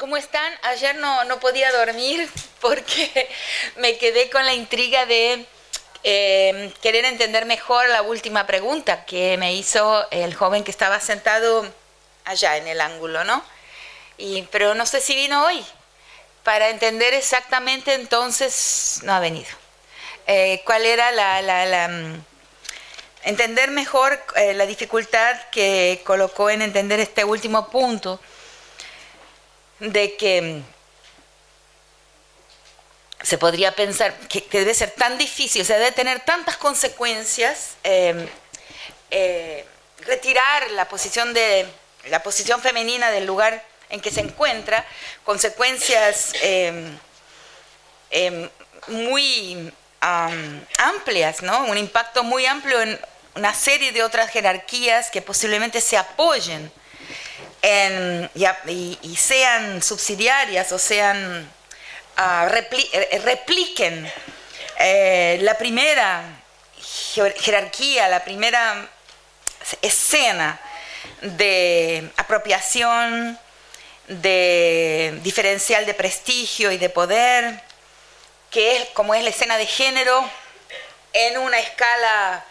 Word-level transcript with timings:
¿Cómo 0.00 0.16
están? 0.16 0.50
Ayer 0.62 0.96
no, 0.96 1.24
no 1.24 1.40
podía 1.40 1.70
dormir 1.72 2.26
porque 2.62 3.28
me 3.76 3.98
quedé 3.98 4.30
con 4.30 4.46
la 4.46 4.54
intriga 4.54 5.04
de 5.04 5.44
eh, 6.04 6.72
querer 6.80 7.04
entender 7.04 7.44
mejor 7.44 7.86
la 7.90 8.00
última 8.00 8.46
pregunta 8.46 9.04
que 9.04 9.36
me 9.36 9.52
hizo 9.52 10.10
el 10.10 10.34
joven 10.34 10.64
que 10.64 10.70
estaba 10.70 11.00
sentado 11.00 11.70
allá 12.24 12.56
en 12.56 12.66
el 12.66 12.80
ángulo, 12.80 13.24
¿no? 13.24 13.44
Y, 14.16 14.40
pero 14.50 14.74
no 14.74 14.86
sé 14.86 15.02
si 15.02 15.14
vino 15.14 15.44
hoy. 15.44 15.62
Para 16.44 16.70
entender 16.70 17.12
exactamente 17.12 17.92
entonces, 17.92 19.00
no 19.02 19.12
ha 19.12 19.20
venido. 19.20 19.50
Eh, 20.26 20.62
¿Cuál 20.64 20.86
era 20.86 21.12
la... 21.12 21.42
la, 21.42 21.88
mm, 21.88 22.24
entender 23.24 23.70
mejor 23.70 24.18
eh, 24.36 24.54
la 24.54 24.64
dificultad 24.64 25.36
que 25.50 26.00
colocó 26.06 26.48
en 26.48 26.62
entender 26.62 27.00
este 27.00 27.22
último 27.22 27.68
punto 27.68 28.18
de 29.80 30.16
que 30.16 30.42
mm, 30.42 30.62
se 33.22 33.38
podría 33.38 33.74
pensar 33.74 34.14
que, 34.28 34.46
debe 34.50 34.74
ser 34.74 34.90
tan 34.92 35.18
difícil, 35.18 35.62
o 35.62 35.64
sea, 35.64 35.78
debe 35.78 35.92
tener 35.92 36.20
tantas 36.20 36.56
consecuencias 36.56 37.76
em, 37.82 38.26
eh, 39.10 39.64
retirar 40.00 40.70
la 40.70 40.88
posición 40.88 41.34
de 41.34 41.66
la 42.08 42.22
posición 42.22 42.62
femenina 42.62 43.10
del 43.10 43.26
lugar 43.26 43.62
en 43.90 44.00
que 44.00 44.10
se 44.10 44.20
encuentra, 44.20 44.86
consecuencias 45.24 46.32
em, 46.40 46.96
em, 48.10 48.48
muy 48.86 49.72
amplias, 50.00 51.42
¿no? 51.42 51.64
Un 51.64 51.76
impacto 51.76 52.24
muy 52.24 52.46
amplio 52.46 52.80
en 52.80 52.98
una 53.34 53.52
serie 53.52 53.92
de 53.92 54.02
otras 54.02 54.30
jerarquías 54.30 55.10
que 55.10 55.20
posiblemente 55.20 55.82
se 55.82 55.98
apoyen 55.98 56.72
y, 57.62 59.16
sean 59.16 59.82
subsidiarias 59.82 60.72
o 60.72 60.78
sean 60.78 61.48
ah, 62.16 62.48
eh, 62.50 63.20
repliquen 63.24 64.10
eh, 64.78 65.38
la 65.42 65.58
primera 65.58 66.22
jerarquía, 67.36 68.08
la 68.08 68.24
primera 68.24 68.88
escena 69.82 70.58
de 71.20 72.10
apropiación, 72.16 73.38
de 74.08 75.18
diferencial 75.22 75.86
de 75.86 75.94
prestigio 75.94 76.72
y 76.72 76.78
de 76.78 76.88
poder, 76.88 77.62
que 78.50 78.76
es 78.76 78.88
como 78.90 79.14
es 79.14 79.22
la 79.22 79.30
escena 79.30 79.56
de 79.56 79.66
género 79.66 80.28
en 81.12 81.38
una 81.38 81.58
escala 81.60 82.44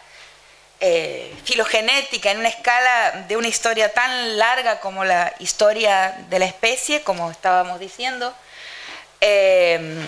eh, 0.82 1.36
filogenética 1.44 2.30
en 2.30 2.38
una 2.38 2.48
escala 2.48 3.26
de 3.28 3.36
una 3.36 3.48
historia 3.48 3.92
tan 3.92 4.38
larga 4.38 4.80
como 4.80 5.04
la 5.04 5.34
historia 5.38 6.16
de 6.30 6.38
la 6.38 6.46
especie, 6.46 7.02
como 7.02 7.30
estábamos 7.30 7.78
diciendo, 7.78 8.34
eh, 9.20 10.00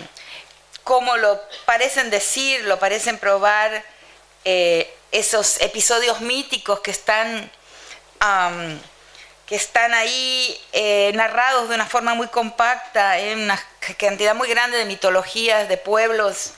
como 0.82 1.18
lo 1.18 1.38
parecen 1.66 2.08
decir, 2.08 2.64
lo 2.64 2.78
parecen 2.78 3.18
probar 3.18 3.84
eh, 4.46 4.90
esos 5.10 5.60
episodios 5.60 6.22
míticos 6.22 6.80
que 6.80 6.90
están, 6.90 7.50
que 9.44 9.54
están 9.54 9.92
ahí 9.92 10.58
narrados 11.12 11.68
de 11.68 11.74
una 11.74 11.86
forma 11.86 12.14
muy 12.14 12.28
compacta 12.28 13.18
en 13.18 13.40
una 13.40 13.62
cantidad 13.98 14.34
muy 14.34 14.48
grande 14.48 14.78
de 14.78 14.86
mitologías, 14.86 15.68
de 15.68 15.76
pueblos 15.76 16.54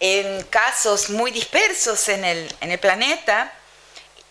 en 0.00 0.42
casos 0.44 1.10
muy 1.10 1.30
dispersos 1.30 2.08
en 2.08 2.24
el, 2.24 2.56
en 2.60 2.72
el 2.72 2.78
planeta, 2.78 3.52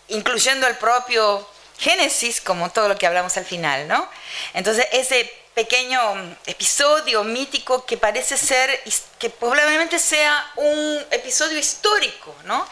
incluyendo 0.08 0.66
el 0.66 0.76
propio 0.76 1.48
Génesis, 1.78 2.40
como 2.40 2.70
todo 2.70 2.88
lo 2.88 2.98
que 2.98 3.06
hablamos 3.06 3.36
al 3.36 3.46
final, 3.46 3.88
¿no? 3.88 4.06
Entonces, 4.52 4.86
ese 4.92 5.32
pequeño 5.54 6.36
episodio 6.46 7.24
mítico 7.24 7.84
que 7.86 7.96
parece 7.96 8.36
ser, 8.36 8.80
que 9.18 9.30
probablemente 9.30 9.98
sea 9.98 10.50
un 10.56 11.06
episodio 11.10 11.58
histórico, 11.58 12.34
¿no? 12.44 12.66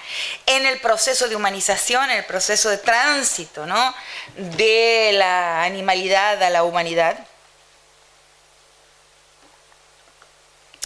En 0.47 0.67
el 0.67 0.81
proceso 0.81 1.29
de 1.29 1.37
humanización, 1.37 2.11
en 2.11 2.19
el 2.19 2.25
proceso 2.25 2.69
de 2.69 2.79
tránsito, 2.79 3.65
¿no? 3.67 3.95
De 4.37 5.11
la 5.15 5.63
animalidad 5.63 6.43
a 6.43 6.51
la 6.51 6.65
humanidad. 6.65 7.19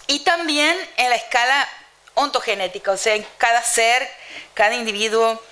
Y 0.06 0.20
también 0.20 0.76
en 0.96 1.10
la 1.10 1.16
escala 1.16 1.68
ontogenética, 2.14 2.92
o 2.92 2.96
sea, 2.96 3.14
en 3.14 3.26
cada 3.38 3.62
ser, 3.62 4.08
cada 4.54 4.74
individuo, 4.74 5.42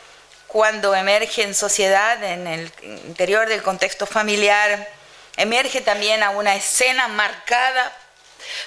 cuando 0.47 0.95
emerge 0.95 1.43
en 1.43 1.55
sociedad, 1.55 2.23
en 2.23 2.47
el 2.47 2.73
interior 2.83 3.49
del 3.49 3.63
contexto 3.63 4.07
familiar, 4.07 4.89
emerge 5.37 5.81
también 5.81 6.23
a 6.23 6.31
una 6.31 6.55
escena 6.55 7.09
marcada 7.09 7.97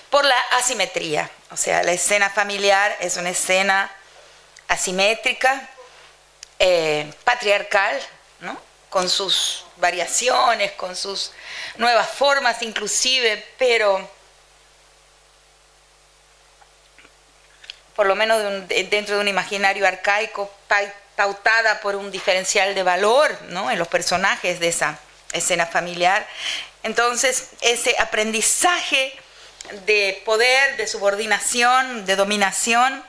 por 0.09 0.23
la 0.23 0.39
asimetría. 0.51 1.29
O 1.51 1.57
sea, 1.57 1.83
la 1.83 1.91
escena 1.91 2.29
familiar 2.29 2.95
es 2.99 3.17
una 3.17 3.29
escena 3.29 3.91
asimétrica, 4.67 5.69
eh, 6.59 7.11
patriarcal, 7.23 7.99
¿no? 8.39 8.57
con 8.89 9.09
sus 9.09 9.65
variaciones, 9.77 10.71
con 10.73 10.95
sus 10.95 11.31
nuevas 11.77 12.09
formas 12.09 12.61
inclusive, 12.61 13.45
pero 13.57 14.09
por 17.95 18.07
lo 18.07 18.15
menos 18.15 18.67
dentro 18.67 19.15
de 19.15 19.21
un 19.21 19.27
imaginario 19.27 19.87
arcaico, 19.87 20.51
pautada 21.15 21.79
por 21.81 21.95
un 21.95 22.11
diferencial 22.11 22.73
de 22.73 22.83
valor 22.83 23.37
¿no? 23.49 23.69
en 23.69 23.77
los 23.77 23.87
personajes 23.87 24.59
de 24.59 24.69
esa 24.69 24.99
escena 25.31 25.65
familiar. 25.65 26.27
Entonces, 26.81 27.49
ese 27.61 27.95
aprendizaje 27.99 29.13
de 29.85 30.21
poder, 30.25 30.77
de 30.77 30.87
subordinación, 30.87 32.05
de 32.05 32.15
dominación, 32.15 33.03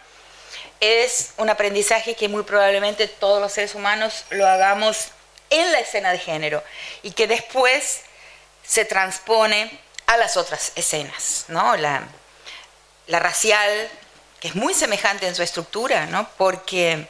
es 0.81 1.31
un 1.39 1.49
aprendizaje 1.49 2.15
que 2.15 2.28
muy 2.28 2.43
probablemente 2.43 3.09
todos 3.09 3.41
los 3.41 3.53
seres 3.53 3.75
humanos 3.75 4.25
lo 4.31 4.47
hagamos 4.47 5.09
en 5.50 5.73
la 5.73 5.81
escena 5.81 6.12
de 6.12 6.19
género 6.19 6.62
y 7.03 7.12
que 7.12 7.27
después 7.27 8.03
se 8.67 8.84
transpone 8.84 9.81
a 10.06 10.17
las 10.17 10.37
otras 10.37 10.73
escenas, 10.75 11.47
¿no? 11.49 11.77
La, 11.77 12.03
la 13.06 13.19
racial, 13.19 13.89
es 14.44 14.55
muy 14.55 14.75
semejante 14.75 15.27
en 15.27 15.34
su 15.34 15.43
estructura, 15.43 16.05
¿no? 16.05 16.28
porque 16.37 17.09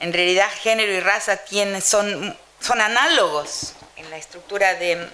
en 0.00 0.12
realidad 0.14 0.48
género 0.62 0.90
y 0.92 1.00
raza 1.00 1.36
tienen, 1.36 1.82
son, 1.82 2.34
son 2.58 2.80
análogos 2.80 3.74
en 3.96 4.08
la 4.08 4.16
estructura 4.16 4.74
de, 4.76 5.10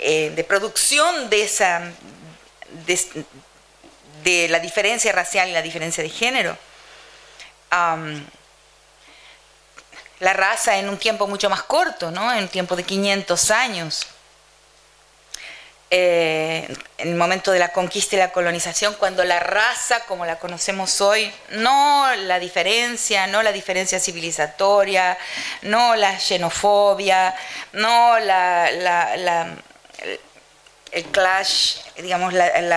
eh, 0.00 0.32
de 0.34 0.44
producción 0.44 1.30
de, 1.30 1.44
esa, 1.44 1.92
de, 4.24 4.48
la 4.48 4.58
diferencia 4.58 5.12
racial 5.12 5.48
y 5.48 5.52
la 5.52 5.62
diferencia 5.62 6.02
de 6.02 6.10
género. 6.10 6.58
la 10.18 10.32
raza 10.32 10.76
en 10.76 10.88
un 10.88 10.98
tiempo 10.98 11.28
mucho 11.28 11.48
más 11.48 11.62
corto, 11.62 12.10
¿no? 12.10 12.32
en 12.32 12.42
un 12.42 12.48
tiempo 12.48 12.74
de 12.74 12.82
500 12.82 13.50
años. 13.52 14.08
Eh, 15.94 16.66
en 16.96 17.08
el 17.08 17.16
momento 17.16 17.52
de 17.52 17.58
la 17.58 17.70
conquista 17.70 18.16
y 18.16 18.18
la 18.18 18.32
colonización, 18.32 18.94
cuando 18.94 19.24
la 19.24 19.40
raza, 19.40 20.06
como 20.06 20.24
la 20.24 20.38
conocemos 20.38 21.02
hoy, 21.02 21.30
no 21.50 22.06
la 22.16 22.38
diferencia, 22.38 23.26
no 23.26 23.42
la 23.42 23.52
diferencia 23.52 24.00
civilizatoria, 24.00 25.18
no 25.60 25.94
la 25.94 26.18
xenofobia, 26.18 27.34
no 27.74 28.18
la, 28.20 29.54
el 30.92 31.04
clash, 31.10 31.76
digamos, 31.98 32.32
el, 32.32 32.72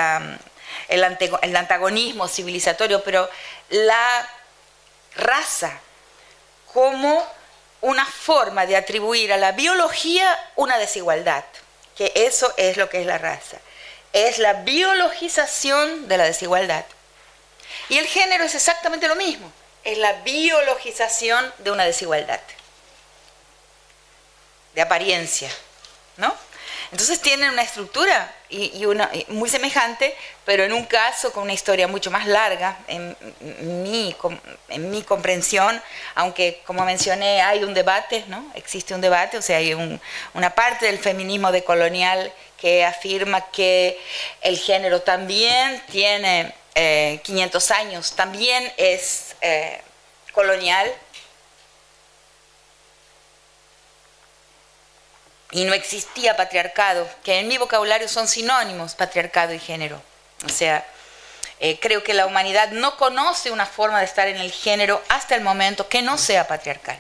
el 0.89 1.55
antagonismo 1.55 2.27
civilizatorio, 2.27 3.01
pero 3.01 3.29
la 3.69 4.29
raza 5.15 5.71
como 6.73 7.25
una 7.79 8.05
forma 8.05 8.65
de 8.65 8.75
atribuir 8.75 9.31
a 9.31 9.37
la 9.37 9.53
biología 9.53 10.37
una 10.57 10.77
desigualdad 10.77 11.45
que 11.95 12.11
eso 12.15 12.53
es 12.57 12.77
lo 12.77 12.89
que 12.89 13.01
es 13.01 13.05
la 13.05 13.17
raza. 13.17 13.57
Es 14.13 14.37
la 14.37 14.53
biologización 14.53 16.07
de 16.07 16.17
la 16.17 16.25
desigualdad. 16.25 16.85
Y 17.89 17.97
el 17.97 18.07
género 18.07 18.43
es 18.43 18.55
exactamente 18.55 19.07
lo 19.07 19.15
mismo. 19.15 19.51
Es 19.83 19.97
la 19.97 20.13
biologización 20.23 21.53
de 21.59 21.71
una 21.71 21.85
desigualdad. 21.85 22.39
De 24.73 24.81
apariencia. 24.81 25.49
¿No? 26.17 26.35
Entonces 26.91 27.21
tienen 27.21 27.51
una 27.51 27.63
estructura 27.63 28.33
y, 28.49 28.85
una, 28.85 29.09
muy 29.29 29.49
semejante, 29.49 30.15
pero 30.45 30.63
en 30.63 30.73
un 30.73 30.85
caso 30.85 31.31
con 31.31 31.43
una 31.43 31.53
historia 31.53 31.87
mucho 31.87 32.11
más 32.11 32.27
larga, 32.27 32.77
en 32.87 33.15
mi, 33.83 34.15
en 34.69 34.91
mi 34.91 35.01
comprensión, 35.01 35.81
aunque 36.13 36.61
como 36.65 36.85
mencioné 36.85 37.41
hay 37.41 37.63
un 37.63 37.73
debate, 37.73 38.23
¿no? 38.27 38.51
existe 38.53 38.93
un 38.93 39.01
debate, 39.01 39.37
o 39.37 39.41
sea, 39.41 39.57
hay 39.57 39.73
una 39.73 40.49
parte 40.55 40.85
del 40.85 40.99
feminismo 40.99 41.51
decolonial 41.51 42.31
que 42.59 42.85
afirma 42.85 43.41
que 43.51 43.99
el 44.41 44.57
género 44.57 45.01
también 45.01 45.81
tiene 45.91 46.53
500 47.23 47.71
eh, 47.71 47.73
años, 47.73 48.15
también 48.15 48.71
es 48.77 49.35
eh, 49.41 49.81
colonial, 50.31 50.91
y 55.51 55.63
no 55.63 55.73
existía 55.73 56.35
patriarcado, 56.35 57.07
que 57.23 57.39
en 57.39 57.47
mi 57.47 57.57
vocabulario 57.57 58.07
son 58.07 58.27
sinónimos 58.27 58.95
patriarcado 58.95 59.53
y 59.53 59.59
género. 59.59 60.01
O 60.45 60.49
sea, 60.49 60.85
eh, 61.59 61.79
creo 61.79 62.03
que 62.03 62.13
la 62.13 62.25
humanidad 62.25 62.71
no 62.71 62.97
conoce 62.97 63.51
una 63.51 63.65
forma 63.65 63.99
de 63.99 64.05
estar 64.05 64.27
en 64.27 64.37
el 64.37 64.51
género 64.51 65.01
hasta 65.07 65.35
el 65.35 65.41
momento 65.41 65.87
que 65.87 66.01
no 66.01 66.17
sea 66.17 66.47
patriarcal. 66.47 66.97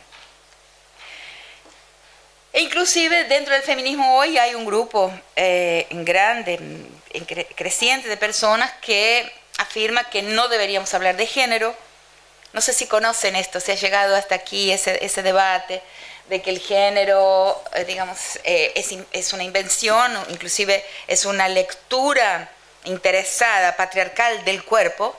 E 2.53 2.61
inclusive 2.61 3.25
dentro 3.25 3.53
del 3.53 3.63
feminismo 3.63 4.15
hoy 4.15 4.37
hay 4.37 4.55
un 4.55 4.65
grupo 4.65 5.11
eh, 5.35 5.87
grande, 5.91 6.57
creciente 7.55 8.07
de 8.07 8.15
personas 8.15 8.71
que 8.79 9.29
afirma 9.57 10.09
que 10.09 10.21
no 10.21 10.47
deberíamos 10.47 10.93
hablar 10.93 11.17
de 11.17 11.27
género. 11.27 11.75
No 12.53 12.61
sé 12.61 12.71
si 12.71 12.87
conocen 12.87 13.35
esto, 13.35 13.59
se 13.59 13.73
ha 13.73 13.75
llegado 13.75 14.15
hasta 14.15 14.35
aquí 14.35 14.71
ese 14.71 15.23
debate 15.23 15.81
de 16.29 16.41
que 16.41 16.49
el 16.49 16.59
género, 16.59 17.61
eh, 17.73 17.85
digamos, 17.85 18.39
es, 18.43 18.95
es, 19.11 19.33
una 19.33 19.43
invención, 19.43 20.11
inclusive 20.29 20.83
es 21.07 21.25
una 21.25 21.47
lectura 21.47 22.51
interesada, 22.85 23.75
patriarcal 23.75 24.43
del 24.45 24.63
cuerpo, 24.63 25.15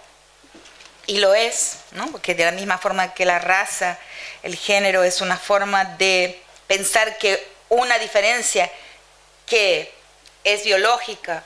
y 1.07 1.19
lo 1.19 1.35
es, 1.35 1.79
¿no? 1.93 2.09
porque 2.09 2.35
de 2.35 2.45
la 2.45 2.53
misma 2.53 2.79
forma 2.79 3.15
que 3.15 3.25
la 3.25 3.39
raza, 3.39 3.99
el 4.43 4.57
género 4.57 5.05
es 5.05 5.21
una 5.21 5.37
forma 5.37 5.85
de 5.85 6.43
pensar 6.67 7.17
que 7.19 7.47
una 7.69 7.99
diferencia 7.99 8.71
que 9.47 9.93
es 10.43 10.65
biológica 10.65 11.45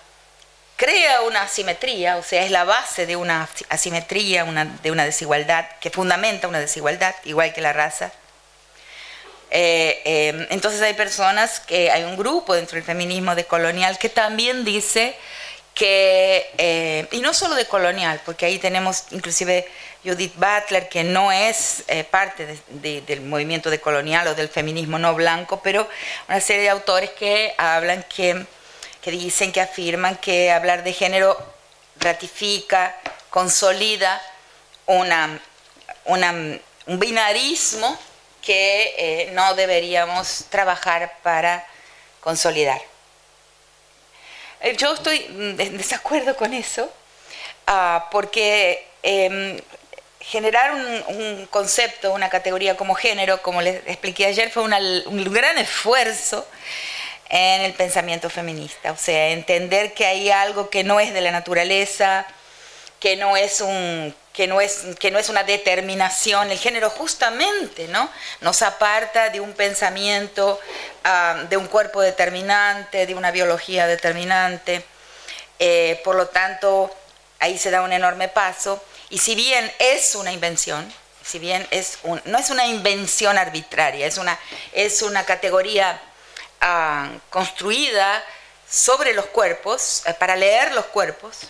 crea 0.77 1.21
una 1.23 1.43
asimetría, 1.43 2.17
o 2.17 2.23
sea, 2.23 2.43
es 2.43 2.51
la 2.51 2.65
base 2.65 3.05
de 3.05 3.17
una 3.17 3.47
asimetría, 3.69 4.45
una, 4.45 4.65
de 4.65 4.91
una 4.91 5.05
desigualdad, 5.05 5.67
que 5.79 5.91
fundamenta 5.91 6.49
una 6.49 6.59
desigualdad, 6.59 7.15
igual 7.25 7.53
que 7.53 7.61
la 7.61 7.75
raza. 7.75 8.13
Eh, 9.51 10.01
eh, 10.05 10.47
entonces 10.51 10.81
hay 10.83 10.95
personas 10.95 11.61
que, 11.61 11.91
hay 11.91 12.05
un 12.05 12.17
grupo 12.17 12.55
dentro 12.55 12.77
del 12.77 12.85
feminismo 12.85 13.35
decolonial 13.35 13.99
que 13.99 14.09
también 14.09 14.65
dice 14.65 15.17
que, 15.75 16.51
eh, 16.59 17.09
y 17.11 17.21
no 17.21 17.33
solo 17.33 17.55
de 17.55 17.67
colonial, 17.67 18.21
porque 18.25 18.47
ahí 18.47 18.59
tenemos 18.59 19.05
inclusive 19.13 19.67
Judith 20.05 20.35
Butler, 20.35 20.89
que 20.89 21.05
no 21.05 21.33
es 21.33 21.85
eh, 21.89 22.05
parte 22.05 22.59
del 22.69 23.21
movimiento 23.23 23.71
de 23.71 23.81
colonial 23.81 24.27
o 24.29 24.35
del 24.35 24.49
feminismo 24.49 24.99
no 24.99 25.15
blanco, 25.15 25.61
pero 25.63 25.89
una 26.29 26.41
serie 26.41 26.63
de 26.63 26.71
autores 26.71 27.11
que 27.11 27.55
hablan, 27.57 28.05
que, 28.15 28.45
que 29.01 29.11
dicen, 29.11 29.53
que 29.53 29.61
afirman 29.61 30.17
que 30.17 30.51
hablar 30.51 30.85
de 30.85 30.93
género 30.93 31.37
ratifica, 31.99 32.97
consolida 33.29 34.21
una, 34.87 35.41
una, 36.07 36.33
un 36.87 36.99
binarismo 36.99 37.99
que 38.43 38.95
eh, 38.99 39.31
no 39.33 39.55
deberíamos 39.55 40.47
trabajar 40.51 41.17
para 41.23 41.67
consolidar. 42.21 42.81
Eh, 44.61 44.77
yo 44.77 44.95
estoy 44.95 45.27
en 45.29 45.77
desacuerdo 45.77 46.37
con 46.37 46.53
eso, 46.53 46.91
ah, 47.67 48.09
porque 48.11 48.87
em, 49.03 49.59
generar 50.21 50.73
un, 50.73 51.47
concepto, 51.51 52.13
una 52.13 52.29
categoría 52.29 52.77
como 52.77 52.95
género, 52.95 53.41
como 53.43 53.63
les 53.63 53.77
expliqué 53.87 54.27
ayer, 54.27 54.51
fue 54.51 54.63
un 54.63 55.33
gran 55.33 55.59
esfuerzo 55.59 56.47
en 57.31 57.63
el 57.63 57.73
pensamiento 57.75 58.29
feminista. 58.29 58.93
O 58.93 58.97
sea, 58.97 59.31
entender 59.31 59.95
que 59.95 60.05
hay 60.05 60.31
algo 60.31 60.69
que 60.69 60.85
no 60.85 61.01
es 61.01 61.15
de 61.15 61.21
la 61.21 61.31
naturaleza, 61.31 62.27
que 63.01 63.17
no 63.17 63.37
es 63.37 63.61
un 63.61 64.15
que 64.33 64.47
no 64.47 64.61
es, 64.61 64.85
que 64.99 65.11
no 65.11 65.19
es 65.19 65.29
una 65.29 65.43
determinación, 65.43 66.51
el 66.51 66.59
género 66.59 66.89
justamente 66.89 67.89
¿no? 67.89 68.09
nos 68.41 68.63
aparta 68.63 69.29
de 69.29 69.41
un 69.41 69.53
pensamiento, 69.53 70.61
ah, 71.05 71.45
de 71.51 71.57
un 71.57 71.67
cuerpo 71.67 72.01
determinante, 72.01 73.07
de 73.07 73.15
una 73.15 73.33
biología 73.33 73.87
determinante. 73.87 74.85
Eh, 75.59 76.01
por 76.05 76.15
lo 76.15 76.29
tanto, 76.29 76.95
ahí 77.41 77.59
se 77.59 77.71
da 77.71 77.83
un 77.83 77.93
enorme 77.93 78.29
paso. 78.29 78.83
Y 79.11 79.19
si 79.19 79.35
bien 79.35 79.71
es 79.79 80.15
una 80.15 80.33
invención, 80.33 80.91
si 81.23 81.39
bien 81.39 81.67
es 81.71 81.99
no 82.25 82.39
es 82.39 82.51
una 82.51 82.67
invención 82.67 83.37
arbitraria, 83.37 84.07
es 84.07 84.17
una, 84.17 84.39
es 84.73 85.03
una 85.03 85.25
categoría 85.25 86.01
ah, 86.61 87.11
construida 87.31 88.25
sobre 88.71 89.13
los 89.13 89.27
cuerpos, 89.27 90.05
eh, 90.07 90.15
para 90.15 90.37
leer 90.37 90.73
los 90.73 90.87
cuerpos, 90.87 91.49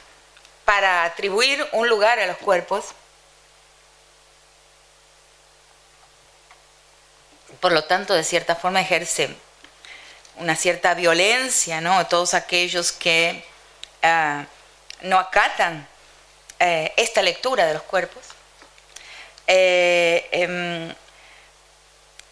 para 0.71 1.03
atribuir 1.03 1.69
un 1.73 1.89
lugar 1.89 2.21
a 2.21 2.27
los 2.29 2.37
cuerpos. 2.37 2.95
Por 7.59 7.73
lo 7.73 7.83
tanto, 7.83 8.15
de 8.15 8.23
cierta 8.23 8.55
forma 8.55 8.81
ejerce 8.81 9.35
una 10.37 10.55
cierta 10.55 10.95
violencia, 10.95 11.81
¿no? 11.81 12.07
Todos 12.07 12.35
aquellos 12.35 12.93
que 12.93 13.45
ah, 14.05 14.45
no 15.01 15.19
acatan 15.19 15.89
eh, 16.61 16.93
esta 16.97 17.21
lectura 17.21 17.67
de 17.67 17.75
los 17.75 17.83
cuerpos. 17.83 18.23
Eh, 19.49 20.29
em, 20.31 20.95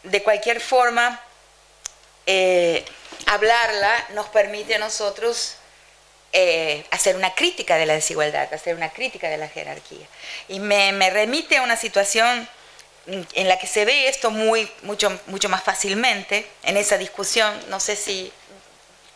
de 0.04 0.22
cualquier 0.22 0.60
forma, 0.60 1.20
eh, 2.24 2.84
hablarla 3.26 4.06
nos 4.10 4.28
permite 4.28 4.76
a 4.76 4.78
nosotros 4.78 5.56
eh, 6.32 6.84
hacer 6.90 7.16
una 7.16 7.34
crítica 7.34 7.76
de 7.76 7.86
la 7.86 7.94
desigualdad, 7.94 8.52
hacer 8.52 8.74
una 8.74 8.90
crítica 8.90 9.28
de 9.28 9.38
la 9.38 9.48
jerarquía. 9.48 10.06
Y 10.48 10.60
me, 10.60 11.10
remite 11.10 11.56
a 11.56 11.62
una 11.62 11.76
situación 11.76 12.48
en 13.06 13.48
la 13.48 13.58
que 13.58 13.66
se 13.66 13.86
ve 13.86 14.08
esto 14.08 14.30
muy, 14.30 14.70
mucho, 14.82 15.18
mucho 15.26 15.48
más 15.48 15.62
fácilmente 15.62 16.46
en 16.62 16.76
esa 16.76 16.98
discusión. 16.98 17.54
No 17.68 17.80
sé 17.80 17.96
si 17.96 18.30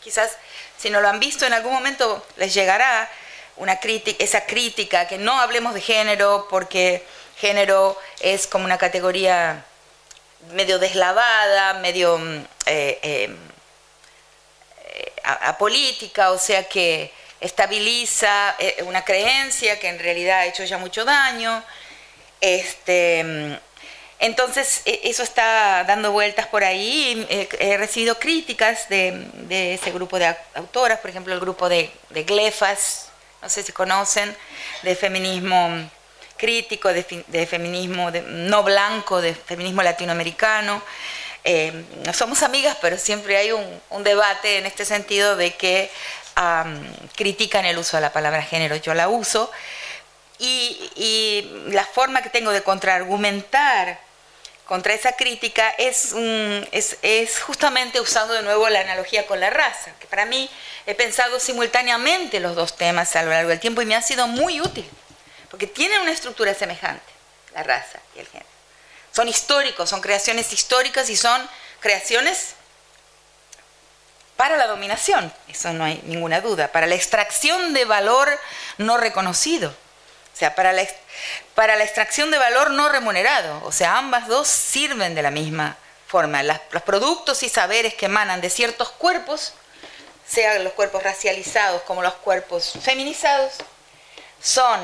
quizás 0.03 0.37
si 0.77 0.89
no 0.89 1.01
lo 1.01 1.07
han 1.07 1.19
visto 1.19 1.45
en 1.45 1.53
algún 1.53 1.73
momento 1.73 2.25
les 2.37 2.53
llegará 2.53 3.09
una 3.55 3.79
crítica, 3.79 4.23
esa 4.23 4.45
crítica, 4.45 5.07
que 5.07 5.17
no 5.17 5.39
hablemos 5.39 5.73
de 5.73 5.81
género 5.81 6.47
porque 6.49 7.05
género 7.37 7.97
es 8.19 8.47
como 8.47 8.65
una 8.65 8.77
categoría 8.77 9.65
medio 10.51 10.79
deslavada, 10.79 11.75
medio 11.75 12.17
mm, 12.17 12.45
eh, 12.65 12.99
eh, 13.03 13.35
a, 15.23 15.57
política, 15.57 16.31
o 16.31 16.37
sea 16.37 16.63
que 16.67 17.11
estabiliza 17.39 18.55
eh, 18.59 18.83
una 18.83 19.03
creencia 19.03 19.79
que 19.79 19.89
en 19.89 19.99
realidad 19.99 20.39
ha 20.39 20.45
hecho 20.45 20.63
ya 20.63 20.77
mucho 20.77 21.05
daño. 21.05 21.63
Este, 22.41 23.59
entonces, 24.19 24.81
e, 24.85 25.01
eso 25.03 25.23
está 25.23 25.83
dando 25.85 26.11
vueltas 26.11 26.47
por 26.47 26.63
ahí. 26.63 27.25
He 27.29 27.77
recibido 27.77 28.19
críticas 28.19 28.89
de, 28.89 29.73
ese 29.73 29.91
grupo 29.91 30.19
de 30.19 30.35
autoras, 30.55 30.99
por 30.99 31.09
ejemplo, 31.09 31.33
el 31.33 31.39
grupo 31.39 31.69
de, 31.69 31.91
de 32.09 32.23
Glefas, 32.23 33.09
no 33.41 33.49
sé 33.49 33.63
si 33.63 33.71
conocen, 33.71 34.35
de 34.83 34.95
feminismo 34.95 35.89
crítico, 36.37 36.89
de, 36.91 37.47
feminismo 37.47 38.11
no 38.11 38.63
blanco, 38.63 39.21
de 39.21 39.33
feminismo 39.33 39.81
latinoamericano. 39.81 40.81
Eh, 41.45 41.83
somos 42.13 42.41
amigas, 42.41 42.77
pero 42.81 42.97
siempre 42.97 43.37
hay 43.37 43.51
un, 43.51 44.03
debate 44.03 44.57
en 44.57 44.65
este 44.65 44.85
sentido 44.85 45.35
de 45.35 45.53
que 45.55 45.91
critican 47.15 47.65
el 47.65 47.77
uso 47.77 47.97
de 47.97 48.01
la 48.01 48.13
palabra 48.13 48.41
género. 48.41 48.75
Yo 48.77 48.93
la 48.93 49.09
uso 49.09 49.51
y, 50.39 51.49
la 51.67 51.85
forma 51.85 52.21
que 52.21 52.29
tengo 52.29 52.51
de 52.51 52.61
contraargumentar 52.61 53.99
contra 54.65 54.93
esa 54.93 55.13
crítica 55.13 55.69
es, 55.77 56.13
es, 56.71 57.39
justamente 57.41 57.99
usando 57.99 58.33
de 58.33 58.41
nuevo 58.41 58.69
la 58.69 58.79
analogía 58.79 59.25
con 59.25 59.39
la 59.39 59.49
raza, 59.49 59.91
que 59.99 60.07
para 60.07 60.25
mí 60.25 60.49
he 60.85 60.95
pensado 60.95 61.39
simultáneamente 61.39 62.39
los 62.39 62.55
dos 62.55 62.77
temas 62.77 63.15
a 63.15 63.23
lo 63.23 63.31
largo 63.31 63.49
del 63.49 63.59
tiempo 63.59 63.81
y 63.81 63.85
me 63.85 63.95
ha 63.95 64.01
sido 64.01 64.27
muy 64.27 64.61
útil, 64.61 64.89
porque 65.51 65.67
tienen 65.67 66.01
una 66.01 66.11
estructura 66.11 66.53
semejante, 66.53 67.11
la 67.53 67.63
raza 67.63 67.99
y 68.15 68.19
el 68.19 68.27
género. 68.27 68.42
Son 69.13 69.27
históricos, 69.27 69.89
son 69.89 70.01
creaciones 70.01 70.51
históricas 70.51 71.09
y 71.09 71.15
son 71.15 71.47
creaciones 71.79 72.55
para 74.35 74.57
la 74.57 74.67
dominación, 74.67 75.31
eso 75.47 75.71
no 75.73 75.83
hay 75.83 76.01
ninguna 76.05 76.41
duda, 76.41 76.69
para 76.69 76.87
la 76.87 76.95
extracción 76.95 77.73
de 77.73 77.85
valor 77.85 78.27
no 78.77 78.97
reconocido, 78.97 79.69
o 79.69 80.37
sea, 80.37 80.55
para 80.55 80.73
la, 80.73 80.87
para 81.53 81.75
la 81.75 81.83
extracción 81.83 82.31
de 82.31 82.39
valor 82.39 82.71
no 82.71 82.89
remunerado, 82.89 83.63
o 83.63 83.71
sea, 83.71 83.97
ambas 83.97 84.27
dos 84.27 84.47
sirven 84.47 85.13
de 85.13 85.21
la 85.21 85.29
misma 85.29 85.77
forma. 86.07 86.41
los 86.43 86.81
productos 86.83 87.43
y 87.43 87.49
saberes 87.49 87.93
que 87.93 88.07
emanan 88.07 88.41
de 88.41 88.49
ciertos 88.49 88.89
cuerpos, 88.89 89.53
sean 90.27 90.63
los 90.63 90.73
cuerpos 90.73 91.03
racializados 91.03 91.83
como 91.83 92.01
los 92.01 92.15
cuerpos 92.15 92.73
feminizados, 92.81 93.53
son 94.41 94.79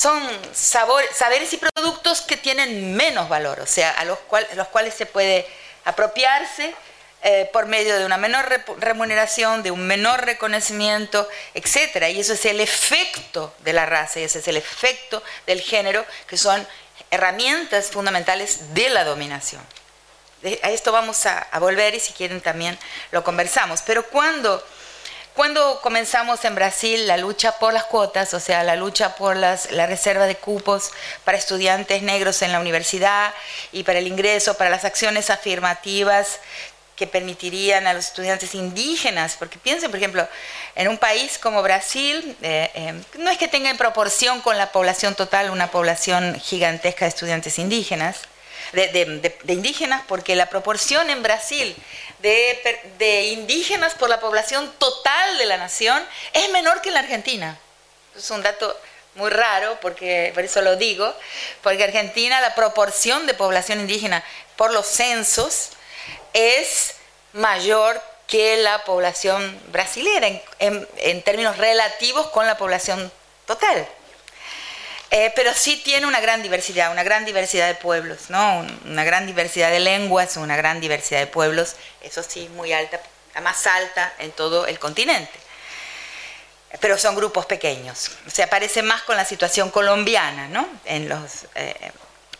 son 0.00 0.22
saberes 0.54 1.52
y 1.52 1.58
productos 1.58 2.22
que 2.22 2.38
tienen 2.38 2.96
menos 2.96 3.28
valor, 3.28 3.60
o 3.60 3.66
sea, 3.66 3.90
a 3.90 4.06
los, 4.06 4.18
cuales 4.18 4.94
se 4.94 5.04
puede 5.04 5.46
apropiarse 5.84 6.74
eh, 7.22 7.50
por 7.52 7.66
medio 7.66 7.98
de 7.98 8.06
una 8.06 8.16
menor 8.16 8.48
remuneración, 8.78 9.62
de 9.62 9.70
un 9.70 9.86
menor 9.86 10.24
reconocimiento, 10.24 11.28
etc. 11.52 12.08
Y 12.14 12.20
eso 12.20 12.32
es 12.32 12.46
el 12.46 12.62
efecto 12.62 13.52
de 13.58 13.74
la 13.74 13.84
raza 13.84 14.20
y 14.20 14.22
ese 14.22 14.38
es 14.38 14.48
el 14.48 14.56
efecto 14.56 15.22
del 15.46 15.60
género, 15.60 16.06
que 16.26 16.38
son 16.38 16.66
herramientas 17.10 17.88
fundamentales 17.90 18.72
de 18.72 18.88
la 18.88 19.04
dominación. 19.04 19.62
a 20.62 20.70
esto 20.70 20.92
vamos 20.92 21.26
a, 21.26 21.46
volver 21.58 21.94
y 21.94 22.00
si 22.00 22.14
quieren 22.14 22.40
también 22.40 22.78
lo 23.10 23.22
conversamos. 23.22 23.82
Pero 23.82 24.06
cuando, 24.06 24.66
cuando 25.34 25.80
comenzamos 25.80 26.44
en 26.44 26.54
Brasil 26.54 27.06
la 27.06 27.16
lucha 27.16 27.58
por 27.58 27.72
las 27.72 27.84
cuotas, 27.84 28.34
o 28.34 28.40
sea, 28.40 28.62
la 28.62 28.76
lucha 28.76 29.14
por 29.14 29.36
las, 29.36 29.70
la 29.70 29.86
reserva 29.86 30.26
de 30.26 30.36
cupos 30.36 30.90
para 31.24 31.38
estudiantes 31.38 32.02
negros 32.02 32.42
en 32.42 32.52
la 32.52 32.60
universidad 32.60 33.32
y 33.72 33.84
para 33.84 33.98
el 33.98 34.06
ingreso, 34.06 34.54
para 34.54 34.70
las 34.70 34.84
acciones 34.84 35.30
afirmativas 35.30 36.40
que 37.00 37.06
permitirían 37.06 37.86
a 37.86 37.94
los 37.94 38.08
estudiantes 38.08 38.54
indígenas, 38.54 39.36
porque 39.38 39.58
piensen, 39.58 39.90
por 39.90 39.96
ejemplo, 39.96 40.28
en 40.74 40.86
un 40.86 40.98
país 40.98 41.38
como 41.38 41.62
Brasil, 41.62 42.36
eh, 42.42 42.70
eh, 42.74 42.94
no 43.18 43.30
es 43.30 43.38
que 43.38 43.48
tenga 43.48 43.70
en 43.70 43.78
proporción 43.78 44.42
con 44.42 44.58
la 44.58 44.70
población 44.70 45.14
total 45.14 45.48
una 45.48 45.70
población 45.70 46.38
gigantesca 46.38 47.06
de 47.06 47.08
estudiantes 47.08 47.58
indígenas, 47.58 48.18
de, 48.72 49.38
indígenas, 49.48 50.02
porque 50.06 50.36
la 50.36 50.48
proporción 50.48 51.10
en 51.10 51.22
Brasil 51.22 51.76
de, 52.20 53.28
indígenas 53.32 53.94
por 53.94 54.08
la 54.08 54.20
población 54.20 54.72
total 54.78 55.38
de 55.38 55.46
la 55.46 55.56
nación 55.56 56.02
es 56.32 56.50
menor 56.50 56.80
que 56.80 56.88
en 56.88 56.94
la 56.94 57.00
Argentina. 57.00 57.58
Es 58.16 58.30
un 58.30 58.42
dato 58.42 58.78
muy 59.14 59.30
raro, 59.30 59.78
porque 59.80 60.30
por 60.34 60.44
eso 60.44 60.62
lo 60.62 60.76
digo, 60.76 61.12
porque 61.62 61.84
Argentina 61.84 62.40
la 62.40 62.54
proporción 62.54 63.26
de 63.26 63.34
población 63.34 63.80
indígena 63.80 64.24
por 64.56 64.72
los 64.72 64.86
censos 64.86 65.70
es 66.32 66.94
mayor 67.32 68.00
que 68.26 68.56
la 68.58 68.84
población 68.84 69.60
brasilera 69.72 70.28
en, 70.60 71.22
términos 71.22 71.56
relativos 71.56 72.28
con 72.28 72.46
la 72.46 72.56
población 72.56 73.10
total. 73.46 73.88
Eh, 75.12 75.32
pero 75.34 75.52
sí 75.54 75.76
tiene 75.76 76.06
una 76.06 76.20
gran 76.20 76.42
diversidad, 76.42 76.92
una 76.92 77.02
gran 77.02 77.24
diversidad 77.24 77.66
de 77.66 77.74
pueblos, 77.74 78.30
¿no? 78.30 78.64
una 78.84 79.02
gran 79.02 79.26
diversidad 79.26 79.70
de 79.70 79.80
lenguas, 79.80 80.36
una 80.36 80.56
gran 80.56 80.80
diversidad 80.80 81.18
de 81.18 81.26
pueblos, 81.26 81.74
eso 82.00 82.22
sí, 82.22 82.48
muy 82.54 82.72
alta, 82.72 83.00
la 83.34 83.40
más 83.40 83.66
alta 83.66 84.12
en 84.20 84.30
todo 84.30 84.66
el 84.66 84.78
continente. 84.78 85.32
Pero 86.78 86.96
son 86.96 87.16
grupos 87.16 87.46
pequeños, 87.46 88.12
se 88.32 88.44
aparece 88.44 88.82
más 88.82 89.02
con 89.02 89.16
la 89.16 89.24
situación 89.24 89.70
colombiana, 89.70 90.46
¿no? 90.46 90.68
En 90.84 91.08
los, 91.08 91.46
eh, 91.56 91.90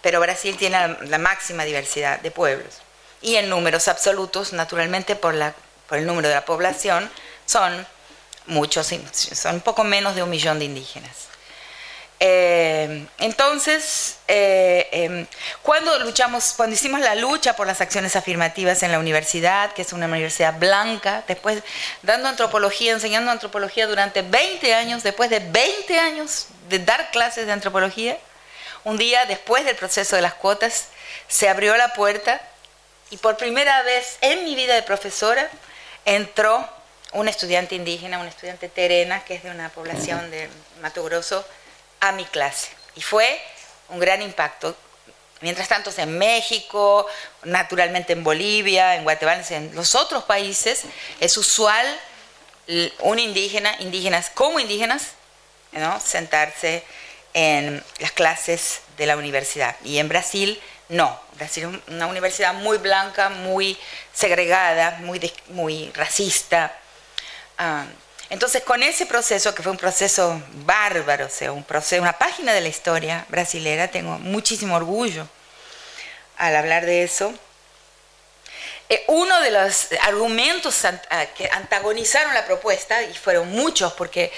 pero 0.00 0.20
Brasil 0.20 0.56
tiene 0.56 0.96
la 1.06 1.18
máxima 1.18 1.64
diversidad 1.64 2.20
de 2.20 2.30
pueblos 2.30 2.82
y 3.22 3.36
en 3.36 3.48
números 3.48 3.88
absolutos, 3.88 4.52
naturalmente 4.52 5.16
por, 5.16 5.34
la, 5.34 5.54
por 5.88 5.98
el 5.98 6.06
número 6.06 6.28
de 6.28 6.34
la 6.34 6.44
población, 6.44 7.10
son 7.46 7.86
muchos, 8.46 8.88
son 9.12 9.56
un 9.56 9.60
poco 9.60 9.84
menos 9.84 10.14
de 10.14 10.22
un 10.22 10.30
millón 10.30 10.58
de 10.58 10.66
indígenas. 10.66 11.29
Eh, 12.22 13.06
entonces, 13.18 14.18
eh, 14.28 14.86
em, 14.92 15.26
cuando 15.62 15.98
luchamos, 16.00 16.52
cuando 16.54 16.74
hicimos 16.74 17.00
la 17.00 17.14
lucha 17.14 17.56
por 17.56 17.66
las 17.66 17.80
acciones 17.80 18.14
afirmativas 18.14 18.82
en 18.82 18.92
la 18.92 18.98
universidad, 18.98 19.72
que 19.72 19.80
es 19.80 19.94
una 19.94 20.04
universidad 20.04 20.58
blanca, 20.58 21.24
después 21.26 21.62
dando 22.02 22.28
antropología, 22.28 22.92
enseñando 22.92 23.30
antropología 23.30 23.86
durante 23.86 24.20
20 24.20 24.74
años, 24.74 25.02
después 25.02 25.30
de 25.30 25.38
20 25.38 25.98
años 25.98 26.48
de 26.68 26.80
dar 26.80 27.10
clases 27.10 27.46
de 27.46 27.52
antropología, 27.52 28.18
un 28.84 28.98
día 28.98 29.24
después 29.24 29.64
del 29.64 29.76
proceso 29.76 30.14
de 30.14 30.22
las 30.22 30.34
cuotas, 30.34 30.88
se 31.26 31.48
abrió 31.48 31.74
la 31.78 31.94
puerta 31.94 32.38
y 33.08 33.16
por 33.16 33.38
primera 33.38 33.80
vez 33.82 34.18
en 34.20 34.44
mi 34.44 34.54
vida 34.54 34.74
de 34.74 34.82
profesora 34.82 35.48
entró 36.04 36.68
un 37.12 37.28
estudiante 37.28 37.74
indígena, 37.74 38.18
un 38.18 38.26
estudiante 38.26 38.68
terena, 38.68 39.24
que 39.24 39.34
es 39.34 39.42
de 39.42 39.50
una 39.50 39.70
población 39.70 40.30
de 40.30 40.48
Mato 40.80 41.02
Grosso, 41.02 41.44
a 42.00 42.12
mi 42.12 42.24
clase. 42.24 42.68
Y 42.96 43.02
fue 43.02 43.40
un 43.88 44.00
gran 44.00 44.22
impacto. 44.22 44.76
Mientras 45.40 45.68
tanto, 45.68 45.90
en 45.96 46.18
México, 46.18 47.06
naturalmente 47.44 48.12
en 48.12 48.22
Bolivia, 48.22 48.96
en 48.96 49.04
Guatemala, 49.04 49.42
en 49.50 49.74
los 49.74 49.94
otros 49.94 50.24
países, 50.24 50.82
es 51.18 51.36
usual 51.36 51.86
un 53.00 53.18
indígena, 53.18 53.74
indígenas 53.80 54.30
como 54.30 54.60
indígenas, 54.60 55.12
¿no? 55.72 55.98
sentarse 56.00 56.84
en 57.32 57.82
las 57.98 58.12
clases 58.12 58.80
de 58.98 59.06
la 59.06 59.16
universidad. 59.16 59.76
Y 59.82 59.98
en 59.98 60.08
Brasil 60.08 60.60
no, 60.90 61.18
Brasil 61.36 61.80
es 61.86 61.94
una 61.94 62.06
universidad 62.06 62.52
muy 62.52 62.78
blanca, 62.78 63.28
muy 63.28 63.78
segregada, 64.12 64.98
muy, 65.00 65.32
muy 65.50 65.90
racista. 65.94 66.76
Ah, 67.56 67.84
entonces, 68.30 68.62
con 68.62 68.82
ese 68.82 69.06
proceso, 69.06 69.54
que 69.54 69.62
fue 69.62 69.72
un 69.72 69.78
proceso 69.78 70.40
bárbaro, 70.64 71.26
o 71.26 71.28
sea, 71.28 71.50
un 71.50 71.64
proceso, 71.64 72.00
una 72.00 72.16
página 72.16 72.52
de 72.52 72.60
la 72.60 72.68
historia 72.68 73.26
brasilera, 73.28 73.88
tengo 73.88 74.18
muchísimo 74.20 74.76
orgullo 74.76 75.28
al 76.36 76.54
hablar 76.54 76.86
de 76.86 77.02
eso. 77.02 77.34
Eh, 78.88 79.04
uno 79.08 79.40
de 79.40 79.50
los 79.50 79.88
argumentos 80.02 80.82
que 81.36 81.50
antagonizaron 81.52 82.32
la 82.32 82.46
propuesta, 82.46 83.02
y 83.02 83.14
fueron 83.14 83.50
muchos, 83.50 83.92
porque 83.94 84.32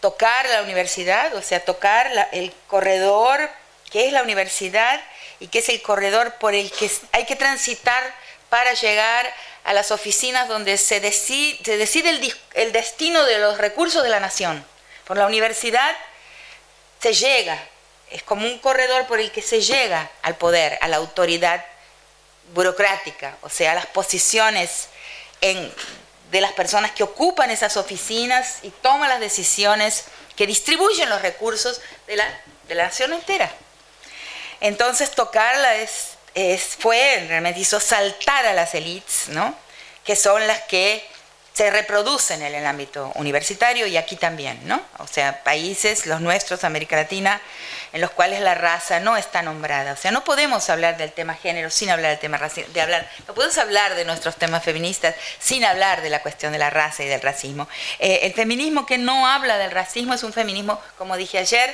tocar 0.00 0.48
la 0.48 0.62
universidad, 0.62 1.34
o 1.34 1.42
sea, 1.42 1.64
tocar 1.64 2.28
el 2.32 2.52
corredor 2.66 3.48
que 3.90 4.06
es 4.06 4.12
la 4.12 4.22
universidad, 4.22 5.00
y 5.38 5.48
que 5.48 5.58
es 5.58 5.68
el 5.68 5.82
corredor 5.82 6.34
por 6.34 6.54
el 6.54 6.70
que 6.72 6.90
hay 7.12 7.26
que 7.26 7.36
transitar 7.36 8.02
para 8.48 8.72
llegar 8.72 9.30
a 9.64 9.72
las 9.72 9.90
oficinas 9.90 10.48
donde 10.48 10.76
se 10.76 11.00
decide, 11.00 11.58
el, 12.54 12.72
destino 12.72 13.24
de 13.24 13.38
los 13.38 13.58
recursos 13.58 14.02
de 14.02 14.10
la 14.10 14.20
nación. 14.20 14.64
Por 15.06 15.16
la 15.16 15.26
universidad 15.26 15.96
se 17.00 17.14
llega, 17.14 17.58
es 18.10 18.22
como 18.22 18.46
un 18.46 18.58
corredor 18.58 19.06
por 19.06 19.20
el 19.20 19.30
que 19.32 19.42
se 19.42 19.60
llega 19.60 20.10
al 20.22 20.36
poder, 20.36 20.78
a 20.80 20.88
la 20.88 20.96
autoridad 20.96 21.64
burocrática, 22.54 23.36
o 23.42 23.48
sea, 23.48 23.74
las 23.74 23.86
posiciones 23.86 24.88
de 25.40 26.40
las 26.40 26.52
personas 26.52 26.92
que 26.92 27.02
ocupan 27.02 27.50
esas 27.50 27.76
oficinas 27.76 28.58
y 28.62 28.70
toman 28.70 29.08
las 29.08 29.20
decisiones 29.20 30.04
que 30.36 30.46
distribuyen 30.46 31.08
los 31.08 31.22
recursos 31.22 31.80
de 32.06 32.16
la 32.16 32.84
nación 32.84 33.12
entera. 33.12 33.50
Entonces 34.60 35.10
tocarla 35.10 35.76
es, 35.76 36.13
fue, 36.78 37.24
realmente 37.28 37.60
hizo 37.60 37.80
saltar 37.80 38.46
a 38.46 38.52
las 38.52 38.74
élites, 38.74 39.28
¿no? 39.28 39.54
que 40.04 40.16
son 40.16 40.46
las 40.46 40.62
que 40.62 41.02
se 41.52 41.70
reproducen 41.70 42.42
en 42.42 42.54
el 42.54 42.66
ámbito 42.66 43.12
universitario 43.14 43.86
y 43.86 43.96
aquí 43.96 44.16
también, 44.16 44.60
¿no? 44.64 44.82
O 44.98 45.06
sea, 45.06 45.44
países, 45.44 46.04
los 46.06 46.20
nuestros, 46.20 46.64
América 46.64 46.96
Latina, 46.96 47.40
en 47.94 48.00
los 48.00 48.10
cuales 48.10 48.40
la 48.40 48.56
raza 48.56 48.98
no 48.98 49.16
está 49.16 49.40
nombrada. 49.40 49.92
O 49.92 49.96
sea, 49.96 50.10
no 50.10 50.24
podemos 50.24 50.68
hablar 50.68 50.96
del 50.96 51.12
tema 51.12 51.34
género 51.34 51.70
sin 51.70 51.90
hablar 51.90 52.10
del 52.10 52.18
tema 52.18 52.38
racismo, 52.38 52.74
de 52.74 52.80
hablar, 52.80 53.08
no 53.28 53.34
podemos 53.34 53.56
hablar 53.56 53.94
de 53.94 54.04
nuestros 54.04 54.34
temas 54.34 54.64
feministas 54.64 55.14
sin 55.38 55.64
hablar 55.64 56.02
de 56.02 56.10
la 56.10 56.20
cuestión 56.20 56.52
de 56.52 56.58
la 56.58 56.70
raza 56.70 57.04
y 57.04 57.06
del 57.06 57.20
racismo. 57.20 57.68
Eh, 58.00 58.18
el 58.24 58.34
feminismo 58.34 58.84
que 58.84 58.98
no 58.98 59.28
habla 59.28 59.58
del 59.58 59.70
racismo 59.70 60.12
es 60.12 60.24
un 60.24 60.32
feminismo, 60.32 60.80
como 60.98 61.16
dije 61.16 61.38
ayer, 61.38 61.72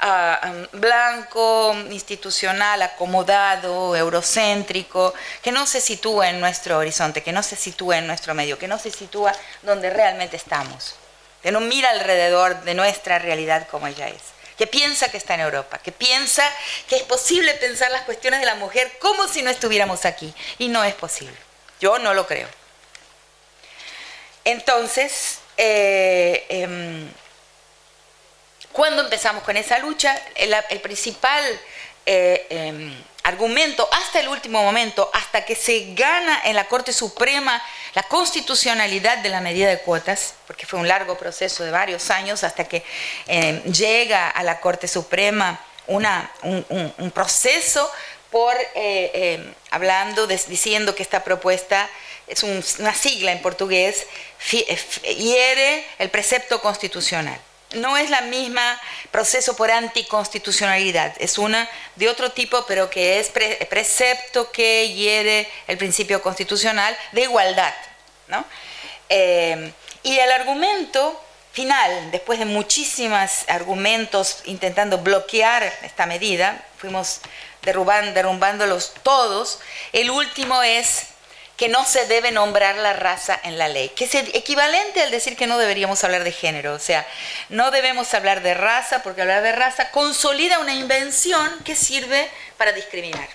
ah, 0.00 0.52
blanco, 0.72 1.74
institucional, 1.90 2.82
acomodado, 2.82 3.96
eurocéntrico, 3.96 5.14
que 5.40 5.52
no 5.52 5.64
se 5.64 5.80
sitúa 5.80 6.28
en 6.28 6.38
nuestro 6.38 6.76
horizonte, 6.76 7.22
que 7.22 7.32
no 7.32 7.42
se 7.42 7.56
sitúa 7.56 7.96
en 7.96 8.06
nuestro 8.06 8.34
medio, 8.34 8.58
que 8.58 8.68
no 8.68 8.78
se 8.78 8.90
sitúa 8.90 9.32
donde 9.62 9.88
realmente 9.88 10.36
estamos, 10.36 10.96
que 11.42 11.50
no 11.50 11.60
mira 11.60 11.88
alrededor 11.88 12.60
de 12.60 12.74
nuestra 12.74 13.18
realidad 13.18 13.66
como 13.70 13.86
ella 13.86 14.08
es 14.08 14.31
que 14.56 14.66
piensa 14.66 15.10
que 15.10 15.16
está 15.16 15.34
en 15.34 15.40
Europa, 15.40 15.78
que 15.78 15.92
piensa 15.92 16.44
que 16.88 16.96
es 16.96 17.02
posible 17.02 17.54
pensar 17.54 17.90
las 17.90 18.02
cuestiones 18.02 18.40
de 18.40 18.46
la 18.46 18.54
mujer 18.54 18.92
como 18.98 19.28
si 19.28 19.42
no 19.42 19.50
estuviéramos 19.50 20.04
aquí. 20.04 20.32
Y 20.58 20.68
no 20.68 20.84
es 20.84 20.94
posible. 20.94 21.36
Yo 21.80 21.98
no 21.98 22.14
lo 22.14 22.26
creo. 22.26 22.48
Entonces, 24.44 25.38
eh, 25.56 26.46
em, 26.48 27.08
cuando 28.72 29.02
empezamos 29.02 29.42
con 29.44 29.56
esa 29.56 29.78
lucha, 29.78 30.20
el, 30.34 30.80
principal 30.80 31.44
eh, 32.06 32.46
em, 32.50 33.04
argumento 33.22 33.88
hasta 33.92 34.20
el 34.20 34.28
último 34.28 34.62
momento, 34.62 35.10
hasta 35.12 35.44
que 35.44 35.54
se 35.54 35.94
gana 35.94 36.40
en 36.44 36.56
la 36.56 36.64
Corte 36.64 36.92
Suprema 36.92 37.62
la 37.94 38.02
constitucionalidad 38.04 39.18
de 39.18 39.28
la 39.28 39.40
medida 39.40 39.68
de 39.68 39.78
cuotas, 39.78 40.34
porque 40.46 40.66
fue 40.66 40.80
un 40.80 40.88
largo 40.88 41.16
proceso 41.16 41.64
de 41.64 41.70
varios 41.70 42.10
años 42.10 42.42
hasta 42.42 42.64
que 42.64 42.84
eh, 43.26 43.62
llega 43.64 44.28
a 44.28 44.42
la 44.42 44.60
Corte 44.60 44.88
Suprema 44.88 45.60
una, 45.86 46.30
un, 46.42 47.10
proceso 47.10 47.90
por, 48.30 48.54
eh, 48.56 48.70
eh, 48.74 49.54
hablando, 49.70 50.26
diciendo 50.26 50.94
que 50.94 51.02
esta 51.02 51.22
propuesta 51.22 51.88
es 52.26 52.42
una 52.42 52.94
sigla 52.94 53.32
en 53.32 53.42
portugués, 53.42 54.06
hiere 54.50 55.84
el 55.98 56.08
precepto 56.08 56.60
constitucional 56.60 57.38
no 57.74 57.96
es 57.96 58.10
la 58.10 58.22
misma 58.22 58.80
proceso 59.10 59.56
por 59.56 59.70
anticonstitucionalidad, 59.70 61.14
es 61.18 61.38
una 61.38 61.68
de 61.96 62.08
otro 62.08 62.32
tipo, 62.32 62.64
pero 62.66 62.90
que 62.90 63.20
es 63.20 63.30
precepto 63.30 64.50
que 64.50 64.92
hiere 64.92 65.48
el 65.66 65.78
principio 65.78 66.22
constitucional 66.22 66.96
de 67.12 67.22
igualdad. 67.22 67.74
¿no? 68.28 68.44
Eh, 69.08 69.72
y 70.02 70.18
el 70.18 70.32
argumento 70.32 71.20
final, 71.52 72.10
después 72.10 72.38
de 72.38 72.46
muchísimos 72.46 73.30
argumentos 73.48 74.40
intentando 74.46 74.98
bloquear 74.98 75.62
esta 75.82 76.06
medida, 76.06 76.64
fuimos 76.78 77.20
derrumbándolos 77.62 78.94
todos, 79.02 79.60
el 79.92 80.10
último 80.10 80.62
es 80.62 81.11
que 81.56 81.68
no 81.68 81.84
se 81.84 82.06
debe 82.06 82.30
nombrar 82.30 82.76
la 82.76 82.92
raza 82.92 83.38
en 83.44 83.58
la 83.58 83.68
ley, 83.68 83.90
que 83.90 84.04
es 84.04 84.14
equivalente 84.14 85.02
al 85.02 85.10
decir 85.10 85.36
que 85.36 85.46
no 85.46 85.58
deberíamos 85.58 86.02
hablar 86.02 86.24
de 86.24 86.32
género, 86.32 86.74
o 86.74 86.78
sea, 86.78 87.06
no 87.50 87.70
debemos 87.70 88.14
hablar 88.14 88.42
de 88.42 88.54
raza 88.54 89.02
porque 89.02 89.22
hablar 89.22 89.42
de 89.42 89.52
raza 89.52 89.90
consolida 89.90 90.58
una 90.58 90.74
invención 90.74 91.62
que 91.64 91.76
sirve 91.76 92.28
para 92.56 92.72
discriminar. 92.72 93.28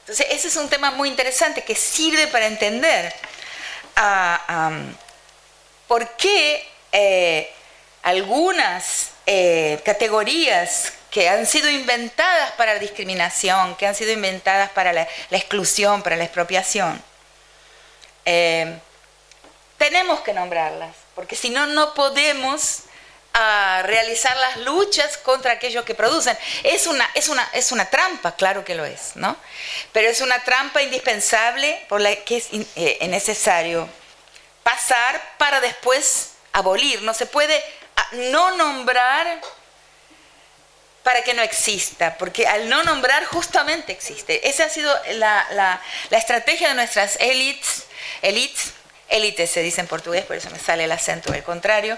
Entonces, 0.00 0.26
ese 0.30 0.48
es 0.48 0.56
un 0.56 0.68
tema 0.68 0.90
muy 0.90 1.08
interesante 1.08 1.62
que 1.62 1.74
sirve 1.74 2.28
para 2.28 2.46
entender 2.46 3.14
ah, 3.96 4.70
por 5.86 6.16
qué 6.16 6.66
eh, 6.92 7.52
algunas 8.02 9.10
eh, 9.26 9.80
categorías 9.84 10.92
que 11.10 11.28
han 11.28 11.46
sido 11.46 11.70
inventadas 11.70 12.52
para 12.52 12.74
la 12.74 12.80
discriminación, 12.80 13.74
que 13.76 13.86
han 13.86 13.94
sido 13.94 14.12
inventadas 14.12 14.70
para 14.70 14.92
la, 14.92 15.08
exclusión, 15.30 16.02
para 16.02 16.16
la 16.16 16.24
expropiación. 16.24 17.02
Eh, 18.24 18.78
tenemos 19.78 20.20
que 20.20 20.32
nombrarlas, 20.32 20.94
porque 21.14 21.36
si 21.36 21.50
no, 21.50 21.66
no 21.66 21.94
podemos 21.94 22.80
ah, 23.32 23.82
realizar 23.84 24.36
las 24.36 24.58
luchas 24.58 25.16
contra 25.16 25.52
aquellos 25.52 25.84
que 25.84 25.94
producen. 25.94 26.36
Es 26.62 26.86
una, 26.86 27.08
es, 27.14 27.28
una, 27.28 27.48
es 27.54 27.72
una 27.72 27.86
trampa, 27.86 28.34
claro 28.34 28.64
que 28.64 28.74
lo 28.74 28.84
es, 28.84 29.12
¿no? 29.14 29.36
Pero 29.92 30.08
es 30.08 30.20
una 30.20 30.42
trampa 30.44 30.82
indispensable 30.82 31.84
por 31.88 32.00
la 32.00 32.14
que 32.16 32.36
es 32.36 32.48
eh, 32.52 33.06
necesario 33.08 33.88
pasar 34.62 35.22
para 35.38 35.60
después 35.60 36.32
abolir. 36.52 37.00
No 37.02 37.14
se 37.14 37.24
puede 37.24 37.62
ah, 37.96 38.08
no 38.12 38.56
nombrar 38.56 39.40
para 41.08 41.22
que 41.22 41.32
no 41.32 41.40
exista, 41.40 42.18
porque 42.18 42.46
al 42.46 42.68
no 42.68 42.82
nombrar 42.82 43.24
justamente 43.24 43.92
existe. 43.92 44.46
Esa 44.46 44.66
ha 44.66 44.68
sido 44.68 44.94
la, 45.12 45.80
estrategia 46.10 46.68
de 46.68 46.74
nuestras 46.74 47.16
élites, 47.18 47.84
élites, 48.20 48.74
élites 49.08 49.50
se 49.50 49.62
dice 49.62 49.80
en 49.80 49.86
portugués, 49.86 50.26
por 50.26 50.36
eso 50.36 50.50
me 50.50 50.58
sale 50.58 50.84
el 50.84 50.92
acento 50.92 51.32
del 51.32 51.42
contrario, 51.42 51.96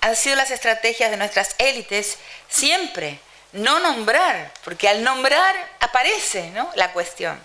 han 0.00 0.16
sido 0.16 0.34
las 0.34 0.50
estrategias 0.50 1.10
de 1.10 1.18
nuestras 1.18 1.56
élites 1.58 2.16
siempre 2.48 3.18
no 3.52 3.80
nombrar, 3.80 4.50
porque 4.64 4.88
al 4.88 5.04
nombrar 5.04 5.54
aparece 5.80 6.50
la 6.74 6.94
cuestión. 6.94 7.38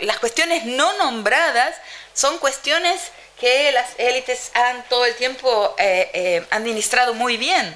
las 0.00 0.18
cuestiones 0.18 0.66
no 0.66 0.92
nombradas 0.98 1.76
son 2.12 2.36
cuestiones 2.36 3.00
que 3.40 3.72
las 3.72 3.88
élites 3.96 4.50
han 4.52 4.86
todo 4.90 5.06
el 5.06 5.14
tiempo 5.14 5.74
eh, 5.78 6.10
eh, 6.12 6.46
administrado 6.50 7.14
muy 7.14 7.38
bien 7.38 7.74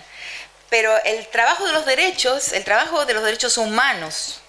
pero 0.68 0.92
el 1.04 1.26
trabajo 1.28 1.66
de 1.66 1.72
los 1.72 1.86
derechos, 1.86 2.52
el 2.52 2.64
trabajo 2.64 3.06
de 3.06 3.14
los 3.14 3.24
derechos 3.24 3.58
humanos, 3.58 4.40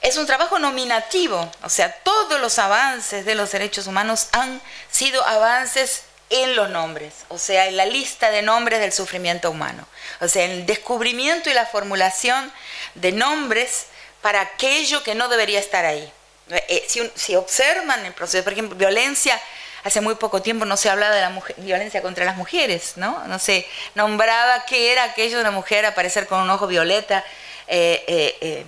es 0.00 0.16
un 0.16 0.26
trabajo 0.26 0.58
nominativo, 0.58 1.50
o 1.62 1.68
sea, 1.70 1.90
todos 1.90 2.38
los 2.40 2.58
avances 2.58 3.24
de 3.24 3.34
los 3.34 3.52
derechos 3.52 3.86
humanos 3.86 4.28
han 4.32 4.60
sido 4.90 5.24
avances 5.26 6.02
en 6.28 6.56
los 6.56 6.68
nombres, 6.68 7.14
o 7.28 7.38
sea, 7.38 7.68
en 7.68 7.76
la 7.76 7.86
lista 7.86 8.30
de 8.30 8.42
nombres 8.42 8.80
del 8.80 8.92
sufrimiento 8.92 9.50
humano, 9.50 9.86
o 10.20 10.28
sea, 10.28 10.44
el 10.44 10.66
descubrimiento 10.66 11.48
y 11.48 11.54
la 11.54 11.64
formulación 11.64 12.52
de 12.94 13.12
nombres 13.12 13.86
para 14.20 14.42
aquello 14.42 15.02
que 15.02 15.14
no 15.14 15.28
debería 15.28 15.58
estar 15.58 15.84
ahí. 15.84 16.12
Eh, 16.50 16.84
si, 16.86 17.10
si 17.14 17.36
observan 17.36 18.04
el 18.04 18.12
proceso, 18.12 18.44
por 18.44 18.52
ejemplo, 18.52 18.76
violencia 18.76 19.40
hace 19.84 20.00
muy 20.00 20.14
poco 20.16 20.42
tiempo 20.42 20.64
no 20.64 20.76
se 20.76 20.88
hablaba 20.88 21.14
de 21.14 21.20
la 21.20 21.42
violencia 21.58 22.02
contra 22.02 22.24
las 22.24 22.36
mujeres, 22.36 22.94
¿no? 22.96 23.22
No 23.26 23.38
se 23.38 23.66
nombraba 23.94 24.64
qué 24.64 24.90
era 24.90 25.04
aquello 25.04 25.36
de 25.36 25.42
una 25.42 25.50
mujer 25.50 25.84
aparecer 25.84 26.26
con 26.26 26.40
un 26.40 26.50
ojo 26.50 26.66
violeta. 26.66 27.22
Eh, 27.68 28.02
eh, 28.08 28.38
eh, 28.40 28.66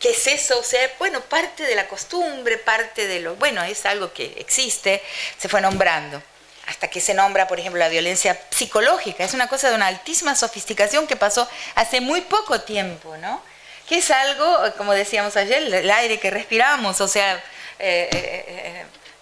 ¿Qué 0.00 0.10
es 0.10 0.26
eso? 0.26 0.58
O 0.58 0.62
sea, 0.62 0.80
bueno, 0.98 1.20
parte 1.20 1.64
de 1.64 1.74
la 1.74 1.86
costumbre, 1.86 2.56
parte 2.56 3.06
de 3.06 3.20
lo... 3.20 3.36
Bueno, 3.36 3.62
es 3.62 3.84
algo 3.84 4.14
que 4.14 4.34
existe, 4.38 5.02
se 5.38 5.48
fue 5.48 5.60
nombrando 5.60 6.22
hasta 6.66 6.88
que 6.88 7.00
se 7.00 7.14
nombra, 7.14 7.48
por 7.48 7.58
ejemplo, 7.58 7.80
la 7.80 7.88
violencia 7.88 8.40
psicológica. 8.50 9.24
Es 9.24 9.34
una 9.34 9.48
cosa 9.48 9.68
de 9.68 9.74
una 9.74 9.88
altísima 9.88 10.36
sofisticación 10.36 11.06
que 11.06 11.16
pasó 11.16 11.48
hace 11.74 12.00
muy 12.00 12.20
poco 12.22 12.60
tiempo, 12.60 13.16
¿no? 13.16 13.42
Que 13.88 13.98
es 13.98 14.10
algo, 14.10 14.56
como 14.78 14.92
decíamos 14.92 15.36
ayer, 15.36 15.62
el 15.74 15.90
aire 15.90 16.20
que 16.20 16.30
respiramos, 16.30 17.00
o 17.00 17.08
sea, 17.08 17.42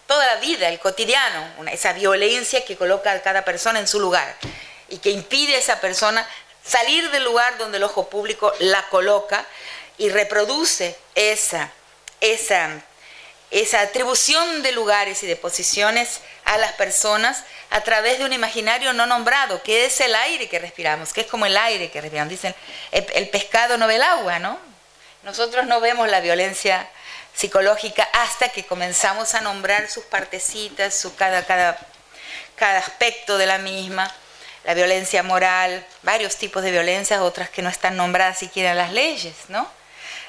toda 0.09 0.25
la 0.25 0.37
vida, 0.37 0.69
el 0.69 0.81
cotidiano, 0.81 1.69
esa 1.71 1.93
violencia 1.93 2.65
que 2.65 2.77
coloca 2.77 3.13
a 3.13 3.21
cada 3.21 3.45
persona 3.45 3.79
en 3.79 3.87
su 3.87 4.01
lugar 4.01 4.35
y 4.89 4.99
que 4.99 5.11
impide 5.11 5.55
a 5.55 5.59
esa 5.59 5.81
persona 5.83 6.27
salir 6.65 7.11
del 7.11 7.25
lugar 7.25 7.59
donde 7.59 7.77
el 7.77 7.85
ojo 7.85 8.09
público 8.09 8.53
la 8.59 8.89
coloca 8.89 9.45
y 9.99 10.09
reproduce 10.09 10.97
esa, 11.15 11.71
esa, 12.23 12.71
esa 13.51 13.81
atribución 13.83 14.63
de 14.63 14.73
lugares 14.73 15.23
y 15.23 15.27
de 15.27 15.37
posiciones 15.37 16.21
a 16.47 16.57
las 16.57 16.73
personas 16.73 17.45
a 17.69 17.83
través 17.83 18.19
de 18.19 18.25
un 18.25 18.33
imaginario 18.33 18.95
no 18.95 19.05
nombrado, 19.05 19.63
que 19.63 19.85
es 19.85 20.01
el 20.01 20.15
aire 20.15 20.49
que 20.49 20.59
respiramos, 20.59 21.13
que 21.13 21.21
es 21.21 21.27
como 21.27 21.45
el 21.45 21.57
aire 21.59 21.91
que 21.91 22.01
respiramos. 22.01 22.31
Dicen, 22.31 22.55
el, 22.93 23.07
el 23.13 23.29
pescado 23.29 23.77
no 23.77 23.87
ve 23.87 23.97
el 23.97 24.03
agua, 24.03 24.39
¿no? 24.39 24.59
Nosotros 25.23 25.67
no 25.67 25.81
vemos 25.83 26.09
la 26.09 26.21
violencia 26.21 26.89
psicológica 27.39 28.03
hasta 28.15 28.49
que 28.49 28.67
comenzamos 28.67 29.37
a 29.37 29.41
nombrar 29.41 29.89
sus 29.89 30.03
partecitas, 30.03 30.93
su, 30.93 31.15
cada, 31.15 31.47
cada, 31.47 31.79
cada 32.57 32.81
aspecto 32.81 33.39
de 33.39 33.47
la 33.47 33.59
misma, 33.59 34.13
la 34.65 34.75
violencia 34.75 35.23
moral, 35.23 35.87
varios 36.03 36.35
tipos 36.35 36.65
de 36.65 36.73
violencias, 36.73 37.21
otras 37.21 37.49
que 37.49 37.63
no 37.63 37.69
están 37.69 37.97
nombradas 37.97 38.41
siquiera 38.41 38.73
en 38.73 38.79
las 38.79 38.93
leyes, 38.93 39.37
¿no? 39.47 39.71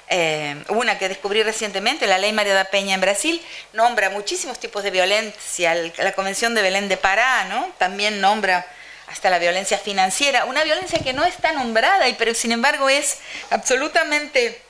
Eh, 0.10 0.64
una 0.68 1.00
que 1.00 1.10
descubrí 1.10 1.42
recientemente, 1.42 2.06
la 2.06 2.20
ley 2.20 2.32
María 2.32 2.54
da 2.54 2.66
Peña 2.66 2.94
en 2.94 3.02
Brasil, 3.02 3.44
nombra 3.74 4.12
muchísimos 4.12 4.60
tipos 4.60 4.84
de 4.84 4.92
violencia, 4.92 5.74
la 5.98 6.12
Convención 6.12 6.54
de 6.54 6.62
Belén 6.62 6.90
de 6.90 6.98
Pará, 6.98 7.46
¿no? 7.46 7.72
También 7.80 8.22
nombra 8.22 8.68
hasta 9.08 9.32
la 9.32 9.40
violencia 9.40 9.80
financiera, 9.80 10.46
una 10.46 10.64
violencia 10.64 11.00
que 11.00 11.14
no 11.14 11.26
está 11.26 11.54
nombrada, 11.54 12.08
y, 12.08 12.14
pero 12.14 12.36
sin 12.36 12.52
embargo 12.52 12.88
es 12.88 13.18
absolutamente 13.50 14.62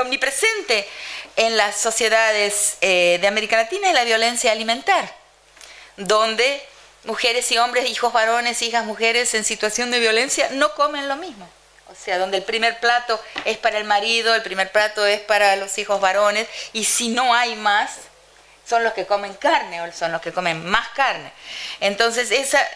omnipresente 0.00 0.88
en 1.36 1.56
las 1.56 1.76
sociedades 1.76 2.76
eh, 2.80 3.18
de 3.20 3.26
América 3.26 3.56
Latina 3.56 3.88
es 3.88 3.94
la 3.94 4.04
violencia 4.04 4.52
alimentar, 4.52 5.14
donde 5.96 6.62
mujeres 7.04 7.50
y 7.52 7.58
hombres, 7.58 7.88
hijos 7.88 8.12
varones, 8.12 8.62
hijas 8.62 8.84
mujeres 8.84 9.34
en 9.34 9.44
situación 9.44 9.90
de 9.90 10.00
violencia 10.00 10.48
no 10.52 10.74
comen 10.74 11.08
lo 11.08 11.16
mismo. 11.16 11.48
O 11.88 11.94
sea, 11.94 12.18
donde 12.18 12.38
el 12.38 12.44
primer 12.44 12.80
plato 12.80 13.20
es 13.44 13.58
para 13.58 13.78
el 13.78 13.84
marido, 13.84 14.34
el 14.34 14.42
primer 14.42 14.72
plato 14.72 15.06
es 15.06 15.20
para 15.20 15.54
los 15.56 15.76
hijos 15.78 16.00
varones, 16.00 16.48
y 16.72 16.84
si 16.84 17.08
no 17.08 17.34
hay 17.34 17.54
más, 17.56 17.90
son 18.66 18.82
los 18.82 18.94
que 18.94 19.06
comen 19.06 19.34
carne 19.34 19.82
o 19.82 19.92
son 19.92 20.10
los 20.10 20.20
que 20.20 20.32
comen 20.32 20.64
más 20.64 20.88
carne. 20.90 21.30
Entonces, 21.80 22.30
esa 22.30 22.66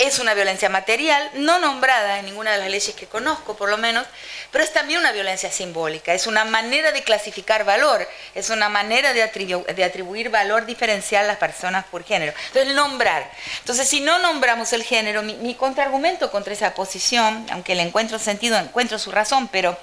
es 0.00 0.18
una 0.18 0.32
violencia 0.32 0.70
material, 0.70 1.30
no 1.34 1.58
nombrada 1.58 2.18
en 2.18 2.24
ninguna 2.24 2.52
de 2.52 2.58
las 2.58 2.70
leyes 2.70 2.94
que 2.94 3.06
conozco, 3.06 3.54
por 3.54 3.68
lo 3.68 3.76
menos, 3.76 4.06
pero 4.50 4.64
es 4.64 4.72
también 4.72 4.98
una 4.98 5.12
violencia 5.12 5.52
simbólica, 5.52 6.14
es 6.14 6.26
una 6.26 6.46
manera 6.46 6.90
de 6.90 7.02
clasificar 7.02 7.64
valor, 7.64 8.08
es 8.34 8.48
una 8.48 8.70
manera 8.70 9.12
de, 9.12 9.22
atribuir 9.22 10.30
valor 10.30 10.64
diferencial 10.64 11.26
a 11.26 11.28
las 11.28 11.36
personas 11.36 11.84
por 11.84 12.02
género. 12.02 12.32
Entonces, 12.46 12.74
nombrar. 12.74 13.30
Entonces, 13.58 13.86
si 13.88 14.00
no 14.00 14.18
nombramos 14.20 14.72
el 14.72 14.84
género, 14.84 15.22
mi, 15.22 15.54
contraargumento 15.54 16.30
contra 16.30 16.54
esa 16.54 16.72
posición, 16.72 17.46
aunque 17.52 17.74
le 17.74 17.82
encuentro 17.82 18.18
sentido, 18.18 18.56
encuentro 18.56 18.98
su 18.98 19.10
razón, 19.10 19.48
pero 19.48 19.78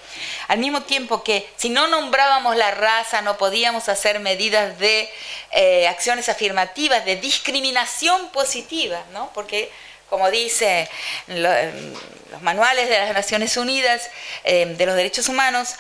al 0.47 0.58
mismo 0.58 0.82
tiempo 0.82 1.23
que 1.23 1.47
si 1.58 1.69
no 1.69 1.88
nombrábamos 1.88 2.56
la 2.56 2.71
raza, 2.71 3.21
no 3.21 3.38
podíamos 3.38 3.88
hacer 3.88 4.19
medidas 4.19 4.80
de 4.80 5.08
eh, 5.51 5.88
acciones 5.88 6.27
afirmativas, 6.27 7.06
de 7.06 7.17
discriminación 7.17 8.30
positiva, 8.30 9.03
¿no? 9.13 9.30
Porque 9.36 9.71
como 10.10 10.32
dice 10.32 10.89
los 11.28 12.41
manuales 12.41 12.89
de 12.89 12.98
las 12.98 13.13
Naciones 13.13 13.58
Unidas 13.58 14.10
eh, 14.43 14.65
de 14.65 14.86
los 14.86 14.96
Derechos 14.96 15.30
Humanos, 15.30 15.76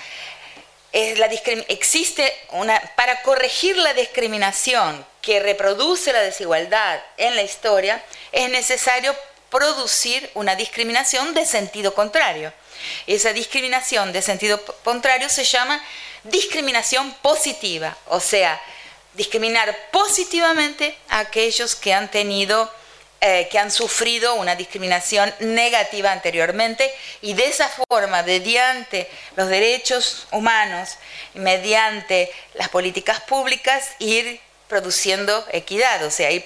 existe 0.91 2.33
para 2.95 3.21
corregir 3.21 3.77
la 3.77 3.93
discriminación 3.93 5.05
que 5.21 5.39
reproduce 5.39 6.13
la 6.13 6.21
desigualdad 6.21 6.99
en 7.17 7.35
la 7.35 7.43
historia, 7.43 8.03
es 8.31 8.49
necesario 8.49 9.15
producir 9.49 10.29
una 10.33 10.55
discriminación 10.55 11.33
de 11.33 11.45
sentido 11.45 11.93
contrario. 11.93 12.51
Esa 13.07 13.33
discriminación 13.33 14.13
de 14.13 14.21
sentido 14.21 14.63
contrario 14.83 15.29
se 15.29 15.43
llama 15.43 15.83
discriminación 16.23 17.13
positiva, 17.21 17.97
o 18.07 18.19
sea, 18.19 18.61
discriminar 19.13 19.75
positivamente 19.91 20.95
a 21.09 21.19
aquellos 21.19 21.75
que 21.75 21.93
han 21.93 22.09
tenido 22.09 22.71
eh, 23.19 23.47
que 23.49 23.57
han 23.57 23.71
sufrido 23.71 24.35
una 24.35 24.55
discriminación 24.55 25.33
negativa 25.39 26.11
anteriormente 26.11 26.93
y 27.21 27.33
de 27.33 27.47
esa 27.47 27.67
forma, 27.89 28.21
mediante 28.21 29.09
los 29.35 29.49
derechos 29.49 30.27
humanos, 30.31 30.97
mediante 31.33 32.31
las 32.53 32.69
políticas 32.69 33.19
públicas, 33.21 33.89
ir 33.97 34.39
produciendo 34.67 35.43
equidad, 35.51 36.03
o 36.03 36.11
sea, 36.11 36.29
ir, 36.29 36.43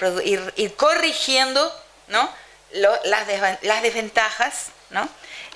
corrigiendo 0.78 1.76
¿no? 2.08 2.32
las, 2.72 3.28
desventajas 3.82 4.68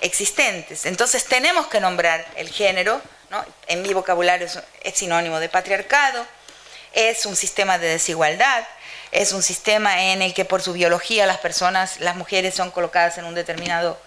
existentes. 0.02 0.84
Entonces 0.84 1.24
tenemos 1.24 1.66
que 1.68 1.80
nombrar 1.80 2.26
el 2.36 2.50
género, 2.50 3.00
en 3.68 3.80
mi 3.80 3.94
vocabulario 3.94 4.48
es 4.82 4.94
sinónimo 4.94 5.40
de 5.40 5.48
patriarcado, 5.48 6.26
es 6.92 7.26
un 7.26 7.36
sistema 7.36 7.78
de 7.78 7.88
desigualdad, 7.88 8.66
es 9.16 9.32
un 9.32 9.42
sistema 9.42 10.02
en 10.04 10.20
el 10.20 10.34
que 10.34 10.44
por 10.44 10.60
su 10.60 10.74
biología 10.74 11.24
las 11.24 11.38
personas, 11.38 12.00
las 12.00 12.16
mujeres 12.16 12.54
son 12.54 12.70
colocadas 12.70 13.16
en 13.16 13.24
un 13.24 13.34
determinado 13.34 13.98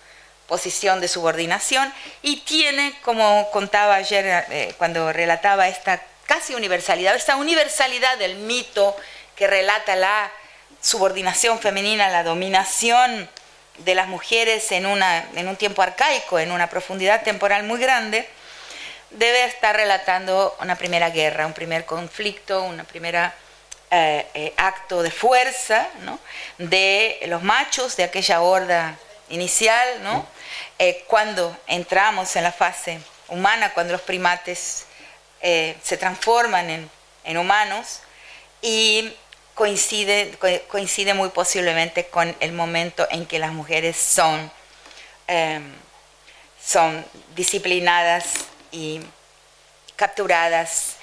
posición 0.48 1.02
de 1.02 1.08
subordinación 1.08 1.92
y 2.22 2.38
tiene, 2.42 2.94
como 3.02 3.50
contaba 3.52 3.96
ayer 3.96 4.46
eh, 4.50 4.74
cuando 4.78 5.12
relataba 5.12 5.68
esta 5.68 6.00
casi 6.28 6.54
universalidad, 6.54 7.16
esta 7.16 7.38
universalidad 7.38 8.20
del 8.20 8.36
mito 8.36 8.96
que 9.36 9.48
relata 9.48 9.96
la 9.96 10.32
subordinación 10.80 11.58
femenina, 11.58 12.10
la 12.10 12.24
dominación 12.24 13.28
de 13.80 13.96
las 13.96 14.08
mujeres 14.08 14.72
en, 14.72 14.86
una, 14.86 15.26
en 15.36 15.48
un 15.48 15.56
tiempo 15.56 15.82
arcaico, 15.82 16.38
en 16.38 16.52
una 16.52 16.70
profundidad 16.70 17.24
temporal 17.24 17.64
muy 17.64 17.80
grande, 17.80 18.30
debe 19.10 19.46
estar 19.46 19.76
relatando 19.76 20.56
una 20.62 20.76
primera 20.76 21.10
guerra, 21.10 21.48
un 21.48 21.54
primer 21.54 21.86
conflicto, 21.86 22.62
una 22.62 22.84
primera 22.84 23.34
eh, 23.92 24.28
eh, 24.36 24.54
acto 24.56 25.02
de 25.02 25.10
fuerza 25.10 25.90
de 26.60 27.20
los 27.26 27.42
machos 27.42 27.98
de 27.98 28.04
aquella 28.04 28.42
horda 28.42 28.96
inicial, 29.30 30.04
¿no? 30.04 30.28
Eh, 30.78 31.04
cuando 31.08 31.58
entramos 31.66 32.36
en 32.36 32.44
la 32.44 32.52
fase 32.52 33.00
humana, 33.30 33.74
cuando 33.74 33.94
los 33.94 34.02
primates 34.02 34.86
se 35.42 35.98
transforman 35.98 36.70
en, 36.70 36.92
en, 37.24 37.38
humanos 37.38 38.02
y 38.62 39.12
coincide, 39.56 40.38
coincide 40.68 41.16
muy 41.16 41.30
posiblemente 41.30 42.08
con 42.10 42.36
el 42.42 42.52
momento 42.52 43.08
en 43.10 43.26
que 43.26 43.40
las 43.40 43.54
mujeres 43.54 43.96
son, 43.96 44.52
son 46.62 47.06
disciplinadas 47.36 48.26
y 48.72 49.00
capturadas 49.96 50.98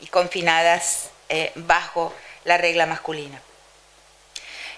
y 0.00 0.06
confinadas 0.08 1.10
eh, 1.28 1.52
bajo 1.54 2.14
la 2.44 2.56
regla 2.58 2.86
masculina. 2.86 3.40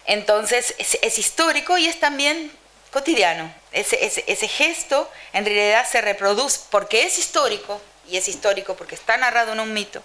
Entonces 0.06 0.74
es, 0.78 1.18
histórico 1.18 1.76
y 1.78 1.87
es 1.87 1.98
también 1.98 2.52
cotidiano. 2.92 3.52
Ese, 3.72 4.48
gesto 4.48 5.11
en 5.32 5.44
realidad 5.44 5.87
se 5.88 6.00
reproduce 6.00 6.61
porque 6.70 7.02
es 7.02 7.18
histórico, 7.18 7.80
y 8.09 8.16
es 8.16 8.28
histórico 8.28 8.76
porque 8.76 8.94
está 8.94 9.16
narrado 9.16 9.52
en 9.52 9.61
un 9.61 9.72
mito, 9.72 10.02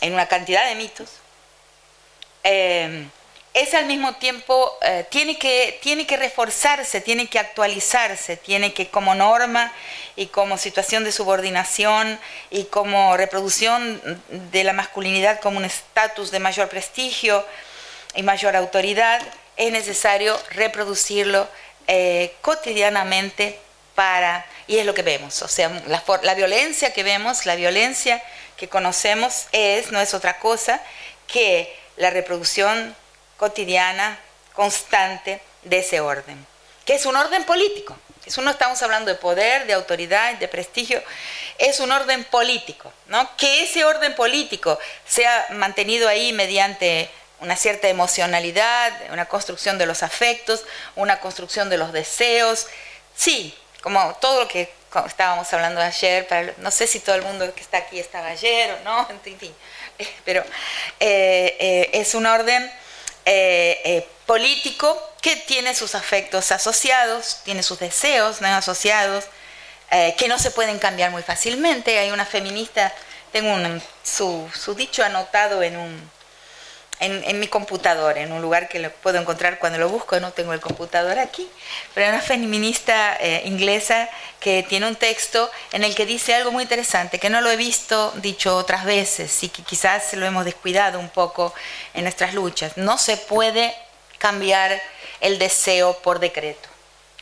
en 0.00 0.14
una 0.14 0.26
cantidad 0.26 0.66
de 0.66 0.74
mitos. 0.74 1.10
Eh, 2.44 3.06
es 3.54 3.72
al 3.72 3.86
mismo 3.86 4.16
tiempo, 4.16 4.76
eh, 4.82 5.06
tiene, 5.10 5.38
que, 5.38 5.78
tiene 5.80 6.06
que 6.06 6.16
reforzarse, 6.16 7.00
tiene 7.00 7.28
que 7.28 7.38
actualizarse, 7.38 8.36
tiene 8.36 8.74
que 8.74 8.88
como 8.88 9.14
norma 9.14 9.72
y 10.16 10.26
como 10.26 10.58
situación 10.58 11.04
de 11.04 11.12
subordinación 11.12 12.18
y 12.50 12.64
como 12.64 13.16
reproducción 13.16 14.00
de 14.52 14.64
la 14.64 14.72
masculinidad 14.72 15.40
como 15.40 15.58
un 15.58 15.64
estatus 15.64 16.30
de 16.30 16.38
mayor 16.38 16.68
prestigio 16.68 17.44
y 18.14 18.22
mayor 18.22 18.56
autoridad, 18.56 19.20
es 19.56 19.72
necesario 19.72 20.38
reproducirlo 20.50 21.48
eh, 21.86 22.34
cotidianamente 22.40 23.58
para, 23.94 24.46
y 24.66 24.78
es 24.78 24.86
lo 24.86 24.94
que 24.94 25.02
vemos, 25.02 25.42
o 25.42 25.48
sea, 25.48 25.68
la, 25.86 26.02
la 26.22 26.34
violencia 26.34 26.92
que 26.92 27.02
vemos, 27.02 27.46
la 27.46 27.54
violencia 27.54 28.22
que 28.56 28.68
conocemos 28.68 29.46
es, 29.52 29.92
no 29.92 30.00
es 30.00 30.14
otra 30.14 30.38
cosa 30.38 30.80
que 31.26 31.74
la 31.96 32.10
reproducción 32.10 32.94
cotidiana, 33.36 34.18
constante 34.52 35.40
de 35.62 35.78
ese 35.78 36.00
orden, 36.00 36.46
que 36.84 36.94
es 36.94 37.06
un 37.06 37.16
orden 37.16 37.44
político. 37.44 37.96
Eso 38.26 38.42
no 38.42 38.50
estamos 38.50 38.82
hablando 38.82 39.10
de 39.10 39.16
poder, 39.16 39.66
de 39.66 39.74
autoridad, 39.74 40.34
de 40.34 40.48
prestigio, 40.48 41.02
es 41.58 41.80
un 41.80 41.92
orden 41.92 42.24
político, 42.24 42.92
¿no? 43.06 43.36
Que 43.36 43.64
ese 43.64 43.84
orden 43.84 44.14
político 44.14 44.78
sea 45.06 45.46
mantenido 45.50 46.08
ahí 46.08 46.32
mediante 46.32 47.10
una 47.40 47.56
cierta 47.56 47.88
emocionalidad, 47.88 48.92
una 49.12 49.26
construcción 49.26 49.76
de 49.78 49.86
los 49.86 50.02
afectos, 50.02 50.64
una 50.96 51.20
construcción 51.20 51.68
de 51.68 51.76
los 51.76 51.92
deseos. 51.92 52.66
Sí, 53.14 53.54
como 53.82 54.14
todo 54.20 54.40
lo 54.40 54.48
que 54.48 54.72
estábamos 55.06 55.52
hablando 55.52 55.80
ayer, 55.80 56.54
no 56.58 56.70
sé 56.70 56.86
si 56.86 57.00
todo 57.00 57.16
el 57.16 57.22
mundo 57.22 57.52
que 57.54 57.60
está 57.60 57.78
aquí 57.78 57.98
estaba 57.98 58.28
ayer 58.28 58.72
o 58.72 58.84
no, 58.84 59.08
pero 60.24 60.42
eh, 61.00 61.56
eh, 61.58 61.90
es 61.92 62.14
un 62.14 62.26
orden 62.26 62.70
eh, 63.26 63.80
eh, 63.84 64.06
político 64.26 65.13
que 65.24 65.36
tiene 65.36 65.74
sus 65.74 65.94
afectos 65.94 66.52
asociados, 66.52 67.38
tiene 67.44 67.62
sus 67.62 67.78
deseos 67.78 68.42
asociados, 68.42 69.24
eh, 69.90 70.14
que 70.18 70.28
no 70.28 70.38
se 70.38 70.50
pueden 70.50 70.78
cambiar 70.78 71.10
muy 71.12 71.22
fácilmente. 71.22 71.98
Hay 71.98 72.10
una 72.10 72.26
feminista, 72.26 72.92
tengo 73.32 73.56
su, 74.02 74.74
dicho 74.76 75.02
anotado 75.02 75.62
en 75.62 75.78
un, 75.78 76.10
mi 77.40 77.48
computador, 77.48 78.18
en 78.18 78.32
un 78.32 78.42
lugar 78.42 78.68
que 78.68 78.80
lo 78.80 78.92
puedo 78.92 79.18
encontrar 79.18 79.58
cuando 79.58 79.78
lo 79.78 79.88
busco, 79.88 80.20
no 80.20 80.32
tengo 80.32 80.52
el 80.52 80.60
computador 80.60 81.18
aquí, 81.18 81.48
pero 81.94 82.04
hay 82.04 82.12
una 82.12 82.20
feminista 82.20 83.16
eh, 83.18 83.44
inglesa 83.46 84.10
que 84.40 84.62
tiene 84.68 84.86
un 84.86 84.96
texto 84.96 85.50
en 85.72 85.84
el 85.84 85.94
que 85.94 86.04
dice 86.04 86.34
algo 86.34 86.52
muy 86.52 86.64
interesante, 86.64 87.18
que 87.18 87.30
no 87.30 87.40
lo 87.40 87.50
he 87.50 87.56
visto 87.56 88.12
dicho 88.16 88.58
otras 88.58 88.84
veces 88.84 89.42
y 89.42 89.48
que 89.48 89.62
quizás 89.62 90.12
lo 90.12 90.26
hemos 90.26 90.44
descuidado 90.44 91.00
un 91.00 91.08
poco 91.08 91.54
en 91.94 92.02
nuestras 92.02 92.34
luchas. 92.34 92.76
No 92.76 92.98
se 92.98 93.16
puede 93.16 93.74
cambiar 94.18 94.80
el 95.24 95.38
deseo 95.38 95.98
por 95.98 96.20
decreto. 96.20 96.68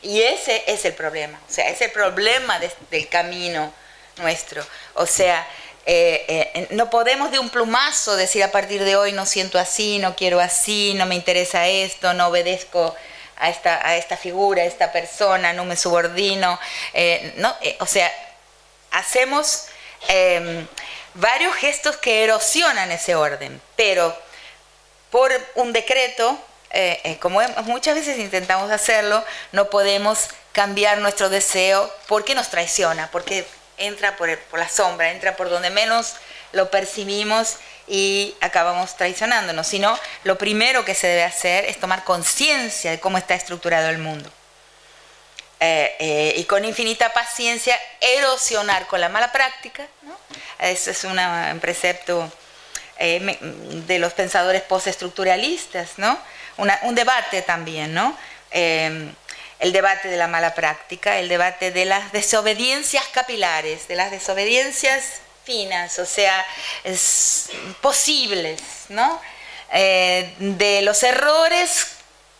Y 0.01 0.21
ese 0.21 0.63
es 0.67 0.83
el 0.83 0.93
problema, 0.93 1.39
o 1.49 1.51
sea, 1.51 1.69
es 1.69 1.79
el 1.81 1.91
problema 1.91 2.59
del 2.91 3.07
camino 3.07 3.73
nuestro. 4.17 4.65
O 4.95 5.05
sea, 5.05 5.47
eh, 5.85 6.25
eh, 6.27 6.67
no 6.71 6.89
podemos 6.89 7.31
de 7.31 7.39
un 7.39 7.49
plumazo 7.49 8.17
decir 8.17 8.43
a 8.43 8.51
partir 8.51 8.83
de 8.83 8.97
hoy 8.97 9.13
no 9.13 9.25
siento 9.25 9.57
así, 9.57 9.99
no 9.99 10.17
quiero 10.17 10.41
así, 10.41 10.93
no 10.95 11.05
me 11.05 11.15
interesa 11.15 11.67
esto, 11.67 12.13
no 12.13 12.27
obedezco 12.27 12.93
a 13.37 13.49
esta, 13.49 13.87
a 13.87 13.95
esta 13.95 14.17
figura, 14.17 14.63
a 14.63 14.65
esta 14.65 14.91
persona, 14.91 15.53
no 15.53 15.63
me 15.63 15.77
subordino. 15.77 16.59
Eh, 16.93 17.33
no, 17.37 17.55
o 17.79 17.85
sea, 17.85 18.11
hacemos 18.91 19.67
em, 20.09 20.67
varios 21.13 21.55
gestos 21.55 21.95
que 21.95 22.25
erosionan 22.25 22.91
ese 22.91 23.15
orden, 23.15 23.61
pero 23.77 24.13
por 25.11 25.31
un 25.55 25.71
decreto, 25.71 26.37
como 27.19 27.41
muchas 27.65 27.95
veces 27.95 28.17
intentamos 28.17 28.71
hacerlo, 28.71 29.23
no 29.51 29.69
podemos 29.69 30.29
cambiar 30.51 30.97
nuestro 30.99 31.29
deseo 31.29 31.91
porque 32.07 32.35
nos 32.35 32.49
traiciona, 32.49 33.09
porque 33.11 33.45
entra 33.77 34.15
por, 34.15 34.37
por 34.39 34.59
la 34.59 34.69
sombra, 34.69 35.11
entra 35.11 35.35
por 35.35 35.49
donde 35.49 35.69
menos 35.69 36.15
lo 36.51 36.69
percibimos 36.69 37.57
y 37.87 38.35
acabamos 38.39 38.95
traicionándonos, 38.95 39.67
sino 39.67 39.97
lo 40.23 40.37
primero 40.37 40.85
que 40.85 40.95
se 40.95 41.07
debe 41.07 41.23
hacer 41.23 41.65
es 41.65 41.79
tomar 41.79 42.03
conciencia 42.03 42.91
de 42.91 42.99
cómo 42.99 43.17
está 43.17 43.35
estructurado 43.35 43.89
el 43.89 43.97
mundo. 43.97 44.31
Eh, 45.59 45.95
eh, 45.99 46.33
y 46.37 46.43
con 46.43 46.65
infinita 46.65 47.13
paciencia 47.13 47.79
erosionar 48.01 48.85
con 48.87 48.99
la 48.99 49.07
mala 49.07 49.31
práctica. 49.31 49.87
¿no? 50.01 50.17
Eso 50.59 50.91
es 50.91 51.03
un 51.05 51.17
precepto 51.61 52.29
eh, 52.99 53.37
de 53.87 53.99
los 53.99 54.13
pensadores 54.13 54.61
postestructuralistas, 54.63 55.91
¿no? 55.97 56.19
Un 56.57 56.95
debate 56.95 57.41
también, 57.41 57.93
¿no? 57.93 58.17
el 59.63 59.71
debate 59.71 60.09
de 60.09 60.17
la 60.17 60.27
mala 60.27 60.53
práctica, 60.53 61.19
el 61.19 61.29
debate 61.29 61.71
de 61.71 61.85
las 61.85 62.11
desobediencias 62.11 63.05
capilares, 63.13 63.87
de 63.87 63.95
las 63.95 64.11
desobediencias 64.11 65.21
finas, 65.45 65.99
o 65.99 66.05
sea, 66.05 66.45
es, 66.83 67.49
posibles, 67.81 68.59
¿no? 68.89 69.21
Eh, 69.71 70.33
de 70.37 70.81
los 70.81 71.01
errores 71.03 71.87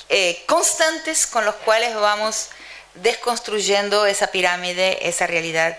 eh, 0.10 0.44
constantes 0.48 1.26
con 1.26 1.46
los 1.46 1.56
cuales 1.56 1.96
vamos 1.96 2.50
desconstruyendo 2.96 4.06
esa 4.06 4.28
pirámide, 4.28 5.08
esa 5.08 5.26
realidad 5.26 5.78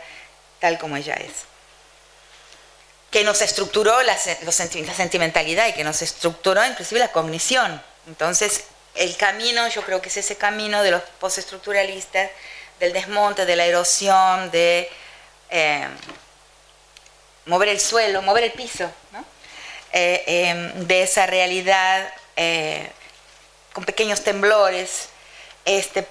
tal 0.60 0.78
como 0.78 0.96
ella 0.96 1.14
es. 1.14 1.44
Que 3.10 3.22
nos 3.22 3.42
estructuró 3.42 4.02
la, 4.02 4.16
la 4.42 4.52
sentimentalidad 4.94 5.68
y 5.68 5.74
que 5.74 5.84
nos 5.84 6.00
estructuró 6.00 6.64
inclusive 6.64 7.00
la 7.00 7.12
cognición. 7.12 7.82
Entonces, 8.06 8.64
el 8.94 9.16
camino, 9.16 9.66
yo 9.68 9.82
creo 9.82 10.00
que 10.00 10.08
es 10.08 10.16
ese 10.16 10.36
camino 10.36 10.82
de 10.82 10.92
los 10.92 11.02
postestructuralistas, 11.20 12.30
del 12.78 12.92
desmonte, 12.92 13.46
de 13.46 13.56
la 13.56 13.66
erosión, 13.66 14.50
de 14.50 14.90
eh, 15.50 15.86
mover 17.46 17.68
el 17.68 17.80
suelo, 17.80 18.22
mover 18.22 18.44
el 18.44 18.52
piso, 18.52 18.90
eh, 19.92 20.24
em, 20.26 20.86
de 20.86 21.02
esa 21.02 21.26
realidad 21.26 22.12
eh, 22.36 22.90
con 23.72 23.84
pequeños 23.84 24.22
temblores. 24.22 25.08
Este, 25.64 26.06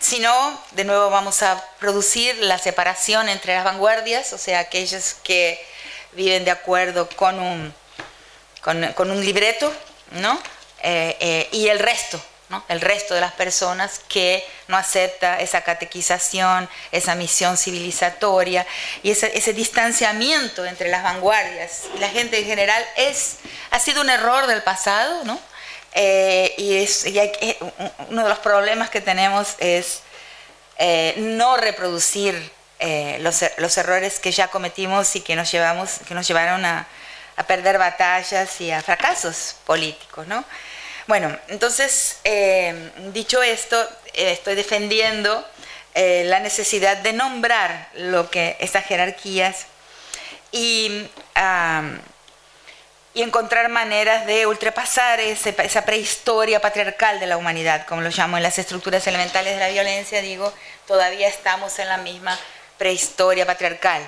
si 0.00 0.20
no, 0.20 0.62
de 0.72 0.84
nuevo 0.84 1.10
vamos 1.10 1.42
a 1.42 1.62
producir 1.78 2.36
la 2.38 2.58
separación 2.58 3.28
entre 3.28 3.54
las 3.54 3.64
vanguardias, 3.64 4.32
o 4.32 4.38
sea, 4.38 4.60
aquellos 4.60 5.14
que 5.22 5.62
viven 6.12 6.44
de 6.44 6.50
acuerdo 6.50 7.08
con 7.16 7.38
un, 7.38 7.74
con, 8.62 8.92
con 8.94 9.10
un 9.10 9.24
libreto, 9.24 9.72
¿no? 10.12 10.40
Eh, 10.82 11.16
eh, 11.20 11.48
y 11.52 11.68
el 11.68 11.78
resto, 11.78 12.20
el 12.68 12.80
resto 12.80 13.14
de 13.14 13.20
las 13.20 13.32
personas 13.32 14.00
que 14.08 14.44
no 14.68 14.76
acepta 14.76 15.40
esa 15.40 15.62
catequización, 15.62 16.68
esa 16.92 17.14
misión 17.14 17.56
civilizatoria 17.56 18.66
y 19.02 19.10
ese, 19.10 19.52
distanciamiento 19.52 20.64
entre 20.64 20.88
las 20.88 21.02
vanguardias 21.02 21.84
y 21.94 21.98
la 21.98 22.08
gente 22.08 22.38
en 22.38 22.46
general 22.46 22.82
es, 22.96 23.36
ha 23.70 23.78
sido 23.78 24.00
un 24.00 24.08
error 24.08 24.46
del 24.46 24.62
pasado, 24.62 25.24
¿no? 25.24 25.38
Eh, 25.92 26.54
y, 26.58 26.76
es, 26.76 27.04
uno 28.08 28.22
de 28.22 28.28
los 28.28 28.38
problemas 28.38 28.88
que 28.88 29.00
tenemos 29.00 29.54
es 29.58 30.00
eh, 30.78 31.14
no 31.16 31.56
reproducir 31.56 32.52
eh, 32.78 33.18
los, 33.20 33.44
los, 33.56 33.76
errores 33.78 34.20
que 34.20 34.30
ya 34.30 34.48
cometimos 34.48 35.16
y 35.16 35.20
que 35.20 35.34
nos, 35.34 35.50
llevamos, 35.50 35.98
que 36.06 36.14
nos 36.14 36.28
llevaron 36.28 36.64
a, 36.64 36.86
a 37.36 37.42
perder 37.44 37.78
batallas 37.78 38.60
y 38.60 38.70
a 38.70 38.80
fracasos 38.82 39.56
políticos, 39.66 40.26
¿no? 40.26 40.44
Bueno, 41.08 41.34
entonces, 41.48 42.18
eh, 42.24 42.90
dicho 43.14 43.42
esto, 43.42 43.80
eh, 44.12 44.30
estoy 44.30 44.54
defendiendo 44.54 45.42
eh, 45.94 46.24
la 46.26 46.38
necesidad 46.38 46.98
de 46.98 47.14
nombrar 47.14 47.88
lo 47.94 48.28
que 48.28 48.58
estas 48.60 48.84
jerarquías 48.84 49.64
y, 50.52 51.08
y 53.14 53.22
encontrar 53.22 53.70
maneras 53.70 54.26
de 54.26 54.46
ultrapasar 54.46 55.18
esa 55.20 55.86
prehistoria 55.86 56.60
patriarcal 56.60 57.18
de 57.20 57.26
la 57.26 57.38
humanidad, 57.38 57.86
como 57.86 58.02
lo 58.02 58.10
llamo 58.10 58.36
en 58.36 58.42
las 58.42 58.58
estructuras 58.58 59.06
elementales 59.06 59.54
de 59.54 59.60
la 59.60 59.68
violencia, 59.70 60.20
digo, 60.20 60.52
todavía 60.86 61.26
estamos 61.26 61.78
en 61.78 61.88
la 61.88 61.96
misma 61.96 62.38
prehistoria 62.76 63.46
patriarcal 63.46 64.02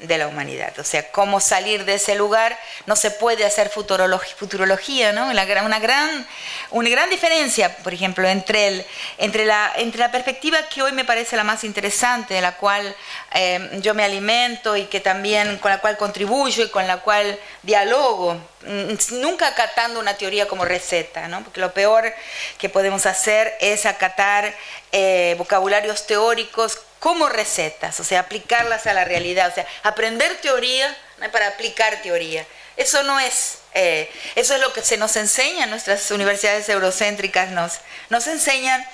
de 0.00 0.18
la 0.18 0.26
humanidad. 0.28 0.78
O 0.78 0.84
sea, 0.84 1.10
cómo 1.10 1.40
salir 1.40 1.84
de 1.84 1.94
ese 1.94 2.14
lugar, 2.14 2.58
no 2.86 2.96
se 2.96 3.10
puede 3.10 3.44
hacer 3.44 3.70
futurología, 3.70 5.12
¿no? 5.12 5.26
una, 5.26 5.44
gran, 5.44 6.26
una 6.70 6.88
gran 6.88 7.10
diferencia, 7.10 7.76
por 7.78 7.92
ejemplo, 7.92 8.26
entre, 8.26 8.68
el, 8.68 8.86
entre, 9.18 9.44
la, 9.44 9.72
entre 9.76 10.00
la 10.00 10.10
perspectiva 10.10 10.68
que 10.68 10.82
hoy 10.82 10.92
me 10.92 11.04
parece 11.04 11.36
la 11.36 11.44
más 11.44 11.64
interesante, 11.64 12.34
de 12.34 12.40
la 12.40 12.56
cual 12.56 12.94
eh, 13.34 13.78
yo 13.82 13.94
me 13.94 14.04
alimento 14.04 14.76
y 14.76 14.86
que 14.86 15.00
también 15.00 15.58
con 15.58 15.70
la 15.70 15.80
cual 15.80 15.96
contribuyo 15.96 16.64
y 16.64 16.70
con 16.70 16.86
la 16.86 16.98
cual 16.98 17.38
dialogo, 17.62 18.34
mm, 18.66 19.20
nunca 19.20 19.48
acatando 19.48 20.00
una 20.00 20.14
teoría 20.14 20.48
como 20.48 20.64
receta, 20.64 21.28
¿no? 21.28 21.42
porque 21.44 21.60
lo 21.60 21.72
peor 21.72 22.12
que 22.58 22.68
podemos 22.68 23.04
hacer 23.06 23.54
es 23.60 23.84
acatar 23.84 24.54
eh, 24.92 25.34
vocabularios 25.38 26.06
teóricos 26.06 26.80
como 27.00 27.30
recetas, 27.30 27.98
o 27.98 28.04
sea, 28.04 28.20
aplicarlas 28.20 28.86
a 28.86 28.92
la 28.92 29.04
realidad, 29.04 29.48
o 29.48 29.54
sea, 29.54 29.66
aprender 29.82 30.36
teoría 30.36 30.94
para 31.32 31.48
aplicar 31.48 32.02
teoría. 32.02 32.46
Eso 32.76 33.02
no 33.02 33.18
es, 33.18 33.58
eh, 33.74 34.10
eso 34.36 34.54
es 34.54 34.60
lo 34.60 34.72
que 34.72 34.82
se 34.82 34.98
nos 34.98 35.16
enseña, 35.16 35.66
nuestras 35.66 36.10
universidades 36.10 36.68
eurocéntricas 36.68 37.50
nos, 37.50 37.80
nos 38.10 38.26
enseñan, 38.26 38.86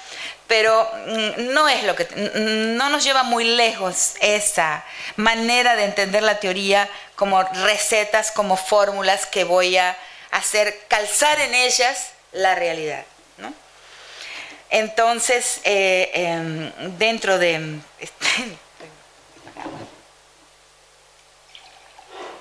pero 0.46 0.88
mm, 1.06 1.52
no 1.52 1.68
es 1.68 1.82
lo 1.82 1.96
que, 1.96 2.06
no 2.76 2.88
nos 2.90 3.02
lleva 3.04 3.24
muy 3.24 3.44
lejos 3.44 4.14
esa 4.20 4.84
manera 5.16 5.74
de 5.74 5.84
entender 5.84 6.22
la 6.22 6.38
teoría 6.38 6.88
como 7.16 7.42
recetas, 7.42 8.30
como 8.30 8.56
fórmulas 8.56 9.26
que 9.26 9.44
voy 9.44 9.76
a 9.76 9.96
hacer 10.30 10.78
calzar 10.88 11.40
en 11.40 11.54
ellas 11.54 12.10
la 12.32 12.54
realidad. 12.54 13.04
Entonces, 14.76 15.62
eh, 15.64 16.10
em, 16.12 16.70
dentro 16.98 17.38
de... 17.38 17.58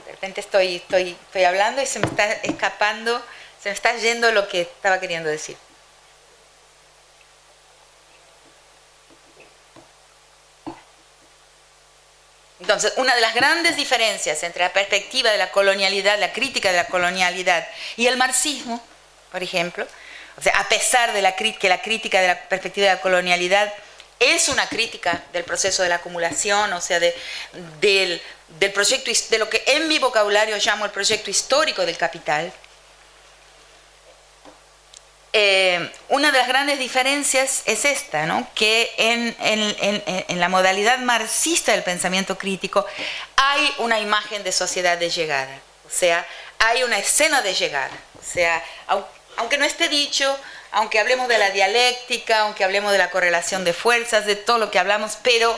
De 0.06 0.12
repente 0.12 0.42
estoy, 0.42 0.76
estoy, 0.76 1.12
estoy 1.28 1.44
hablando 1.46 1.82
y 1.82 1.86
se 1.86 2.00
me 2.00 2.08
está 2.08 2.30
escapando, 2.34 3.24
se 3.64 3.70
me 3.70 3.76
está 3.76 3.96
yendo 3.96 4.34
lo 4.34 4.50
que 4.50 4.62
estaba 4.62 5.00
queriendo 5.00 5.30
decir. 5.30 5.56
Entonces, 12.60 12.92
una 12.98 13.16
de 13.16 13.22
las 13.22 13.34
grandes 13.34 13.78
diferencias 13.78 14.44
entre 14.44 14.64
la 14.64 14.74
perspectiva 14.74 15.32
de 15.32 15.38
la 15.38 15.52
colonialidad, 15.52 16.20
la 16.20 16.34
crítica 16.34 16.72
de 16.72 16.78
la 16.78 16.88
colonialidad 16.88 17.66
y 17.96 18.08
el 18.08 18.18
marxismo, 18.18 18.84
por 19.32 19.42
ejemplo, 19.42 19.88
o 20.38 20.42
sea, 20.42 20.54
a 20.60 20.68
pesar 20.68 21.14
de 21.14 21.22
la, 21.22 21.36
que 21.36 21.70
la 21.70 21.82
crítica 21.82 22.22
de 22.22 22.28
la 22.28 22.40
perspectiva 22.50 22.88
de 22.88 22.96
la 22.96 23.02
colonialidad 23.02 23.74
es 24.20 24.50
una 24.50 24.68
crítica 24.68 25.24
del 25.34 25.44
proceso 25.44 25.84
de 25.84 25.90
la 25.90 25.96
acumulación, 25.96 26.72
o 26.74 26.82
sea, 26.82 27.00
de, 27.00 27.16
del, 27.80 28.22
proyecto, 28.74 29.12
de 29.30 29.38
lo 29.38 29.50
que 29.50 29.64
en 29.68 29.88
mi 29.88 30.00
vocabulario 30.00 30.58
llamo 30.58 30.86
el 30.86 30.92
proyecto 30.92 31.30
histórico 31.30 31.86
del 31.86 31.98
capital, 31.98 32.52
eh, 35.38 35.92
una 36.08 36.32
de 36.32 36.38
las 36.38 36.48
grandes 36.48 36.80
diferencias 36.80 37.64
es 37.66 37.84
esta, 37.84 38.26
¿no? 38.26 38.48
que 38.56 38.94
en, 38.98 39.36
en, 40.30 40.40
la 40.40 40.48
modalidad 40.48 41.00
marxista 41.00 41.74
del 41.74 41.84
pensamiento 41.84 42.38
crítico 42.38 42.86
hay 43.36 43.74
una 43.80 44.00
imagen 44.00 44.44
de 44.44 44.54
sociedad 44.54 44.98
de 44.98 45.10
llegada, 45.10 45.60
o 45.86 45.90
sea, 45.90 46.26
hay 46.60 46.84
una 46.84 47.00
escena 47.00 47.42
de 47.42 47.54
llegada, 47.54 47.92
o 48.18 48.24
sea, 48.24 48.64
aunque 49.38 49.58
no 49.58 49.66
esté 49.66 49.90
dicho, 49.90 50.38
aunque 50.72 51.00
hablemos 51.00 51.28
de 51.28 51.38
la 51.38 51.52
dialéctica, 51.52 52.42
aunque 52.42 52.64
hablemos 52.64 52.92
de 52.92 52.98
la 52.98 53.10
correlación 53.10 53.64
de 53.64 53.74
fuerzas, 53.74 54.26
de 54.26 54.36
todo 54.36 54.58
lo 54.58 54.72
que 54.72 54.80
hablamos, 54.80 55.18
pero 55.24 55.58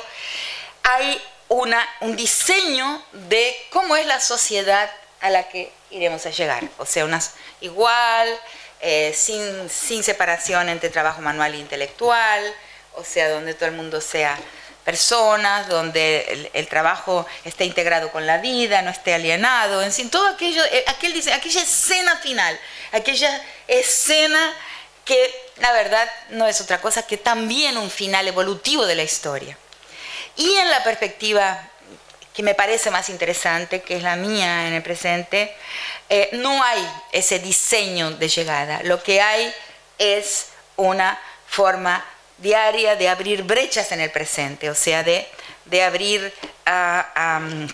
hay 0.84 1.22
una, 1.50 1.88
un 2.02 2.16
diseño 2.16 3.04
de 3.14 3.56
cómo 3.72 3.96
es 3.96 4.06
la 4.06 4.20
sociedad 4.20 4.92
a 5.22 5.30
la 5.30 5.50
que 5.50 5.72
iremos 5.90 6.26
a 6.26 6.30
llegar. 6.30 6.64
O 6.78 6.86
sea, 6.86 7.06
una, 7.06 7.22
igual, 7.62 8.30
eh, 8.80 9.14
sin, 9.16 9.70
sin 9.70 10.04
separación 10.04 10.70
entre 10.70 10.90
trabajo 10.90 11.22
manual 11.22 11.54
e 11.54 11.58
intelectual, 11.58 12.54
o 12.94 13.04
sea, 13.04 13.30
donde 13.30 13.54
todo 13.54 13.70
el 13.70 13.76
mundo 13.76 14.02
sea 14.02 14.38
personas, 14.88 15.68
donde 15.68 16.50
el, 16.54 16.68
trabajo 16.68 17.26
esté 17.44 17.66
integrado 17.66 18.10
con 18.10 18.26
la 18.26 18.38
vida, 18.38 18.82
no 18.82 18.90
esté 18.90 19.14
alienado, 19.14 19.84
en 19.84 19.92
fin, 19.92 20.10
todo 20.10 20.26
aquello, 20.28 20.64
eh, 20.72 20.86
aquel 20.88 21.12
aquella 21.34 21.62
escena 21.62 22.16
final, 22.18 22.58
aquella 22.94 23.44
escena 23.68 24.54
que 25.06 25.34
la 25.58 25.72
verdad 25.72 26.10
no 26.30 26.48
es 26.48 26.60
otra 26.62 26.82
cosa 26.82 27.08
que 27.08 27.18
también 27.18 27.78
un 27.78 27.90
final 27.90 28.28
evolutivo 28.28 28.86
de 28.86 28.96
la 28.96 29.04
historia. 29.04 29.58
Y 30.36 30.54
en 30.56 30.70
la 30.70 30.84
perspectiva 30.84 31.70
que 32.34 32.44
me 32.44 32.54
parece 32.54 32.92
más 32.92 33.10
interesante, 33.10 33.82
que 33.82 33.96
es 33.96 34.04
la 34.04 34.16
mía 34.16 34.68
en 34.68 34.74
el 34.74 34.84
presente, 34.84 35.56
eh, 36.08 36.30
no 36.34 36.62
hay 36.64 36.88
ese 37.12 37.40
diseño 37.40 38.12
de 38.12 38.28
llegada, 38.30 38.82
lo 38.84 39.02
que 39.02 39.22
hay 39.22 39.52
es 39.98 40.50
una 40.76 41.20
forma 41.48 42.06
diaria 42.38 42.96
de 42.96 43.10
abrir 43.10 43.42
brechas 43.42 43.92
en 43.92 44.02
el 44.02 44.12
presente, 44.12 44.70
o 44.70 44.76
sea, 44.76 45.02
de, 45.02 45.28
de 45.66 45.82
abrir 45.82 46.32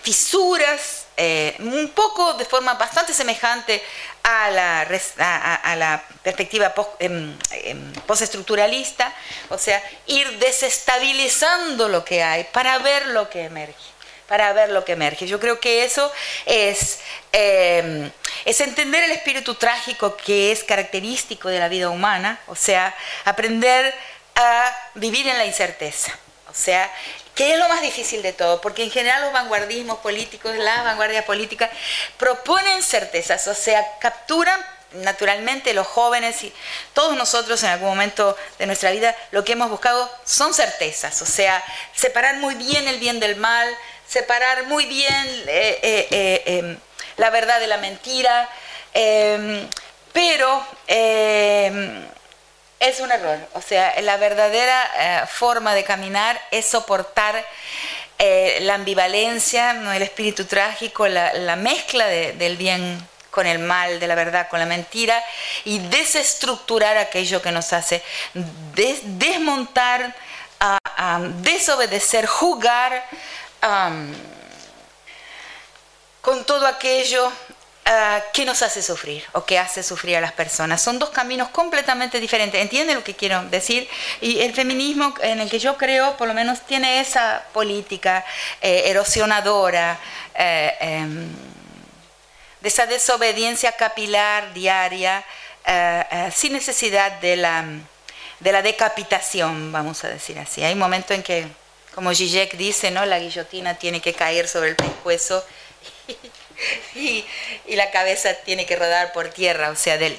fisuras, 0.02 1.03
eh, 1.16 1.54
un 1.60 1.90
poco 1.90 2.34
de 2.34 2.44
forma 2.44 2.74
bastante 2.74 3.14
semejante 3.14 3.82
a 4.22 4.50
la, 4.50 6.04
perspectiva 6.22 6.74
em, 6.98 7.36
em, 7.50 7.92
postestructuralista, 8.06 9.12
o 9.50 9.58
sea, 9.58 9.82
ir 10.06 10.38
desestabilizando 10.38 11.88
lo 11.88 12.04
que 12.04 12.22
hay 12.22 12.44
para 12.44 12.78
ver 12.78 13.06
lo 13.08 13.28
que 13.28 13.44
emerge 13.44 13.94
para 14.28 14.54
ver 14.54 14.70
lo 14.70 14.84
que 14.84 14.92
emerge. 14.92 15.26
Yo 15.26 15.38
creo 15.38 15.60
que 15.60 15.84
eso 15.84 16.10
es, 16.46 17.00
em, 17.30 18.10
es 18.46 18.60
entender 18.60 19.04
el 19.04 19.12
espíritu 19.12 19.54
trágico 19.54 20.16
que 20.16 20.50
es 20.50 20.64
característico 20.64 21.50
de 21.50 21.58
la 21.58 21.68
vida 21.68 21.90
humana, 21.90 22.40
o 22.46 22.56
sea, 22.56 22.94
aprender 23.26 23.94
a 24.34 24.74
vivir 24.94 25.28
en 25.28 25.38
la 25.38 25.44
incerteza. 25.44 26.18
O 26.50 26.54
sea, 26.54 26.90
que 27.34 27.52
es 27.52 27.58
lo 27.58 27.68
más 27.68 27.82
difícil 27.82 28.22
de 28.22 28.32
todo, 28.32 28.60
porque 28.60 28.84
en 28.84 28.90
general 28.90 29.22
los 29.22 29.32
vanguardismos 29.32 29.98
políticos, 29.98 30.56
las 30.56 30.84
vanguardias 30.84 31.24
políticas, 31.24 31.70
proponen 32.16 32.82
certezas, 32.82 33.46
o 33.48 33.54
sea, 33.54 33.84
capturan 33.98 34.60
naturalmente 34.94 35.74
los 35.74 35.86
jóvenes 35.86 36.42
y 36.44 36.52
todos 36.92 37.16
nosotros 37.16 37.62
en 37.62 37.70
algún 37.70 37.88
momento 37.88 38.36
de 38.58 38.66
nuestra 38.66 38.90
vida 38.92 39.16
lo 39.32 39.44
que 39.44 39.52
hemos 39.52 39.70
buscado 39.70 40.08
son 40.24 40.54
certezas, 40.54 41.20
o 41.22 41.26
sea, 41.26 41.62
separar 41.94 42.36
muy 42.36 42.54
bien 42.54 42.86
el 42.86 42.98
bien 42.98 43.20
del 43.20 43.36
mal, 43.36 43.68
separar 44.08 44.64
muy 44.66 44.86
bien 44.86 45.26
eh, 45.48 45.78
eh, 45.82 46.08
eh, 46.10 46.42
em, 46.46 46.78
la 47.16 47.30
verdad 47.30 47.58
de 47.60 47.66
la 47.66 47.78
mentira, 47.78 48.48
em, 48.92 49.68
pero 50.12 50.64
em, 50.86 52.06
es 52.88 53.00
un 53.00 53.10
error. 53.10 53.38
O 53.54 53.62
sea, 53.62 54.00
la 54.02 54.16
verdadera 54.16 54.90
eh, 54.96 55.26
forma 55.26 55.74
de 55.74 55.84
caminar 55.84 56.40
es 56.50 56.66
soportar 56.66 57.44
eh, 58.18 58.58
la 58.62 58.74
ambivalencia, 58.74 59.72
¿no? 59.74 59.92
el 59.92 60.02
espíritu 60.02 60.44
trágico, 60.44 61.08
la, 61.08 61.56
mezcla 61.56 62.06
del 62.06 62.56
bien 62.56 63.08
con 63.30 63.46
el 63.46 63.58
mal, 63.58 63.98
de 63.98 64.06
la 64.06 64.14
verdad 64.14 64.48
con 64.48 64.60
la 64.60 64.66
mentira, 64.66 65.22
y 65.64 65.80
desestructurar 65.80 66.96
aquello 66.96 67.42
que 67.42 67.50
nos 67.50 67.72
hace 67.72 68.02
desmontar, 68.32 70.14
desobedecer, 71.42 72.26
jugar 72.26 73.04
con 76.20 76.44
todo 76.44 76.66
aquello 76.66 77.32
ah, 77.84 78.22
¿qué 78.32 78.44
nos 78.44 78.62
hace 78.62 78.82
sufrir 78.82 79.24
o 79.32 79.44
qué 79.44 79.58
hace 79.58 79.82
sufrir 79.82 80.16
a 80.16 80.20
las 80.20 80.32
personas? 80.32 80.82
Son 80.82 80.98
dos 80.98 81.10
caminos 81.10 81.48
completamente 81.50 82.20
diferentes. 82.20 82.60
¿Entienden 82.60 82.96
lo 82.96 83.04
que 83.04 83.14
quiero 83.14 83.42
decir? 83.44 83.88
Y 84.20 84.40
el 84.40 84.52
feminismo 84.54 85.14
en 85.22 85.40
el 85.40 85.50
que 85.50 85.58
yo 85.58 85.76
creo, 85.76 86.16
por 86.16 86.28
lo 86.28 86.34
menos, 86.34 86.60
tiene 86.62 87.00
esa 87.00 87.44
política 87.52 88.24
eh, 88.60 88.84
erosionadora, 88.86 89.98
eh, 90.34 90.74
em, 90.80 91.28
de 92.60 92.68
esa 92.68 92.86
desobediencia 92.86 93.72
capilar 93.72 94.54
diaria, 94.54 95.24
eh, 95.66 96.30
sin 96.34 96.52
necesidad 96.52 97.12
de 97.20 97.36
la, 97.36 97.64
de 98.40 98.52
la 98.52 98.62
decapitación, 98.62 99.72
vamos 99.72 100.04
a 100.04 100.08
decir 100.08 100.38
así. 100.38 100.62
Hay 100.64 100.74
momentos 100.74 101.10
en 101.10 101.22
que 101.22 101.46
como 101.94 102.12
Zizek 102.12 102.56
dice, 102.56 102.90
¿no? 102.90 103.06
La 103.06 103.20
guillotina 103.20 103.74
tiene 103.74 104.00
que 104.00 104.12
caer 104.12 104.48
sobre 104.48 104.70
el 104.70 104.76
pescuezo 104.76 105.44
y, 106.94 107.24
la 107.68 107.90
cabeza 107.90 108.34
tiene 108.34 108.66
que 108.66 108.76
rodar 108.76 109.12
por 109.12 109.28
tierra, 109.28 109.70
o 109.70 109.76
sea, 109.76 109.98
del, 109.98 110.18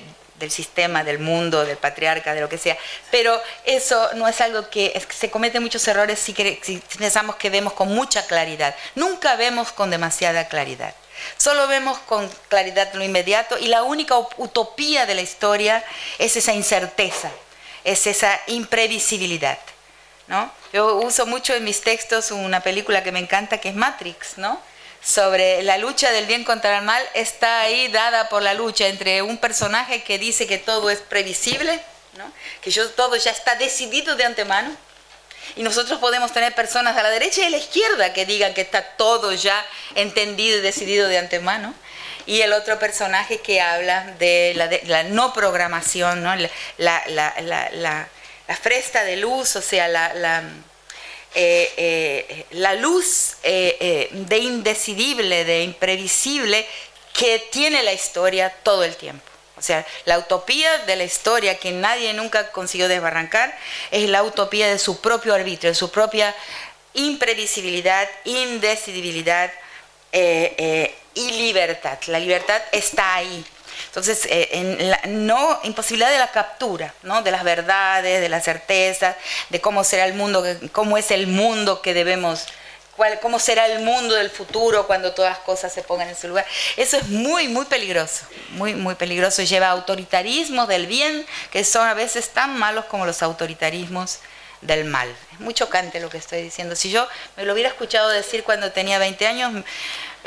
sistema, 0.50 1.04
del 1.04 1.19
mundo, 1.19 1.65
del 1.65 1.78
patriarca, 1.78 2.34
de 2.34 2.41
lo 2.41 2.50
que 2.50 2.58
sea. 2.58 2.78
Pero 3.10 3.41
eso 3.63 4.10
no 4.15 4.28
es 4.28 4.41
algo 4.41 4.69
que, 4.69 5.02
se 5.10 5.32
cometen 5.32 5.63
muchos 5.63 5.88
errores 5.88 6.19
si, 6.19 6.34
pensamos 6.98 7.36
que 7.38 7.50
vemos 7.50 7.74
con 7.74 7.88
mucha 7.89 8.26
claridad. 8.28 8.76
Nunca 8.95 9.36
vemos 9.36 9.71
con 9.71 9.89
demasiada 9.89 10.48
claridad. 10.48 10.93
Solo 11.38 11.67
vemos 11.67 11.98
con 12.00 12.30
claridad 12.50 12.93
lo 12.93 13.04
inmediato 13.04 13.58
y 13.58 13.67
la 13.67 13.84
única 13.84 14.15
utopía 14.38 15.06
de 15.06 15.15
la 15.15 15.21
historia 15.21 15.84
es 16.19 16.36
esa 16.36 16.54
incerteza, 16.54 17.32
es 17.86 18.06
esa 18.06 18.39
imprevisibilidad. 18.48 19.58
¿no? 20.28 20.52
Yo 20.74 20.98
uso 20.98 21.26
mucho 21.26 21.54
en 21.54 21.63
mis 21.63 21.82
textos 21.82 22.32
una 22.32 22.62
película 22.62 23.04
que 23.04 23.12
me 23.12 23.19
encanta 23.19 23.60
que 23.60 23.69
es 23.69 23.76
Matrix, 23.76 24.38
¿no? 24.38 24.60
Sobre 25.05 25.61
la 25.63 25.77
lucha 25.77 26.11
del 26.11 26.25
bien 26.25 26.43
contra 26.43 26.79
el 26.79 26.83
mal 26.83 27.03
está 27.13 27.61
ahí 27.61 27.87
dada 27.89 28.27
por 28.29 28.41
la 28.41 28.53
lucha 28.53 28.87
entre 28.87 29.21
un 29.21 29.37
personaje 29.37 30.03
que 30.03 30.17
dice 30.17 30.47
que 30.47 30.57
todo 30.57 30.89
es 30.89 30.99
previsible, 30.99 31.79
que 32.61 32.71
todo 32.95 33.15
ya 33.15 33.31
está 33.31 33.55
decidido 33.55 34.15
de 34.15 34.25
antemano, 34.25 34.75
y 35.55 35.61
nosotros 35.61 35.99
podemos 35.99 36.33
tener 36.33 36.55
personas 36.55 36.97
a 36.97 37.03
la 37.03 37.09
derecha 37.09 37.41
y 37.41 37.45
a 37.45 37.49
la 37.51 37.57
izquierda 37.57 38.13
que 38.13 38.25
digan 38.25 38.53
que 38.53 38.61
está 38.61 38.81
todo 38.81 39.31
ya 39.33 39.63
entendido 39.93 40.57
y 40.57 40.61
decidido 40.61 41.07
de 41.07 41.19
antemano. 41.19 41.73
Y 42.25 42.41
el 42.41 42.53
otro 42.53 42.79
personaje 42.79 43.37
que 43.37 43.61
habla 43.61 44.15
de 44.17 44.53
la, 44.87 45.03
no 45.03 45.31
programación, 45.33 46.23
la, 46.77 47.03
la 47.07 48.09
la 48.47 48.55
fresta 48.55 49.03
de 49.03 49.17
luz, 49.17 49.55
o 49.55 49.61
sea, 49.61 49.87
la, 49.87 50.43
eh, 51.36 51.74
eh, 51.76 52.45
la 52.52 52.74
luz 52.76 53.36
eh, 53.43 54.08
de 54.12 54.38
indecidible, 54.38 55.43
de 55.43 55.63
imprevisible 55.63 56.65
que 57.13 57.39
tiene 57.52 57.84
la 57.84 57.91
historia 57.91 58.54
todo 58.63 58.86
el 58.86 58.95
tiempo. 58.95 59.26
O 59.58 59.62
sea, 59.62 59.86
la 60.06 60.17
utopía 60.17 60.78
de 60.80 60.95
la 60.95 61.04
historia 61.04 61.58
que 61.58 61.71
nadie 61.71 62.13
nunca 62.13 62.52
consiguió 62.52 62.88
desbarrancar 62.88 63.58
es 63.91 64.10
la 64.10 64.24
utopía 64.24 64.67
de 64.67 64.80
su 64.80 65.02
propio 65.02 65.34
arbitrio, 65.34 65.71
de 65.71 65.76
su 65.76 65.91
propia 65.91 66.34
imprevisibilidad, 66.93 68.10
indecidibilidad 68.24 69.52
y 70.12 71.32
libertad. 71.32 71.98
La 72.08 72.19
libertad 72.19 72.62
está 72.71 73.15
ahí. 73.15 73.45
Entonces, 73.95 74.25
eh, 74.29 74.49
en 74.51 74.89
la 74.89 74.99
no 75.08 75.58
imposibilidad 75.63 76.12
de 76.12 76.17
la 76.17 76.29
captura, 76.29 76.93
¿no? 77.03 77.21
de 77.21 77.31
las 77.31 77.45
verdades, 77.45 78.19
de 78.19 78.27
las 78.27 78.43
certezas, 78.43 79.15
de 79.49 79.62
cómo 79.62 79.86
será 79.86 80.03
el 80.03 80.13
mundo, 80.13 80.43
cómo 80.73 80.97
es 80.97 81.12
el 81.12 81.27
mundo 81.27 81.81
que 81.81 81.93
debemos, 81.93 82.45
cuál, 82.97 83.21
cómo 83.21 83.39
será 83.39 83.67
el 83.67 83.84
mundo 83.86 84.13
del 84.15 84.29
futuro 84.29 84.86
cuando 84.86 85.13
todas 85.13 85.31
las 85.31 85.39
cosas 85.39 85.71
se 85.71 85.81
pongan 85.81 86.10
en 86.10 86.17
su 86.17 86.27
lugar. 86.27 86.45
Eso 86.75 86.97
es 86.97 87.08
muy, 87.08 87.47
muy 87.47 87.63
peligroso, 87.67 88.25
muy, 88.49 88.75
muy 88.75 88.95
peligroso. 88.95 89.43
Lleva 89.43 89.69
autoritarismos 89.69 90.67
del 90.67 90.88
bien 90.88 91.25
que 91.49 91.63
son 91.63 91.88
a 91.88 91.93
veces 91.93 92.31
tan 92.31 92.58
malos 92.60 92.84
como 92.86 93.05
los 93.05 93.23
autoritarismos 93.23 94.19
del 94.60 94.84
mal. 94.84 95.08
Es 95.31 95.39
muy 95.39 95.53
chocante 95.53 96.01
lo 96.01 96.10
que 96.10 96.17
estoy 96.17 96.41
diciendo. 96.41 96.75
Si 96.75 96.91
yo 96.91 97.08
me 97.38 97.45
lo 97.45 97.53
hubiera 97.53 97.69
escuchado 97.69 98.10
decir 98.10 98.43
cuando 98.43 98.73
tenía 98.73 98.99
20 98.99 99.25
años, 99.25 99.63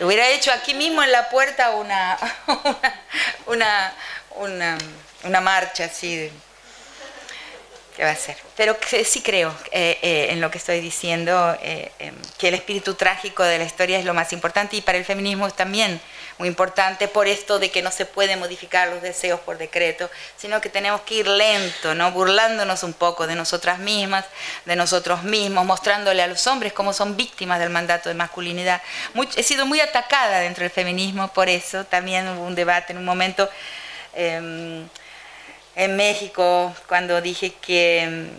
hubiera 0.00 0.28
hecho 0.28 0.52
aquí 0.52 0.74
mismo 0.74 1.02
en 1.02 1.12
la 1.12 1.28
puerta 1.28 1.70
una, 1.70 2.18
una, 3.46 3.92
una, 4.36 4.78
una 5.24 5.40
marcha 5.40 5.84
así. 5.84 6.30
¿Qué 7.96 8.04
va 8.04 8.10
a 8.10 8.16
ser? 8.16 8.36
Pero 8.56 8.76
sí 9.04 9.22
creo 9.22 9.52
eh, 9.72 9.98
eh, 10.02 10.28
en 10.30 10.40
lo 10.40 10.52
que 10.52 10.58
estoy 10.58 10.80
diciendo, 10.80 11.58
eh, 11.60 11.90
em, 11.98 12.14
que 12.38 12.46
el 12.46 12.54
espíritu 12.54 12.94
trágico 12.94 13.42
de 13.42 13.58
la 13.58 13.64
historia 13.64 13.98
es 13.98 14.04
lo 14.04 14.14
más 14.14 14.32
importante 14.32 14.76
y 14.76 14.82
para 14.82 14.98
el 14.98 15.04
feminismo 15.04 15.50
también 15.50 16.00
muy 16.38 16.48
importante 16.48 17.08
por 17.08 17.26
esto 17.26 17.58
de 17.58 17.70
que 17.70 17.82
no 17.82 17.90
se 17.90 18.06
pueden 18.06 18.38
modificar 18.38 18.88
los 18.88 19.02
deseos 19.02 19.40
por 19.40 19.58
decreto, 19.58 20.08
sino 20.36 20.60
que 20.60 20.68
tenemos 20.68 21.00
que 21.02 21.16
ir 21.16 21.28
lento, 21.28 21.94
¿no? 21.94 22.12
burlándonos 22.12 22.82
un 22.82 22.92
poco 22.92 23.26
de 23.26 23.34
nosotras 23.34 23.78
mismas, 23.78 24.24
de 24.64 24.76
nosotros 24.76 25.24
mismos, 25.24 25.64
mostrándole 25.64 26.22
a 26.22 26.26
los 26.26 26.46
hombres 26.46 26.72
cómo 26.72 26.92
son 26.92 27.16
víctimas 27.16 27.58
del 27.58 27.70
mandato 27.70 28.08
de 28.08 28.14
masculinidad. 28.14 28.80
he 29.36 29.42
sido 29.42 29.66
muy 29.66 29.80
atacada 29.80 30.40
dentro 30.40 30.62
del 30.62 30.70
feminismo 30.70 31.28
por 31.28 31.48
eso, 31.48 31.84
también 31.84 32.28
hubo 32.28 32.44
un 32.44 32.54
debate 32.54 32.92
en 32.92 32.98
un 32.98 33.04
momento. 33.04 33.48
Em, 34.14 34.88
en 35.78 35.96
México 35.96 36.74
cuando 36.88 37.20
dije 37.20 37.54
que, 37.62 38.30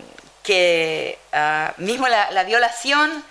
que 0.44 1.18
ah, 1.32 1.74
mismo 1.78 2.08
la, 2.10 2.44
violación 2.44 3.24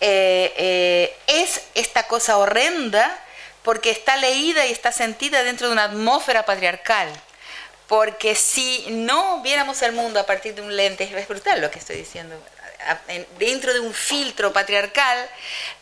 eh, 0.00 0.52
eh, 0.58 1.16
es 1.26 1.62
esta 1.74 2.06
cosa 2.06 2.36
horrenda 2.36 3.18
porque 3.64 3.90
está 3.90 4.16
leída 4.16 4.66
y 4.66 4.70
está 4.70 4.92
sentida 4.92 5.42
dentro 5.42 5.66
de 5.66 5.72
una 5.72 5.84
atmósfera 5.84 6.44
patriarcal. 6.44 7.08
Porque 7.88 8.34
si 8.34 8.86
no 8.90 9.42
viéramos 9.42 9.82
el 9.82 9.92
mundo 9.92 10.20
a 10.20 10.26
partir 10.26 10.54
de 10.54 10.62
un 10.62 10.76
lente, 10.76 11.04
es 11.04 11.28
brutal 11.28 11.60
lo 11.60 11.70
que 11.70 11.78
estoy 11.78 11.96
diciendo, 11.96 12.40
dentro 13.38 13.72
de 13.72 13.80
un 13.80 13.92
filtro 13.92 14.52
patriarcal, 14.52 15.28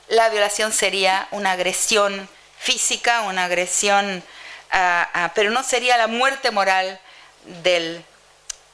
la 0.08 0.28
violación 0.28 0.72
sería 0.72 1.28
una 1.30 1.52
agresión 1.52 2.28
física, 2.58 3.22
una 3.22 3.44
agresión, 3.44 4.22
ah, 4.70 5.08
ah, 5.12 5.32
pero 5.34 5.50
no 5.50 5.62
sería 5.62 5.96
la 5.96 6.06
muerte 6.06 6.50
moral 6.50 7.00
del, 7.62 8.04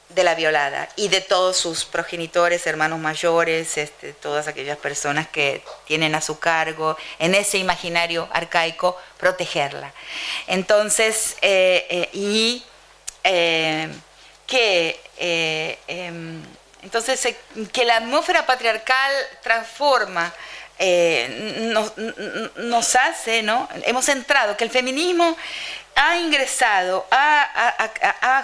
de 0.09 0.23
la 0.23 0.33
violada 0.33 0.89
y 0.95 1.07
de 1.07 1.21
todos 1.21 1.57
sus 1.57 1.85
progenitores, 1.85 2.65
hermanos 2.65 2.99
mayores, 2.99 3.77
este, 3.77 4.13
todas 4.13 4.47
aquellas 4.47 4.77
personas 4.77 5.27
que 5.27 5.63
tienen 5.85 6.15
a 6.15 6.21
su 6.21 6.39
cargo 6.39 6.97
en 7.19 7.35
ese 7.35 7.59
imaginario 7.59 8.27
arcaico 8.31 8.97
protegerla. 9.17 9.93
Entonces, 10.47 11.37
eh, 11.41 11.85
eh, 11.89 12.09
y 12.13 12.63
eh, 13.23 13.87
que 14.47 14.99
em, 15.87 16.41
entonces 16.81 17.35
que 17.71 17.85
la 17.85 17.97
atmósfera 17.97 18.47
patriarcal 18.47 19.11
transforma 19.43 20.33
nos, 20.79 21.93
nos, 22.57 22.95
hace, 22.95 23.43
¿no? 23.43 23.67
Hemos 23.83 24.07
entrado, 24.09 24.55
que 24.55 24.63
el 24.63 24.69
feminismo 24.69 25.35
ha 25.95 26.17
ingresado, 26.17 27.05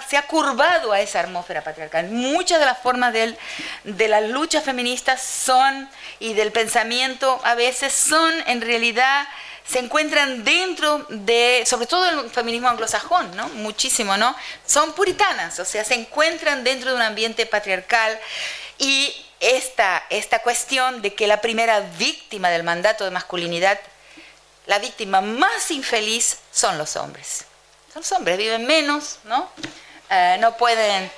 se 0.08 0.16
ha 0.16 0.22
curvado 0.26 0.92
a 0.92 1.00
esa 1.00 1.20
atmósfera 1.20 1.62
patriarcal. 1.62 2.08
Muchas 2.10 2.60
de 2.60 2.66
las 2.66 2.78
formas 2.78 3.14
de 3.14 4.08
las 4.08 4.28
luchas 4.28 4.64
feministas 4.64 5.22
son, 5.22 5.88
y 6.20 6.34
del 6.34 6.52
pensamiento 6.52 7.40
a 7.44 7.54
veces 7.54 7.92
son 7.92 8.34
en 8.46 8.60
realidad 8.60 9.26
se 9.66 9.80
encuentran 9.80 10.44
dentro 10.44 11.04
de, 11.08 11.64
sobre 11.66 11.86
todo 11.86 12.08
el 12.08 12.30
feminismo 12.30 12.68
anglosajón, 12.68 13.34
¿no? 13.36 13.48
Muchísimo, 13.48 14.16
¿no? 14.16 14.36
Son 14.64 14.92
puritanas, 14.92 15.58
o 15.58 15.64
sea, 15.64 15.82
se 15.82 15.94
encuentran 15.94 16.62
dentro 16.62 16.90
de 16.90 16.96
un 16.96 17.02
ambiente 17.02 17.46
patriarcal 17.46 18.16
y 18.78 19.25
esta, 19.40 20.04
esta 20.10 20.40
cuestión 20.40 21.02
de 21.02 21.14
que 21.14 21.26
la 21.26 21.40
primera 21.40 21.80
víctima 21.80 22.50
del 22.50 22.62
mandato 22.62 23.04
de 23.04 23.10
masculinidad 23.10 23.78
la 24.66 24.78
víctima 24.78 25.20
más 25.20 25.70
infeliz 25.70 26.38
son 26.50 26.76
los 26.76 26.96
hombres. 26.96 27.44
Los 27.94 28.10
hombres 28.12 28.36
viven 28.36 28.66
menos, 28.66 29.20
¿no? 29.24 29.48
Eh, 30.10 30.36
no 30.40 30.56
pueden, 30.56 31.10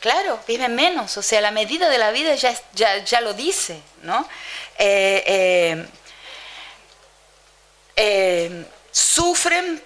claro, 0.00 0.40
viven 0.46 0.74
menos, 0.74 1.16
o 1.16 1.22
sea, 1.22 1.40
la 1.40 1.50
medida 1.50 1.88
de 1.88 1.98
la 1.98 2.12
vida 2.12 2.34
ya, 2.34 2.54
ya, 2.72 3.20
lo 3.20 3.34
dice, 3.34 3.80
¿no? 4.02 4.26
Eh, 4.78 5.86
eh, 7.96 8.64
sufren 8.90 9.82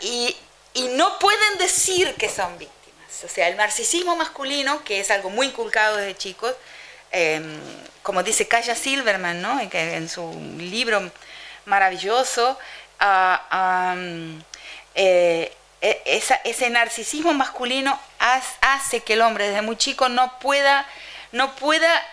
y, 0.00 0.36
y 0.74 0.82
no 0.88 1.18
pueden 1.18 1.58
decir 1.58 2.14
que 2.14 2.28
son 2.28 2.56
víctimas. 2.58 2.77
O 3.24 3.28
sea, 3.28 3.48
el 3.48 3.56
narcisismo 3.56 4.16
masculino, 4.16 4.84
que 4.84 5.00
es 5.00 5.10
algo 5.10 5.30
muy 5.30 5.48
inculcado 5.48 5.96
desde 5.96 6.16
chicos, 6.16 6.54
como 8.02 8.22
dice 8.22 8.46
Kaya 8.46 8.74
Silverman, 8.74 9.42
¿no? 9.42 9.58
en 9.60 10.08
su 10.08 10.32
libro 10.58 11.10
maravilloso, 11.64 12.58
eh, 14.94 15.56
e, 15.80 16.22
ese 16.44 16.70
narcisismo 16.70 17.32
masculino 17.34 17.98
hace 18.18 19.00
que 19.00 19.12
el 19.12 19.22
hombre 19.22 19.48
desde 19.48 19.62
muy 19.62 19.76
chico 19.76 20.08
no 20.08 20.38
pueda, 20.40 20.86
no 21.32 21.54
pueda 21.54 22.04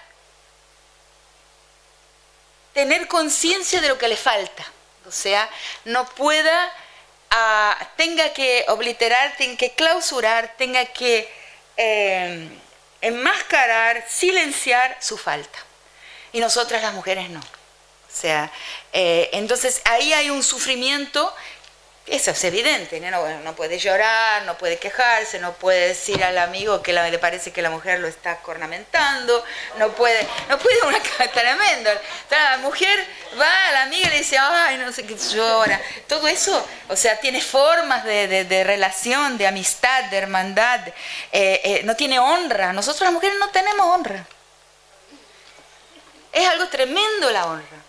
tener 2.73 3.07
conciencia 3.07 3.81
de 3.81 3.87
lo 3.87 3.97
que 3.97 4.07
le 4.07 4.17
falta, 4.17 4.65
o 5.07 5.11
sea, 5.11 5.49
no 5.85 6.05
pueda 6.05 6.71
tenga 7.95 8.33
que 8.33 8.65
obliterar, 8.67 9.35
tenga 9.37 9.57
que 9.57 9.71
clausurar, 9.71 10.55
tenga 10.57 10.85
que 10.85 11.29
eh, 11.77 12.49
enmascarar, 13.01 14.05
silenciar 14.09 14.97
su 14.99 15.17
falta. 15.17 15.59
Y 16.33 16.39
nosotras 16.39 16.81
las 16.81 16.93
mujeres 16.93 17.29
no. 17.29 17.39
O 17.39 18.17
sea, 18.17 18.51
eh, 18.93 19.29
entonces 19.33 19.81
ahí 19.85 20.13
hay 20.13 20.29
un 20.29 20.43
sufrimiento 20.43 21.33
eso 22.07 22.29
es 22.29 22.43
evidente, 22.43 22.99
¿no? 22.99 23.27
no 23.39 23.55
puede 23.55 23.79
llorar, 23.79 24.43
no 24.43 24.55
puede 24.59 24.77
quejarse, 24.77 25.39
no 25.39 25.53
puede 25.53 25.87
decir 25.87 26.23
al 26.23 26.37
amigo 26.37 26.83
que 26.83 26.93
le 26.93 27.17
parece 27.17 27.51
que 27.51 27.63
la 27.63 27.71
mujer 27.71 27.99
lo 27.99 28.07
está 28.07 28.37
cornamentando, 28.43 29.43
no 29.79 29.91
puede, 29.93 30.27
no 30.47 30.59
puede 30.59 30.83
una 30.85 30.99
tremendo. 31.33 31.89
La 32.29 32.57
mujer 32.57 33.03
va 33.39 33.67
a 33.67 33.71
la 33.71 33.83
amiga 33.83 34.07
y 34.07 34.11
le 34.11 34.17
dice, 34.19 34.37
ay, 34.37 34.77
no 34.77 34.91
sé 34.91 35.03
qué 35.07 35.15
llora. 35.15 35.81
Todo 36.07 36.27
eso, 36.27 36.63
o 36.89 36.95
sea, 36.95 37.19
tiene 37.19 37.41
formas 37.41 38.03
de, 38.03 38.63
relación, 38.63 39.39
de 39.39 39.47
amistad, 39.47 40.03
de 40.05 40.17
hermandad, 40.17 40.87
eh, 41.31 41.61
eh, 41.63 41.81
no 41.85 41.95
tiene 41.95 42.19
honra. 42.19 42.71
Nosotros 42.71 43.01
las 43.01 43.13
mujeres 43.13 43.37
no 43.39 43.49
tenemos 43.49 43.83
honra. 43.87 44.27
Es 46.31 46.47
algo 46.47 46.67
tremendo 46.67 47.31
la 47.31 47.47
honra. 47.47 47.84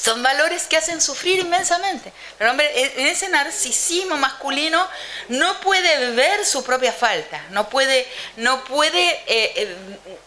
Son 0.00 0.22
valores 0.22 0.66
que 0.66 0.78
hacen 0.78 1.00
sufrir 1.00 1.40
inmensamente. 1.40 2.10
Pero 2.38 2.52
hombre, 2.52 2.70
en 2.74 3.06
ese 3.06 3.28
narcisismo 3.28 4.16
masculino 4.16 4.88
no 5.28 5.60
puede 5.60 6.12
ver 6.12 6.46
su 6.46 6.64
propia 6.64 6.92
falta, 6.92 7.44
no 7.50 7.68
puede, 7.68 8.06
no 8.36 8.64
puede 8.64 9.10
eh, 9.26 9.52
eh, 9.56 9.76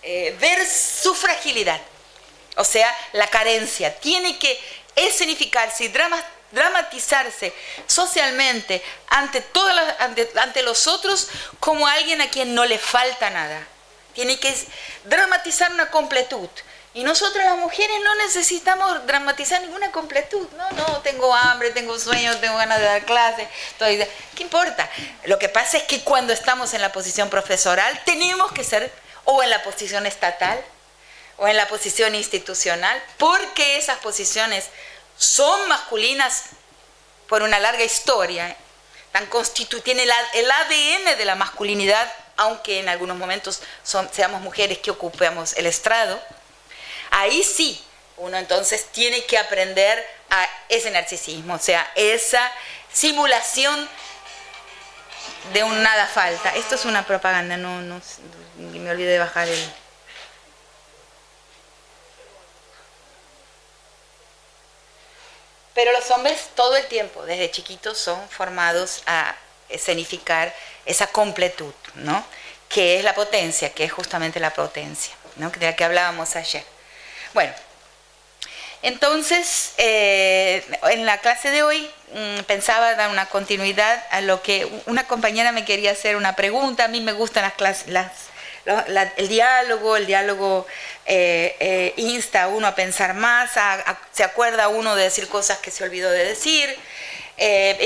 eh, 0.03 0.38
ver 0.39 0.67
su 0.67 1.15
fragilidad. 1.15 1.82
O 2.55 2.63
sea, 2.63 2.95
la 3.13 3.28
carencia. 3.28 3.97
Tiene 3.99 4.38
que 4.38 4.59
escenificarse 4.95 5.86
y 5.86 5.93
dramatizarse 6.51 7.51
socialmente 7.88 8.84
ante, 9.07 9.43
ante 10.36 10.61
los 10.61 10.86
otros 10.86 11.30
como 11.59 11.88
alguien 11.88 12.21
a 12.21 12.30
quien 12.30 12.53
no 12.53 12.63
le 12.65 12.78
falta 12.78 13.32
nada. 13.32 13.65
Tiene 14.13 14.39
que 14.39 14.55
dramatizar 15.05 15.71
una 15.71 15.89
completud. 15.89 16.49
Y 16.96 17.04
nosotras 17.04 17.46
las 17.46 17.58
mujeres 17.58 17.98
no 18.04 18.14
necesitamos 18.16 19.08
dramatizar 19.08 19.60
ninguna 19.62 19.91
completud. 19.91 20.48
No, 20.58 20.72
no, 20.72 21.02
tengo 21.02 21.34
hambre, 21.34 21.72
tengo 21.72 21.98
sueño, 21.98 22.38
tengo 22.38 22.56
ganas 22.56 22.80
de 22.80 22.86
dar 22.86 23.06
clase. 23.06 23.48
¿Qué 23.80 24.44
importa? 24.44 24.88
Lo 25.26 25.39
que 25.39 25.50
pasa 25.50 25.78
es 25.78 25.84
que 25.84 26.04
cuando 26.04 26.34
estamos 26.34 26.74
en 26.76 26.82
la 26.82 26.91
posición 26.91 27.32
profesoral 27.32 28.00
tenemos 28.06 28.52
que 28.52 28.64
ser 28.64 28.91
o 29.26 29.41
en 29.41 29.50
la 29.50 29.64
posición 29.64 30.06
estatal 30.06 30.64
o 31.38 31.48
en 31.48 31.58
la 31.58 31.68
posición 31.68 32.14
institucional, 32.14 33.02
porque 33.18 33.78
esas 33.78 33.98
posiciones 33.98 34.66
son 35.18 35.68
masculinas 35.68 36.44
por 37.28 37.41
una 37.41 37.60
larga 37.60 37.84
historia, 37.84 38.56
tan 39.12 39.28
tiene 39.84 40.04
el 40.04 40.52
ADN 40.52 41.18
de 41.18 41.26
la 41.26 41.34
masculinidad, 41.34 42.12
aunque 42.38 42.80
en 42.80 42.89
algunos 42.89 43.18
momentos 43.18 43.62
seamos 44.12 44.41
mujeres 44.41 44.78
que 44.78 44.91
ocupemos 44.91 45.54
el 45.54 45.66
estrado 45.66 46.22
Ahí 47.16 47.43
sí, 47.43 47.80
uno 48.18 48.38
entonces 48.38 48.88
tiene 48.91 49.24
que 49.26 49.38
aprender 49.38 50.03
a 50.32 50.49
ese 50.68 50.89
narcisismo, 50.89 51.53
o 51.53 51.59
sea, 51.59 51.89
esa 51.93 52.51
simulación 52.91 53.88
de 55.53 55.64
un 55.64 55.84
nada 55.84 56.07
falta. 56.07 56.55
Esto 56.55 56.74
es 56.74 56.86
una 56.86 57.05
propaganda, 57.05 57.55
no, 57.55 57.82
no 57.82 58.01
me 58.57 58.89
olvidé 58.89 59.11
de 59.11 59.20
bajar 59.20 59.47
el... 59.47 59.74
Pero 65.76 65.91
los 65.91 66.09
hombres 66.09 66.49
todo 66.55 66.76
el 66.78 66.88
tiempo, 66.88 67.24
desde 67.28 67.51
chiquitos, 67.51 67.99
son 67.99 68.28
formados 68.30 69.03
a 69.05 69.36
escenificar 69.70 70.51
esa 70.88 71.05
completud, 71.05 71.74
¿no? 71.93 72.26
Que 72.70 72.97
es 72.97 73.03
la 73.03 73.14
potencia, 73.14 73.72
que 73.72 73.84
es 73.84 73.91
justamente 73.91 74.39
la 74.39 74.51
potencia, 74.51 75.14
¿no? 75.36 75.51
De 75.51 75.68
la 75.68 75.76
que 75.76 75.84
hablábamos 75.84 76.36
ayer. 76.36 76.74
Bueno, 77.34 77.53
entonces, 78.84 79.73
eh, 79.77 80.61
en 80.91 81.05
la 81.05 81.17
clase 81.19 81.51
de 81.51 81.63
hoy 81.63 81.89
mm, 82.13 82.43
pensaba 82.43 82.95
dar 82.95 83.09
una 83.09 83.27
continuidad 83.27 84.03
a 84.11 84.19
lo 84.19 84.43
que 84.43 84.67
una 84.88 85.07
compañera 85.07 85.53
me 85.53 85.63
quería 85.63 85.91
hacer 85.91 86.17
una 86.17 86.36
pregunta. 86.36 86.84
A 86.84 86.88
mí 86.89 86.99
me 86.99 87.13
gustan 87.13 87.43
las 87.43 87.53
clases, 87.53 87.88
el 89.15 89.27
diálogo, 89.29 89.95
el 89.95 90.05
diálogo 90.05 90.67
eh, 91.05 91.55
eh, 91.59 91.93
insta 91.95 92.43
a 92.43 92.47
uno 92.49 92.67
a 92.67 92.75
pensar 92.75 93.13
más, 93.13 93.51
se 94.11 94.23
acuerda 94.23 94.67
uno 94.67 94.95
de 94.95 95.03
decir 95.03 95.29
cosas 95.29 95.59
que 95.59 95.71
se 95.71 95.84
olvidó 95.86 96.11
de 96.11 96.25
decir. 96.25 96.77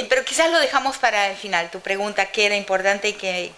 pero 0.09 0.25
quizás 0.25 0.51
lo 0.51 0.59
dejamos 0.59 0.97
para 0.97 1.27
el 1.29 1.37
final. 1.37 1.69
Tu 1.69 1.79
pregunta, 1.79 2.25
¿qué 2.25 2.47
era 2.47 2.55
importante 2.55 3.09
y 3.09 3.13
que, 3.13 3.53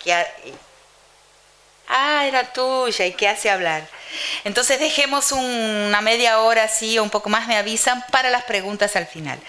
Ah, 1.90 2.26
era 2.28 2.54
tuya 2.54 3.08
y 3.08 3.14
qué 3.14 3.28
hace 3.28 3.50
hablar. 3.50 3.84
Entonces 4.44 4.80
dejemos 4.80 5.32
una 5.32 6.02
media 6.02 6.40
hora 6.40 6.64
así 6.64 7.00
o 7.00 7.04
un 7.04 7.10
poco 7.10 7.30
más, 7.30 7.48
me 7.48 7.58
avisan, 7.58 8.06
para 8.12 8.30
las 8.30 8.44
preguntas 8.44 8.96
al 8.96 9.08
final. 9.08 9.40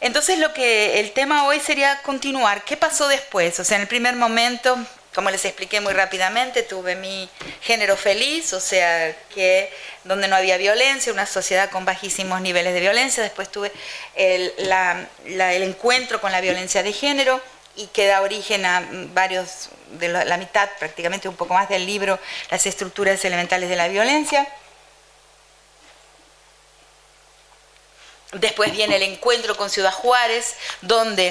Entonces 0.00 0.38
lo 0.38 0.52
que 0.52 0.98
el 0.98 1.12
tema 1.12 1.44
hoy 1.46 1.60
sería 1.60 2.02
continuar. 2.02 2.64
¿Qué 2.64 2.76
pasó 2.76 3.06
después? 3.06 3.58
O 3.60 3.64
sea, 3.64 3.76
en 3.76 3.82
el 3.82 3.88
primer 3.88 4.16
momento, 4.16 4.76
como 5.14 5.30
les 5.30 5.44
expliqué 5.44 5.80
muy 5.80 5.92
rápidamente, 5.92 6.64
tuve 6.64 6.96
mi 6.96 7.28
género 7.62 7.96
feliz, 7.96 8.52
o 8.52 8.60
sea, 8.60 9.14
que 9.32 9.72
donde 10.02 10.26
no 10.26 10.34
había 10.34 10.56
violencia, 10.56 11.12
una 11.12 11.26
sociedad 11.26 11.70
con 11.70 11.84
bajísimos 11.84 12.40
niveles 12.40 12.74
de 12.74 12.80
violencia. 12.80 13.22
Después 13.22 13.50
tuve 13.50 13.70
el, 14.16 14.52
el 15.24 15.62
encuentro 15.62 16.20
con 16.20 16.32
la 16.32 16.40
violencia 16.40 16.82
de 16.82 16.92
género 16.92 17.40
y 17.76 17.86
que 17.88 18.06
da 18.06 18.22
origen 18.22 18.66
a 18.66 18.84
varios 19.12 19.70
de 19.92 20.08
la, 20.08 20.36
mitad, 20.36 20.68
prácticamente 20.78 21.28
un 21.28 21.36
poco 21.36 21.54
más 21.54 21.68
del 21.68 21.86
libro, 21.86 22.18
las 22.50 22.66
estructuras 22.66 23.24
elementales 23.24 23.68
de 23.68 23.76
la 23.76 23.88
violencia. 23.88 24.46
Después 28.32 28.72
viene 28.72 28.96
el 28.96 29.02
encuentro 29.02 29.56
con 29.56 29.70
Ciudad 29.70 29.92
Juárez, 29.92 30.56
donde, 30.82 31.28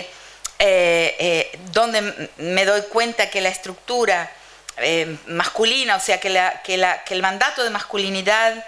eh, 0.60 1.16
eh, 1.20 1.60
donde 1.72 2.30
me 2.38 2.66
doy 2.66 2.82
cuenta 2.84 3.30
que 3.30 3.42
la 3.42 3.50
estructura 3.50 4.32
eh, 4.78 5.18
masculina, 5.28 5.96
o 5.96 6.00
sea, 6.00 6.20
que, 6.20 6.30
la, 6.30 6.62
que, 6.64 6.78
la, 6.78 7.04
que, 7.04 7.14
el 7.14 7.22
mandato 7.22 7.64
de 7.64 7.70
masculinidad 7.70 8.64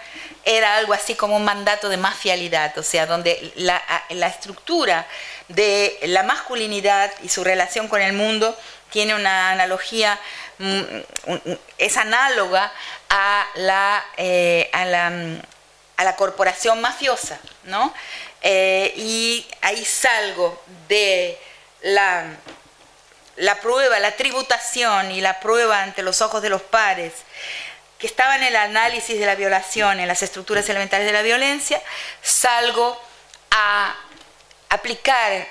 era 0.45 0.77
algo 0.77 0.93
así 0.93 1.15
como 1.15 1.35
un 1.35 1.43
mandato 1.43 1.89
de 1.89 1.97
mafialidad, 1.97 2.77
o 2.77 2.83
sea, 2.83 3.05
donde 3.05 3.51
la, 3.55 3.81
la 4.09 4.27
estructura 4.27 5.07
de 5.49 5.99
la 6.03 6.23
masculinidad 6.23 7.11
y 7.23 7.29
su 7.29 7.43
relación 7.43 7.87
con 7.87 8.01
el 8.01 8.13
mundo 8.13 8.57
tiene 8.91 9.15
una 9.15 9.51
analogía, 9.51 10.19
mm, 10.57 10.81
es 11.77 11.97
análoga 11.97 12.71
a 13.09 13.47
la, 13.55 14.05
eh, 14.17 14.69
a 14.73 14.85
la, 16.03 16.15
corporación 16.15 16.81
mafiosa, 16.81 17.39
¿no? 17.63 17.93
Eh, 18.41 18.93
y 18.95 19.47
ahí 19.61 19.83
salgo 19.85 20.61
de 20.87 21.37
la, 21.81 22.25
la 23.35 23.55
prueba, 23.55 23.99
la 23.99 24.15
tributación 24.15 25.11
y 25.11 25.21
la 25.21 25.39
prueba 25.39 25.81
ante 25.81 26.01
los 26.01 26.21
ojos 26.21 26.41
de 26.41 26.49
los 26.49 26.61
pares, 26.61 27.13
que 27.97 28.07
estaba 28.07 28.35
en 28.37 28.43
el 28.43 28.55
análisis 28.55 29.19
de 29.19 29.25
la 29.25 29.35
violación, 29.35 29.99
en 29.99 30.07
las 30.07 30.23
estructuras 30.23 30.67
elementales 30.69 31.05
de 31.05 31.13
la 31.13 31.21
violencia, 31.21 31.81
salgo 32.21 32.99
a 33.51 33.95
aplicar 34.69 35.47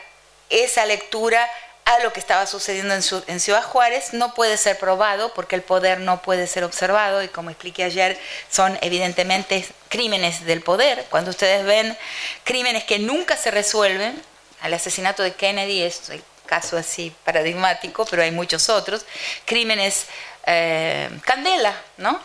esa 0.49 0.86
lectura 0.86 1.49
a 1.89 2.01
lo 2.01 2.12
que 2.12 2.20
estaba 2.20 2.47
sucediendo 2.47 2.93
en, 2.93 3.41
Ciudad 3.41 3.62
Juárez 3.62 4.12
no 4.12 4.34
puede 4.34 4.59
ser 4.59 4.78
probado 4.78 5.32
porque 5.32 5.57
el 5.57 5.62
poder 5.62 6.01
no 6.01 6.20
puede 6.20 6.47
ser 6.47 6.62
observado 6.64 7.22
y 7.22 7.28
como 7.28 7.49
expliqué 7.49 7.82
ayer 7.82 8.18
son 8.51 8.78
evidentemente 8.82 9.66
crímenes 9.89 10.45
del 10.45 10.61
poder. 10.61 11.07
Cuando 11.09 11.30
ustedes 11.30 11.64
ven 11.64 11.97
crímenes 12.45 12.84
que 12.84 12.99
nunca 12.99 13.39
se 13.39 13.51
resuelven, 13.51 14.22
el 14.62 14.74
asesinato 14.74 15.22
de 15.22 15.32
Kennedy 15.32 15.80
es 15.80 16.11
el 16.11 16.22
caso 16.45 16.76
así 16.76 17.11
paradigmático, 17.24 18.05
pero 18.05 18.22
hay 18.22 18.32
muchos 18.32 18.68
otros, 18.68 19.07
crímenes 19.47 20.09
eh, 20.45 21.09
candela, 21.24 21.74
¿no? 21.97 22.20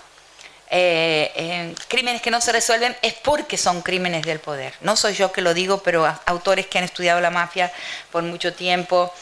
Eh, 0.72 1.74
crímenes 1.88 2.22
que 2.22 2.32
no 2.32 2.42
se 2.42 2.52
resuelven 2.52 2.98
es 3.02 3.14
porque 3.14 3.58
son 3.58 3.82
crímenes 3.82 4.26
del 4.26 4.40
poder. 4.40 4.74
No 4.82 4.98
soy 4.98 5.14
yo 5.14 5.32
que 5.32 5.42
lo 5.42 5.54
digo, 5.54 5.82
pero 5.84 6.06
autores 6.26 6.68
que 6.68 6.80
han 6.80 6.84
estudiado 6.84 7.22
la 7.22 7.30
mafia 7.30 7.72
por 8.12 8.24
mucho 8.24 8.54
tiempo 8.54 9.14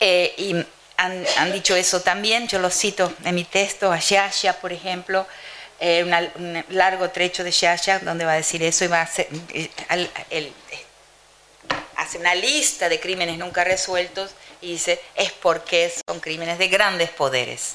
eh, 0.00 0.34
y 0.36 0.66
han, 0.96 1.52
dicho 1.52 1.74
eso 1.74 2.00
también, 2.00 2.46
yo 2.46 2.58
lo 2.58 2.70
cito 2.70 3.12
en 3.24 3.34
mi 3.34 3.44
texto, 3.44 3.90
a 3.90 3.98
Shasha, 3.98 4.54
por 4.60 4.72
ejemplo, 4.72 5.26
eh, 5.80 6.04
un 6.36 6.64
largo 6.68 7.10
trecho 7.10 7.42
de 7.42 7.50
Shasha 7.50 7.98
donde 8.00 8.24
va 8.24 8.32
a 8.32 8.36
decir 8.36 8.62
eso 8.62 8.84
y 8.84 8.88
va 8.88 9.00
a 9.00 9.02
hacer, 9.02 9.28
hace 11.96 12.18
una 12.18 12.34
lista 12.34 12.88
de 12.88 13.00
crímenes 13.00 13.38
nunca 13.38 13.64
resueltos 13.64 14.30
y 14.60 14.72
dice, 14.72 15.00
es 15.16 15.32
porque 15.32 15.92
son 16.06 16.20
crímenes 16.20 16.58
de 16.58 16.68
grandes 16.68 17.10
poderes. 17.10 17.74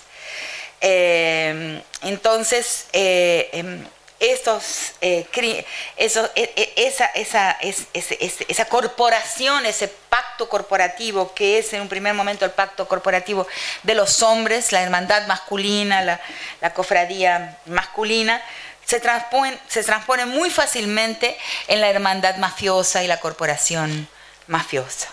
Eh, 0.80 1.82
entonces, 2.04 2.86
em, 2.94 3.84
eh, 4.20 5.66
esa, 5.96 7.06
esa, 7.06 7.58
esa, 7.62 8.66
corporación, 8.66 9.66
ese 9.66 9.88
pacto 9.88 10.50
corporativo 10.50 11.34
que 11.34 11.60
es 11.60 11.74
en 11.74 11.82
un 11.82 11.88
primer 11.88 12.14
momento 12.14 12.46
el 12.46 12.52
pacto 12.52 12.88
corporativo 12.88 13.48
de 13.84 13.94
los 13.94 14.24
hombres, 14.24 14.72
la 14.72 14.82
hermandad 14.82 15.28
masculina, 15.28 16.20
la, 16.62 16.74
cofradía 16.74 17.60
masculina, 17.66 18.42
se 18.86 19.00
transpone, 19.00 19.58
se 19.68 19.84
transpone 19.84 20.26
muy 20.26 20.50
fácilmente 20.50 21.38
en 21.68 21.82
la 21.82 21.90
hermandad 21.90 22.38
mafiosa 22.38 23.04
y 23.04 23.08
la 23.08 23.20
corporación 23.20 24.08
mafiosa. 24.48 25.10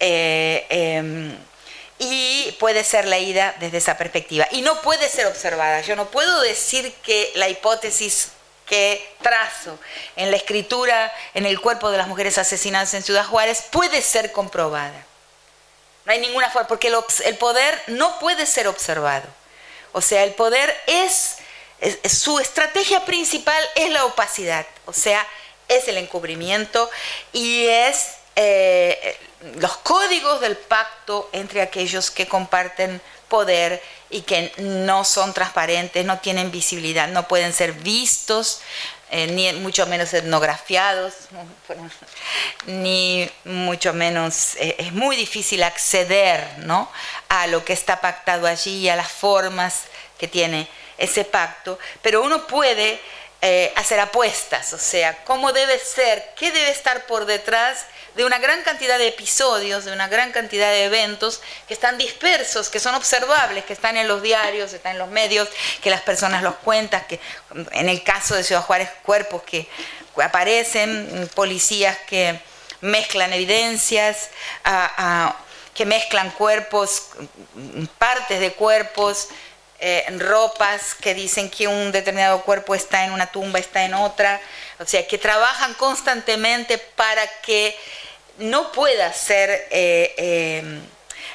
Eh, 0.00 0.66
em, 0.68 1.36
y 1.98 2.52
puede 2.60 2.84
ser 2.84 3.06
leída 3.06 3.54
desde 3.58 3.78
esa 3.78 3.96
perspectiva. 3.96 4.46
Y 4.52 4.62
no 4.62 4.80
puede 4.82 5.08
ser 5.08 5.26
observada. 5.26 5.80
Yo 5.80 5.96
no 5.96 6.10
puedo 6.10 6.40
decir 6.42 6.92
que 7.02 7.32
la 7.34 7.48
hipótesis 7.48 8.28
que 8.66 9.14
trazo 9.22 9.78
en 10.16 10.30
la 10.30 10.36
escritura 10.36 11.12
en 11.34 11.46
el 11.46 11.60
cuerpo 11.60 11.90
de 11.90 11.98
las 11.98 12.06
mujeres 12.06 12.38
asesinadas 12.38 12.92
en 12.94 13.02
Ciudad 13.02 13.26
Juárez 13.26 13.64
puede 13.70 14.02
ser 14.02 14.30
comprobada. 14.32 15.04
No 16.04 16.12
hay 16.12 16.20
ninguna 16.20 16.50
forma, 16.50 16.68
porque 16.68 16.88
el, 16.88 17.36
poder 17.36 17.82
no 17.88 18.18
puede 18.18 18.46
ser 18.46 18.68
observado. 18.68 19.26
O 19.92 20.00
sea, 20.00 20.24
el 20.24 20.32
poder 20.32 20.74
es, 20.86 21.36
su 22.08 22.38
estrategia 22.38 23.04
principal 23.04 23.62
es 23.74 23.90
la 23.90 24.04
opacidad, 24.04 24.66
o 24.86 24.92
sea, 24.92 25.26
es 25.68 25.86
el 25.88 25.98
encubrimiento 25.98 26.90
y 27.32 27.66
es 27.66 28.17
eh, 28.40 29.16
los 29.56 29.76
códigos 29.78 30.40
del 30.40 30.56
pacto 30.56 31.28
entre 31.32 31.60
aquellos 31.60 32.12
que 32.12 32.28
comparten 32.28 33.00
poder 33.28 33.82
y 34.10 34.22
que 34.22 34.52
no 34.58 35.04
son 35.04 35.34
transparentes, 35.34 36.04
no 36.04 36.18
tienen 36.18 36.52
visibilidad, 36.52 37.08
no 37.08 37.26
pueden 37.26 37.52
ser 37.52 37.72
vistos, 37.72 38.60
eh, 39.10 39.26
ni 39.26 39.52
mucho 39.54 39.86
menos 39.86 40.14
etnografiados, 40.14 41.14
ni 42.66 43.28
mucho 43.44 43.92
menos, 43.92 44.54
eh, 44.56 44.76
es 44.78 44.92
muy 44.92 45.16
difícil 45.16 45.64
acceder 45.64 46.46
¿no? 46.58 46.88
a 47.28 47.48
lo 47.48 47.64
que 47.64 47.72
está 47.72 48.00
pactado 48.00 48.46
allí, 48.46 48.88
a 48.88 48.94
las 48.94 49.10
formas 49.10 49.82
que 50.16 50.28
tiene 50.28 50.68
ese 50.96 51.24
pacto, 51.24 51.76
pero 52.02 52.22
uno 52.22 52.46
puede 52.46 53.00
hacer 53.76 54.00
apuestas, 54.00 54.72
o 54.72 54.78
sea, 54.78 55.24
cómo 55.24 55.52
debe 55.52 55.78
ser, 55.78 56.32
qué 56.36 56.50
debe 56.50 56.70
estar 56.70 57.06
por 57.06 57.24
detrás 57.24 57.86
de 58.18 58.24
una 58.24 58.38
gran 58.38 58.62
cantidad 58.64 58.98
de 58.98 59.06
episodios, 59.06 59.84
de 59.84 59.92
una 59.92 60.08
gran 60.08 60.32
cantidad 60.32 60.72
de 60.72 60.86
eventos 60.86 61.40
que 61.68 61.74
están 61.74 61.98
dispersos, 61.98 62.68
que 62.68 62.80
son 62.80 62.96
observables, 62.96 63.64
que 63.64 63.72
están 63.72 63.96
en 63.96 64.08
los 64.08 64.22
diarios, 64.22 64.72
están 64.72 64.92
en 64.92 64.98
los 64.98 65.08
medios, 65.08 65.48
que 65.80 65.88
las 65.88 66.00
personas 66.00 66.42
los 66.42 66.56
cuentan, 66.56 67.06
que 67.06 67.20
en 67.70 67.88
el 67.88 68.02
caso 68.02 68.34
de 68.34 68.42
Ciudad 68.42 68.62
Juárez, 68.62 68.90
cuerpos 69.04 69.44
que 69.44 69.68
aparecen, 70.20 71.30
policías 71.36 71.96
que 72.08 72.40
mezclan 72.80 73.32
evidencias, 73.32 74.30
que 75.72 75.86
mezclan 75.86 76.32
cuerpos, 76.32 77.10
partes 77.98 78.40
de 78.40 78.52
cuerpos, 78.52 79.28
eh, 79.80 80.04
ropas 80.18 80.94
que 80.94 81.14
dicen 81.14 81.50
que 81.50 81.68
un 81.68 81.92
determinado 81.92 82.42
cuerpo 82.42 82.74
está 82.74 83.04
en 83.04 83.12
una 83.12 83.26
tumba, 83.26 83.58
está 83.58 83.84
en 83.84 83.94
otra, 83.94 84.40
o 84.78 84.86
sea, 84.86 85.06
que 85.06 85.18
trabajan 85.18 85.74
constantemente 85.74 86.78
para 86.78 87.26
que 87.42 87.76
no 88.38 88.72
pueda 88.72 89.12
ser, 89.12 89.50
eh, 89.70 90.14
eh, 90.16 90.80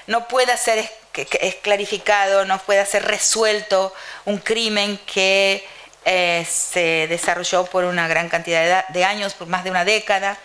no 0.07 0.27
pueda 0.27 0.57
ser 0.57 0.89
clarificado, 1.61 2.45
no 2.45 2.57
pueda 2.59 2.85
ser 2.85 3.05
resuelto 3.05 3.93
un 4.25 4.37
crimen 4.39 4.97
que 5.05 5.65
eh, 6.05 6.45
se 6.49 7.07
desarrolló 7.07 7.65
por 7.65 7.85
una 7.85 8.07
gran 8.07 8.27
cantidad 8.29 8.87
de, 8.87 9.05
años, 9.05 9.33
por 9.33 9.47
más 9.47 9.63
de 9.63 9.69
una 9.69 9.85
década. 9.85 10.37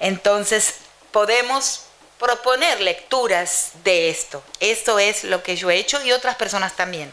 Entonces, 0.00 0.76
podemos 1.12 1.82
proponer 2.18 2.80
lecturas 2.80 3.72
de 3.84 4.08
esto. 4.08 4.42
Esto 4.58 4.98
es 4.98 5.24
lo 5.24 5.42
que 5.42 5.56
yo 5.56 5.70
he 5.70 5.76
hecho 5.76 6.02
y 6.04 6.12
otras 6.12 6.36
personas 6.36 6.74
también. 6.74 7.12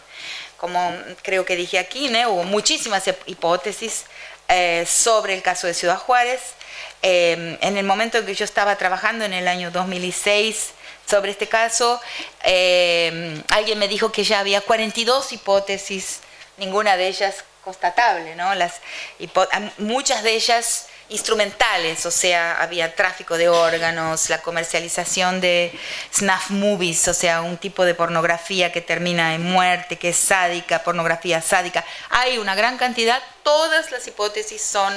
Como 0.63 0.95
creo 1.23 1.43
que 1.43 1.57
dije 1.57 1.77
aquí, 1.77 2.09
hubo 2.25 2.45
muchísimas 2.45 3.03
hipótesis 3.25 4.05
sobre 4.87 5.33
el 5.33 5.41
caso 5.41 5.67
de 5.67 5.73
Ciudad 5.73 5.97
Juárez. 5.97 6.39
Em, 7.01 7.57
en 7.59 7.75
el 7.75 7.83
momento 7.83 8.17
en 8.17 8.25
que 8.25 8.33
yo 8.33 8.45
estaba 8.45 8.77
trabajando, 8.77 9.25
en 9.25 9.33
el 9.33 9.49
año 9.49 9.71
2006, 9.71 10.69
sobre 11.05 11.31
este 11.31 11.49
caso, 11.49 11.99
em, 12.43 13.43
alguien 13.49 13.77
me 13.77 13.89
dijo 13.89 14.13
que 14.13 14.23
ya 14.23 14.39
había 14.39 14.61
42 14.61 15.33
hipótesis, 15.33 16.21
ninguna 16.55 16.95
de 16.95 17.09
ellas 17.09 17.43
constatable, 17.65 18.33
¿no? 18.37 18.55
Las 18.55 18.79
muchas 19.79 20.23
de 20.23 20.31
ellas 20.31 20.87
instrumentales, 21.09 22.05
o 22.05 22.11
sea, 22.11 22.61
había 22.61 22.95
tráfico 22.95 23.37
de 23.37 23.49
órganos, 23.49 24.29
la 24.29 24.41
comercialización 24.41 25.41
de 25.41 25.77
snuff 26.13 26.49
movies, 26.49 27.07
o 27.07 27.13
sea, 27.13 27.41
un 27.41 27.57
tipo 27.57 27.85
de 27.85 27.93
pornografía 27.93 28.71
que 28.71 28.81
termina 28.81 29.35
en 29.35 29.43
muerte, 29.43 29.97
que 29.97 30.09
es 30.09 30.17
sádica, 30.17 30.83
pornografía 30.83 31.41
sádica. 31.41 31.85
Hay 32.09 32.37
una 32.37 32.55
gran 32.55 32.77
cantidad, 32.77 33.21
todas 33.43 33.91
las 33.91 34.07
hipótesis 34.07 34.61
son 34.61 34.93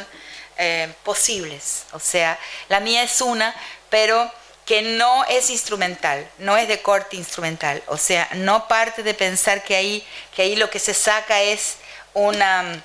eh, 0.58 0.92
posibles. 1.04 1.84
O 1.92 2.00
sea, 2.00 2.38
la 2.68 2.80
mía 2.80 3.02
es 3.02 3.20
una, 3.20 3.54
pero 3.90 4.30
que 4.64 4.82
no 4.82 5.24
es 5.26 5.50
instrumental, 5.50 6.28
no 6.38 6.56
es 6.56 6.66
de 6.66 6.82
corte 6.82 7.16
instrumental. 7.16 7.82
O 7.86 7.96
sea, 7.96 8.28
no 8.34 8.66
parte 8.66 9.02
de 9.02 9.14
pensar 9.14 9.62
que 9.62 9.76
ahí, 9.76 10.06
que 10.34 10.42
ahí 10.42 10.56
lo 10.56 10.70
que 10.70 10.78
se 10.78 10.94
saca 10.94 11.42
es 11.42 11.76
una, 12.14 12.82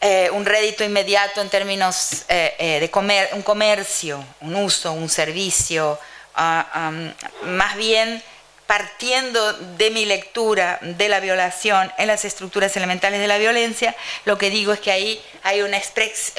eh, 0.00 0.30
un 0.32 0.44
rédito 0.44 0.84
inmediato 0.84 1.40
en 1.40 1.50
términos 1.50 2.24
eh, 2.28 2.78
de 2.80 2.90
comer, 2.90 3.30
un 3.32 3.42
comercio, 3.42 4.24
un 4.40 4.56
uso, 4.56 4.92
un 4.92 5.08
servicio. 5.08 5.98
Ah, 6.34 6.90
más 7.42 7.76
bien 7.76 8.22
partiendo 8.70 9.52
de 9.52 9.90
mi 9.90 10.04
lectura 10.04 10.78
de 10.80 11.08
la 11.08 11.18
violación 11.18 11.92
en 11.98 12.06
las 12.06 12.24
estructuras 12.24 12.76
elementales 12.76 13.18
de 13.18 13.26
la 13.26 13.36
violencia, 13.36 13.96
lo 14.26 14.38
que 14.38 14.48
digo 14.48 14.72
es 14.72 14.78
que 14.78 14.92
ahí 14.92 15.20
hay 15.42 15.62
una, 15.62 15.80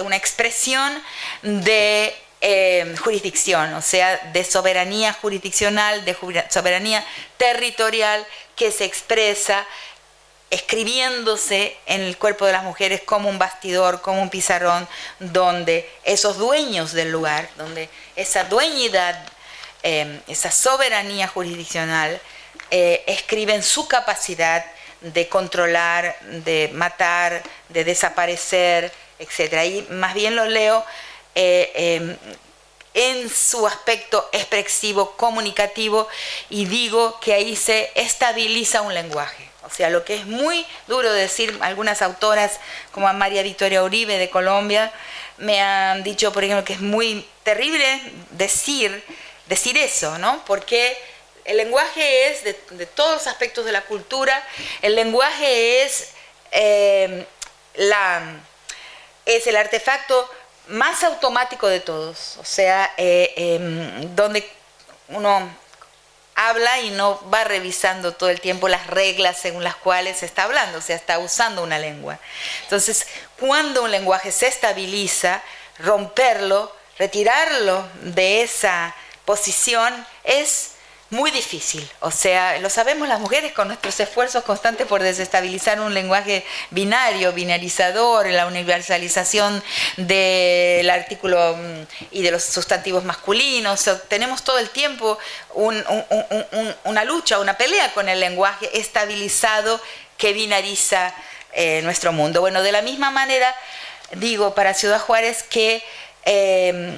una 0.05 0.15
expresión 0.15 1.03
de 1.41 2.15
eh, 2.39 2.95
jurisdicción, 3.03 3.73
o 3.73 3.81
sea, 3.81 4.15
de 4.31 4.45
soberanía 4.45 5.11
jurisdiccional, 5.11 6.05
de 6.05 6.15
soberanía 6.49 7.05
territorial 7.35 8.25
que 8.55 8.71
se 8.71 8.85
expresa 8.85 9.67
escribiéndose 10.51 11.75
en 11.87 12.01
el 12.01 12.17
cuerpo 12.17 12.45
de 12.45 12.51
las 12.51 12.63
mujeres 12.63 13.01
como 13.01 13.29
un 13.29 13.39
bastidor, 13.39 14.01
como 14.01 14.21
un 14.21 14.29
pizarrón, 14.29 14.87
donde 15.19 15.89
esos 16.03 16.37
dueños 16.37 16.91
del 16.91 17.11
lugar, 17.11 17.49
donde 17.57 17.89
esa 18.15 18.43
dueñidad 18.43 19.17
Em, 19.83 20.21
esa 20.27 20.51
soberanía 20.51 21.27
jurisdiccional, 21.27 22.21
eh, 22.69 23.03
escriben 23.07 23.63
su 23.63 23.87
capacidad 23.87 24.63
de 25.01 25.27
controlar, 25.27 26.15
de 26.21 26.69
matar, 26.73 27.41
de 27.69 27.83
desaparecer, 27.83 28.91
etc. 29.17 29.65
Y 29.65 29.87
más 29.93 30.13
bien 30.13 30.35
lo 30.35 30.45
leo 30.45 30.85
eh, 31.33 31.71
em, 31.75 32.17
en 32.93 33.29
su 33.29 33.65
aspecto 33.65 34.29
expresivo, 34.31 35.13
comunicativo, 35.17 36.07
y 36.51 36.65
digo 36.65 37.19
que 37.19 37.33
ahí 37.33 37.55
se 37.55 37.91
estabiliza 37.95 38.81
un 38.81 38.93
lenguaje. 38.93 39.50
Sea, 39.75 39.89
lo 39.89 40.03
que 40.03 40.15
es 40.15 40.25
muy 40.25 40.65
duro 40.87 41.11
decir, 41.13 41.57
algunas 41.61 42.01
autoras 42.01 42.59
como 42.91 43.11
María 43.13 43.43
Victoria 43.43 43.83
Uribe 43.83 44.17
de 44.17 44.29
Colombia 44.29 44.91
me 45.37 45.61
han 45.61 46.03
dicho, 46.03 46.31
por 46.31 46.43
ejemplo, 46.43 46.63
que 46.65 46.73
es 46.73 46.81
muy 46.81 47.25
terrible 47.43 48.01
decir 48.31 49.03
decir 49.51 49.77
eso, 49.77 50.17
¿no? 50.17 50.41
Porque 50.45 50.97
el 51.43 51.57
lenguaje 51.57 52.27
es 52.27 52.43
de, 52.45 52.53
todos 52.85 53.15
los 53.15 53.27
aspectos 53.27 53.65
de 53.65 53.73
la 53.73 53.81
cultura, 53.81 54.41
el 54.81 54.95
lenguaje 54.95 55.83
es, 55.83 56.11
eh, 56.51 57.25
la, 57.75 58.21
es 59.25 59.47
el 59.47 59.57
artefacto 59.57 60.29
más 60.67 61.03
automático 61.03 61.67
de 61.67 61.81
todos, 61.81 62.37
o 62.37 62.45
sea, 62.45 62.93
eh, 62.95 63.33
em, 63.35 64.15
donde 64.15 64.49
uno 65.09 65.53
habla 66.49 66.79
y 66.79 66.91
no 66.91 67.19
va 67.29 67.43
revisando 67.43 68.13
todo 68.13 68.29
el 68.29 68.41
tiempo 68.41 68.67
las 68.67 68.87
reglas 68.87 69.37
según 69.37 69.63
las 69.63 69.75
cuales 69.75 70.23
está 70.23 70.43
hablando, 70.43 70.77
o 70.79 70.81
sea, 70.81 70.95
está 70.95 71.19
usando 71.19 71.63
una 71.63 71.79
lengua. 71.79 72.19
Entonces, 72.63 73.07
cuando 73.39 73.83
un 73.83 73.91
lenguaje 73.91 74.31
se 74.31 74.47
estabiliza, 74.47 75.41
romperlo, 75.79 76.75
retirarlo 76.97 77.87
de 78.01 78.41
esa 78.41 78.95
posición 79.25 80.05
es 80.23 80.71
muy 81.11 81.29
difícil. 81.29 81.87
O 81.99 82.09
sea, 82.09 82.57
lo 82.59 82.69
sabemos 82.69 83.07
las 83.07 83.19
mujeres 83.19 83.51
con 83.51 83.67
nuestros 83.67 83.99
esfuerzos 83.99 84.45
constantes 84.45 84.87
por 84.87 85.03
desestabilizar 85.03 85.79
un 85.81 85.93
lenguaje 85.93 86.45
binario, 86.69 87.33
binarizador, 87.33 88.27
la 88.27 88.47
universalización 88.47 89.61
del 89.97 90.89
artículo 90.89 91.57
mm, 91.57 91.83
y 92.11 92.23
de 92.23 92.31
los 92.31 92.43
sustantivos 92.43 93.03
masculinos. 93.03 93.89
tenemos 94.07 94.43
todo 94.43 94.57
el 94.57 94.69
tiempo 94.69 95.19
una 95.53 97.03
lucha, 97.03 97.39
una 97.39 97.57
pelea 97.57 97.93
con 97.93 98.07
el 98.07 98.21
lenguaje 98.21 98.79
estabilizado 98.79 99.81
que 100.17 100.31
binariza 100.31 101.13
eh, 101.51 101.81
nuestro 101.83 102.13
mundo. 102.13 102.39
Bueno, 102.39 102.63
de 102.63 102.71
la 102.71 102.81
misma 102.81 103.11
manera, 103.11 103.53
digo 104.13 104.55
para 104.55 104.73
Ciudad 104.73 105.01
Juárez 105.01 105.43
que 105.43 105.83
eh, 106.23 106.97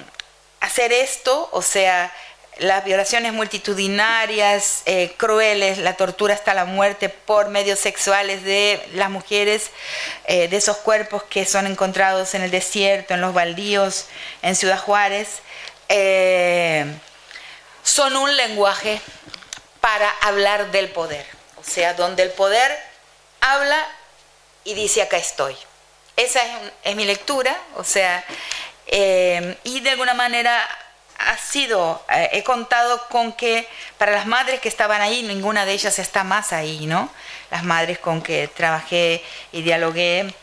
hacer 0.59 0.93
esto, 0.93 1.49
o 1.51 1.64
sea, 1.64 2.14
las 2.60 2.84
violaciones 2.84 3.34
multitudinarias, 3.34 4.84
eh, 4.86 5.14
crueles, 5.18 5.80
la 5.80 5.95
tortura 5.95 6.34
hasta 6.34 6.54
la 6.54 6.66
muerte 6.66 7.10
por 7.10 7.49
medios 7.49 7.80
sexuales 7.80 8.43
de 8.43 8.84
las 8.93 9.10
mujeres, 9.10 9.72
eh, 10.26 10.47
de 10.47 10.58
esos 10.58 10.78
cuerpos 10.78 11.24
que 11.24 11.45
son 11.45 11.68
encontrados 11.68 12.34
en 12.36 12.43
el 12.43 12.51
desierto, 12.51 13.14
en 13.14 13.22
los 13.22 13.34
baldíos, 13.34 14.06
en 14.41 14.56
Ciudad 14.56 14.80
Juárez, 14.80 15.39
eh, 15.89 16.86
son 17.84 18.16
un 18.16 18.36
lenguaje 18.38 19.01
para 19.82 20.10
hablar 20.22 20.72
del 20.72 20.89
poder. 20.89 21.26
O 21.58 21.64
sea, 21.64 21.93
donde 21.93 22.24
el 22.24 22.32
poder 22.32 22.78
habla 23.41 23.86
y 24.64 24.74
dice 24.74 25.01
acá 25.01 25.18
estoy. 25.18 25.56
Esa 26.16 26.39
es, 26.39 26.72
es 26.84 26.95
mi 26.95 27.06
lectura, 27.06 27.58
o 27.76 27.84
sea, 27.84 28.24
y 28.86 29.80
de 29.80 29.89
alguna 29.89 30.14
manera 30.14 30.70
ha 31.28 31.38
sido, 31.38 32.04
eh, 32.10 32.30
he 32.34 32.44
contado 32.44 33.08
con 33.10 33.34
que 33.34 33.68
para 33.98 34.12
las 34.12 34.26
madres 34.26 34.60
que 34.60 34.70
estaban 34.70 35.02
ahí, 35.02 35.24
ninguna 35.24 35.66
de 35.66 35.74
ellas 35.74 36.00
está 36.00 36.24
más 36.24 36.54
ahí, 36.54 36.86
¿no? 36.86 37.10
Las 37.52 37.64
madres 37.64 38.00
con 38.00 38.22
que 38.22 38.48
trabajé 38.48 39.24
y 39.52 39.62
dialogué, 39.62 40.34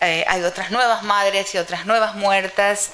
eh, 0.00 0.24
hay 0.28 0.42
otras 0.42 0.70
nuevas 0.70 1.02
madres 1.02 1.54
y 1.54 1.58
otras 1.58 1.86
nuevas 1.86 2.14
muertas, 2.14 2.90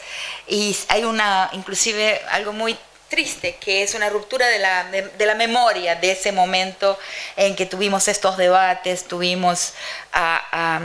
y 0.47 0.77
hay 0.89 1.05
una, 1.05 1.51
inclusive 1.53 2.21
algo 2.31 2.53
muy 2.53 2.79
triste, 3.13 3.57
que 3.57 3.83
es 3.83 3.95
una 3.95 4.09
ruptura 4.09 4.47
de 4.49 4.59
la, 4.59 4.85
de, 4.85 5.27
la 5.27 5.35
memoria 5.35 5.97
de 5.97 6.13
ese 6.13 6.33
momento 6.33 6.99
en 7.37 7.55
que 7.55 7.67
tuvimos 7.67 8.09
estos 8.09 8.39
debates, 8.39 9.07
tuvimos 9.07 9.75
a, 10.15 10.81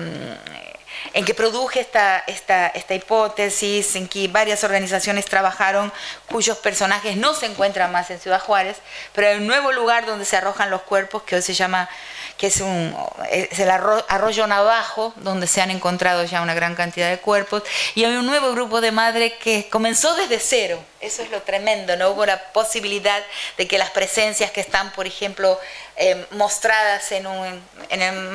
en 1.13 1.25
que 1.25 1.33
produje 1.33 1.79
esta, 1.79 2.23
esta, 2.27 2.67
esta 2.67 2.95
hipótesis, 2.95 3.95
en 3.95 4.07
que 4.07 4.27
varias 4.27 4.63
organizaciones 4.63 5.25
trabajaron 5.25 5.91
cuyos 6.29 6.57
personajes 6.57 7.17
no 7.17 7.33
se 7.33 7.45
encuentran 7.45 7.91
más 7.91 8.09
en 8.09 8.19
Ciudad 8.19 8.39
Juárez, 8.39 8.77
pero 9.13 9.27
hay 9.27 9.37
un 9.37 9.47
nuevo 9.47 9.71
lugar 9.71 10.05
donde 10.05 10.25
se 10.25 10.37
arrojan 10.37 10.69
los 10.69 10.81
cuerpos 10.81 11.23
que 11.23 11.35
hoy 11.35 11.41
se 11.41 11.53
llama 11.53 11.89
que 12.37 12.47
es, 12.47 12.61
un, 12.61 12.95
es 13.31 13.59
el 13.59 13.69
arroyo 13.71 14.45
Navajo, 14.45 15.11
donde 15.17 15.47
se 15.47 15.59
han 15.59 15.71
encontrado 15.71 16.23
ya 16.23 16.41
una 16.41 16.53
gran 16.53 16.75
cantidad 16.75 17.09
de 17.09 17.17
cuerpos, 17.17 17.63
y 17.95 18.03
hay 18.03 18.15
un 18.15 18.27
nuevo 18.27 18.51
grupo 18.51 18.79
de 18.79 18.91
madres 18.91 19.33
que 19.41 19.67
comenzó 19.69 20.15
desde 20.15 20.39
cero, 20.39 20.83
eso 20.99 21.21
es 21.21 21.29
lo 21.29 21.41
tremendo, 21.43 21.95
no 21.95 22.09
hubo 22.09 22.25
la 22.25 22.51
posibilidad 22.53 23.21
de 23.57 23.67
que 23.67 23.77
las 23.77 23.91
presencias 23.91 24.51
que 24.51 24.61
están, 24.61 24.91
por 24.93 25.05
ejemplo, 25.05 25.59
eh, 25.95 26.25
mostradas 26.31 27.11
en, 27.11 27.27
un, 27.27 27.63
en 27.89 28.01
el 28.01 28.29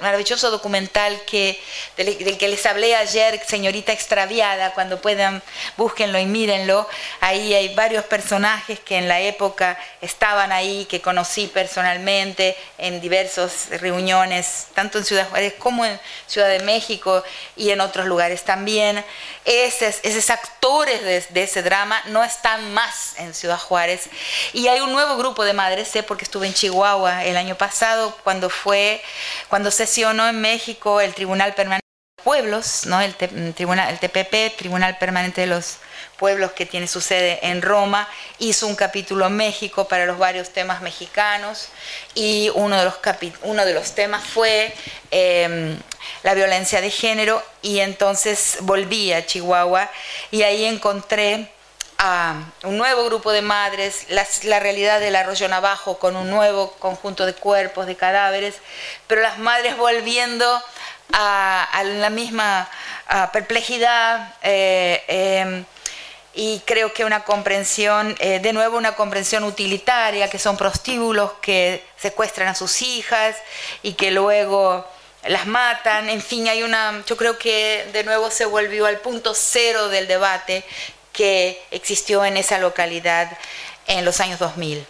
maravilloso 0.00 0.50
documental 0.50 1.20
que, 1.26 1.60
del, 1.96 2.38
que 2.38 2.48
les 2.48 2.64
hablé 2.66 2.94
ayer, 2.96 3.40
Señorita 3.46 3.92
Extraviada, 3.92 4.72
cuando 4.72 5.00
puedan, 5.00 5.42
búsquenlo 5.76 6.18
y 6.18 6.26
mírenlo. 6.26 6.88
Ahí 7.20 7.54
hay 7.54 7.74
varios 7.74 8.04
personajes 8.04 8.80
que 8.80 8.96
en 8.96 9.08
la 9.08 9.20
época 9.20 9.78
estaban 10.00 10.52
ahí, 10.52 10.86
que 10.86 11.00
conocí 11.00 11.46
personalmente 11.46 12.56
en 12.78 13.00
diversas 13.00 13.68
reuniones, 13.80 14.66
tanto 14.74 14.98
en 14.98 15.04
Ciudad 15.04 15.28
Juárez 15.28 15.54
como 15.58 15.84
en 15.84 15.98
Ciudad 16.26 16.48
de 16.48 16.60
México 16.60 17.22
y 17.56 17.70
en 17.70 17.80
otros 17.80 18.06
lugares 18.06 18.42
también. 18.42 19.04
Esos, 19.44 19.96
esos 20.02 20.30
actores 20.30 21.02
de, 21.02 21.20
de 21.20 21.42
ese 21.42 21.62
drama 21.62 21.85
no 22.06 22.24
están 22.24 22.72
más 22.72 23.14
en 23.18 23.34
Ciudad 23.34 23.58
Juárez. 23.58 24.08
Y 24.52 24.68
hay 24.68 24.80
un 24.80 24.92
nuevo 24.92 25.16
grupo 25.16 25.44
de 25.44 25.52
madres, 25.52 25.88
sé 25.88 26.02
porque 26.02 26.24
estuve 26.24 26.46
en 26.46 26.54
Chihuahua, 26.54 27.24
el 27.24 27.36
año 27.36 27.56
pasado 27.56 28.16
cuando 28.24 28.50
fue, 28.50 29.02
cuando 29.48 29.70
sesionó 29.70 30.28
en 30.28 30.40
México 30.40 31.00
el 31.00 31.14
Tribunal 31.14 31.54
Permanente 31.54 31.86
de 31.86 32.16
los 32.18 32.24
Pueblos, 32.24 32.86
¿no? 32.86 33.00
el, 33.00 33.14
tribunal, 33.54 33.90
el 33.90 33.98
TPP, 33.98 34.56
Tribunal 34.56 34.98
Permanente 34.98 35.42
de 35.42 35.46
los 35.46 35.78
Pueblos 36.16 36.52
que 36.52 36.64
tiene 36.64 36.86
su 36.86 37.00
sede 37.00 37.38
en 37.42 37.60
Roma, 37.60 38.08
hizo 38.38 38.66
un 38.66 38.74
capítulo 38.74 39.28
México 39.28 39.86
para 39.86 40.06
los 40.06 40.18
varios 40.18 40.50
temas 40.50 40.80
mexicanos 40.80 41.68
y 42.14 42.50
uno 42.54 42.78
de 42.78 42.84
los, 42.86 42.94
uno 43.42 43.66
de 43.66 43.74
los 43.74 43.94
temas 43.94 44.24
fue 44.24 44.74
em, 45.10 45.78
la 46.22 46.32
violencia 46.32 46.80
de 46.80 46.90
género 46.90 47.42
y 47.60 47.80
entonces 47.80 48.56
volví 48.60 49.12
a 49.12 49.26
Chihuahua 49.26 49.90
y 50.30 50.42
ahí 50.42 50.64
encontré 50.64 51.50
a 51.98 52.34
un 52.62 52.76
nuevo 52.76 53.04
grupo 53.04 53.32
de 53.32 53.42
madres, 53.42 54.06
la, 54.08 54.60
realidad 54.60 55.00
del 55.00 55.16
arroyo 55.16 55.48
Navajo 55.48 55.98
con 55.98 56.16
un 56.16 56.30
nuevo 56.30 56.72
conjunto 56.72 57.26
de 57.26 57.34
cuerpos, 57.34 57.86
de 57.86 57.96
cadáveres, 57.96 58.56
pero 59.06 59.22
las 59.22 59.38
madres 59.38 59.76
volviendo 59.76 60.62
a, 61.12 61.82
la 61.84 62.10
misma 62.10 62.68
perplejidad 63.32 64.34
eh, 64.42 65.02
em, 65.08 65.64
y 66.34 66.60
creo 66.66 66.92
que 66.92 67.04
una 67.04 67.24
comprensión, 67.24 68.14
eh, 68.18 68.40
de 68.40 68.52
nuevo 68.52 68.76
una 68.76 68.94
comprensión 68.94 69.42
utilitaria, 69.44 70.28
que 70.28 70.38
son 70.38 70.58
prostíbulos 70.58 71.32
que 71.40 71.82
secuestran 71.96 72.48
a 72.48 72.54
sus 72.54 72.82
hijas 72.82 73.36
y 73.82 73.94
que 73.94 74.10
luego 74.10 74.86
las 75.28 75.46
matan, 75.46 76.08
en 76.08 76.20
fin, 76.20 76.46
hay 76.46 76.62
una, 76.62 77.02
yo 77.06 77.16
creo 77.16 77.38
que 77.38 77.88
de 77.92 78.04
nuevo 78.04 78.30
se 78.30 78.44
volvió 78.44 78.86
al 78.86 78.98
punto 78.98 79.34
cero 79.34 79.88
del 79.88 80.06
debate, 80.06 80.64
que 81.16 81.60
existió 81.70 82.24
en 82.24 82.36
esa 82.36 82.58
localidad 82.58 83.36
en 83.86 84.04
los 84.04 84.20
años 84.20 84.38
2000. 84.38 84.86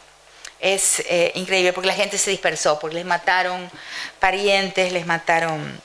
Es 0.59 1.01
eh, 1.09 1.33
increíble 1.37 1.73
porque 1.73 1.87
la 1.87 1.95
gente 1.95 2.19
se 2.19 2.31
dispersó, 2.31 2.79
porque 2.79 2.97
les 2.97 3.05
mataron 3.05 3.71
parientes, 4.19 4.93
les 4.93 5.07
mataron 5.07 5.81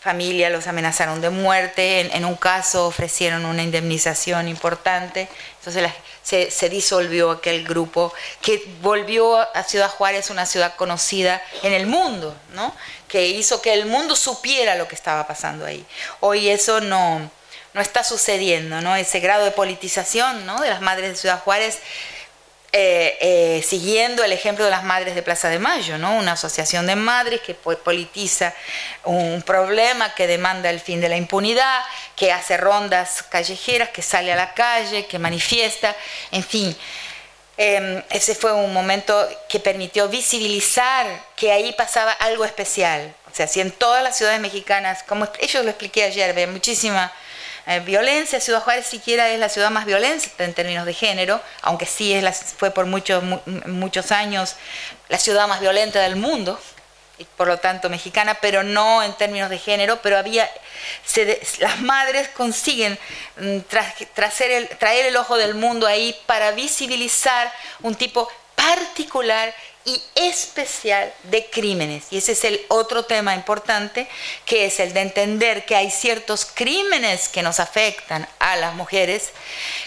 familia, 0.00 0.50
los 0.50 0.66
amenazaron 0.66 1.20
de 1.20 1.30
muerte, 1.30 2.14
en, 2.14 2.24
un 2.24 2.36
caso 2.36 2.86
ofrecieron 2.86 3.46
una 3.46 3.62
indemnización 3.62 4.48
importante, 4.48 5.28
entonces 5.58 5.90
se, 6.22 6.50
se, 6.50 6.68
disolvió 6.68 7.30
aquel 7.30 7.64
grupo 7.64 8.12
que 8.42 8.62
volvió 8.82 9.38
a 9.38 9.62
Ciudad 9.62 9.88
Juárez 9.88 10.28
una 10.28 10.44
ciudad 10.44 10.76
conocida 10.76 11.40
en 11.62 11.72
el 11.72 11.86
mundo, 11.86 12.36
¿no? 12.52 12.74
que 13.08 13.28
hizo 13.28 13.62
que 13.62 13.72
el 13.72 13.86
mundo 13.86 14.14
supiera 14.14 14.74
lo 14.74 14.88
que 14.88 14.94
estaba 14.94 15.26
pasando 15.26 15.64
ahí. 15.64 15.86
Hoy 16.20 16.50
eso 16.50 16.82
no, 16.82 17.30
no 17.74 17.80
está 17.80 18.04
sucediendo, 18.04 18.80
¿no? 18.80 18.96
Ese 18.96 19.20
grado 19.20 19.44
de 19.44 19.50
politización, 19.50 20.46
¿no? 20.46 20.60
De 20.60 20.70
las 20.70 20.80
madres 20.80 21.10
de 21.10 21.16
Ciudad 21.16 21.40
Juárez, 21.40 21.80
eh, 22.76 23.18
eh, 23.20 23.64
siguiendo 23.66 24.24
el 24.24 24.32
ejemplo 24.32 24.64
de 24.64 24.70
las 24.70 24.84
madres 24.84 25.16
de 25.16 25.22
Plaza 25.22 25.48
de 25.48 25.58
Mayo, 25.58 25.98
¿no? 25.98 26.16
Una 26.16 26.32
asociación 26.32 26.86
de 26.86 26.94
madres 26.94 27.40
que 27.40 27.54
politiza 27.54 28.54
un 29.04 29.42
problema, 29.42 30.14
que 30.14 30.28
demanda 30.28 30.70
el 30.70 30.80
fin 30.80 31.00
de 31.00 31.08
la 31.08 31.16
impunidad, 31.16 31.82
que 32.16 32.32
hace 32.32 32.56
rondas 32.56 33.24
callejeras, 33.24 33.90
que 33.90 34.02
sale 34.02 34.32
a 34.32 34.36
la 34.36 34.54
calle, 34.54 35.06
que 35.06 35.18
manifiesta, 35.18 35.94
en 36.30 36.44
fin. 36.44 36.76
Em, 37.56 38.02
ese 38.10 38.34
fue 38.34 38.52
un 38.52 38.72
momento 38.72 39.28
que 39.48 39.60
permitió 39.60 40.08
visibilizar 40.08 41.06
que 41.36 41.52
ahí 41.52 41.72
pasaba 41.72 42.12
algo 42.12 42.44
especial. 42.44 43.14
O 43.30 43.34
sea, 43.34 43.46
si 43.48 43.60
en 43.60 43.70
todas 43.72 44.02
las 44.02 44.16
ciudades 44.16 44.40
mexicanas, 44.40 45.02
como 45.04 45.28
ellos 45.40 45.64
lo 45.64 45.70
expliqué 45.70 46.04
ayer, 46.04 46.34
ve 46.34 46.46
muchísima 46.46 47.12
eh, 47.66 47.80
violencia. 47.80 48.40
Ciudad 48.40 48.62
Juárez 48.62 48.86
siquiera 48.86 49.28
es 49.30 49.38
la 49.38 49.48
ciudad 49.48 49.70
más 49.70 49.86
violenta 49.86 50.44
en 50.44 50.54
términos 50.54 50.86
de 50.86 50.94
género, 50.94 51.40
aunque 51.62 51.86
sí 51.86 52.12
es 52.12 52.22
la, 52.22 52.32
fue 52.32 52.70
por 52.70 52.86
muchos, 52.86 53.22
muchos 53.66 54.12
años 54.12 54.56
la 55.08 55.18
ciudad 55.18 55.48
más 55.48 55.60
violenta 55.60 56.00
del 56.00 56.16
mundo, 56.16 56.60
y 57.18 57.24
por 57.24 57.46
lo 57.46 57.58
tanto 57.58 57.88
mexicana, 57.88 58.34
pero 58.34 58.62
no 58.62 59.02
en 59.02 59.12
términos 59.14 59.48
de 59.48 59.58
género, 59.58 60.00
pero 60.02 60.18
había, 60.18 60.50
las 61.58 61.80
madres 61.80 62.28
consiguen 62.28 62.98
mm, 63.36 63.58
traer 64.14 65.06
el 65.06 65.16
ojo 65.16 65.36
del 65.36 65.54
mundo 65.54 65.86
ahí 65.86 66.16
para 66.26 66.50
visibilizar 66.50 67.52
un 67.82 67.94
tipo 67.94 68.28
particular 68.56 69.54
y 69.84 70.02
especial 70.14 71.12
de 71.24 71.46
crímenes. 71.50 72.04
Y 72.10 72.18
ese 72.18 72.32
es 72.32 72.44
el 72.44 72.60
otro 72.68 73.04
tema 73.04 73.34
importante, 73.34 74.08
que 74.46 74.64
es 74.64 74.80
el 74.80 74.94
de 74.94 75.02
entender 75.02 75.66
que 75.66 75.76
hay 75.76 75.90
ciertos 75.90 76.46
crímenes 76.46 77.28
que 77.28 77.42
nos 77.42 77.60
afectan 77.60 78.26
a 78.38 78.56
las 78.56 78.74
mujeres, 78.74 79.30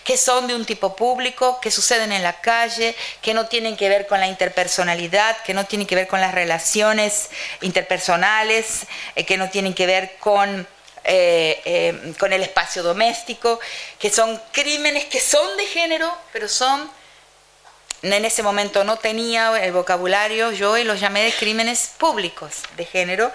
que 0.04 0.16
son 0.18 0.48
de 0.48 0.54
un 0.54 0.66
tipo 0.66 0.96
público, 0.96 1.60
que 1.62 1.72
suceden 1.72 2.12
en 2.12 2.22
la 2.22 2.42
calle, 2.42 2.96
que 3.22 3.34
no 3.34 3.48
tienen 3.48 3.76
que 3.76 3.90
ver 3.90 4.06
con 4.06 4.20
la 4.20 4.28
interpersonalidad, 4.28 5.38
que 5.44 5.56
no 5.56 5.66
tienen 5.66 5.88
que 5.88 5.96
ver 5.96 6.08
con 6.08 6.22
las 6.22 6.34
relaciones 6.34 7.30
interpersonales, 7.62 8.86
eh, 9.16 9.26
que 9.26 9.38
no 9.38 9.50
tienen 9.50 9.74
que 9.74 9.86
ver 9.86 10.18
con... 10.20 10.68
Eh, 11.10 11.62
eh, 11.64 12.14
con 12.20 12.34
el 12.34 12.44
espacio 12.44 12.84
doméstico, 12.84 13.62
que 13.98 14.10
son 14.10 14.42
crímenes 14.52 15.06
que 15.06 15.22
son 15.22 15.56
de 15.56 15.66
género, 15.66 16.14
pero 16.34 16.50
son 16.50 16.92
en 18.02 18.26
ese 18.26 18.44
momento 18.44 18.84
no 18.84 18.98
tenía 18.98 19.64
el 19.64 19.72
vocabulario 19.72 20.52
yo 20.52 20.78
y 20.78 20.84
los 20.84 21.00
llamé 21.00 21.24
de 21.24 21.34
crímenes 21.34 21.92
públicos 21.98 22.64
de 22.76 22.86
género 22.86 23.32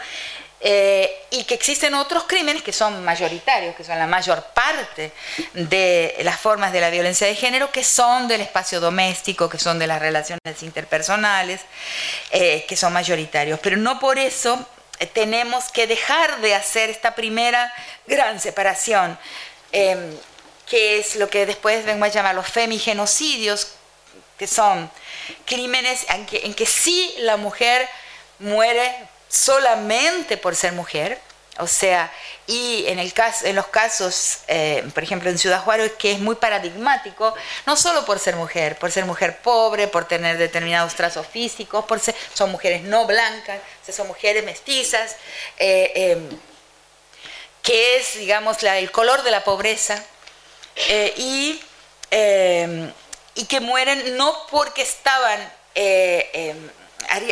eh, 0.64 1.10
y 1.30 1.42
que 1.42 1.54
existen 1.54 1.92
otros 1.94 2.22
crímenes 2.22 2.62
que 2.62 2.72
son 2.72 3.04
mayoritarios, 3.04 3.74
que 3.74 3.82
son 3.82 3.98
la 3.98 4.06
mayor 4.06 4.44
parte 4.54 5.10
de 5.54 6.16
las 6.22 6.38
formas 6.38 6.72
de 6.72 6.80
la 6.80 6.88
violencia 6.88 7.26
de 7.26 7.34
género, 7.34 7.72
que 7.72 7.82
son 7.82 8.28
del 8.28 8.42
espacio 8.42 8.78
doméstico, 8.78 9.48
que 9.48 9.58
son 9.58 9.80
de 9.80 9.88
las 9.88 9.98
relaciones 9.98 10.62
interpersonales, 10.62 11.62
eh, 12.30 12.64
que 12.68 12.76
son 12.76 12.92
mayoritarios. 12.92 13.58
Pero 13.58 13.76
no 13.76 13.98
por 13.98 14.20
eso 14.20 14.64
tenemos 15.14 15.64
que 15.70 15.88
dejar 15.88 16.40
de 16.40 16.54
hacer 16.54 16.90
esta 16.90 17.16
primera 17.16 17.74
gran 18.06 18.38
separación, 18.38 19.18
que 19.72 20.98
es 20.98 21.16
lo 21.16 21.28
que 21.28 21.44
después 21.44 21.84
vengo 21.84 22.04
a 22.04 22.08
llamar 22.08 22.36
los 22.36 22.46
femigenocidios, 22.46 23.72
que 24.42 24.48
son 24.48 24.90
crímenes 25.44 26.04
en 26.08 26.26
que, 26.26 26.40
en 26.44 26.66
sí 26.66 27.14
la 27.18 27.36
mujer 27.36 27.88
muere 28.40 28.92
solamente 29.28 30.36
por 30.36 30.56
ser 30.56 30.72
mujer, 30.72 31.20
o 31.58 31.68
sea, 31.68 32.12
y 32.48 32.84
en, 32.88 32.98
el 32.98 33.12
caso, 33.12 33.46
en 33.46 33.54
los 33.54 33.68
casos, 33.68 34.38
eh, 34.48 34.84
por 34.92 35.04
ejemplo, 35.04 35.30
en 35.30 35.38
Ciudad 35.38 35.62
Juárez, 35.62 35.92
que 35.96 36.10
es 36.10 36.18
muy 36.18 36.34
paradigmático, 36.34 37.32
no 37.66 37.76
solo 37.76 38.04
por 38.04 38.18
ser 38.18 38.34
mujer, 38.34 38.76
por 38.80 38.90
ser 38.90 39.04
mujer 39.04 39.38
pobre, 39.42 39.86
por 39.86 40.08
tener 40.08 40.38
determinados 40.38 40.96
trazos 40.96 41.24
físicos, 41.24 41.84
por 41.84 42.00
ser, 42.00 42.16
son 42.34 42.50
mujeres 42.50 42.82
no 42.82 43.06
blancas, 43.06 43.60
son 43.88 44.08
mujeres 44.08 44.42
mestizas, 44.42 45.14
eh, 45.56 45.92
em, 45.94 46.28
que 47.62 47.98
es, 47.98 48.14
digamos, 48.14 48.60
el 48.64 48.90
color 48.90 49.22
de 49.22 49.30
la 49.30 49.44
pobreza, 49.44 50.04
eh, 50.88 51.14
y, 51.16 51.62
em, 52.10 52.92
y, 53.34 53.44
que 53.46 53.60
mueren 53.60 54.16
no 54.16 54.36
porque 54.50 54.82
estaban 54.82 55.40
em, 55.74 56.70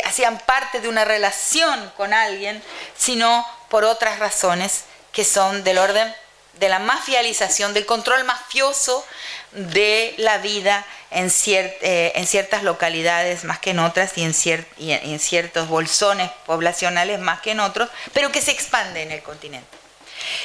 hacían 0.05 0.39
parte 0.41 0.81
de 0.81 0.89
una 0.89 1.05
relación 1.05 1.93
con 1.97 2.13
alguien, 2.13 2.63
sino 2.97 3.47
por 3.69 3.85
otras 3.85 4.19
razones 4.19 4.85
que 5.13 5.25
son 5.25 5.65
del 5.65 5.79
orden 5.79 6.15
de 6.59 6.69
la 6.69 6.79
mafialización, 6.79 7.73
del 7.75 7.87
control 7.87 8.25
mafioso 8.25 9.05
de 9.53 10.15
la 10.19 10.39
vida 10.39 10.85
en, 11.11 11.33
eh, 11.47 12.13
en 12.15 12.27
ciertas 12.27 12.63
localidades 12.63 13.45
más 13.45 13.59
que 13.59 13.71
en 13.71 13.81
otras 13.81 14.13
y 14.17 14.23
en, 14.23 14.35
en, 14.79 15.19
ciertos 15.19 15.69
bolsones 15.69 16.31
poblacionales 16.47 17.19
más 17.19 17.41
que 17.41 17.53
en 17.53 17.61
otros, 17.61 17.89
pero 18.13 18.31
que 18.31 18.43
se 18.43 18.53
expande 18.53 19.03
en 19.03 19.11
el 19.11 19.23
continente. 19.23 19.79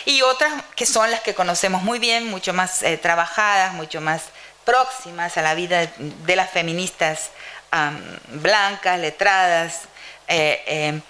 Y 0.06 0.22
otras 0.22 0.54
que 0.76 0.86
son 0.86 1.12
las 1.12 1.20
que 1.20 1.36
conocemos 1.36 1.84
muy 1.84 2.00
bien, 2.00 2.30
mucho 2.30 2.54
más 2.54 2.82
eh, 2.82 2.98
trabajadas, 2.98 3.74
mucho 3.74 4.00
más 4.00 4.24
próximas 4.66 5.38
a 5.38 5.42
la 5.42 5.54
vida 5.54 5.88
de 5.98 6.36
las 6.36 6.50
feministas 6.50 7.30
blancas, 8.28 9.00
letradas, 9.00 9.82
eh, 10.28 11.02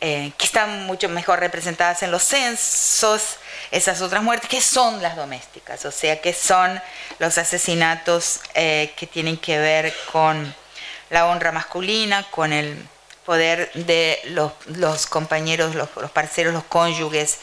eh, 0.00 0.32
que 0.36 0.44
están 0.44 0.84
mucho 0.84 1.08
mejor 1.08 1.40
representadas 1.40 2.02
en 2.02 2.10
los 2.10 2.22
censos, 2.22 3.36
esas 3.70 4.02
otras 4.02 4.22
muertes, 4.22 4.50
que 4.50 4.60
son 4.60 5.00
las 5.00 5.16
domésticas, 5.16 5.84
o 5.86 5.90
sea, 5.90 6.20
que 6.20 6.34
son 6.34 6.80
los 7.18 7.38
asesinatos 7.38 8.40
eh, 8.54 8.92
que 8.96 9.06
tienen 9.06 9.38
que 9.38 9.58
ver 9.58 9.94
con 10.12 10.54
la 11.08 11.26
honra 11.26 11.52
masculina, 11.52 12.26
con 12.30 12.52
el 12.52 12.86
poder 13.24 13.72
de 13.72 14.20
los, 14.26 15.06
compañeros, 15.06 15.74
los, 15.74 15.88
parceros, 16.10 16.52
los 16.52 16.64
cónyuges 16.64 17.38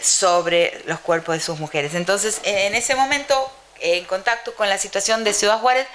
sobre 0.00 0.82
los 0.86 0.98
cuerpos 1.00 1.36
de 1.36 1.40
sus 1.40 1.58
mujeres. 1.60 1.94
Entonces, 1.94 2.40
en 2.42 2.74
ese 2.74 2.96
momento, 2.96 3.52
en 3.80 4.04
contacto 4.04 4.54
con 4.54 4.68
la 4.68 4.78
situación 4.78 5.24
de 5.24 5.34
Ciudad 5.34 5.60
Juárez, 5.60 5.86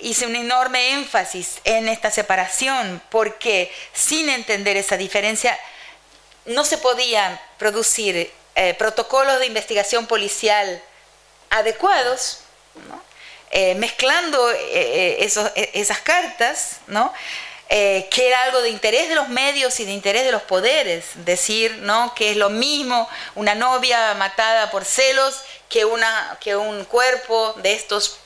hice 0.00 0.26
un 0.26 0.36
enorme 0.36 0.92
énfasis 0.92 1.60
en 1.64 1.88
esta 1.88 2.10
separación 2.10 3.00
porque 3.10 3.72
sin 3.92 4.28
entender 4.28 4.76
esa 4.76 4.96
diferencia 4.96 5.58
no 6.44 6.64
se 6.64 6.78
podían 6.78 7.40
producir 7.58 8.32
eh, 8.54 8.74
protocolos 8.74 9.38
de 9.38 9.46
investigación 9.46 10.06
policial 10.06 10.82
adecuados, 11.50 12.40
eh, 13.50 13.74
mezclando 13.76 14.50
eh, 14.50 15.24
esas 15.72 16.00
cartas, 16.00 16.78
que 17.68 18.28
era 18.28 18.42
algo 18.42 18.60
de 18.60 18.68
interés 18.68 19.08
de 19.08 19.14
los 19.14 19.28
medios 19.28 19.80
y 19.80 19.86
de 19.86 19.92
interés 19.92 20.24
de 20.24 20.32
los 20.32 20.42
poderes, 20.42 21.04
decir 21.24 21.82
que 22.14 22.32
es 22.32 22.36
lo 22.36 22.50
mismo 22.50 23.08
una 23.34 23.54
novia 23.54 24.12
matada 24.14 24.70
por 24.70 24.84
celos 24.84 25.42
que, 25.72 25.86
una, 25.86 26.36
que 26.38 26.54
un 26.54 26.84
cuerpo 26.84 27.54
de 27.62 27.72
estos 27.72 28.18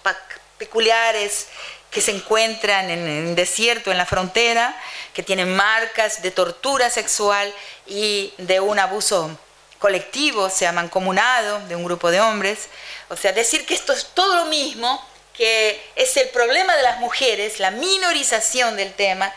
peculiares 0.58 1.46
que 1.92 2.00
se 2.00 2.10
encuentran 2.10 2.90
en 2.90 3.06
el 3.06 3.36
desierto, 3.36 3.92
en 3.92 3.98
la 3.98 4.04
frontera, 4.04 4.76
que 5.14 5.22
tienen 5.22 5.54
marcas 5.54 6.22
de 6.22 6.32
tortura 6.32 6.90
sexual 6.90 7.54
y 7.86 8.34
de 8.38 8.58
un 8.58 8.80
abuso 8.80 9.38
colectivo, 9.78 10.50
se 10.50 10.66
ha 10.66 10.72
mancomunado 10.72 11.60
de 11.68 11.76
un 11.76 11.84
grupo 11.84 12.10
de 12.10 12.20
hombres. 12.20 12.68
O 13.10 13.16
sea, 13.16 13.30
decir 13.30 13.64
que 13.64 13.74
esto 13.74 13.92
es 13.92 14.08
todo 14.12 14.34
lo 14.34 14.46
mismo, 14.46 15.00
que 15.32 15.80
es 15.94 16.16
el 16.16 16.28
problema 16.30 16.74
de 16.74 16.82
las 16.82 16.98
mujeres, 16.98 17.60
la 17.60 17.70
minorización 17.70 18.76
del 18.76 18.92
tema, 18.92 19.32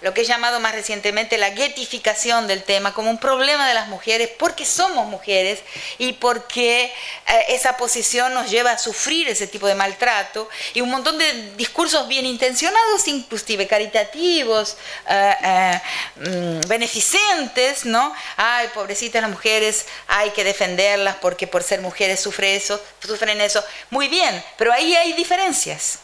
lo 0.00 0.12
que 0.12 0.22
he 0.22 0.24
llamado 0.24 0.60
más 0.60 0.74
recientemente 0.74 1.38
la 1.38 1.50
guetificación 1.50 2.46
del 2.46 2.62
tema 2.62 2.92
como 2.92 3.10
un 3.10 3.18
problema 3.18 3.66
de 3.66 3.74
las 3.74 3.88
mujeres 3.88 4.30
porque 4.38 4.64
somos 4.64 5.06
mujeres 5.06 5.60
y 5.98 6.12
porque 6.14 6.84
eh, 6.84 7.44
esa 7.48 7.76
posición 7.76 8.34
nos 8.34 8.50
lleva 8.50 8.72
a 8.72 8.78
sufrir 8.78 9.28
ese 9.28 9.46
tipo 9.46 9.66
de 9.66 9.74
maltrato 9.74 10.48
y 10.74 10.80
un 10.80 10.90
montón 10.90 11.18
de 11.18 11.52
discursos 11.56 12.06
bien 12.08 12.26
intencionados, 12.26 13.08
inclusive 13.08 13.66
caritativos, 13.66 14.76
eh, 15.08 15.34
eh, 15.42 15.80
mm, 16.16 16.68
beneficentes, 16.68 17.84
¿no? 17.84 18.14
Ay, 18.36 18.68
pobrecitas 18.74 19.22
las 19.22 19.30
mujeres, 19.30 19.86
hay 20.08 20.30
que 20.30 20.44
defenderlas 20.44 21.16
porque 21.16 21.46
por 21.46 21.62
ser 21.62 21.80
mujeres 21.80 22.20
sufren 22.20 22.54
eso, 22.54 22.80
sufren 23.00 23.40
eso. 23.40 23.64
Muy 23.90 24.08
bien, 24.08 24.44
pero 24.56 24.72
ahí 24.72 24.94
hay 24.94 25.12
diferencias. 25.14 26.00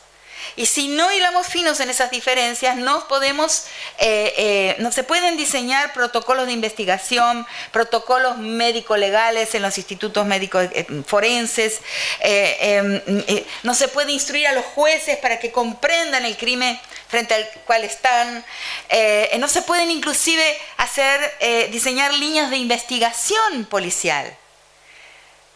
Y 0.57 0.67
si 0.67 0.89
no 0.89 1.13
hilamos 1.13 1.47
finos 1.47 1.81
en 1.81 1.91
esas 1.91 2.11
diferencias, 2.11 2.77
no 2.77 3.07
podemos, 3.09 3.65
eh, 3.99 4.33
eh, 4.37 4.77
no 4.79 4.93
se 4.93 5.03
pueden 5.03 5.37
diseñar 5.37 5.93
protocolos 5.93 6.47
de 6.47 6.53
investigación, 6.53 7.47
protocolos 7.71 8.39
médico-legales 8.39 9.55
en 9.55 9.63
los 9.63 9.79
institutos 9.79 10.27
médicos 10.27 10.69
eh, 10.73 10.87
forenses, 11.07 11.81
em, 12.21 13.01
no 13.63 13.75
se 13.75 13.89
puede 13.89 14.13
instruir 14.13 14.47
a 14.47 14.53
los 14.53 14.65
jueces 14.65 15.17
para 15.19 15.39
que 15.39 15.51
comprendan 15.51 16.25
el 16.25 16.37
crimen 16.37 16.79
frente 17.09 17.35
al 17.35 17.49
cual 17.67 17.85
están, 17.85 18.45
no 19.39 19.49
se 19.49 19.63
pueden 19.63 19.91
inclusive 19.91 20.59
hacer, 20.79 21.71
diseñar 21.71 22.15
líneas 22.15 22.51
de 22.51 22.57
investigación 22.57 23.67
policial. 23.67 24.37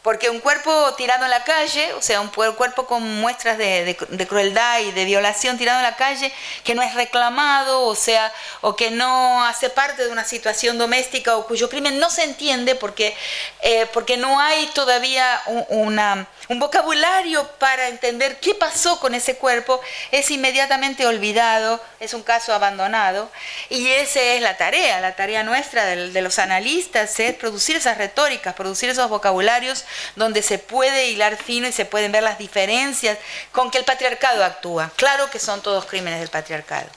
Porque 0.07 0.31
un 0.31 0.39
cuerpo 0.39 0.95
tirado 0.95 1.25
en 1.25 1.31
la 1.31 1.43
calle, 1.43 1.93
o 1.95 2.01
sea, 2.01 2.21
un 2.21 2.29
cuerpo 2.29 2.87
con 2.87 3.03
muestras 3.21 3.59
de, 3.59 3.97
crueldad 4.29 4.79
y 4.79 4.93
de 4.93 5.05
violación 5.05 5.59
tirado 5.59 5.81
en 5.81 5.83
la 5.83 5.97
calle, 5.97 6.33
que 6.63 6.77
no 6.77 6.83
es 6.83 6.95
reclamado, 6.95 7.83
o 7.83 7.97
sea, 7.97 8.33
o 8.61 8.77
que 8.77 8.93
no 8.93 9.45
hace 9.45 9.69
parte 9.69 10.05
de 10.05 10.13
una 10.13 10.23
situación 10.23 10.79
doméstica 10.79 11.37
o 11.37 11.49
cuyo 11.49 11.69
crimen 11.69 11.99
no 11.99 12.09
se 12.09 12.23
entiende 12.23 12.77
porque, 12.77 13.17
eh, 13.63 13.87
porque 13.93 14.17
no 14.17 14.39
hay 14.39 14.67
todavía 14.75 15.43
una 15.71 16.29
un 16.49 16.61
vocabulario 16.61 17.47
para 17.59 17.89
entender 17.89 18.39
qué 18.39 18.55
pasó 18.55 19.01
con 19.01 19.15
ese 19.15 19.37
cuerpo 19.37 19.81
es 20.13 20.31
inmediatamente 20.31 21.07
olvidado, 21.07 21.81
es 21.99 22.15
un 22.15 22.23
caso 22.23 22.55
abandonado. 22.55 23.29
Y 23.69 23.89
esa 23.89 24.21
es 24.21 24.41
la 24.41 24.57
tarea, 24.57 25.01
la 25.01 25.17
tarea 25.17 25.43
nuestra 25.43 25.85
de, 25.85 26.23
los 26.23 26.39
analistas 26.39 27.19
es 27.19 27.35
producir 27.35 27.77
esas 27.77 27.99
retóricas, 27.99 28.55
producir 28.55 28.89
esos 28.91 29.09
vocabularios 29.09 29.85
donde 30.15 30.43
se 30.43 30.59
puede 30.59 31.09
hilar 31.09 31.37
fino 31.37 31.69
y 31.69 31.73
se 31.73 31.85
pueden 31.85 32.13
ver 32.13 32.23
las 32.23 32.39
diferencias 32.39 33.19
con 33.53 33.71
que 33.71 33.79
el 33.79 33.85
patriarcado 33.85 34.45
actúa. 34.45 34.91
Claro 34.97 35.31
que 35.31 35.39
son 35.39 35.63
todos 35.63 35.87
crímenes 35.87 36.21
del 36.21 36.29
patriarcado, 36.29 36.89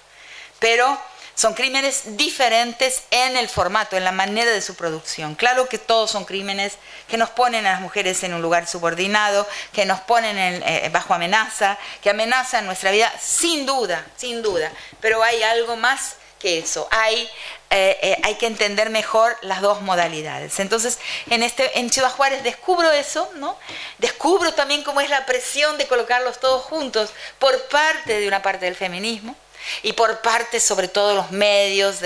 pero 0.60 1.00
son 1.40 1.54
crímenes 1.54 2.18
diferentes 2.18 3.04
en 3.12 3.38
el 3.38 3.48
formato, 3.48 3.96
en 3.96 4.04
la 4.04 4.12
manera 4.12 4.52
de 4.52 4.62
su 4.62 4.76
producción. 4.76 5.36
Claro 5.36 5.70
que 5.70 5.78
todos 5.78 6.12
son 6.12 6.26
crímenes 6.26 6.74
que 7.08 7.16
nos 7.16 7.30
ponen 7.30 7.66
a 7.66 7.72
las 7.72 7.80
mujeres 7.80 8.22
en 8.24 8.34
un 8.34 8.42
lugar 8.42 8.68
subordinado, 8.68 9.48
que 9.72 9.86
nos 9.86 10.02
ponen 10.02 10.38
eh, 10.38 10.90
bajo 10.92 11.14
amenaza, 11.14 11.78
que 12.02 12.10
amenazan 12.10 12.66
nuestra 12.66 12.92
vida, 12.92 13.10
sin 13.22 13.66
duda, 13.66 14.06
sin 14.18 14.42
duda. 14.42 14.70
Pero 15.00 15.24
hay 15.24 15.42
algo 15.42 15.78
más 15.78 16.16
que 16.40 16.60
eso. 16.60 16.90
Hay, 16.92 17.30
eh, 17.72 18.00
eh, 18.02 18.18
hay 18.24 18.36
que 18.36 18.48
entender 18.48 18.90
mejor 18.90 19.38
las 19.42 19.62
dos 19.62 19.82
modalidades. 19.82 20.60
Entonces, 20.60 20.98
en, 21.30 21.44
este, 21.44 21.80
en 21.80 21.90
Juárez 22.10 22.44
descubro 22.44 22.92
eso, 22.92 23.30
¿no? 23.36 23.58
Descubro 24.00 24.54
también 24.54 24.82
cómo 24.84 25.02
es 25.02 25.10
la 25.10 25.26
presión 25.28 25.78
de 25.78 25.88
colocarlos 25.88 26.40
todos 26.40 26.64
juntos 26.64 27.12
por 27.38 27.62
parte 27.68 28.20
de 28.20 28.28
una 28.28 28.42
parte 28.42 28.66
del 28.66 28.76
feminismo 28.76 29.36
y 29.84 29.94
por 29.94 30.22
parte 30.22 30.60
sobre 30.60 30.88
todo 30.88 31.10
de 31.10 31.16
los 31.16 31.32
medios 31.32 31.98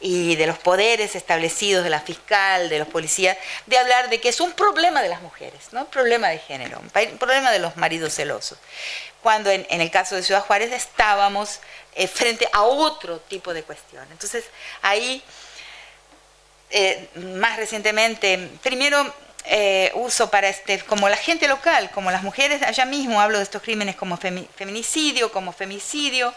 y 0.00 0.36
de 0.36 0.46
los 0.46 0.58
poderes 0.58 1.14
establecidos, 1.14 1.84
de 1.84 1.90
la 1.90 2.00
fiscal, 2.00 2.68
de 2.68 2.78
los 2.78 2.88
policías, 2.88 3.38
de 3.64 3.78
hablar 3.78 4.10
de 4.10 4.20
que 4.20 4.28
es 4.28 4.40
un 4.40 4.52
problema 4.52 5.02
de 5.02 5.08
las 5.08 5.22
mujeres, 5.22 5.72
no 5.72 5.80
un 5.80 5.86
problema 5.86 6.28
de 6.28 6.38
género, 6.38 6.78
un 6.80 7.18
problema 7.18 7.50
de 7.52 7.60
los 7.60 7.76
maridos 7.76 8.14
celosos. 8.14 8.58
Cuando 9.26 9.50
en, 9.50 9.66
el 9.68 9.90
caso 9.90 10.14
de 10.14 10.22
Ciudad 10.22 10.44
Juárez 10.44 10.70
estábamos 10.70 11.58
eh, 11.96 12.06
frente 12.06 12.48
a 12.52 12.62
otro 12.62 13.18
tipo 13.18 13.52
de 13.52 13.64
cuestión. 13.64 14.06
Entonces 14.12 14.44
ahí, 14.82 15.20
eh, 16.70 17.08
más 17.34 17.56
recientemente, 17.56 18.48
primero 18.62 19.12
eh, 19.46 19.90
uso 19.96 20.30
para 20.30 20.48
este, 20.48 20.78
como 20.84 21.08
la 21.08 21.16
gente 21.16 21.48
local, 21.48 21.90
como 21.90 22.12
las 22.12 22.22
mujeres, 22.22 22.62
allá 22.62 22.84
mismo 22.84 23.20
hablo 23.20 23.38
de 23.38 23.42
estos 23.42 23.62
crímenes 23.62 23.96
como 23.96 24.16
feminicidio, 24.16 25.32
como 25.32 25.52
femicidio, 25.52 26.32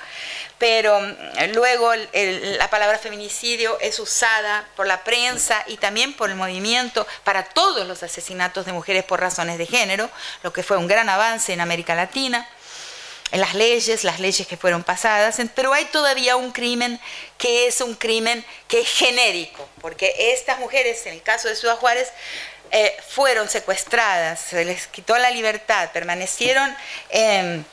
pero 0.58 1.00
mm, 1.00 1.54
luego 1.54 1.94
la 1.94 2.72
palabra 2.72 2.98
feminicidio 2.98 3.80
es 3.82 4.00
usada 4.00 4.68
por 4.76 4.88
la 4.88 5.04
prensa 5.04 5.64
y 5.68 5.78
también 5.78 6.14
por 6.14 6.32
el 6.32 6.38
movimiento 6.38 7.06
para 7.24 7.44
todos 7.44 7.88
los 7.88 8.02
asesinatos 8.02 8.66
de 8.66 8.74
mujeres 8.74 9.04
por 9.04 9.20
razones 9.20 9.60
de 9.60 9.68
género, 9.68 10.10
lo 10.42 10.52
que 10.52 10.64
fue 10.64 10.78
un 10.78 10.88
gran 10.88 11.08
avance 11.08 11.54
en 11.54 11.62
América 11.62 11.94
Latina 11.94 12.50
las 13.32 13.54
leyes, 13.54 14.04
las 14.04 14.20
leyes 14.20 14.48
que 14.48 14.58
fueron 14.58 14.84
pasadas, 14.84 15.38
pero 15.54 15.74
hay 15.74 15.86
todavía 15.86 16.36
un 16.36 16.52
crimen 16.52 17.00
que 17.38 17.68
es 17.68 17.82
un 17.82 17.96
crimen 17.96 18.44
que 18.68 18.82
es 18.82 18.90
genérico, 18.90 19.68
porque 19.82 20.34
estas 20.34 20.60
mujeres, 20.60 21.06
en 21.06 21.14
el 21.14 21.22
caso 21.22 21.48
de 21.48 21.56
Ciudad 21.56 21.78
Juárez, 21.78 22.12
eh, 22.72 22.96
fueron 23.08 23.50
secuestradas, 23.50 24.40
se 24.40 24.64
les 24.66 24.88
quitó 24.88 25.18
la 25.18 25.32
libertad, 25.32 25.90
permanecieron 25.92 26.76
em, 27.10 27.64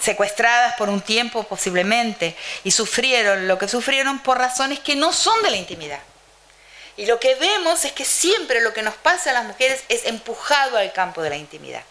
secuestradas 0.00 0.74
por 0.76 0.88
un 0.88 1.00
tiempo 1.00 1.44
posiblemente 1.44 2.34
y 2.64 2.70
sufrieron 2.70 3.46
lo 3.46 3.58
que 3.58 3.68
sufrieron 3.68 4.20
por 4.20 4.38
razones 4.38 4.80
que 4.80 4.96
no 4.96 5.12
son 5.12 5.40
de 5.42 5.50
la 5.50 5.56
intimidad. 5.56 6.00
Y 6.96 7.06
lo 7.06 7.18
que 7.20 7.34
vemos 7.36 7.84
es 7.84 7.92
que 7.92 8.04
siempre 8.04 8.60
lo 8.60 8.72
que 8.72 8.82
nos 8.82 8.94
pasa 8.94 9.30
a 9.30 9.34
las 9.34 9.44
mujeres 9.44 9.82
es 9.88 10.04
empujado 10.04 10.76
al 10.76 10.92
campo 10.92 11.22
de 11.22 11.30
la 11.30 11.36
intimidad. 11.36 11.82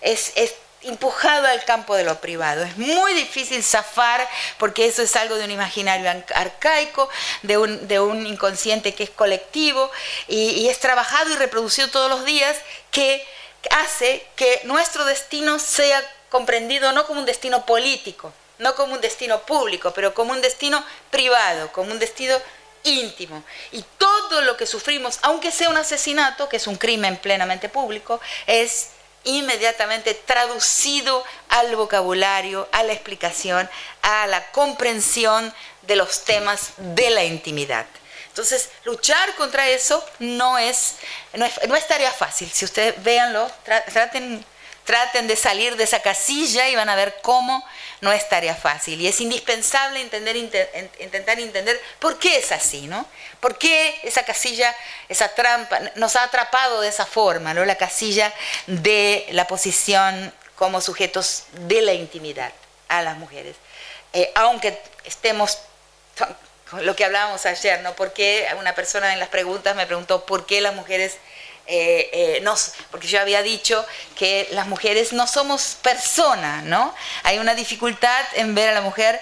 Es, 0.00 0.32
es 0.36 0.54
empujado 0.82 1.46
al 1.46 1.64
campo 1.64 1.94
de 1.94 2.04
lo 2.04 2.20
privado. 2.20 2.62
Es 2.62 2.76
muy 2.76 3.12
difícil 3.14 3.62
zafar 3.62 4.28
porque 4.58 4.86
eso 4.86 5.02
es 5.02 5.16
algo 5.16 5.36
de 5.36 5.44
un 5.44 5.50
imaginario 5.50 6.10
arcaico, 6.34 7.08
de 7.42 7.58
un, 7.58 7.88
de 7.88 8.00
un 8.00 8.26
inconsciente 8.26 8.94
que 8.94 9.04
es 9.04 9.10
colectivo 9.10 9.90
y, 10.28 10.68
es 10.68 10.78
trabajado 10.78 11.30
y 11.30 11.36
reproducido 11.36 11.88
todos 11.88 12.10
los 12.10 12.24
días 12.24 12.56
que 12.90 13.26
hace 13.70 14.24
que 14.36 14.60
nuestro 14.64 15.04
destino 15.04 15.58
sea 15.58 16.02
comprendido 16.30 16.92
no 16.92 17.06
como 17.06 17.20
un 17.20 17.26
destino 17.26 17.66
político, 17.66 18.32
no 18.58 18.74
como 18.74 18.94
un 18.94 19.00
destino 19.00 19.40
público, 19.40 19.92
pero 19.92 20.14
como 20.14 20.32
un 20.32 20.40
destino 20.40 20.84
privado, 21.10 21.72
como 21.72 21.90
un 21.90 21.98
destino 21.98 22.36
íntimo. 22.84 23.42
Y 23.72 23.84
todo 23.96 24.42
lo 24.42 24.56
que 24.56 24.66
sufrimos, 24.66 25.18
aunque 25.22 25.50
sea 25.50 25.70
un 25.70 25.76
asesinato, 25.76 26.48
que 26.48 26.58
es 26.58 26.66
un 26.66 26.76
crimen 26.76 27.16
plenamente 27.16 27.68
público, 27.68 28.20
es 28.46 28.90
inmediatamente 29.28 30.14
traducido 30.14 31.22
al 31.48 31.76
vocabulario, 31.76 32.68
a 32.72 32.82
la 32.82 32.92
explicación, 32.92 33.68
a 34.02 34.26
la 34.26 34.50
comprensión 34.52 35.54
de 35.82 35.96
los 35.96 36.24
temas 36.24 36.72
de 36.78 37.10
la 37.10 37.24
intimidad. 37.24 37.86
Entonces, 38.28 38.70
luchar 38.84 39.34
contra 39.34 39.68
eso 39.68 40.04
no 40.18 40.58
es, 40.58 40.96
no 41.34 41.76
es, 41.76 41.86
tarea 41.88 42.12
fácil. 42.12 42.50
Si 42.50 42.64
ustedes 42.64 43.02
véanlo, 43.02 43.50
traten 43.64 44.44
traten 44.88 45.26
de 45.26 45.36
salir 45.36 45.76
de 45.76 45.84
esa 45.84 46.00
casilla 46.00 46.66
y 46.70 46.74
van 46.74 46.88
a 46.88 46.96
ver 46.96 47.18
cómo 47.20 47.62
no 48.00 48.10
es 48.10 48.26
tarea 48.26 48.54
fácil. 48.54 48.98
Y 48.98 49.06
es 49.06 49.20
indispensable 49.20 50.00
intentar 50.00 51.38
entender 51.38 51.78
por 51.98 52.18
qué 52.18 52.38
es 52.38 52.52
así, 52.52 52.86
¿no? 52.86 53.06
¿Por 53.38 53.58
qué 53.58 54.00
esa 54.02 54.22
casilla, 54.24 54.74
esa 55.10 55.28
trampa, 55.34 55.78
nos 55.96 56.16
ha 56.16 56.22
atrapado 56.22 56.80
de 56.80 56.88
esa 56.88 57.04
forma, 57.04 57.52
¿no? 57.52 57.66
La 57.66 57.76
casilla 57.76 58.32
de 58.66 59.26
la 59.32 59.46
posición 59.46 60.32
como 60.56 60.80
sujetos 60.80 61.44
de 61.52 61.82
la 61.82 61.92
intimidad 61.92 62.50
a 62.88 63.02
las 63.02 63.18
mujeres. 63.18 63.56
Eh, 64.14 64.32
aunque 64.36 64.80
estemos 65.04 65.58
lo 66.80 66.96
que 66.96 67.04
hablábamos 67.04 67.44
ayer, 67.44 67.82
¿no? 67.82 67.94
Porque 67.94 68.48
una 68.58 68.74
persona 68.74 69.12
en 69.12 69.18
las 69.18 69.28
preguntas 69.28 69.76
me 69.76 69.84
preguntó 69.84 70.24
por 70.24 70.46
qué 70.46 70.62
las 70.62 70.74
mujeres 70.74 71.18
eh, 71.70 72.40
eh, 72.42 72.44
porque 72.90 73.06
yo 73.06 73.20
había 73.20 73.42
dicho 73.42 73.84
que 74.16 74.48
las 74.52 74.66
mujeres 74.66 75.12
no 75.12 75.26
somos 75.26 75.76
persona, 75.82 76.62
¿no? 76.62 76.94
Hay 77.24 77.38
una 77.38 77.54
dificultad 77.54 78.24
en 78.32 78.54
ver 78.54 78.70
a 78.70 78.72
la 78.72 78.80
mujer 78.80 79.20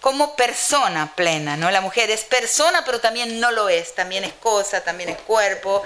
como 0.00 0.34
persona 0.34 1.12
plena, 1.14 1.58
¿no? 1.58 1.70
La 1.70 1.82
mujer 1.82 2.10
es 2.10 2.24
persona, 2.24 2.82
pero 2.86 3.00
también 3.00 3.38
no 3.38 3.50
lo 3.50 3.68
es, 3.68 3.94
también 3.94 4.24
es 4.24 4.32
cosa, 4.32 4.82
también 4.82 5.10
es 5.10 5.18
cuerpo. 5.18 5.82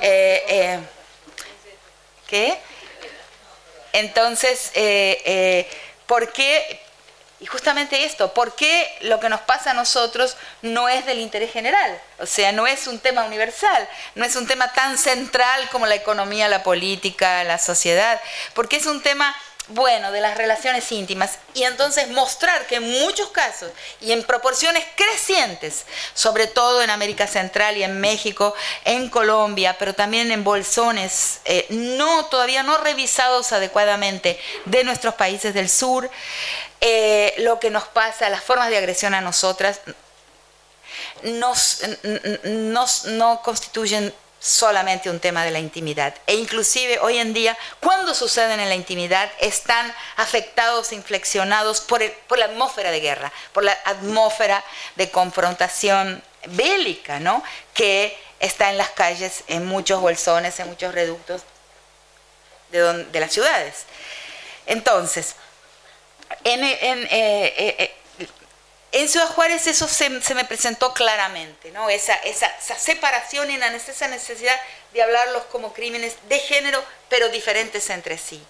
Eh, 0.00 0.78
¿Qué? 2.28 2.56
Entonces, 3.92 4.70
¿por 6.06 6.32
qué 6.32 6.80
y 7.42 7.46
justamente 7.46 8.04
esto, 8.04 8.32
¿por 8.34 8.54
qué 8.54 8.88
lo 9.00 9.18
que 9.18 9.28
nos 9.28 9.40
pasa 9.40 9.72
a 9.72 9.74
nosotros 9.74 10.36
no 10.62 10.88
es 10.88 11.04
del 11.06 11.18
interés 11.18 11.52
general? 11.52 12.00
O 12.20 12.26
sea, 12.26 12.52
no 12.52 12.68
es 12.68 12.86
un 12.86 13.00
tema 13.00 13.24
universal, 13.24 13.88
no 14.14 14.24
es 14.24 14.36
un 14.36 14.46
tema 14.46 14.72
tan 14.72 14.96
central 14.96 15.68
como 15.70 15.88
la 15.88 15.96
economía, 15.96 16.46
la 16.46 16.62
política, 16.62 17.42
la 17.42 17.58
sociedad, 17.58 18.20
porque 18.54 18.76
es 18.76 18.86
un 18.86 19.02
tema 19.02 19.34
bueno 19.68 20.10
de 20.12 20.20
las 20.20 20.36
relaciones 20.36 20.90
íntimas 20.92 21.38
y 21.54 21.62
entonces 21.64 22.08
mostrar 22.08 22.66
que 22.66 22.76
en 22.76 22.90
muchos 23.00 23.28
casos 23.30 23.70
y 24.00 24.12
en 24.12 24.24
proporciones 24.24 24.84
crecientes, 24.96 25.84
sobre 26.14 26.46
todo 26.46 26.82
en 26.82 26.90
América 26.90 27.26
Central 27.26 27.76
y 27.76 27.84
en 27.84 28.00
México, 28.00 28.54
en 28.84 29.08
Colombia, 29.08 29.76
pero 29.78 29.94
también 29.94 30.32
en 30.32 30.44
bolsones 30.44 31.40
eh, 31.44 31.66
no 31.70 32.26
todavía 32.26 32.62
no 32.62 32.78
revisados 32.78 33.52
adecuadamente 33.52 34.38
de 34.64 34.84
nuestros 34.84 35.14
países 35.14 35.54
del 35.54 35.68
sur, 35.68 36.10
eh, 36.80 37.34
lo 37.38 37.60
que 37.60 37.70
nos 37.70 37.84
pasa, 37.84 38.28
las 38.28 38.42
formas 38.42 38.68
de 38.68 38.78
agresión 38.78 39.14
a 39.14 39.20
nosotras, 39.20 39.80
nos, 41.22 41.82
no 43.06 43.42
constituyen 43.42 44.12
solamente 44.42 45.08
un 45.08 45.20
tema 45.20 45.44
de 45.44 45.52
la 45.52 45.60
intimidad. 45.60 46.14
E 46.26 46.34
inclusive 46.34 46.98
hoy 46.98 47.18
en 47.18 47.32
día, 47.32 47.56
cuando 47.80 48.12
suceden 48.12 48.58
en 48.58 48.68
la 48.68 48.74
intimidad, 48.74 49.30
están 49.38 49.94
afectados, 50.16 50.92
inflexionados 50.92 51.80
por, 51.80 52.02
por 52.26 52.38
la 52.38 52.46
atmósfera 52.46 52.90
de 52.90 53.00
guerra, 53.00 53.32
por 53.52 53.62
la 53.62 53.78
atmósfera 53.84 54.64
de 54.96 55.10
confrontación 55.10 56.22
bélica, 56.48 57.20
¿no? 57.20 57.44
Que 57.72 58.18
está 58.40 58.70
en 58.70 58.78
las 58.78 58.90
calles, 58.90 59.44
en 59.46 59.64
muchos 59.64 60.00
bolsones, 60.00 60.58
en 60.58 60.66
muchos 60.66 60.92
reductos 60.92 61.42
de, 62.72 63.04
de 63.04 63.20
las 63.20 63.30
ciudades. 63.30 63.84
Entonces, 64.66 65.36
en, 66.42 66.64
en, 66.64 66.98
eh, 67.04 67.54
eh, 67.78 67.94
en 68.92 69.08
Ciudad 69.08 69.28
Juárez 69.28 69.66
eso 69.66 69.88
se, 69.88 70.10
me 70.10 70.44
presentó 70.44 70.92
claramente, 70.92 71.70
¿no? 71.70 71.88
Esa, 71.88 72.14
esa, 72.16 72.50
separación 72.78 73.50
y 73.50 73.56
esa 73.56 74.08
necesidad 74.08 74.54
de 74.92 75.02
hablarlos 75.02 75.44
como 75.44 75.72
crímenes 75.72 76.16
de 76.28 76.38
género, 76.38 76.84
pero 77.08 77.30
diferentes 77.30 77.88
entre 77.88 78.18
sí. 78.18 78.44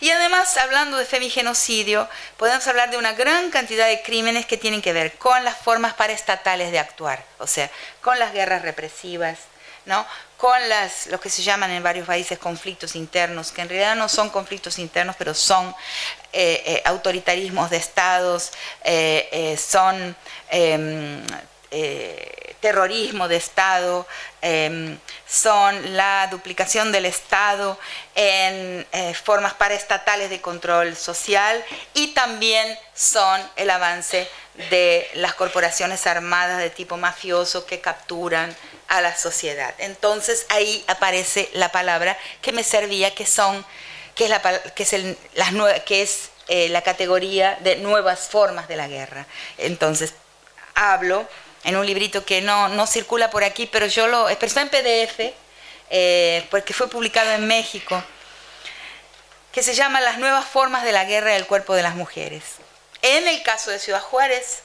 Y 0.00 0.10
además, 0.10 0.56
hablando 0.58 0.98
de 0.98 1.04
femigenocidio, 1.06 2.08
podemos 2.36 2.66
hablar 2.66 2.90
de 2.90 2.98
una 2.98 3.12
gran 3.12 3.50
cantidad 3.50 3.86
de 3.86 4.02
crímenes 4.02 4.46
que 4.46 4.56
tienen 4.56 4.82
que 4.82 4.92
ver 4.92 5.16
con 5.18 5.44
las 5.44 5.56
formas 5.56 5.94
paraestatales 5.94 6.70
de 6.70 6.78
actuar, 6.78 7.24
o 7.38 7.46
sea, 7.46 7.70
con 8.02 8.18
las 8.18 8.32
guerras 8.32 8.62
represivas, 8.62 9.38
¿no? 9.86 10.06
Con 10.36 10.68
las, 10.68 11.06
lo 11.06 11.18
que 11.18 11.30
se 11.30 11.42
llaman 11.42 11.70
en 11.70 11.82
varios 11.82 12.06
países 12.06 12.38
conflictos 12.38 12.94
internos, 12.94 13.52
que 13.52 13.62
en 13.62 13.68
realidad 13.68 13.96
no 13.96 14.08
son 14.08 14.28
conflictos 14.28 14.78
internos, 14.78 15.16
pero 15.18 15.32
son 15.32 15.74
eh, 16.32 16.62
eh, 16.66 16.82
autoritarismos 16.84 17.70
de 17.70 17.78
estados, 17.78 18.52
eh, 18.84 19.58
son 19.58 20.14
em, 20.50 21.22
terrorismo 22.60 23.28
de 23.28 23.36
Estado, 23.36 24.06
em, 24.42 24.98
son 25.26 25.96
la 25.96 26.26
duplicación 26.30 26.92
del 26.92 27.06
Estado 27.06 27.78
en 28.14 28.86
formas 29.24 29.54
paraestatales 29.54 30.30
de 30.30 30.40
control 30.40 30.96
social 30.96 31.62
y 31.94 32.08
también 32.08 32.78
son 32.94 33.40
el 33.56 33.70
avance 33.70 34.28
de 34.70 35.08
las 35.14 35.34
corporaciones 35.34 36.06
armadas 36.06 36.58
de 36.58 36.70
tipo 36.70 36.96
mafioso 36.96 37.66
que 37.66 37.80
capturan 37.80 38.54
a 38.88 39.00
la 39.00 39.16
sociedad. 39.16 39.74
Entonces 39.78 40.46
ahí 40.48 40.84
aparece 40.86 41.50
la 41.54 41.72
palabra 41.72 42.16
que 42.42 42.52
me 42.52 42.64
servía, 42.64 43.14
que 43.14 43.26
son, 43.26 43.64
que 44.14 44.24
es 44.24 44.30
la, 44.30 44.40
que 44.74 44.82
es 44.82 44.94
las 45.34 45.82
que 45.82 46.02
es 46.02 46.30
eh, 46.48 46.68
la 46.68 46.82
categoría 46.82 47.58
de 47.60 47.76
nuevas 47.76 48.28
formas 48.28 48.68
de 48.68 48.76
la 48.76 48.88
guerra. 48.88 49.26
Entonces 49.58 50.14
hablo 50.74 51.26
en 51.64 51.76
un 51.76 51.84
librito 51.84 52.24
que 52.24 52.40
no, 52.40 52.68
no 52.68 52.86
circula 52.86 53.30
por 53.30 53.42
aquí, 53.42 53.66
pero 53.66 53.86
yo 53.86 54.06
lo, 54.06 54.26
pero 54.26 54.46
está 54.46 54.62
en 54.62 54.68
PDF, 54.68 55.34
eh, 55.90 56.46
porque 56.50 56.72
fue 56.72 56.88
publicado 56.88 57.32
en 57.32 57.46
México, 57.48 58.00
que 59.50 59.62
se 59.64 59.74
llama 59.74 60.00
Las 60.00 60.18
nuevas 60.18 60.44
formas 60.44 60.84
de 60.84 60.92
la 60.92 61.04
guerra 61.04 61.32
del 61.32 61.46
cuerpo 61.46 61.74
de 61.74 61.82
las 61.82 61.96
mujeres. 61.96 62.44
En 63.02 63.26
el 63.26 63.42
caso 63.42 63.70
de 63.72 63.80
Ciudad 63.80 64.00
Juárez, 64.00 64.62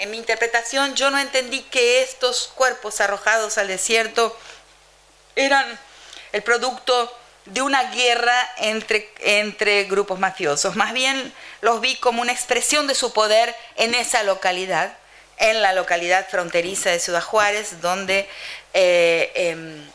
en 0.00 0.10
mi 0.10 0.16
interpretación 0.16 0.94
yo 0.96 1.10
no 1.10 1.18
entendí 1.18 1.60
que 1.62 2.02
estos 2.02 2.50
cuerpos 2.54 3.00
arrojados 3.00 3.58
al 3.58 3.68
desierto 3.68 4.36
eran 5.36 5.78
el 6.32 6.42
producto 6.42 7.14
de 7.44 7.62
una 7.62 7.90
guerra 7.92 8.50
entre, 8.58 9.12
entre 9.20 9.84
grupos 9.84 10.18
mafiosos. 10.18 10.74
Más 10.74 10.92
bien 10.92 11.32
los 11.60 11.80
vi 11.80 11.96
como 11.96 12.22
una 12.22 12.32
expresión 12.32 12.86
de 12.86 12.94
su 12.94 13.12
poder 13.12 13.54
en 13.76 13.94
esa 13.94 14.22
localidad, 14.22 14.96
en 15.36 15.60
la 15.60 15.72
localidad 15.74 16.28
fronteriza 16.28 16.90
de 16.90 16.98
Ciudad 16.98 17.22
Juárez, 17.22 17.80
donde 17.80 18.28
eh, 18.72 19.32
em, 19.34 19.86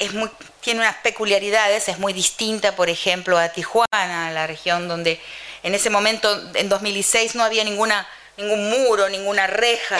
es 0.00 0.14
muy, 0.14 0.30
tiene 0.60 0.80
unas 0.80 0.96
peculiaridades, 0.96 1.88
es 1.88 1.98
muy 1.98 2.12
distinta, 2.12 2.74
por 2.74 2.88
ejemplo, 2.88 3.38
a 3.38 3.50
Tijuana, 3.50 4.30
la 4.32 4.46
región 4.48 4.88
donde 4.88 5.20
en 5.62 5.74
ese 5.76 5.90
momento, 5.90 6.50
en 6.54 6.68
2006, 6.68 7.36
no 7.36 7.44
había 7.44 7.62
ninguna, 7.62 8.08
ningún 8.36 8.70
muro, 8.70 9.08
ninguna 9.08 9.46
reja 9.46 9.98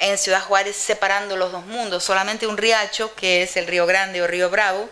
en 0.00 0.18
Ciudad 0.18 0.42
Juárez 0.42 0.76
separando 0.76 1.36
los 1.36 1.52
dos 1.52 1.64
mundos, 1.66 2.04
solamente 2.04 2.46
un 2.46 2.56
riacho, 2.56 3.14
que 3.14 3.42
es 3.42 3.56
el 3.56 3.66
Río 3.66 3.86
Grande 3.86 4.22
o 4.22 4.26
Río 4.26 4.50
Bravo, 4.50 4.88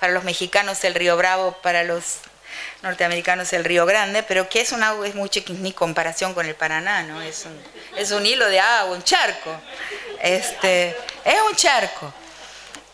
para 0.00 0.12
los 0.12 0.24
mexicanos 0.24 0.84
el 0.84 0.94
Río 0.94 1.16
Bravo, 1.16 1.56
para 1.62 1.82
los 1.84 2.18
norteamericanos 2.82 3.52
el 3.52 3.64
Río 3.64 3.86
Grande, 3.86 4.22
pero 4.22 4.48
que 4.48 4.60
es 4.60 4.72
un 4.72 4.82
agua, 4.82 5.06
es 5.08 5.14
muy 5.14 5.30
ni 5.48 5.72
comparación 5.72 6.34
con 6.34 6.46
el 6.46 6.54
Paraná, 6.54 7.02
¿no? 7.02 7.22
Es 7.22 7.46
un, 7.46 7.58
es 7.96 8.10
un 8.10 8.26
hilo 8.26 8.48
de 8.48 8.60
agua, 8.60 8.94
un 8.94 9.02
charco. 9.02 9.50
Este, 10.20 10.96
es 11.24 11.40
un 11.48 11.56
charco. 11.56 12.12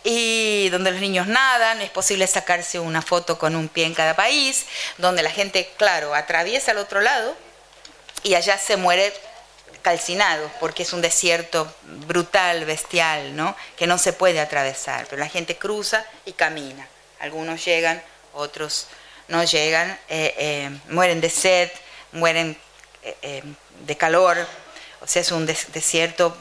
Y 0.03 0.69
donde 0.71 0.93
los 0.93 1.01
niños 1.01 1.27
nadan, 1.27 1.83
es 1.83 1.91
posible 1.91 2.27
sacarse 2.27 2.79
una 2.79 3.03
foto 3.03 3.39
con 3.39 3.55
un 3.55 3.69
pie 3.69 3.85
en 3.85 3.95
cada 3.95 4.15
país, 4.15 4.67
donde 4.97 5.23
la 5.23 5.31
gente, 5.31 5.71
claro, 5.77 6.15
atraviesa 6.15 6.71
al 6.71 6.79
otro 6.79 7.01
lado 7.01 7.37
y 8.23 8.35
allá 8.35 8.59
se 8.59 8.77
muere 8.77 9.13
calcinado, 9.83 10.51
porque 10.61 10.83
es 10.83 10.93
un 10.93 11.01
desierto 11.01 11.73
brutal, 12.07 12.65
bestial, 12.65 13.35
¿no? 13.35 13.57
Que 13.77 13.87
no 13.87 13.99
se 13.99 14.13
puede 14.13 14.41
atravesar, 14.41 15.07
pero 15.09 15.21
la 15.21 15.29
gente 15.29 15.57
cruza 15.57 16.05
y 16.25 16.33
camina. 16.33 16.87
Algunos 17.21 17.65
llegan, 17.65 18.03
otros 18.35 18.89
no 19.29 19.43
llegan, 19.45 19.91
eh, 20.09 20.35
eh, 20.37 20.71
mueren 20.89 21.21
de 21.21 21.31
sed, 21.31 21.71
mueren 22.13 22.57
eh, 23.03 23.43
de 23.87 23.97
calor, 23.97 24.37
o 25.01 25.07
sea, 25.07 25.23
es 25.23 25.33
un 25.33 25.47
desierto 25.47 26.37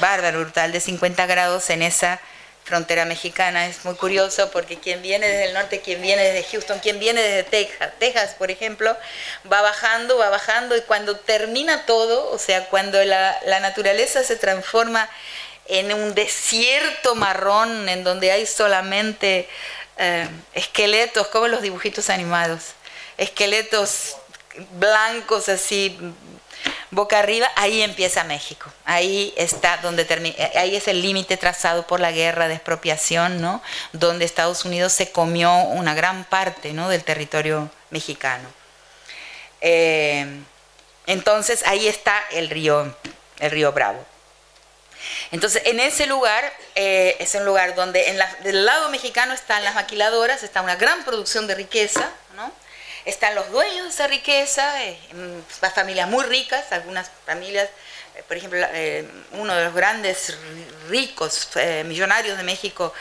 bárbaro, 0.00 0.40
brutal, 0.40 0.70
de 0.70 0.80
50 0.80 1.26
grados 1.26 1.70
en 1.70 1.82
esa 1.82 2.20
frontera 2.64 3.04
mexicana. 3.04 3.66
Es 3.66 3.84
muy 3.84 3.94
curioso 3.94 4.50
porque 4.50 4.78
quien 4.78 5.02
viene 5.02 5.28
desde 5.28 5.44
el 5.46 5.54
norte, 5.54 5.80
quien 5.80 6.00
viene 6.02 6.22
desde 6.22 6.50
Houston, 6.50 6.80
quien 6.80 6.98
viene 6.98 7.22
desde 7.22 7.44
Texas, 7.44 7.92
Texas, 7.98 8.34
por 8.36 8.50
ejemplo, 8.50 8.96
va 9.50 9.62
bajando, 9.62 10.18
va 10.18 10.30
bajando 10.30 10.76
y 10.76 10.80
cuando 10.82 11.16
termina 11.16 11.86
todo, 11.86 12.30
o 12.30 12.38
sea, 12.38 12.66
cuando 12.66 13.02
la, 13.04 13.38
naturaleza 13.60 14.24
se 14.24 14.36
transforma 14.36 15.08
en 15.66 15.92
un 15.92 16.14
desierto 16.14 17.14
marrón 17.14 17.88
en 17.88 18.04
donde 18.04 18.32
hay 18.32 18.46
solamente 18.46 19.48
eh, 19.96 20.28
esqueletos, 20.54 21.28
como 21.28 21.48
los 21.48 21.62
dibujitos 21.62 22.10
animados, 22.10 22.72
esqueletos 23.16 24.16
blancos 24.72 25.48
así 25.48 25.98
boca 26.94 27.18
arriba, 27.18 27.50
ahí 27.56 27.82
empieza 27.82 28.24
México. 28.24 28.72
Ahí 28.84 29.34
está 29.36 29.78
donde 29.78 30.04
termina, 30.04 30.36
eh, 30.38 30.52
ahí 30.56 30.76
es 30.76 30.88
el 30.88 31.02
límite 31.02 31.36
trazado 31.36 31.86
por 31.86 32.00
la 32.00 32.12
guerra 32.12 32.48
de 32.48 32.54
expropiación, 32.54 33.40
¿no? 33.40 33.62
Donde 33.92 34.24
Estados 34.24 34.64
Unidos 34.64 34.92
se 34.92 35.10
comió 35.12 35.52
una 35.52 35.94
gran 35.94 36.24
parte, 36.24 36.72
¿no? 36.72 36.88
Del 36.88 37.04
territorio 37.04 37.70
mexicano. 37.90 38.48
Eh, 39.60 40.26
entonces 41.06 41.62
ahí 41.66 41.86
está 41.86 42.22
el 42.32 42.50
río, 42.50 42.96
el 43.40 43.50
río 43.50 43.72
Bravo. 43.72 44.04
Entonces, 45.32 45.62
en 45.66 45.80
ese 45.80 46.06
lugar, 46.06 46.50
eh, 46.74 47.16
es 47.18 47.34
un 47.34 47.44
lugar 47.44 47.74
donde 47.74 48.08
en 48.08 48.18
del 48.42 48.64
lado 48.64 48.88
mexicano 48.88 49.34
están 49.34 49.62
las 49.64 49.74
maquiladoras, 49.74 50.42
está 50.42 50.62
una 50.62 50.76
gran 50.76 51.04
producción 51.04 51.46
de 51.46 51.54
riqueza, 51.54 52.10
¿no? 52.36 52.50
Están 53.04 53.34
los 53.34 53.50
dueños 53.50 53.84
de 53.84 53.90
esa 53.90 54.06
riqueza, 54.06 54.84
eh, 54.84 54.98
familias 55.74 56.08
muy 56.08 56.24
ricas, 56.24 56.72
algunas 56.72 57.10
familias, 57.26 57.68
eh, 58.14 58.22
por 58.26 58.36
ejemplo, 58.36 58.58
eh, 58.72 59.06
uno 59.32 59.54
de 59.54 59.64
los 59.64 59.74
grandes 59.74 60.34
ricos 60.88 61.50
millonarios 61.84 62.36
de 62.36 62.44
México, 62.44 62.92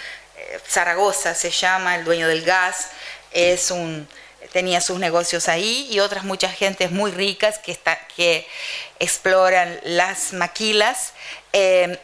Zaragoza 0.67 1.33
se 1.35 1.51
llama, 1.51 1.95
el 1.95 2.03
dueño 2.03 2.27
del 2.27 2.43
gas, 2.43 2.89
es 3.31 3.71
un 3.71 4.07
tenía 4.51 4.81
sus 4.81 4.99
negocios 4.99 5.47
ahí 5.47 5.87
y 5.89 5.99
otras 5.99 6.25
muchas 6.25 6.53
gentes 6.53 6.91
muy 6.91 7.11
ricas 7.11 7.57
que, 7.59 7.79
que 8.15 8.47
exploran 8.99 9.79
las 9.83 10.33
maquilas, 10.33 11.13
que 11.51 11.97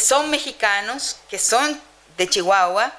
son 0.00 0.30
mexicanos, 0.30 1.18
que 1.28 1.38
son 1.38 1.80
de 2.16 2.28
Chihuahua, 2.28 2.92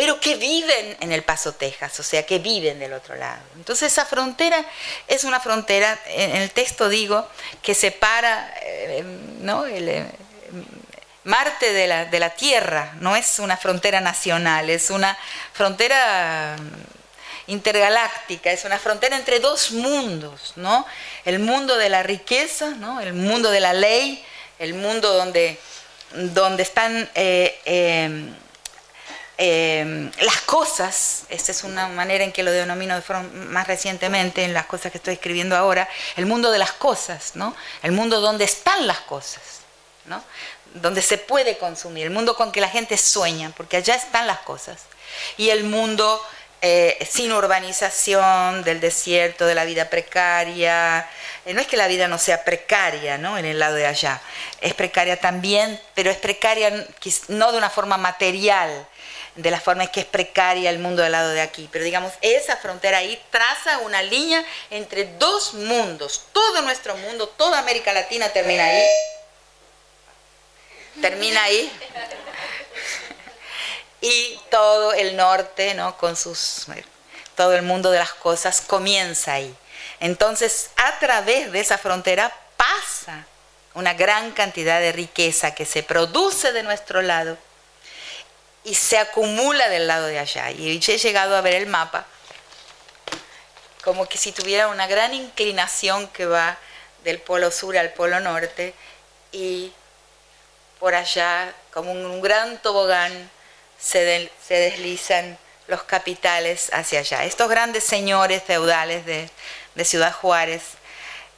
pero 0.00 0.18
que 0.18 0.36
viven 0.36 0.96
en 1.00 1.12
El 1.12 1.22
Paso, 1.24 1.52
Texas, 1.52 2.00
o 2.00 2.02
sea, 2.02 2.24
que 2.24 2.38
viven 2.38 2.78
del 2.78 2.94
otro 2.94 3.16
lado. 3.16 3.42
Entonces 3.54 3.92
esa 3.92 4.06
frontera 4.06 4.64
es 5.06 5.24
una 5.24 5.40
frontera, 5.40 6.00
en 6.06 6.36
el 6.36 6.52
texto 6.52 6.88
digo, 6.88 7.28
que 7.60 7.74
separa 7.74 8.50
eh, 8.62 9.04
¿no? 9.42 9.66
el, 9.66 9.90
eh, 9.90 10.06
Marte 11.24 11.74
de 11.74 11.86
la, 11.86 12.06
de 12.06 12.18
la 12.18 12.30
Tierra, 12.30 12.94
no 13.00 13.14
es 13.14 13.40
una 13.40 13.58
frontera 13.58 14.00
nacional, 14.00 14.70
es 14.70 14.88
una 14.88 15.18
frontera 15.52 16.56
intergaláctica, 17.48 18.52
es 18.52 18.64
una 18.64 18.78
frontera 18.78 19.18
entre 19.18 19.38
dos 19.38 19.70
mundos, 19.72 20.54
¿no? 20.56 20.86
El 21.26 21.40
mundo 21.40 21.76
de 21.76 21.90
la 21.90 22.02
riqueza, 22.02 22.70
¿no? 22.70 23.02
El 23.02 23.12
mundo 23.12 23.50
de 23.50 23.60
la 23.60 23.74
ley, 23.74 24.24
el 24.58 24.72
mundo 24.72 25.12
donde, 25.12 25.60
donde 26.14 26.62
están 26.62 27.06
eh, 27.14 27.60
eh, 27.66 28.32
las 29.40 30.40
cosas, 30.44 31.22
esta 31.30 31.52
es 31.52 31.64
una 31.64 31.88
manera 31.88 32.24
en 32.24 32.32
que 32.32 32.42
lo 32.42 32.50
denomino 32.52 33.02
más 33.32 33.66
recientemente 33.66 34.44
en 34.44 34.52
las 34.52 34.66
cosas 34.66 34.92
que 34.92 34.98
estoy 34.98 35.14
escribiendo 35.14 35.56
ahora, 35.56 35.88
el 36.16 36.26
mundo 36.26 36.50
de 36.50 36.58
las 36.58 36.72
cosas, 36.72 37.32
¿no? 37.36 37.56
El 37.82 37.92
mundo 37.92 38.20
donde 38.20 38.44
están 38.44 38.86
las 38.86 39.00
cosas, 39.00 39.60
¿no? 40.04 40.22
Donde 40.74 41.00
se 41.00 41.16
puede 41.16 41.56
consumir, 41.56 42.04
el 42.04 42.12
mundo 42.12 42.36
con 42.36 42.52
que 42.52 42.60
la 42.60 42.68
gente 42.68 42.98
sueña, 42.98 43.50
porque 43.56 43.78
allá 43.78 43.94
están 43.94 44.26
las 44.26 44.40
cosas. 44.40 44.82
Y 45.38 45.48
el 45.48 45.64
mundo 45.64 46.22
eh, 46.62 47.08
sin 47.10 47.32
urbanización, 47.32 48.62
del 48.62 48.80
desierto, 48.80 49.46
de 49.46 49.54
la 49.54 49.64
vida 49.64 49.88
precaria. 49.88 51.08
Eh, 51.46 51.54
no 51.54 51.62
es 51.62 51.66
que 51.66 51.78
la 51.78 51.88
vida 51.88 52.06
no 52.06 52.18
sea 52.18 52.44
precaria, 52.44 53.16
¿no? 53.16 53.38
En 53.38 53.46
el 53.46 53.58
lado 53.58 53.76
de 53.76 53.86
allá. 53.86 54.20
Es 54.60 54.74
precaria 54.74 55.18
también, 55.18 55.80
pero 55.94 56.10
es 56.10 56.18
precaria 56.18 56.86
no 57.28 57.52
de 57.52 57.58
una 57.58 57.70
forma 57.70 57.96
material, 57.96 58.86
de 59.36 59.50
la 59.50 59.60
forma 59.60 59.84
en 59.84 59.90
que 59.90 60.00
es 60.00 60.06
precaria 60.06 60.70
el 60.70 60.78
mundo 60.78 61.02
del 61.02 61.12
lado 61.12 61.30
de 61.30 61.40
aquí. 61.40 61.68
Pero 61.70 61.84
digamos, 61.84 62.12
esa 62.20 62.56
frontera 62.56 62.98
ahí 62.98 63.20
traza 63.30 63.78
una 63.78 64.02
línea 64.02 64.44
entre 64.70 65.04
dos 65.18 65.54
mundos. 65.54 66.24
Todo 66.32 66.62
nuestro 66.62 66.96
mundo, 66.96 67.28
toda 67.28 67.58
América 67.58 67.92
Latina 67.92 68.28
termina 68.30 68.64
ahí. 68.64 68.86
Termina 71.00 71.42
ahí. 71.44 71.72
Y 74.00 74.40
todo 74.50 74.92
el 74.92 75.16
norte, 75.16 75.74
¿no? 75.74 75.96
Con 75.96 76.16
sus 76.16 76.66
todo 77.36 77.54
el 77.54 77.62
mundo 77.62 77.90
de 77.90 77.98
las 77.98 78.12
cosas 78.12 78.60
comienza 78.60 79.34
ahí. 79.34 79.54
Entonces, 80.00 80.70
a 80.76 80.98
través 80.98 81.52
de 81.52 81.60
esa 81.60 81.78
frontera 81.78 82.34
pasa 82.56 83.26
una 83.74 83.94
gran 83.94 84.32
cantidad 84.32 84.80
de 84.80 84.92
riqueza 84.92 85.54
que 85.54 85.64
se 85.64 85.82
produce 85.82 86.52
de 86.52 86.62
nuestro 86.62 87.02
lado 87.02 87.38
y 88.64 88.74
se 88.74 88.98
acumula 88.98 89.68
del 89.68 89.86
lado 89.86 90.06
de 90.06 90.18
allá. 90.18 90.50
Y 90.50 90.76
he 90.76 90.98
llegado 90.98 91.36
a 91.36 91.40
ver 91.40 91.54
el 91.54 91.66
mapa 91.66 92.06
como 93.82 94.06
que 94.06 94.18
si 94.18 94.32
tuviera 94.32 94.68
una 94.68 94.86
gran 94.86 95.14
inclinación 95.14 96.08
que 96.08 96.26
va 96.26 96.58
del 97.04 97.18
polo 97.18 97.50
sur 97.50 97.76
al 97.78 97.92
polo 97.92 98.20
norte 98.20 98.74
y 99.32 99.72
por 100.78 100.94
allá, 100.94 101.54
como 101.72 101.92
un 101.92 102.20
gran 102.20 102.60
tobogán, 102.62 103.30
se, 103.78 104.30
deslizan 104.48 105.38
los 105.66 105.82
capitales 105.82 106.70
hacia 106.72 107.00
allá. 107.00 107.24
Estos 107.24 107.48
grandes 107.48 107.84
señores 107.84 108.42
feudales 108.42 109.04
de, 109.06 109.30
Ciudad 109.84 110.12
Juárez 110.12 110.62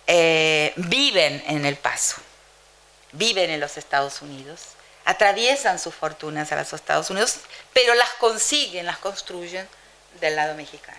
eh, 0.08 0.72
viven 0.74 1.44
en 1.46 1.64
El 1.64 1.76
Paso, 1.76 2.16
viven 3.12 3.50
en 3.50 3.60
los 3.60 3.76
Estados 3.76 4.20
Unidos 4.20 4.71
atraviesan 5.04 5.78
sus 5.78 5.94
fortunas 5.94 6.52
a 6.52 6.56
los 6.56 6.72
Estados 6.72 7.10
Unidos, 7.10 7.38
pero 7.72 7.94
las 7.94 8.10
consiguen, 8.14 8.86
las 8.86 8.98
construyen 8.98 9.68
del 10.20 10.36
lado 10.36 10.54
mexicano. 10.54 10.98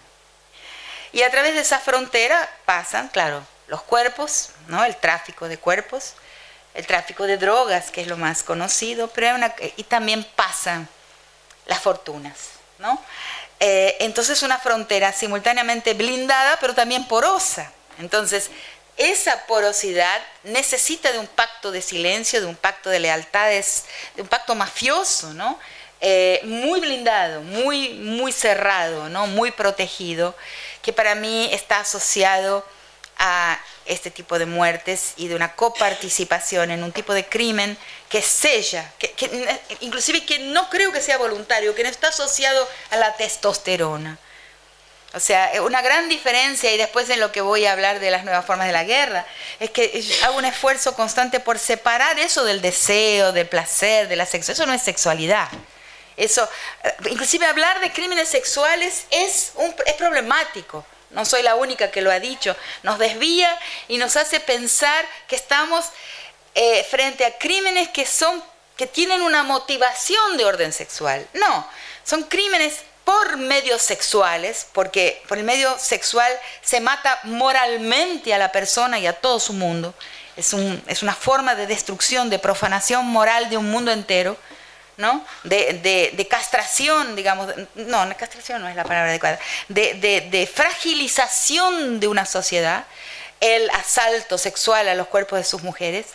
Y 1.11 1.21
a 1.21 1.29
través 1.29 1.53
de 1.53 1.61
esa 1.61 1.79
frontera 1.79 2.49
pasan, 2.65 3.07
claro, 3.09 3.45
los 3.67 3.81
cuerpos, 3.83 4.49
¿no? 4.67 4.83
el 4.83 4.95
tráfico 4.97 5.47
de 5.47 5.57
cuerpos, 5.57 6.13
el 6.73 6.87
tráfico 6.87 7.25
de 7.25 7.37
drogas, 7.37 7.91
que 7.91 8.01
es 8.01 8.07
lo 8.07 8.17
más 8.17 8.43
conocido, 8.43 9.07
pero 9.09 9.37
y 9.77 9.83
también 9.83 10.23
pasan 10.35 10.87
las 11.67 11.79
fortunas. 11.79 12.53
¿no? 12.79 12.99
Eh, 13.59 13.97
entonces 13.99 14.41
una 14.43 14.57
frontera 14.57 15.13
simultáneamente 15.13 15.93
blindada, 15.93 16.57
pero 16.59 16.73
también 16.73 17.07
porosa. 17.07 17.71
Entonces, 17.99 18.49
esa 18.97 19.45
porosidad 19.47 20.21
necesita 20.43 21.11
de 21.11 21.19
un 21.19 21.27
pacto 21.27 21.71
de 21.71 21.81
silencio, 21.81 22.41
de 22.41 22.47
un 22.47 22.55
pacto 22.55 22.89
de 22.89 22.99
lealtades, 22.99 23.85
de 24.15 24.21
un 24.21 24.27
pacto 24.27 24.55
mafioso, 24.55 25.33
¿no? 25.33 25.59
Eh, 26.05 26.41
muy 26.43 26.81
blindado, 26.81 27.41
muy, 27.41 27.93
muy 27.93 28.33
cerrado, 28.33 29.07
¿no? 29.07 29.25
muy 29.25 29.51
protegido, 29.51 30.35
que 30.81 30.91
para 30.91 31.15
mí 31.15 31.47
está 31.53 31.79
asociado 31.79 32.65
a 33.17 33.57
este 33.85 34.11
tipo 34.11 34.37
de 34.37 34.45
muertes 34.45 35.13
y 35.15 35.29
de 35.29 35.35
una 35.35 35.55
coparticipación 35.55 36.71
en 36.71 36.83
un 36.83 36.91
tipo 36.91 37.13
de 37.13 37.25
crimen 37.25 37.77
que 38.09 38.21
sella, 38.21 38.91
que, 38.99 39.15
inclusive 39.79 40.25
que 40.25 40.39
no 40.39 40.69
creo 40.69 40.91
que 40.91 40.99
sea 40.99 41.17
voluntario, 41.17 41.73
que 41.73 41.83
no 41.83 41.89
está 41.89 42.09
asociado 42.09 42.67
a 42.91 42.97
la 42.97 43.15
testosterona. 43.15 44.17
O 45.14 45.20
sea, 45.20 45.51
una 45.61 45.82
gran 45.82 46.09
diferencia, 46.09 46.72
y 46.72 46.78
después 46.78 47.07
en 47.09 47.20
lo 47.20 47.32
que 47.32 47.41
voy 47.41 47.66
a 47.66 47.74
hablar 47.74 47.99
de 47.99 48.09
las 48.09 48.24
nuevas 48.24 48.45
formas 48.45 48.66
de 48.66 48.74
la 48.74 48.84
guerra, 48.84 49.26
es 49.59 49.70
que 49.70 50.03
hago 50.24 50.38
un 50.38 50.45
esfuerzo 50.45 50.95
constante 50.95 51.39
por 51.39 51.59
separar 51.59 52.18
eso 52.18 52.43
del 52.43 52.61
deseo, 52.61 53.32
del 53.32 53.47
placer, 53.47 54.07
de 54.07 54.16
la 54.16 54.26
sexualidad. 54.26 54.64
Eso 54.64 54.66
no 54.66 54.74
es 54.74 54.82
sexualidad. 54.82 55.49
Eso, 56.18 56.47
eh, 56.84 56.93
inclusive 57.09 57.45
hablar 57.45 57.80
de 57.80 57.91
crímenes 57.91 58.28
sexuales 58.30 59.05
es, 59.11 59.51
un, 59.55 59.76
es 59.86 59.93
problemático. 59.93 60.86
No 61.11 61.26
soy 61.26 61.43
la 61.43 61.55
única 61.55 61.91
que 61.91 62.01
lo 62.01 62.11
ha 62.11 62.20
dicho. 62.20 62.55
Nos 62.82 62.97
desvía 62.97 63.55
y 63.88 63.99
nos 63.99 64.16
hace 64.16 64.39
pensar 64.39 65.05
que 65.28 65.36
estamos 65.36 65.86
eh, 66.55 66.84
frente 66.89 67.24
a 67.24 67.38
crímenes 67.38 67.89
que 67.89 68.05
son 68.05 68.43
que 68.76 68.88
tienen 68.88 69.22
una 69.22 69.43
motivación 69.43 70.38
de 70.38 70.45
orden 70.45 70.74
sexual. 70.74 71.28
No, 71.34 71.70
son 72.03 72.24
crímenes 72.24 72.80
por 73.03 73.37
medios 73.37 73.81
sexuales, 73.81 74.67
porque 74.71 75.21
por 75.27 75.37
el 75.37 75.43
medio 75.43 75.77
sexual 75.77 76.31
se 76.61 76.79
mata 76.79 77.19
moralmente 77.23 78.33
a 78.33 78.37
la 78.37 78.51
persona 78.51 78.99
y 78.99 79.07
a 79.07 79.13
todo 79.13 79.39
su 79.39 79.53
mundo. 79.53 79.93
Es, 80.35 80.53
un, 80.53 80.81
es 80.87 81.03
una 81.03 81.13
forma 81.13 81.55
de 81.55 81.67
destrucción, 81.67 82.29
de 82.29 82.39
profanación 82.39 83.05
moral 83.05 83.49
de 83.49 83.57
un 83.57 83.69
mundo 83.69 83.91
entero. 83.91 84.37
¿no? 84.97 85.25
De, 85.43 86.27
castración, 86.29 87.15
digamos, 87.15 87.53
no, 87.75 88.17
castración 88.17 88.61
no 88.61 88.69
es 88.69 88.75
la 88.75 88.83
palabra 88.83 89.09
adecuada, 89.09 89.39
de, 89.67 90.49
fragilización 90.53 91.99
de 91.99 92.07
una 92.07 92.25
sociedad, 92.25 92.85
el 93.39 93.69
asalto 93.71 94.37
sexual 94.37 94.87
a 94.87 94.95
los 94.95 95.07
cuerpos 95.07 95.39
de 95.39 95.43
sus 95.43 95.63
mujeres, 95.63 96.05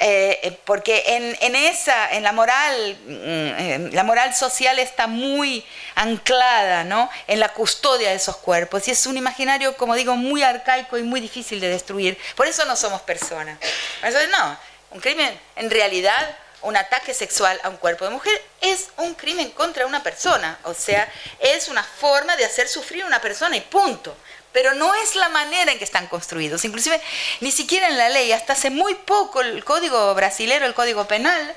eh, 0.00 0.40
eh, 0.42 0.58
porque 0.64 1.04
en, 1.06 1.54
esa, 1.54 2.10
en 2.12 2.24
la 2.24 2.32
moral, 2.32 2.96
mm, 3.06 3.94
la 3.94 4.02
moral 4.02 4.34
social 4.34 4.78
está 4.78 5.06
muy 5.06 5.64
anclada, 5.94 6.84
¿no? 6.84 7.08
En 7.28 7.38
la 7.38 7.50
custodia 7.50 8.10
de 8.10 8.16
esos 8.16 8.36
cuerpos 8.38 8.88
y 8.88 8.90
es 8.90 9.06
un 9.06 9.16
imaginario, 9.16 9.76
como 9.76 9.94
digo, 9.94 10.16
muy 10.16 10.42
arcaico 10.42 10.98
y 10.98 11.02
muy 11.02 11.20
difícil 11.20 11.60
de 11.60 11.68
destruir. 11.68 12.18
Por 12.34 12.46
eso 12.46 12.64
no 12.64 12.76
somos 12.76 13.02
personas. 13.02 13.58
Entonces, 14.02 14.28
no, 14.30 14.58
un 14.90 15.00
crimen 15.00 15.38
en 15.56 15.70
realidad 15.70 16.36
un 16.64 16.76
ataque 16.76 17.14
sexual 17.14 17.60
a 17.62 17.68
un 17.68 17.76
cuerpo 17.76 18.04
de 18.04 18.10
mujer 18.10 18.42
es 18.60 18.88
un 18.96 19.14
crimen 19.14 19.50
contra 19.50 19.86
una 19.86 20.02
persona, 20.02 20.58
o 20.64 20.74
sea, 20.74 21.10
es 21.38 21.68
una 21.68 21.84
forma 21.84 22.36
de 22.36 22.44
hacer 22.44 22.68
sufrir 22.68 23.04
a 23.04 23.06
una 23.06 23.20
persona 23.20 23.56
y 23.56 23.60
punto. 23.60 24.16
Pero 24.54 24.72
no 24.72 24.94
es 24.94 25.16
la 25.16 25.28
manera 25.28 25.72
en 25.72 25.78
que 25.78 25.84
están 25.84 26.06
construidos. 26.06 26.64
Inclusive, 26.64 27.00
ni 27.40 27.50
siquiera 27.50 27.88
en 27.88 27.98
la 27.98 28.08
ley, 28.08 28.30
hasta 28.30 28.52
hace 28.52 28.70
muy 28.70 28.94
poco 28.94 29.40
el 29.40 29.64
código 29.64 30.14
brasilero, 30.14 30.64
el 30.64 30.74
código 30.74 31.06
penal, 31.06 31.56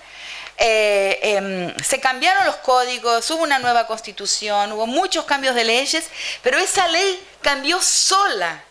eh, 0.58 1.20
em, 1.22 1.76
se 1.84 2.00
cambiaron 2.00 2.48
los 2.48 2.56
códigos, 2.56 3.30
hubo 3.30 3.44
una 3.44 3.60
nueva 3.60 3.86
constitución, 3.86 4.72
hubo 4.72 4.88
muchos 4.88 5.26
cambios 5.26 5.54
de 5.54 5.64
leyes, 5.64 6.06
pero 6.42 6.58
esa 6.58 6.88
ley 6.88 7.24
cambió 7.44 7.80
sola 7.80 8.64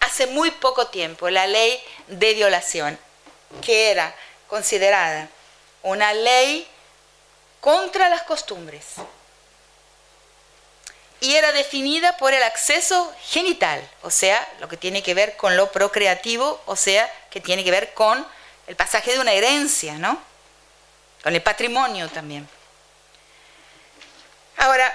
hace 0.00 0.26
muy 0.26 0.50
poco 0.50 0.88
tiempo, 0.88 1.30
la 1.30 1.46
ley 1.46 1.80
de 2.08 2.34
violación, 2.34 2.98
que 3.62 3.92
era 3.92 4.12
considerada 4.48 5.28
una 5.82 6.12
ley 6.12 6.66
contra 7.60 8.08
las 8.08 8.22
costumbres. 8.22 8.84
Y 11.24 11.36
era 11.36 11.52
definida 11.52 12.18
por 12.18 12.34
el 12.34 12.42
acceso 12.42 13.10
genital, 13.30 13.80
o 14.02 14.10
sea, 14.10 14.46
lo 14.60 14.68
que 14.68 14.76
tiene 14.76 15.02
que 15.02 15.14
ver 15.14 15.38
con 15.38 15.56
lo 15.56 15.72
procreativo, 15.72 16.60
o 16.66 16.76
sea, 16.76 17.10
que 17.30 17.40
tiene 17.40 17.64
que 17.64 17.70
ver 17.70 17.94
con 17.94 18.26
el 18.66 18.76
pasaje 18.76 19.14
de 19.14 19.20
una 19.20 19.32
herencia, 19.32 19.94
¿no? 19.94 20.20
Con 21.22 21.34
el 21.34 21.40
patrimonio 21.40 22.10
también. 22.10 22.46
Ahora, 24.58 24.94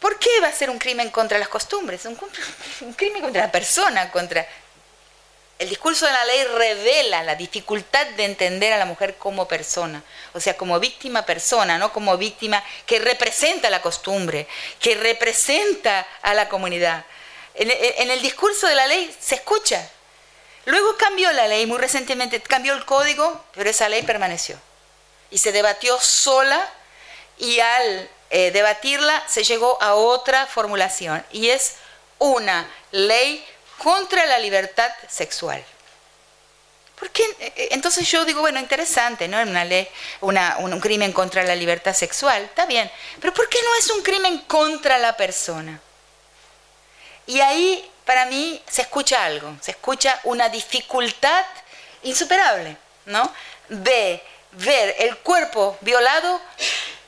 ¿por 0.00 0.18
qué 0.18 0.40
va 0.42 0.48
a 0.48 0.52
ser 0.52 0.68
un 0.68 0.80
crimen 0.80 1.10
contra 1.10 1.38
las 1.38 1.46
costumbres? 1.48 2.06
Un, 2.06 2.18
un 2.80 2.92
crimen 2.94 3.22
contra 3.22 3.42
la 3.42 3.52
persona, 3.52 4.10
contra 4.10 4.44
el 5.62 5.68
discurso 5.68 6.06
de 6.06 6.12
la 6.12 6.24
ley 6.24 6.42
revela 6.42 7.22
la 7.22 7.36
dificultad 7.36 8.04
de 8.08 8.24
entender 8.24 8.72
a 8.72 8.78
la 8.78 8.84
mujer 8.84 9.16
como 9.16 9.46
persona, 9.46 10.02
o 10.34 10.40
sea, 10.40 10.56
como 10.56 10.80
víctima 10.80 11.24
persona, 11.24 11.78
no 11.78 11.92
como 11.92 12.16
víctima 12.16 12.62
que 12.84 12.98
representa 12.98 13.70
la 13.70 13.80
costumbre, 13.80 14.48
que 14.80 14.96
representa 14.96 16.04
a 16.22 16.34
la 16.34 16.48
comunidad. 16.48 17.04
En, 17.54 18.10
el 18.10 18.20
discurso 18.22 18.66
de 18.66 18.74
la 18.74 18.88
ley 18.88 19.14
se 19.20 19.36
escucha. 19.36 19.88
Luego 20.64 20.96
cambió 20.96 21.30
la 21.30 21.46
ley, 21.46 21.64
muy 21.66 21.78
recientemente 21.78 22.42
cambió 22.42 22.72
el 22.72 22.84
código, 22.84 23.44
pero 23.54 23.70
esa 23.70 23.88
ley 23.88 24.02
permaneció. 24.02 24.58
Y 25.30 25.38
se 25.38 25.52
debatió 25.52 26.00
sola 26.00 26.68
y 27.38 27.60
al 27.60 28.10
eh, 28.30 28.50
debatirla 28.50 29.22
se 29.28 29.44
llegó 29.44 29.80
a 29.80 29.94
otra 29.94 30.46
formulación. 30.46 31.24
Y 31.30 31.50
es 31.50 31.74
una 32.18 32.68
ley 32.90 33.46
contra 33.82 34.24
la 34.26 34.38
libertad 34.38 34.90
sexual. 35.08 35.62
¿Por 36.98 37.10
qué? 37.10 37.24
Eh, 37.40 37.68
entonces 37.72 38.08
yo 38.08 38.24
digo, 38.24 38.40
bueno, 38.42 38.60
interesante, 38.60 39.26
¿no? 39.26 39.42
Una 39.42 39.64
ley, 39.64 39.88
un, 40.20 40.80
crimen 40.80 41.12
contra 41.12 41.42
la 41.42 41.56
libertad 41.56 41.92
sexual, 41.92 42.44
está 42.44 42.64
bien. 42.64 42.88
Pero 43.20 43.34
¿por 43.34 43.48
qué 43.48 43.58
no 43.60 43.74
es 43.74 43.90
un 43.90 44.02
crimen 44.02 44.38
contra 44.46 44.98
la 44.98 45.16
persona? 45.16 45.80
Y 47.26 47.40
ahí, 47.40 47.90
para 48.04 48.26
mí, 48.26 48.62
se 48.70 48.82
escucha 48.82 49.24
algo, 49.24 49.56
se 49.60 49.72
escucha 49.72 50.20
una 50.22 50.48
dificultad 50.48 51.44
insuperable, 52.04 52.76
¿no? 53.06 53.32
De 53.68 54.22
ver 54.52 54.94
el 55.00 55.16
cuerpo 55.18 55.76
violado 55.80 56.40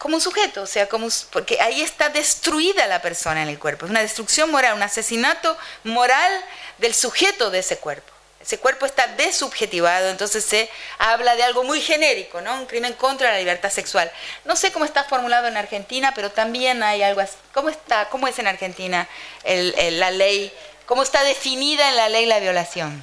como 0.04 0.16
un 0.16 0.20
sujeto, 0.20 0.62
o 0.62 0.66
sea, 0.66 0.86
como 0.86 1.08
porque 1.30 1.60
ahí 1.60 1.80
está 1.80 2.10
destruida 2.10 2.86
la 2.86 3.00
persona 3.00 3.42
en 3.42 3.48
el 3.48 3.58
cuerpo, 3.58 3.86
es 3.86 3.90
una 3.90 4.02
destrucción 4.02 4.50
moral, 4.50 4.74
un 4.74 4.82
asesinato 4.82 5.56
moral 5.82 6.30
del 6.78 6.94
sujeto 6.94 7.50
de 7.50 7.60
ese 7.60 7.78
cuerpo. 7.78 8.12
Ese 8.40 8.58
cuerpo 8.58 8.84
está 8.84 9.06
desubjetivado, 9.06 10.10
entonces 10.10 10.44
se 10.44 10.68
habla 10.98 11.34
de 11.34 11.42
algo 11.42 11.64
muy 11.64 11.80
genérico, 11.80 12.42
¿no? 12.42 12.52
Un 12.54 12.66
crimen 12.66 12.92
contra 12.92 13.32
la 13.32 13.38
libertad 13.38 13.70
sexual. 13.70 14.12
No 14.44 14.54
sé 14.54 14.70
cómo 14.70 14.84
está 14.84 15.04
formulado 15.04 15.48
en 15.48 15.56
Argentina, 15.56 16.12
pero 16.14 16.30
también 16.30 16.82
hay 16.82 17.02
algo 17.02 17.22
así. 17.22 17.36
¿Cómo 17.54 17.70
está? 17.70 18.10
¿Cómo 18.10 18.28
es 18.28 18.38
en 18.38 18.46
Argentina 18.46 19.08
la 19.44 20.10
ley? 20.10 20.52
¿Cómo 20.84 21.02
está 21.02 21.24
definida 21.24 21.88
en 21.88 21.96
la 21.96 22.10
ley 22.10 22.26
la 22.26 22.38
violación? 22.38 23.02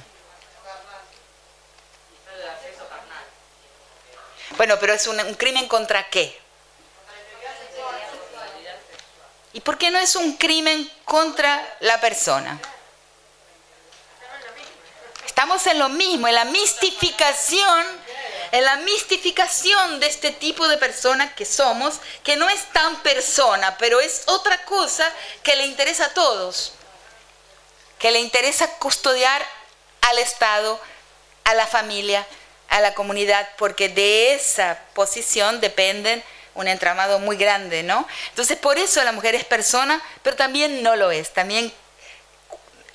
Bueno, 4.56 4.78
pero 4.78 4.92
es 4.92 5.06
un 5.08 5.16
crimen 5.34 5.66
contra 5.66 6.08
qué? 6.08 6.38
¿Y 9.54 9.60
por 9.60 9.76
qué 9.76 9.90
no 9.90 9.98
es 9.98 10.14
un 10.14 10.36
crimen 10.36 10.88
contra 11.04 11.76
la 11.80 12.00
persona? 12.00 12.60
Estamos 15.42 15.66
en 15.66 15.80
lo 15.80 15.88
mismo, 15.88 16.28
en 16.28 16.36
la 16.36 16.44
mistificación, 16.44 17.84
en 18.52 18.64
la 18.64 18.76
mistificación 18.76 19.98
de 19.98 20.06
este 20.06 20.30
tipo 20.30 20.68
de 20.68 20.76
persona 20.76 21.34
que 21.34 21.44
somos, 21.44 21.98
que 22.22 22.36
no 22.36 22.48
es 22.48 22.64
tan 22.66 22.94
persona, 23.02 23.76
pero 23.76 24.00
es 24.00 24.22
otra 24.26 24.64
cosa 24.64 25.04
que 25.42 25.56
le 25.56 25.66
interesa 25.66 26.04
a 26.04 26.14
todos, 26.14 26.74
que 27.98 28.12
le 28.12 28.20
interesa 28.20 28.68
custodiar 28.78 29.44
al 30.02 30.18
Estado, 30.20 30.80
a 31.42 31.54
la 31.54 31.66
familia, 31.66 32.24
a 32.68 32.80
la 32.80 32.94
comunidad, 32.94 33.48
porque 33.58 33.88
de 33.88 34.34
esa 34.34 34.78
posición 34.94 35.60
dependen 35.60 36.22
un 36.54 36.68
entramado 36.68 37.18
muy 37.18 37.36
grande, 37.36 37.82
¿no? 37.82 38.06
Entonces, 38.28 38.56
por 38.58 38.78
eso 38.78 39.02
la 39.02 39.10
mujer 39.10 39.34
es 39.34 39.44
persona, 39.44 40.00
pero 40.22 40.36
también 40.36 40.84
no 40.84 40.94
lo 40.94 41.10
es. 41.10 41.32
También 41.32 41.72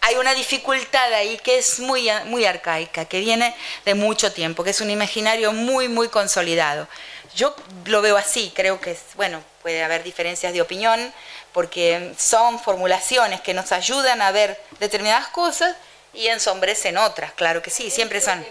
hay 0.02 0.16
una 0.16 0.34
dificultad 0.34 1.14
ahí 1.14 1.38
que 1.38 1.58
es 1.58 1.80
muy, 1.80 2.10
muy 2.26 2.46
arcaica, 2.46 3.06
que 3.06 3.20
viene 3.20 3.56
de 3.86 3.94
mucho 3.94 4.32
tiempo, 4.32 4.64
que 4.64 4.70
es 4.70 4.82
un 4.82 4.90
imaginario 4.90 5.52
muy, 5.54 5.88
muy 5.88 6.10
consolidado. 6.10 6.88
Yo 7.36 7.56
lo 7.86 8.02
veo 8.02 8.18
así, 8.18 8.52
creo 8.56 8.80
que, 8.80 8.92
es, 8.92 9.02
bueno, 9.16 9.44
puede 9.62 9.84
haber 9.84 10.04
diferencias 10.04 10.54
de 10.54 10.62
opinión, 10.62 11.14
porque 11.54 12.14
son 12.18 12.60
formulaciones 12.60 13.42
que 13.42 13.54
nos 13.54 13.72
ayudan 13.72 14.22
a 14.22 14.32
ver 14.32 14.60
determinadas 14.80 15.28
cosas 15.28 15.76
y 16.14 16.28
ensombrecen 16.28 16.98
otras, 16.98 17.32
claro 17.34 17.62
que 17.62 17.70
sí, 17.70 17.90
siempre 17.92 18.22
son. 18.22 18.46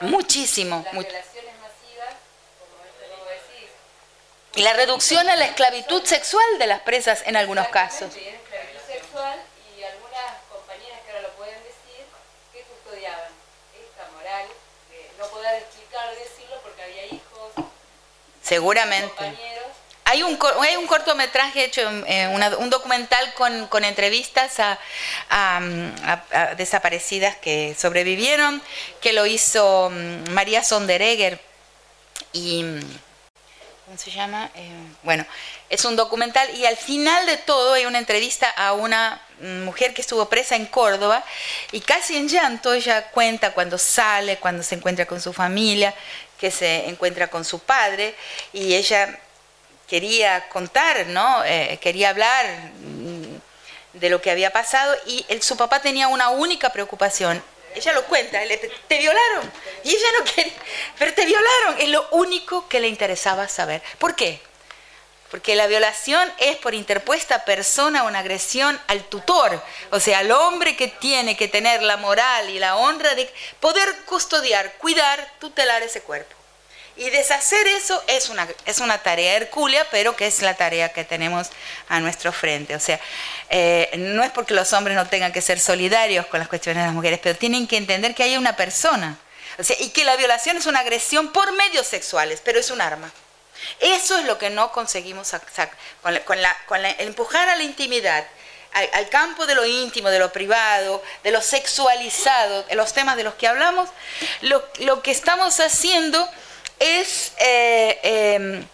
Muchísimo. 0.00 0.84
Y 4.56 4.62
la 4.62 4.72
reducción 4.72 5.28
a 5.28 5.36
la 5.36 5.44
esclavitud 5.44 6.04
sexual 6.04 6.58
de 6.58 6.66
las 6.66 6.80
presas 6.80 7.22
en 7.26 7.36
algunos 7.36 7.68
casos. 7.68 8.12
Seguramente. 18.50 19.36
hay 20.04 20.24
un, 20.24 20.36
hay 20.60 20.74
un 20.74 20.88
cortometraje 20.88 21.66
hecho, 21.66 21.82
eh, 22.08 22.26
un 22.58 22.68
documental 22.68 23.32
con, 23.34 23.68
con 23.68 23.84
entrevistas 23.84 24.58
a, 24.58 24.76
a, 25.28 26.54
desaparecidas 26.56 27.36
que 27.36 27.76
sobrevivieron, 27.78 28.60
que 29.00 29.12
lo 29.12 29.24
hizo 29.26 29.90
mm, 29.90 30.30
María 30.30 30.64
Sonderegger 30.64 31.40
y... 32.32 32.64
¿Cómo 33.90 33.98
se 33.98 34.12
llama? 34.12 34.48
Eh, 34.54 34.70
bueno, 35.02 35.26
es 35.68 35.84
un 35.84 35.96
documental 35.96 36.48
y 36.56 36.64
al 36.64 36.76
final 36.76 37.26
de 37.26 37.38
todo 37.38 37.72
hay 37.72 37.86
una 37.86 37.98
entrevista 37.98 38.48
a 38.48 38.72
una 38.72 39.20
mujer 39.64 39.92
que 39.94 40.00
estuvo 40.00 40.28
presa 40.28 40.54
en 40.54 40.66
Córdoba 40.66 41.24
y 41.72 41.80
casi 41.80 42.16
en 42.16 42.28
llanto 42.28 42.72
ella 42.72 43.10
cuenta 43.10 43.52
cuando 43.52 43.78
sale, 43.78 44.36
cuando 44.36 44.62
se 44.62 44.76
encuentra 44.76 45.06
con 45.06 45.20
su 45.20 45.32
familia, 45.32 45.92
que 46.38 46.52
se 46.52 46.88
encuentra 46.88 47.26
con 47.26 47.44
su 47.44 47.58
padre 47.58 48.14
y 48.52 48.74
ella 48.74 49.18
quería 49.88 50.48
contar, 50.50 51.08
¿no? 51.08 51.44
Eh, 51.44 51.76
quería 51.82 52.10
hablar 52.10 52.46
mm, 52.46 53.98
de 53.98 54.08
lo 54.08 54.22
que 54.22 54.30
había 54.30 54.52
pasado 54.52 54.94
y 55.04 55.26
su 55.40 55.56
papá 55.56 55.82
tenía 55.82 56.06
una 56.06 56.28
única 56.28 56.70
preocupación. 56.70 57.42
Ella 57.74 57.92
lo 57.92 58.04
cuenta, 58.04 58.40
te 58.88 58.98
violaron. 58.98 59.50
Y 59.84 59.90
ella 59.90 60.08
no 60.18 60.24
quería, 60.24 60.52
pero 60.98 61.14
te 61.14 61.24
violaron. 61.24 61.76
Es 61.78 61.88
lo 61.88 62.08
único 62.10 62.68
que 62.68 62.80
le 62.80 62.88
interesaba 62.88 63.48
saber. 63.48 63.82
¿Por 63.98 64.14
qué? 64.14 64.40
Porque 65.30 65.54
la 65.54 65.68
violación 65.68 66.30
es 66.38 66.56
por 66.56 66.74
interpuesta 66.74 67.44
persona 67.44 68.02
una 68.02 68.18
agresión 68.18 68.80
al 68.88 69.04
tutor, 69.04 69.62
o 69.90 70.00
sea, 70.00 70.18
al 70.18 70.32
hombre 70.32 70.74
que 70.74 70.88
tiene 70.88 71.36
que 71.36 71.46
tener 71.46 71.82
la 71.82 71.96
moral 71.96 72.50
y 72.50 72.58
la 72.58 72.76
honra 72.76 73.14
de 73.14 73.32
poder 73.60 73.88
custodiar, 74.06 74.72
cuidar, 74.78 75.32
tutelar 75.38 75.84
ese 75.84 76.02
cuerpo. 76.02 76.39
Y 77.00 77.08
deshacer 77.08 77.66
eso 77.66 78.04
es 78.08 78.28
una, 78.28 78.46
es 78.66 78.78
una 78.78 78.98
tarea 78.98 79.34
hercúlea, 79.34 79.86
pero 79.90 80.14
que 80.16 80.26
es 80.26 80.42
la 80.42 80.52
tarea 80.52 80.92
que 80.92 81.02
tenemos 81.02 81.48
a 81.88 81.98
nuestro 81.98 82.30
frente. 82.30 82.76
O 82.76 82.78
sea, 82.78 83.00
eh, 83.48 83.88
no 83.96 84.22
es 84.22 84.30
porque 84.32 84.52
los 84.52 84.70
hombres 84.74 84.94
no 84.94 85.08
tengan 85.08 85.32
que 85.32 85.40
ser 85.40 85.58
solidarios 85.58 86.26
con 86.26 86.40
las 86.40 86.48
cuestiones 86.50 86.82
de 86.82 86.88
las 86.88 86.94
mujeres, 86.94 87.18
pero 87.22 87.38
tienen 87.38 87.66
que 87.66 87.78
entender 87.78 88.14
que 88.14 88.24
hay 88.24 88.36
una 88.36 88.54
persona. 88.54 89.16
O 89.58 89.64
sea, 89.64 89.76
y 89.80 89.88
que 89.88 90.04
la 90.04 90.14
violación 90.16 90.58
es 90.58 90.66
una 90.66 90.80
agresión 90.80 91.32
por 91.32 91.50
medios 91.52 91.86
sexuales, 91.86 92.42
pero 92.44 92.60
es 92.60 92.70
un 92.70 92.82
arma. 92.82 93.10
Eso 93.78 94.18
es 94.18 94.26
lo 94.26 94.36
que 94.36 94.50
no 94.50 94.70
conseguimos 94.70 95.32
con, 96.02 96.18
con, 96.26 96.42
la, 96.82 96.96
empujar 96.98 97.48
a 97.48 97.56
la 97.56 97.62
intimidad, 97.62 98.26
al, 98.72 99.08
campo 99.08 99.46
de 99.46 99.54
lo 99.54 99.64
íntimo, 99.64 100.10
de 100.10 100.18
lo 100.18 100.30
privado, 100.34 101.02
de 101.24 101.30
lo 101.30 101.40
sexualizado, 101.40 102.66
en 102.68 102.76
los 102.76 102.92
temas 102.92 103.16
de 103.16 103.24
los 103.24 103.32
que 103.36 103.46
hablamos, 103.46 103.88
lo, 104.42 104.62
lo 104.80 105.00
que 105.00 105.12
estamos 105.12 105.60
haciendo 105.60 106.28
es, 106.80 107.32
eh, 107.38 108.00
em, 108.02 108.66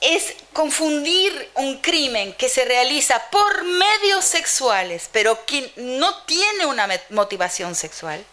es 0.00 0.34
confundir 0.52 1.50
un 1.56 1.80
crimen 1.80 2.32
que 2.34 2.48
se 2.48 2.64
realiza 2.64 3.30
por 3.30 3.64
medios 3.64 4.24
sexuales, 4.24 5.10
pero 5.12 5.44
que 5.44 5.72
no 5.76 6.22
tiene 6.22 6.66
una 6.66 6.88
motivación 7.10 7.74
sexual. 7.74 8.24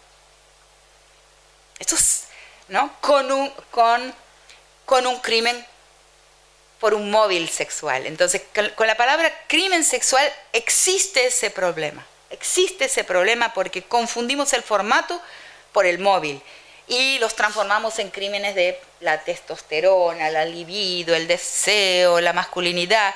Esto 1.79 1.95
es, 1.95 2.25
¿no? 2.67 2.95
Con 3.01 3.31
un, 3.31 3.49
con, 3.71 4.13
con 4.85 5.07
un 5.07 5.19
crimen 5.19 5.65
por 6.79 6.93
un 6.93 7.09
móvil 7.09 7.49
sexual. 7.49 8.05
Entonces, 8.05 8.43
con 8.75 8.87
la 8.87 8.95
palabra 8.95 9.31
crimen 9.47 9.83
sexual 9.83 10.31
existe 10.53 11.25
ese 11.25 11.49
problema. 11.49 12.05
Existe 12.29 12.85
ese 12.85 13.03
problema 13.03 13.53
porque 13.53 13.81
confundimos 13.81 14.53
el 14.53 14.63
formato 14.63 15.19
por 15.73 15.85
el 15.85 15.99
móvil 15.99 16.41
y 16.87 17.19
los 17.19 17.35
transformamos 17.35 17.99
en 17.99 18.09
crímenes 18.09 18.55
de 18.55 18.79
la 18.99 19.23
testosterona, 19.23 20.29
la 20.29 20.45
libido, 20.45 21.15
el 21.15 21.27
deseo, 21.27 22.19
la 22.19 22.33
masculinidad. 22.33 23.13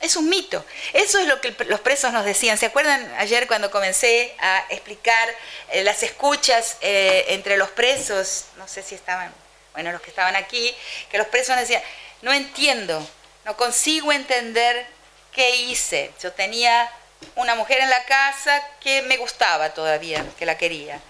Es 0.00 0.14
un 0.14 0.28
mito. 0.28 0.64
Eso 0.92 1.18
es 1.18 1.26
lo 1.26 1.40
que 1.40 1.54
los 1.66 1.80
presos 1.80 2.12
nos 2.12 2.24
decían. 2.24 2.56
¿Se 2.56 2.66
acuerdan 2.66 3.12
ayer 3.18 3.48
cuando 3.48 3.70
comencé 3.70 4.34
a 4.38 4.64
explicar 4.70 5.28
eh, 5.70 5.82
las 5.82 6.02
escuchas 6.02 6.76
eh, 6.80 7.24
entre 7.28 7.56
los 7.56 7.70
presos? 7.70 8.44
No 8.56 8.68
sé 8.68 8.82
si 8.82 8.94
estaban, 8.94 9.32
bueno, 9.72 9.90
los 9.90 10.00
que 10.00 10.10
estaban 10.10 10.36
aquí, 10.36 10.74
que 11.10 11.18
los 11.18 11.26
presos 11.26 11.56
decían, 11.56 11.82
no 12.22 12.32
entiendo, 12.32 13.04
no 13.44 13.56
consigo 13.56 14.12
entender 14.12 14.86
qué 15.32 15.56
hice. 15.56 16.12
Yo 16.22 16.32
tenía 16.32 16.88
una 17.34 17.56
mujer 17.56 17.80
en 17.80 17.90
la 17.90 18.04
casa 18.04 18.62
que 18.80 19.02
me 19.02 19.16
gustaba 19.16 19.74
todavía, 19.74 20.24
que 20.38 20.46
la 20.46 20.56
quería 20.56 21.00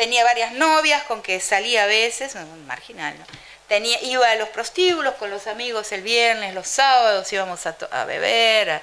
tenía 0.00 0.24
varias 0.24 0.52
novias 0.52 1.02
con 1.02 1.20
que 1.20 1.40
salía 1.40 1.82
a 1.82 1.86
veces, 1.86 2.34
marginal, 2.66 3.18
¿no? 3.18 3.26
Tenía, 3.68 4.00
iba 4.02 4.30
a 4.30 4.34
los 4.36 4.48
prostíbulos 4.48 5.12
con 5.16 5.28
los 5.28 5.46
amigos 5.46 5.92
el 5.92 6.00
viernes, 6.00 6.54
los 6.54 6.66
sábados 6.66 7.30
íbamos 7.34 7.66
a, 7.66 8.04
beber, 8.06 8.70
a, 8.70 8.82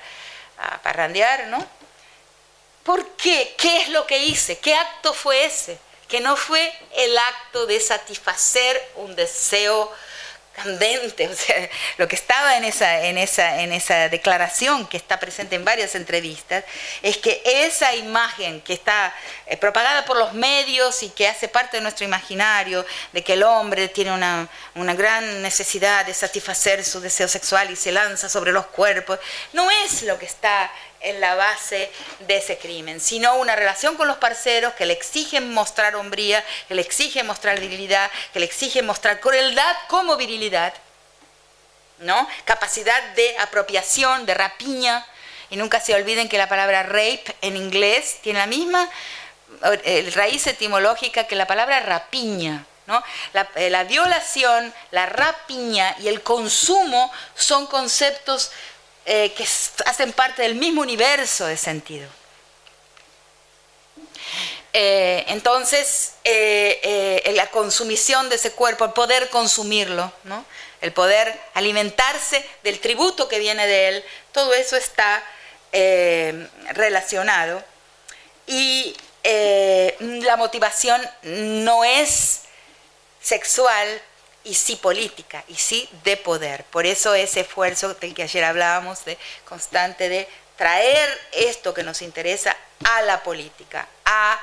a, 0.59 0.81
parrandear, 0.83 1.47
¿no? 1.47 1.57
¿Por 2.83 3.15
qué? 3.15 3.55
¿Qué 3.57 3.81
es 3.81 3.89
lo 3.89 4.05
que 4.05 4.19
hice? 4.19 4.59
¿Qué 4.59 4.75
acto 4.75 5.11
fue 5.11 5.43
ese? 5.45 5.79
Que 6.07 6.19
no 6.19 6.37
fue 6.37 6.71
el 6.95 7.17
acto 7.17 7.65
de 7.65 7.79
satisfacer 7.79 8.79
un 8.97 9.15
deseo 9.15 9.91
o 10.65 11.35
sea, 11.35 11.69
lo 11.97 12.07
que 12.07 12.15
estaba 12.15 12.57
en 12.57 12.65
esa 12.65 14.09
declaración 14.09 14.87
que 14.87 14.97
está 14.97 15.19
presente 15.19 15.55
en 15.55 15.63
varias 15.63 15.95
entrevistas, 15.95 16.63
es 17.01 17.17
que 17.17 17.41
esa 17.45 17.95
imagen 17.95 18.61
que 18.61 18.73
está 18.73 19.13
eh, 19.45 19.57
propagada 19.57 20.05
por 20.05 20.17
los 20.17 20.33
medios 20.33 21.03
y 21.03 21.09
que 21.09 21.27
hace 21.27 21.47
parte 21.47 21.77
de 21.77 21.81
nuestro 21.81 22.05
imaginario, 22.05 22.85
de 23.13 23.23
que 23.23 23.33
el 23.33 23.43
hombre 23.43 23.87
tiene 23.87 24.11
una, 24.11 24.47
una 24.75 24.93
gran 24.93 25.41
necesidad 25.41 26.05
de 26.05 26.13
satisfacer 26.13 26.83
su 26.83 26.99
deseo 26.99 27.27
sexual 27.27 27.69
y 27.71 27.75
se 27.75 27.91
lanza 27.91 28.29
sobre 28.29 28.51
los 28.51 28.65
cuerpos, 28.67 29.19
no 29.53 29.69
es 29.69 30.03
lo 30.03 30.17
que 30.17 30.25
está 30.25 30.71
en 31.01 31.19
la 31.19 31.35
base 31.35 31.91
de 32.19 32.37
ese 32.37 32.57
crimen, 32.57 32.99
sino 32.99 33.35
una 33.35 33.55
relación 33.55 33.95
con 33.95 34.07
los 34.07 34.17
parceros 34.17 34.73
que 34.73 34.85
le 34.85 34.93
exigen 34.93 35.53
mostrar 35.53 35.95
hombría, 35.95 36.43
que 36.67 36.75
le 36.75 36.81
exigen 36.81 37.27
mostrar 37.27 37.59
virilidad, 37.59 38.09
que 38.33 38.39
le 38.39 38.45
exigen 38.45 38.85
mostrar 38.85 39.19
crueldad 39.19 39.75
como 39.87 40.17
virilidad, 40.17 40.73
¿no? 41.99 42.27
Capacidad 42.45 43.01
de 43.15 43.37
apropiación, 43.39 44.25
de 44.25 44.33
rapiña, 44.33 45.05
y 45.49 45.55
nunca 45.55 45.79
se 45.79 45.93
olviden 45.93 46.29
que 46.29 46.37
la 46.37 46.49
palabra 46.49 46.83
rape 46.83 47.35
en 47.41 47.55
inglés 47.55 48.17
tiene 48.21 48.39
la 48.39 48.47
misma 48.47 48.89
eh, 49.63 50.11
raíz 50.13 50.45
etimológica 50.47 51.25
que 51.25 51.35
la 51.35 51.47
palabra 51.47 51.79
rapiña. 51.79 52.65
¿no? 52.85 53.03
La, 53.33 53.47
eh, 53.55 53.69
la, 53.69 53.83
violación, 53.83 54.73
la 54.91 55.05
rapiña 55.05 55.95
y 55.99 56.07
el 56.07 56.21
consumo 56.21 57.11
son 57.35 57.67
conceptos 57.67 58.51
eh, 59.09 59.31
que 59.31 59.47
hacen 59.85 60.11
parte 60.11 60.41
del 60.41 60.55
mismo 60.55 60.81
universo 60.81 61.45
de 61.45 61.55
sentido. 61.55 62.09
Eh, 64.73 65.23
entonces, 65.29 66.15
eh, 66.25 67.31
la 67.33 67.49
consumición 67.49 68.27
de 68.27 68.35
ese 68.35 68.51
cuerpo, 68.51 68.83
el 68.83 68.91
poder 68.91 69.29
consumirlo, 69.29 70.11
¿no? 70.25 70.43
el 70.81 70.91
poder 70.91 71.39
alimentarse 71.53 72.45
del 72.63 72.81
tributo 72.81 73.29
que 73.29 73.39
viene 73.39 73.65
de 73.65 73.87
él, 73.87 74.05
todo 74.33 74.53
eso 74.53 74.75
está 74.75 75.23
relacionado. 76.73 77.63
Y 78.45 78.93
la 79.99 80.35
motivación 80.35 81.01
no 81.23 81.85
es 81.85 82.41
sexual, 83.21 84.01
y 84.47 84.53
sí 84.53 84.75
política, 84.77 85.43
y 85.47 85.55
sí 85.55 85.89
de 86.03 86.17
poder. 86.17 86.63
Por 86.65 86.85
eso 86.85 87.13
ese 87.13 87.41
esfuerzo 87.41 87.93
del 87.95 88.13
que 88.13 88.23
ayer 88.23 88.43
hablábamos, 88.43 89.03
de 89.05 89.17
constante 89.45 90.09
de 90.09 90.27
traer 90.55 91.09
esto 91.33 91.73
que 91.73 91.83
nos 91.83 92.01
interesa 92.01 92.55
a 92.83 93.01
la 93.01 93.23
política, 93.23 93.87
a, 94.05 94.39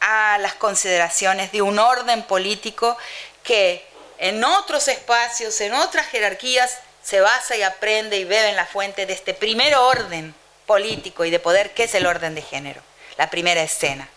a 0.00 0.38
las 0.38 0.54
consideraciones 0.54 1.50
de 1.50 1.62
un 1.62 1.78
orden 1.78 2.22
político 2.24 2.96
que 3.42 3.84
en 4.18 4.44
otros 4.44 4.88
espacios, 4.88 5.60
en 5.60 5.74
otras 5.74 6.06
jerarquías, 6.06 6.78
se 7.02 7.20
basa 7.20 7.56
y 7.56 7.62
aprende 7.62 8.16
y 8.16 8.24
bebe 8.24 8.48
en 8.48 8.56
la 8.56 8.66
fuente 8.66 9.06
de 9.06 9.12
este 9.12 9.32
primer 9.32 9.74
orden 9.76 10.34
político 10.66 11.24
y 11.24 11.30
de 11.30 11.38
poder, 11.38 11.72
que 11.72 11.84
es 11.84 11.94
el 11.94 12.06
orden 12.06 12.34
de 12.34 12.42
género, 12.42 12.82
la 13.16 13.30
primera 13.30 13.62
escena. 13.62 14.08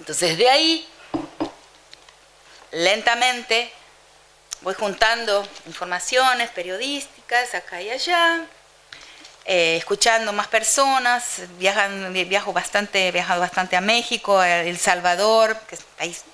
Entonces 0.00 0.38
de 0.38 0.48
ahí, 0.48 0.88
lentamente, 2.70 3.70
voy 4.62 4.72
juntando 4.72 5.46
informaciones 5.66 6.48
periodísticas 6.48 7.54
acá 7.54 7.82
y 7.82 7.90
allá, 7.90 8.46
eh, 9.44 9.76
escuchando 9.76 10.32
más 10.32 10.48
personas, 10.48 11.42
viajan, 11.58 12.14
viajo 12.14 12.54
bastante, 12.54 13.08
he 13.08 13.12
viajado 13.12 13.42
bastante 13.42 13.76
a 13.76 13.82
México, 13.82 14.38
a 14.38 14.62
El 14.62 14.78
Salvador, 14.78 15.54
que 15.68 15.74
es 15.74 15.82
un 15.82 15.96
país 15.98 16.24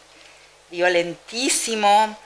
violentísimo, 0.71 2.17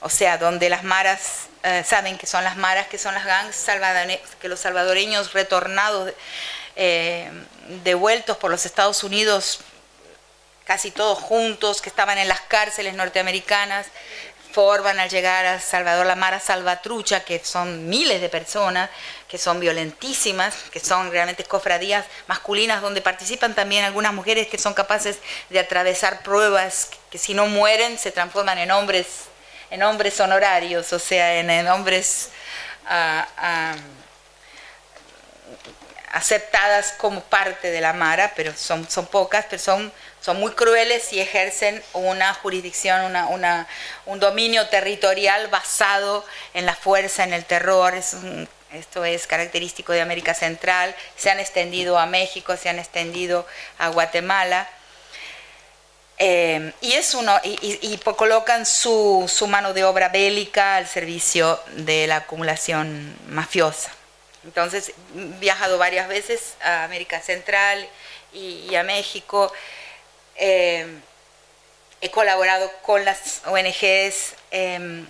o 0.00 0.08
sea, 0.08 0.38
donde 0.38 0.68
las 0.68 0.84
maras 0.84 1.48
eh, 1.64 1.82
saben 1.84 2.18
que 2.18 2.28
son 2.28 2.44
las 2.44 2.56
maras, 2.56 2.86
que 2.86 2.98
son 2.98 3.14
las 3.14 3.24
gangs 3.24 3.66
que 4.40 4.48
los 4.48 4.60
salvadoreños 4.60 5.32
retornados 5.32 6.14
eh, 6.76 7.30
devueltos 7.84 8.36
por 8.36 8.50
los 8.50 8.66
Estados 8.66 9.04
Unidos 9.04 9.60
casi 10.64 10.92
todos 10.92 11.18
juntos, 11.18 11.82
que 11.82 11.88
estaban 11.88 12.16
en 12.16 12.28
las 12.28 12.42
cárceles 12.42 12.94
norteamericanas, 12.94 13.88
forman 14.52 14.98
al 14.98 15.08
llegar 15.08 15.46
a 15.46 15.60
Salvador 15.60 16.06
la 16.06 16.14
Mara 16.14 16.40
Salvatrucha, 16.40 17.24
que 17.24 17.40
son 17.44 17.88
miles 17.88 18.20
de 18.20 18.28
personas, 18.28 18.90
que 19.28 19.38
son 19.38 19.58
violentísimas, 19.58 20.54
que 20.70 20.80
son 20.80 21.10
realmente 21.10 21.44
cofradías 21.44 22.06
masculinas 22.26 22.82
donde 22.82 23.00
participan 23.00 23.54
también 23.54 23.84
algunas 23.84 24.12
mujeres 24.12 24.48
que 24.48 24.58
son 24.58 24.74
capaces 24.74 25.18
de 25.48 25.58
atravesar 25.58 26.22
pruebas 26.22 26.90
que 27.10 27.18
si 27.18 27.34
no 27.34 27.46
mueren 27.46 27.98
se 27.98 28.12
transforman 28.12 28.58
en 28.58 28.70
hombres, 28.70 29.06
en 29.70 29.82
hombres 29.82 30.20
honorarios, 30.20 30.92
o 30.92 30.98
sea, 30.98 31.34
en, 31.34 31.68
hombres 31.68 32.28
ah, 32.86 33.26
ah, 33.36 33.74
aceptadas 36.10 36.92
como 36.98 37.20
parte 37.22 37.70
de 37.70 37.80
la 37.80 37.92
Mara, 37.92 38.32
pero 38.36 38.52
son, 38.54 38.88
son 38.90 39.06
pocas, 39.06 39.46
pero 39.48 39.62
son 39.62 39.92
son 40.20 40.38
muy 40.38 40.52
crueles 40.52 41.12
y 41.12 41.20
ejercen 41.20 41.82
una 41.94 42.34
jurisdicción, 42.34 43.16
una, 43.16 43.66
un 44.06 44.20
dominio 44.20 44.68
territorial 44.68 45.48
basado 45.48 46.24
en 46.52 46.66
la 46.66 46.74
fuerza, 46.74 47.24
en 47.24 47.32
el 47.32 47.44
terror. 47.44 47.94
esto 47.94 49.04
es 49.04 49.26
característico 49.26 49.92
de 49.92 50.02
América 50.02 50.34
Central. 50.34 50.94
Se 51.16 51.30
han 51.30 51.40
extendido 51.40 51.98
a 51.98 52.06
México, 52.06 52.56
se 52.56 52.68
han 52.68 52.78
extendido 52.78 53.46
a 53.78 53.88
Guatemala. 53.88 54.68
Eh, 56.18 56.74
y, 56.82 56.92
es 56.92 57.14
uno, 57.14 57.34
y, 57.42 57.96
colocan 57.96 58.66
su, 58.66 59.24
su 59.26 59.46
mano 59.46 59.72
de 59.72 59.84
obra 59.84 60.10
bélica 60.10 60.76
al 60.76 60.86
servicio 60.86 61.58
de 61.76 62.06
la 62.06 62.16
acumulación 62.16 63.16
mafiosa. 63.28 63.90
Entonces, 64.44 64.92
he 65.16 65.38
viajado 65.38 65.78
varias 65.78 66.08
veces 66.08 66.54
a 66.62 66.84
América 66.84 67.20
Central 67.20 67.86
y 68.32 68.74
a 68.74 68.82
México. 68.82 69.52
Eh, 70.36 70.86
he 72.00 72.10
colaborado 72.10 72.70
con 72.82 73.04
las 73.04 73.42
ONGs 73.44 74.34
em, 74.50 75.06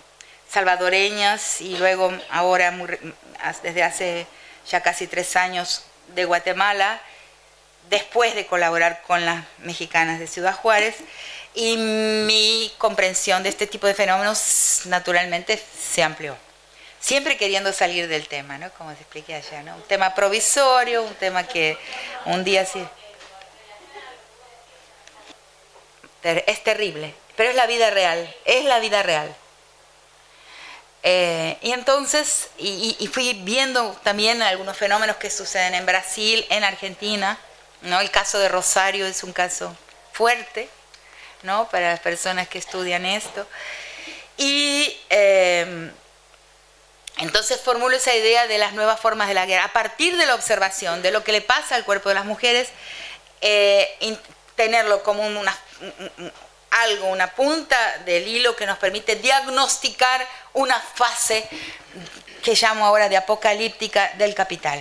salvadoreñas 0.49 1.61
y 1.61 1.77
luego 1.77 2.13
ahora 2.31 2.75
desde 3.63 3.83
hace 3.83 4.27
ya 4.69 4.83
casi 4.83 5.07
tres 5.07 5.37
años 5.37 5.85
de 6.09 6.25
Guatemala, 6.25 7.01
después 7.89 8.35
de 8.35 8.47
colaborar 8.47 9.03
con 9.07 9.25
las 9.25 9.45
mexicanas 9.59 10.19
de 10.19 10.27
Ciudad 10.27 10.55
Juárez 10.55 10.97
y 11.55 11.77
mi 11.77 12.73
comprensión 12.79 13.43
de 13.43 13.49
este 13.49 13.67
tipo 13.67 13.87
de 13.87 13.95
fenómenos 13.95 14.83
naturalmente 14.87 15.63
se 15.81 16.03
amplió. 16.03 16.37
Siempre 17.01 17.39
queriendo 17.39 17.73
salir 17.73 18.09
del 18.09 18.29
tema, 18.29 18.59
¿no? 18.59 18.71
Como 18.73 18.93
te 18.93 19.01
expliqué 19.01 19.35
allá, 19.35 19.63
¿no? 19.63 19.75
Un 19.75 19.83
tema 19.83 20.15
provisorio, 20.15 21.03
un 21.03 21.15
tema 21.15 21.45
que 21.45 21.79
un 22.27 22.45
día 22.45 22.67
sí... 22.67 22.87
Es 26.23 26.63
terrible, 26.63 27.15
pero 27.35 27.49
es 27.49 27.57
la 27.57 27.67
vida 27.67 27.89
real, 27.89 28.37
es 28.45 28.67
la 28.67 28.79
vida 28.79 29.03
real. 29.03 29.35
Eh, 31.03 31.57
y 31.63 31.73
entonces, 31.73 32.51
y, 32.59 33.09
fui 33.11 33.33
viendo 33.43 33.99
también 34.03 34.43
algunos 34.43 34.77
fenómenos 34.77 35.17
que 35.17 35.31
suceden 35.31 35.75
en 35.75 35.87
Brasil, 35.87 36.45
en 36.51 36.63
Argentina, 36.63 37.39
¿no? 37.81 38.01
El 38.01 38.11
caso 38.11 38.39
de 38.39 38.51
Rosario 38.51 39.07
es 39.07 39.25
un 39.25 39.33
caso 39.33 39.75
fuerte, 40.13 40.69
¿no? 41.43 41.67
Para 41.71 41.93
las 41.93 42.01
personas 42.01 42.49
que 42.49 42.59
estudian 42.59 43.07
esto. 43.07 43.47
Y 44.37 44.95
eh, 45.09 45.91
entonces 47.21 47.61
formulo 47.61 47.97
esa 47.97 48.15
idea 48.15 48.47
de 48.47 48.59
las 48.59 48.73
nuevas 48.73 48.99
formas 48.99 49.29
de 49.29 49.35
la 49.35 49.47
guerra. 49.47 49.65
A 49.65 49.73
partir 49.73 50.17
de 50.17 50.27
la 50.27 50.35
observación 50.35 51.03
de 51.03 51.11
lo 51.11 51.23
que 51.23 51.33
le 51.33 51.41
pasa 51.41 51.75
al 51.75 51.85
cuerpo 51.85 52.09
de 52.09 52.15
las 52.15 52.25
mujeres, 52.25 52.69
eh, 53.41 54.17
tenerlo 54.57 55.03
como 55.03 55.27
una, 55.27 55.57
algo, 56.71 57.09
una 57.09 57.35
punta 57.35 57.99
del 58.05 58.27
hilo 58.27 58.57
que 58.57 58.67
nos 58.67 58.79
permite 58.79 59.17
diagnosticar 59.17 60.27
una 60.53 60.79
fase 60.79 61.49
que 62.43 62.55
llamo 62.55 62.85
ahora 62.85 63.09
de 63.09 63.17
apocalíptica 63.17 64.13
del 64.17 64.35
capital. 64.35 64.81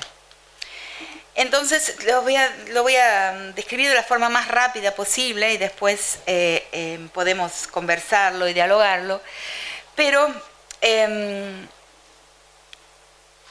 Entonces 1.35 2.03
lo 2.03 2.21
voy 2.21 2.35
a, 2.35 2.53
lo 2.67 2.83
voy 2.83 2.95
a 2.97 3.31
describir 3.55 3.87
de 3.87 3.95
la 3.95 4.03
forma 4.03 4.27
más 4.27 4.49
rápida 4.49 4.93
posible 4.93 5.53
y 5.53 5.57
después 5.57 6.19
eh, 6.25 6.67
em, 6.73 7.07
podemos 7.09 7.67
conversarlo 7.67 8.47
y 8.47 8.53
dialogarlo. 8.53 9.21
Pero 9.95 10.27
em, 10.81 11.65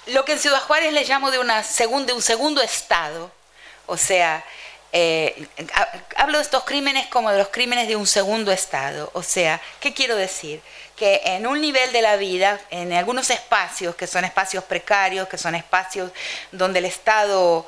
lo 0.08 0.24
que 0.24 0.32
en 0.32 0.38
Ciudad 0.38 0.60
Juárez 0.60 0.92
le 0.92 1.04
llamo 1.04 1.30
de, 1.30 1.38
una 1.38 1.62
de 1.62 2.12
un 2.12 2.22
segundo 2.22 2.62
estado, 2.62 3.30
o 3.86 3.96
sea, 3.96 4.44
eh, 4.92 5.46
hablo 6.16 6.38
de 6.38 6.44
estos 6.44 6.64
crímenes 6.64 7.06
como 7.08 7.30
de 7.30 7.38
los 7.38 7.48
crímenes 7.48 7.88
de 7.88 7.96
un 7.96 8.06
segundo 8.06 8.52
estado. 8.52 9.10
O 9.12 9.22
sea, 9.22 9.60
¿qué 9.80 9.92
quiero 9.92 10.16
decir? 10.16 10.62
Que 10.96 11.20
en 11.24 11.46
un 11.46 11.60
nivel 11.60 11.92
de 11.92 12.02
la 12.02 12.16
vida, 12.16 12.58
en 12.70 12.92
algunos 12.92 13.30
espacios 13.30 13.94
que 13.96 14.06
son 14.06 14.24
espacios 14.24 14.64
precarios, 14.64 15.28
que 15.28 15.38
son 15.38 15.54
espacios 15.54 16.10
donde 16.52 16.78
el 16.78 16.86
Estado 16.86 17.66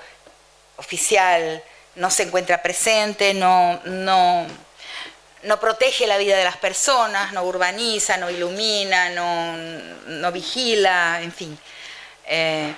oficial 0.76 1.62
no 1.96 2.10
se 2.10 2.22
encuentra 2.22 2.62
presente, 2.62 3.34
no, 3.34 3.80
no, 3.84 4.46
no 5.42 5.60
protege 5.60 6.06
la 6.06 6.16
vida 6.16 6.36
de 6.36 6.44
las 6.44 6.56
personas, 6.56 7.32
no 7.32 7.44
urbaniza, 7.44 8.16
no 8.16 8.30
ilumina, 8.30 9.10
no, 9.10 9.56
no 10.06 10.32
vigila, 10.32 11.20
en 11.22 11.32
fin. 11.32 11.58
Eh, 12.31 12.74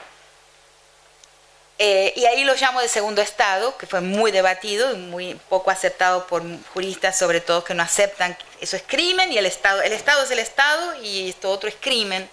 eh, 1.79 2.13
y 2.17 2.25
ahí 2.25 2.45
lo 2.45 2.55
llamo 2.55 2.81
de 2.81 2.89
segundo 2.89 3.23
estado, 3.23 3.77
que 3.77 3.87
fue 3.87 4.01
muy 4.01 4.31
debatido 4.31 4.93
y 4.93 4.97
muy 4.97 5.35
poco 5.49 5.71
aceptado 5.71 6.27
por 6.27 6.43
juristas, 6.73 7.19
sobre 7.19 7.41
todo 7.41 7.63
que 7.63 7.75
no 7.75 7.83
aceptan 7.83 8.37
eso 8.63 8.77
es 8.77 8.85
crimen 8.87 9.33
y 9.33 9.39
el 9.39 9.47
Estado, 9.47 9.83
el 9.83 9.93
Estado 9.93 10.23
es 10.23 10.31
el 10.31 10.39
Estado 10.39 11.03
y 11.03 11.29
esto 11.29 11.51
otro 11.51 11.69
es 11.69 11.75
crimen. 11.81 12.31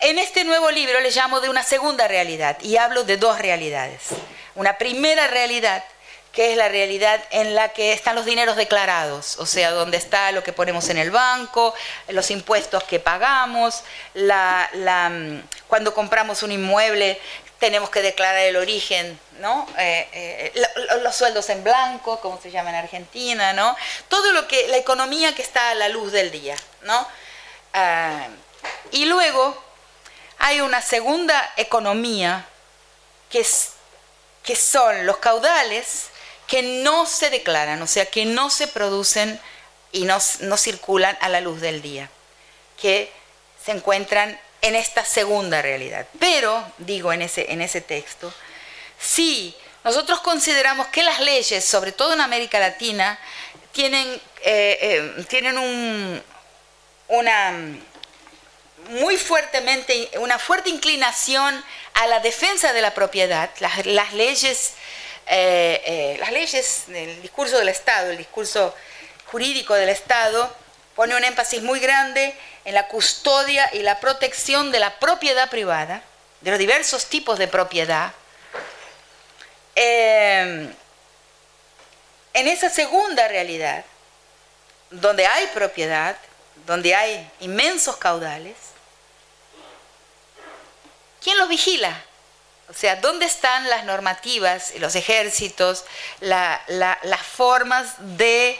En 0.00 0.18
este 0.18 0.44
nuevo 0.44 0.70
libro 0.70 1.00
le 1.00 1.10
llamo 1.10 1.40
de 1.40 1.48
una 1.48 1.62
segunda 1.62 2.06
realidad 2.06 2.58
y 2.60 2.76
hablo 2.76 3.04
de 3.04 3.16
dos 3.16 3.38
realidades. 3.38 4.02
Una 4.54 4.76
primera 4.76 5.26
realidad 5.26 5.82
que 6.34 6.50
es 6.50 6.56
la 6.56 6.68
realidad 6.68 7.22
en 7.30 7.54
la 7.54 7.68
que 7.68 7.92
están 7.92 8.16
los 8.16 8.24
dineros 8.24 8.56
declarados, 8.56 9.38
o 9.38 9.46
sea, 9.46 9.70
donde 9.70 9.96
está 9.96 10.32
lo 10.32 10.42
que 10.42 10.52
ponemos 10.52 10.88
en 10.88 10.98
el 10.98 11.12
banco, 11.12 11.74
los 12.08 12.30
impuestos 12.30 12.82
que 12.84 12.98
pagamos, 12.98 13.84
la, 14.14 14.68
mm, 14.74 15.42
cuando 15.68 15.94
compramos 15.94 16.42
un 16.42 16.50
inmueble 16.52 17.20
tenemos 17.60 17.88
que 17.88 18.02
declarar 18.02 18.42
el 18.42 18.56
origen, 18.56 19.18
¿no? 19.38 19.66
Eh, 19.78 20.08
eh, 20.12 20.66
los 21.02 21.14
sueldos 21.14 21.48
en 21.48 21.62
blanco, 21.62 22.20
como 22.20 22.38
se 22.40 22.50
llama 22.50 22.70
en 22.70 22.76
Argentina, 22.76 23.52
¿no? 23.52 23.76
Todo 24.08 24.32
lo 24.32 24.48
que, 24.48 24.66
la 24.68 24.76
economía 24.76 25.34
que 25.34 25.42
está 25.42 25.70
a 25.70 25.74
la 25.74 25.88
luz 25.88 26.12
del 26.12 26.30
día, 26.30 26.56
¿no? 26.82 27.06
Ah, 27.72 28.26
y 28.90 29.06
luego 29.06 29.62
hay 30.38 30.60
una 30.60 30.82
segunda 30.82 31.52
economía 31.56 32.44
que, 33.30 33.40
es, 33.40 33.70
que 34.42 34.56
son 34.56 35.06
los 35.06 35.18
caudales 35.18 36.10
que 36.54 36.62
no 36.62 37.04
se 37.04 37.30
declaran, 37.30 37.82
o 37.82 37.88
sea, 37.88 38.06
que 38.06 38.24
no 38.24 38.48
se 38.48 38.68
producen 38.68 39.40
y 39.90 40.04
no, 40.04 40.18
no 40.38 40.56
circulan 40.56 41.18
a 41.20 41.28
la 41.28 41.40
luz 41.40 41.60
del 41.60 41.82
día, 41.82 42.08
que 42.80 43.10
se 43.64 43.72
encuentran 43.72 44.38
en 44.62 44.76
esta 44.76 45.04
segunda 45.04 45.62
realidad. 45.62 46.06
Pero, 46.20 46.64
digo 46.78 47.12
en 47.12 47.22
ese, 47.22 47.50
en 47.50 47.60
ese 47.60 47.80
texto, 47.80 48.32
si 49.00 49.52
nosotros 49.82 50.20
consideramos 50.20 50.86
que 50.86 51.02
las 51.02 51.18
leyes, 51.18 51.64
sobre 51.64 51.90
todo 51.90 52.12
en 52.12 52.20
América 52.20 52.60
Latina, 52.60 53.18
tienen, 53.72 54.06
eh, 54.44 54.78
eh, 54.80 55.24
tienen 55.28 55.58
un, 55.58 56.22
una 57.08 57.52
muy 58.90 59.16
fuertemente, 59.16 60.08
una 60.20 60.38
fuerte 60.38 60.70
inclinación 60.70 61.64
a 61.94 62.06
la 62.06 62.20
defensa 62.20 62.72
de 62.72 62.80
la 62.80 62.94
propiedad, 62.94 63.50
las, 63.58 64.12
leyes, 64.12 64.74
eh, 65.26 66.16
las 66.20 66.32
leyes, 66.32 66.84
el 66.88 67.22
discurso 67.22 67.58
del 67.58 67.68
Estado, 67.68 68.10
el 68.10 68.16
discurso 68.16 68.74
jurídico 69.26 69.74
del 69.74 69.88
Estado, 69.88 70.54
pone 70.94 71.16
un 71.16 71.24
énfasis 71.24 71.62
muy 71.62 71.80
grande 71.80 72.34
en 72.64 72.74
la 72.74 72.88
custodia 72.88 73.68
y 73.72 73.80
la 73.80 74.00
protección 74.00 74.70
de 74.70 74.78
la 74.78 74.98
propiedad 74.98 75.50
privada, 75.50 76.02
de 76.40 76.50
los 76.50 76.58
diversos 76.58 77.06
tipos 77.06 77.38
de 77.38 77.48
propiedad. 77.48 78.12
Eh, 79.76 80.72
en 82.34 82.48
esa 82.48 82.70
segunda 82.70 83.28
realidad, 83.28 83.84
donde 84.90 85.26
hay 85.26 85.46
propiedad, 85.48 86.16
donde 86.66 86.94
hay 86.94 87.30
inmensos 87.40 87.96
caudales, 87.96 88.56
¿quién 91.22 91.38
los 91.38 91.48
vigila? 91.48 92.02
O 92.68 92.74
sea, 92.74 92.96
¿dónde 92.96 93.26
están 93.26 93.68
las 93.68 93.84
normativas, 93.84 94.72
los 94.78 94.94
ejércitos, 94.94 95.84
las 96.20 97.22
formas 97.22 97.94
de 97.98 98.58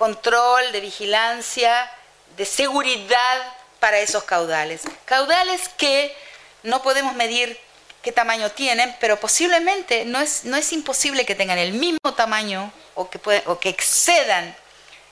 control, 0.00 0.72
de 0.72 0.80
vigilancia, 0.80 1.90
de 2.36 2.46
seguridad 2.46 3.54
para 3.80 3.98
esos 3.98 4.24
caudales. 4.24 4.82
Caudales 5.04 5.68
que 5.76 6.16
no 6.62 6.82
podemos 6.82 7.14
medir 7.14 7.58
qué 8.02 8.12
tamaño 8.12 8.50
tienen, 8.50 8.96
pero 9.00 9.18
posiblemente 9.18 10.04
no 10.04 10.20
es, 10.20 10.44
no 10.44 10.56
es 10.56 10.72
imposible 10.72 11.26
que 11.26 11.34
tengan 11.34 11.58
el 11.58 11.72
mismo 11.72 12.14
tamaño 12.16 12.72
o 12.94 13.10
que, 13.10 13.42
o 13.46 13.58
que 13.58 13.68
excedan 13.68 14.56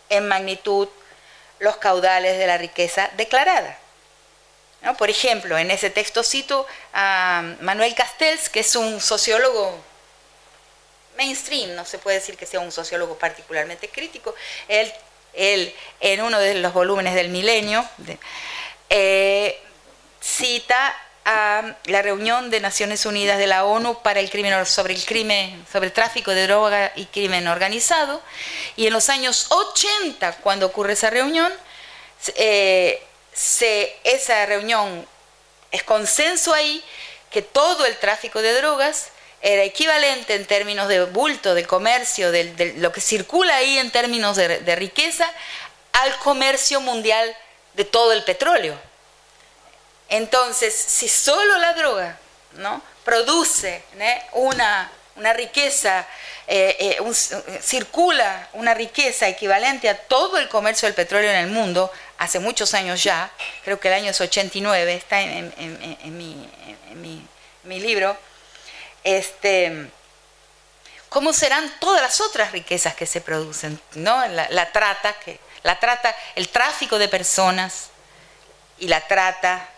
en 0.08 0.28
magnitud 0.28 0.88
los 1.58 1.76
caudales 1.76 2.38
de 2.38 2.46
la 2.46 2.56
riqueza 2.56 3.10
declarada. 3.16 3.78
Por 4.96 5.10
ejemplo, 5.10 5.58
en 5.58 5.70
ese 5.70 5.90
texto 5.90 6.22
cito 6.22 6.66
a 6.94 7.42
Manuel 7.60 7.94
Castells, 7.94 8.48
que 8.48 8.60
es 8.60 8.76
un 8.76 9.00
sociólogo 9.00 9.76
mainstream, 11.16 11.74
no 11.74 11.84
se 11.84 11.98
puede 11.98 12.18
decir 12.18 12.36
que 12.36 12.46
sea 12.46 12.60
un 12.60 12.70
sociólogo 12.70 13.18
particularmente 13.18 13.88
crítico. 13.88 14.34
Él, 14.68 14.92
él 15.34 15.74
en 16.00 16.22
uno 16.22 16.38
de 16.38 16.54
los 16.54 16.72
volúmenes 16.72 17.14
del 17.14 17.28
milenio, 17.28 17.86
eh, 18.88 19.60
cita 20.20 20.96
a 21.24 21.76
la 21.84 22.00
reunión 22.00 22.48
de 22.48 22.60
Naciones 22.60 23.04
Unidas 23.04 23.38
de 23.38 23.46
la 23.46 23.64
ONU 23.64 24.00
para 24.02 24.20
el 24.20 24.30
crimen 24.30 24.64
sobre 24.64 24.94
el 24.94 25.04
crimen 25.04 25.66
sobre 25.70 25.86
el 25.86 25.92
tráfico 25.92 26.30
de 26.30 26.46
droga 26.46 26.92
y 26.96 27.04
crimen 27.04 27.48
organizado 27.48 28.22
y 28.76 28.86
en 28.86 28.94
los 28.94 29.10
años 29.10 29.46
80 29.50 30.38
cuando 30.38 30.64
ocurre 30.64 30.94
esa 30.94 31.10
reunión 31.10 31.52
eh, 32.34 33.02
se, 33.38 33.96
esa 34.02 34.46
reunión 34.46 35.06
es 35.70 35.84
consenso 35.84 36.52
ahí 36.52 36.84
que 37.30 37.40
todo 37.40 37.86
el 37.86 37.96
tráfico 37.98 38.42
de 38.42 38.52
drogas 38.54 39.10
era 39.40 39.62
equivalente 39.62 40.34
en 40.34 40.44
términos 40.44 40.88
de 40.88 41.04
bulto, 41.04 41.54
de 41.54 41.64
comercio, 41.64 42.32
de, 42.32 42.74
lo 42.78 42.90
que 42.90 43.00
circula 43.00 43.54
ahí 43.54 43.78
en 43.78 43.92
términos 43.92 44.36
de, 44.36 44.76
riqueza, 44.76 45.30
al 45.92 46.18
comercio 46.18 46.80
mundial 46.80 47.36
de 47.74 47.84
todo 47.84 48.12
el 48.12 48.24
petróleo. 48.24 48.76
Entonces, 50.08 50.74
si 50.74 51.08
solo 51.08 51.58
la 51.58 51.74
droga 51.74 52.18
¿no? 52.54 52.82
produce 53.04 53.84
una, 54.32 54.90
una, 55.14 55.32
riqueza, 55.32 56.08
eh, 56.48 56.98
eh, 57.00 57.60
circula 57.62 58.48
una 58.54 58.74
riqueza 58.74 59.28
equivalente 59.28 59.88
a 59.88 59.96
todo 59.96 60.38
el 60.38 60.48
comercio 60.48 60.88
del 60.88 60.94
petróleo 60.94 61.30
en 61.30 61.36
el 61.36 61.46
mundo, 61.48 61.92
hace 62.18 62.40
muchos 62.40 62.74
años 62.74 63.02
ya, 63.02 63.30
creo 63.64 63.78
que 63.80 63.88
el 63.88 63.94
año 63.94 64.10
es 64.10 64.20
89, 64.20 64.94
está 64.94 65.20
en, 65.20 66.16
mi, 66.16 67.80
libro, 67.80 68.16
este, 69.04 69.90
¿cómo 71.08 71.32
serán 71.32 71.72
todas 71.78 72.02
las 72.02 72.20
otras 72.20 72.52
riquezas 72.52 72.94
que 72.94 73.06
se 73.06 73.20
producen? 73.20 73.80
¿no? 73.94 74.26
La, 74.26 74.72
trata, 74.72 75.14
que, 75.20 75.38
la 75.62 75.78
trata, 75.78 76.14
el 76.34 76.48
tráfico 76.48 76.98
de 76.98 77.08
personas 77.08 77.90
y 78.78 78.88
la 78.88 79.06
trata, 79.06 79.68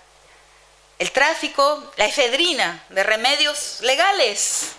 el 0.98 1.12
tráfico, 1.12 1.92
la 1.96 2.06
efedrina 2.06 2.84
de 2.88 3.02
remedios 3.02 3.78
legales, 3.82 4.72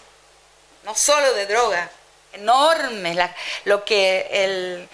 no 0.83 0.95
solo 0.95 1.33
de 1.33 1.45
droga, 1.45 1.89
enormes, 2.33 3.17
lo 3.65 3.85
que 3.85 4.27
el 4.31 4.89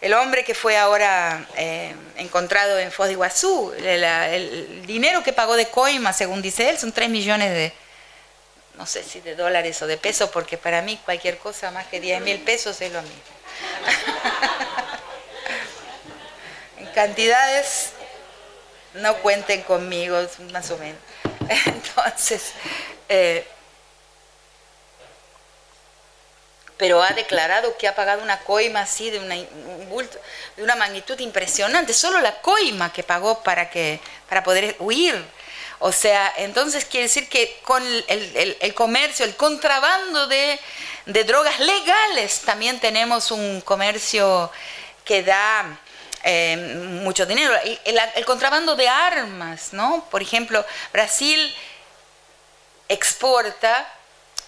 el 0.00 0.12
hombre 0.14 0.44
que 0.44 0.54
fue 0.54 0.76
ahora 0.76 1.46
eh, 1.56 1.94
encontrado 2.16 2.78
en 2.78 2.92
Foz 2.92 3.06
de 3.06 3.12
Iguazú, 3.12 3.72
el, 3.78 4.86
dinero 4.86 5.22
que 5.22 5.32
pagó 5.32 5.56
de 5.56 5.68
coima, 5.68 6.12
según 6.12 6.42
dice 6.42 6.68
él, 6.68 6.78
son 6.78 6.92
3 6.92 7.08
millones 7.08 7.50
de, 7.50 7.72
no 8.76 8.86
sé 8.86 9.02
si 9.02 9.20
de 9.20 9.34
dólares 9.34 9.80
o 9.82 9.86
de 9.86 9.96
pesos, 9.96 10.30
porque 10.30 10.58
para 10.58 10.82
mí 10.82 11.00
cualquier 11.04 11.38
cosa 11.38 11.70
más 11.70 11.86
que 11.86 12.00
10 12.00 12.22
mil 12.22 12.40
pesos 12.40 12.80
es 12.82 12.92
lo 12.92 13.00
mismo. 13.02 13.16
en 16.78 16.86
cantidades, 16.88 17.92
no 18.94 19.16
cuenten 19.16 19.62
conmigo, 19.62 20.18
más 20.52 20.70
o 20.70 20.78
menos. 20.78 21.00
Entonces, 21.66 22.52
eh, 23.08 23.46
pero 26.76 27.02
ha 27.02 27.10
declarado 27.10 27.76
que 27.78 27.88
ha 27.88 27.94
pagado 27.94 28.22
una 28.22 28.40
coima 28.40 28.80
así 28.80 29.10
de 29.10 29.18
una, 29.18 29.34
de 29.34 30.62
una 30.62 30.76
magnitud 30.76 31.18
impresionante, 31.20 31.94
solo 31.94 32.20
la 32.20 32.40
coima 32.40 32.92
que 32.92 33.02
pagó 33.02 33.42
para, 33.42 33.70
que, 33.70 34.00
para 34.28 34.42
poder 34.42 34.76
huir. 34.78 35.14
O 35.78 35.92
sea, 35.92 36.32
entonces 36.38 36.84
quiere 36.84 37.04
decir 37.04 37.28
que 37.28 37.58
con 37.62 37.82
el, 38.08 38.74
comercio, 38.74 39.24
el 39.24 39.36
contrabando 39.36 40.26
de, 40.26 40.58
drogas 41.24 41.60
legales, 41.60 42.40
también 42.40 42.78
tenemos 42.80 43.30
un 43.30 43.60
comercio 43.62 44.50
que 45.04 45.22
da 45.22 45.78
eh, 46.24 46.56
mucho 47.02 47.24
dinero. 47.24 47.54
El, 47.84 48.00
el, 48.14 48.24
contrabando 48.24 48.74
de 48.74 48.88
armas, 48.88 49.72
¿no? 49.72 50.06
Por 50.10 50.20
ejemplo, 50.20 50.64
Brasil 50.92 51.54
exporta... 52.88 53.90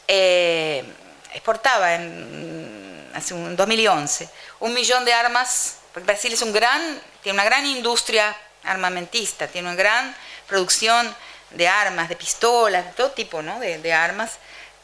Eh, 0.06 0.84
exportaba 1.32 1.94
en, 1.94 3.10
hace 3.14 3.34
un 3.34 3.56
2011 3.56 4.28
un 4.60 4.74
millón 4.74 5.04
de 5.04 5.12
armas, 5.12 5.76
porque 5.92 6.06
Brasil 6.06 6.32
es 6.32 6.42
un 6.42 6.52
gran, 6.52 7.00
tiene 7.22 7.36
una 7.36 7.44
gran 7.44 7.66
industria 7.66 8.36
armamentista, 8.64 9.46
tiene 9.46 9.68
una 9.68 9.76
gran 9.76 10.14
producción 10.46 11.14
de 11.50 11.68
armas, 11.68 12.08
de 12.08 12.16
pistolas, 12.16 12.84
de 12.84 12.92
todo 12.92 13.10
tipo 13.12 13.42
¿no? 13.42 13.58
de, 13.60 13.92
armas. 13.92 14.32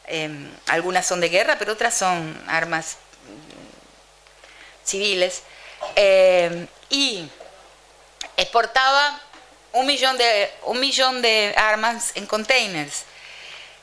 Em, 0.07 0.49
algunas 0.67 1.05
son 1.05 1.19
de 1.19 1.29
guerra, 1.29 1.55
pero 1.57 1.73
otras 1.73 1.95
son 1.95 2.41
armas 2.47 2.97
mm, 3.25 4.87
civiles. 4.87 5.41
Em, 5.95 6.67
y 6.89 7.29
exportaba 8.37 9.19
un 9.73 9.85
millón, 9.85 10.17
de, 10.17 10.51
un 10.63 10.79
millón 10.79 11.21
de 11.21 11.53
armas 11.57 12.11
en 12.15 12.25
containers 12.25 13.03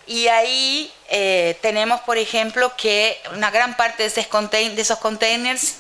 y 0.07 0.29
ahí 0.29 0.93
eh, 1.09 1.57
tenemos, 1.63 2.01
por 2.01 2.19
ejemplo, 2.19 2.75
que 2.77 3.21
una 3.35 3.51
gran 3.51 3.77
parte 3.77 4.03
de 4.03 4.09
esos, 4.09 4.27
de 4.51 4.81
esos 4.81 4.99
containers 4.99 5.77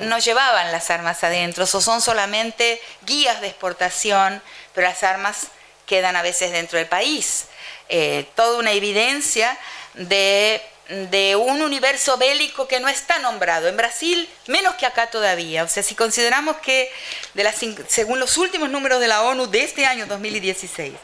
no 0.00 0.18
llevaban 0.18 0.72
las 0.72 0.90
armas 0.90 1.22
adentro, 1.22 1.64
o 1.64 1.66
son 1.66 2.00
solamente 2.00 2.80
guías 3.06 3.40
de 3.40 3.48
exportación, 3.48 4.42
pero 4.74 4.88
las 4.88 5.02
armas 5.02 5.48
quedan 5.86 6.16
a 6.16 6.22
veces 6.22 6.52
dentro 6.52 6.78
del 6.78 6.88
país. 6.88 7.46
Eh, 7.88 8.26
toda 8.34 8.58
una 8.58 8.72
evidencia 8.72 9.56
de, 9.94 10.62
de, 10.88 11.36
un 11.36 11.60
universo 11.62 12.16
bélico 12.16 12.66
que 12.66 12.80
no 12.80 12.88
está 12.88 13.18
nombrado. 13.18 13.68
En 13.68 13.76
Brasil, 13.76 14.28
menos 14.46 14.74
que 14.76 14.86
acá 14.86 15.08
todavía. 15.08 15.62
O 15.64 15.68
sea, 15.68 15.82
si 15.82 15.94
consideramos 15.94 16.56
que, 16.58 16.90
de 17.34 17.44
las, 17.44 17.56
según 17.88 18.18
los 18.18 18.38
últimos 18.38 18.70
números 18.70 19.00
de 19.00 19.08
la 19.08 19.22
ONU 19.22 19.46
de 19.46 19.62
este 19.62 19.84
año 19.84 20.06
2016, 20.06 20.94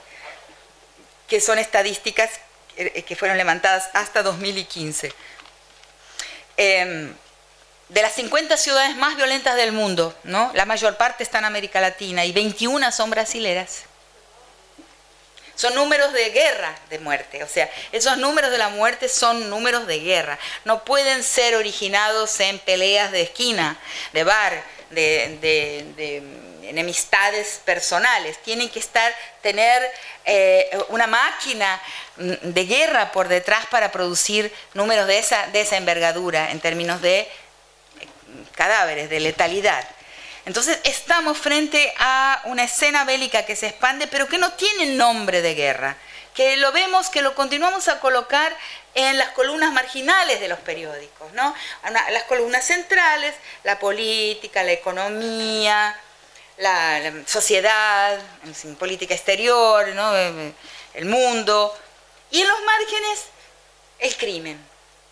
que 1.28 1.40
son 1.40 1.58
estadísticas 1.58 2.30
que 3.06 3.16
fueron 3.16 3.36
levantadas 3.36 3.90
hasta 3.92 4.22
2015. 4.22 5.12
Em, 6.56 7.12
de 7.88 8.02
las 8.02 8.14
50 8.14 8.56
ciudades 8.56 8.96
más 8.96 9.16
violentas 9.16 9.56
del 9.56 9.72
mundo, 9.72 10.14
¿no? 10.24 10.50
la 10.54 10.66
mayor 10.66 10.96
parte 10.96 11.22
está 11.22 11.38
en 11.38 11.46
América 11.46 11.80
Latina 11.80 12.24
y 12.24 12.32
21 12.32 12.92
son 12.92 13.10
brasileras. 13.10 13.84
Son 15.54 15.74
números 15.74 16.12
de 16.12 16.30
guerra 16.30 16.72
de 16.88 17.00
muerte, 17.00 17.42
o 17.42 17.48
sea, 17.48 17.68
esos 17.90 18.16
números 18.18 18.52
de 18.52 18.58
la 18.58 18.68
muerte 18.68 19.08
son 19.08 19.50
números 19.50 19.88
de 19.88 19.98
guerra. 19.98 20.38
No 20.64 20.84
pueden 20.84 21.24
ser 21.24 21.56
originados 21.56 22.38
en 22.38 22.60
peleas 22.60 23.10
de 23.10 23.22
esquina, 23.22 23.76
de 24.12 24.22
bar, 24.22 24.62
de 24.90 26.22
enemistades 26.68 27.60
personales, 27.64 28.38
tienen 28.42 28.68
que 28.68 28.78
estar, 28.78 29.14
tener 29.42 29.82
eh, 30.24 30.70
una 30.88 31.06
máquina 31.06 31.80
de 32.16 32.64
guerra 32.64 33.12
por 33.12 33.28
detrás 33.28 33.66
para 33.66 33.90
producir 33.90 34.52
números 34.74 35.06
de 35.06 35.18
esa, 35.18 35.46
de 35.48 35.62
esa 35.62 35.76
envergadura 35.76 36.50
en 36.50 36.60
términos 36.60 37.00
de 37.00 37.20
eh, 37.20 37.28
cadáveres, 38.54 39.08
de 39.10 39.20
letalidad. 39.20 39.86
Entonces 40.46 40.78
estamos 40.84 41.36
frente 41.36 41.92
a 41.98 42.40
una 42.44 42.64
escena 42.64 43.04
bélica 43.04 43.44
que 43.44 43.54
se 43.54 43.66
expande, 43.66 44.06
pero 44.06 44.28
que 44.28 44.38
no 44.38 44.52
tiene 44.52 44.86
nombre 44.86 45.42
de 45.42 45.54
guerra, 45.54 45.96
que 46.34 46.56
lo 46.56 46.72
vemos, 46.72 47.10
que 47.10 47.20
lo 47.20 47.34
continuamos 47.34 47.88
a 47.88 48.00
colocar 48.00 48.56
en 48.94 49.18
las 49.18 49.28
columnas 49.30 49.72
marginales 49.72 50.40
de 50.40 50.48
los 50.48 50.58
periódicos, 50.60 51.32
¿no? 51.32 51.54
Las 52.10 52.22
columnas 52.24 52.64
centrales, 52.64 53.34
la 53.62 53.78
política, 53.78 54.62
la 54.62 54.72
economía, 54.72 55.94
la, 56.58 57.12
sociedad, 57.26 58.20
política 58.78 59.14
exterior. 59.14 59.86
Eh, 59.88 60.52
el 60.94 61.04
mundo, 61.04 61.76
y 62.30 62.40
en 62.40 62.48
los 62.48 62.60
márgenes 62.62 63.24
el 64.00 64.16
crimen. 64.16 64.58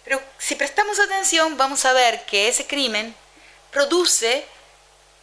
Pero 0.05 0.21
si 0.39 0.55
prestamos 0.55 0.99
atención 0.99 1.57
vamos 1.57 1.85
a 1.85 1.93
ver 1.93 2.25
que 2.25 2.49
ese 2.49 2.67
crimen 2.67 3.15
produce 3.71 4.45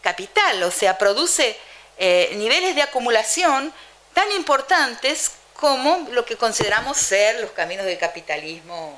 capital, 0.02 0.64
o 0.64 0.72
sea, 0.72 0.98
produce 0.98 1.58
eh, 1.98 2.32
niveles 2.36 2.76
de 2.76 2.82
acumulación 2.82 3.74
tan 4.14 4.32
importantes 4.34 5.32
como 5.54 6.08
lo 6.12 6.26
que 6.26 6.38
consideramos 6.38 6.98
ser 6.98 7.40
los 7.40 7.52
caminos 7.52 7.86
del 7.86 7.98
capitalismo, 7.98 8.98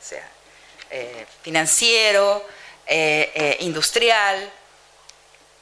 sea, 0.00 0.26
eh, 0.90 1.26
financiero, 1.42 2.44
industrial, 3.60 4.52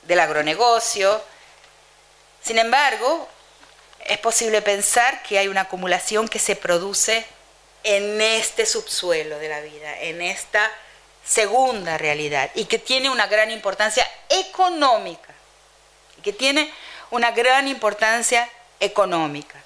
del 0.02 0.20
agronegocio. 0.20 1.22
Sin 2.42 2.58
embargo, 2.58 3.28
es 4.04 4.18
posible 4.18 4.62
pensar 4.62 5.22
que 5.22 5.38
hay 5.38 5.48
una 5.48 5.62
acumulación 5.62 6.28
que 6.28 6.38
se 6.38 6.56
produce 6.56 7.24
en 7.84 8.20
este 8.20 8.66
subsuelo 8.66 9.38
de 9.38 9.48
la 9.48 9.60
vida, 9.60 10.00
en 10.00 10.22
esta 10.22 10.70
segunda 11.24 11.98
realidad 11.98 12.50
y 12.54 12.64
que 12.64 12.78
tiene 12.78 13.10
una 13.10 13.26
gran 13.26 13.50
importancia 13.50 14.08
económica, 14.28 15.32
que 16.22 16.32
tiene 16.32 16.72
una 17.10 17.30
gran 17.30 17.68
importancia 17.68 18.48
económica. 18.80 19.62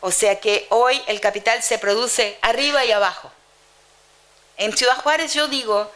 O 0.00 0.10
sea 0.10 0.40
que 0.40 0.66
hoy 0.70 1.00
el 1.06 1.20
capital 1.20 1.62
se 1.62 1.78
produce 1.78 2.38
arriba 2.42 2.84
y 2.84 2.92
abajo. 2.92 3.30
En 4.56 4.76
Ciudad 4.76 4.96
Juárez 4.96 5.34
yo 5.34 5.48
digo, 5.48 5.90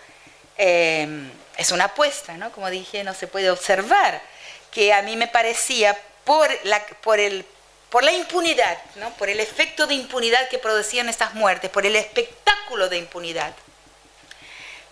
em, 0.56 1.30
es 1.60 1.72
una 1.72 1.84
apuesta, 1.84 2.38
¿no? 2.38 2.50
Como 2.52 2.70
dije, 2.70 3.04
no 3.04 3.12
se 3.12 3.26
puede 3.26 3.50
observar, 3.50 4.22
que 4.70 4.94
a 4.94 5.02
mí 5.02 5.14
me 5.16 5.28
parecía 5.28 5.96
por 6.24 6.48
la, 6.64 6.84
por 7.02 7.20
el, 7.20 7.44
por 7.90 8.02
la 8.02 8.12
impunidad, 8.12 8.78
¿no? 8.96 9.10
por 9.14 9.28
el 9.28 9.40
efecto 9.40 9.86
de 9.86 9.94
impunidad 9.94 10.48
que 10.48 10.58
producían 10.58 11.10
estas 11.10 11.34
muertes, 11.34 11.70
por 11.70 11.84
el 11.84 11.96
espectáculo 11.96 12.88
de 12.88 12.96
impunidad, 12.96 13.52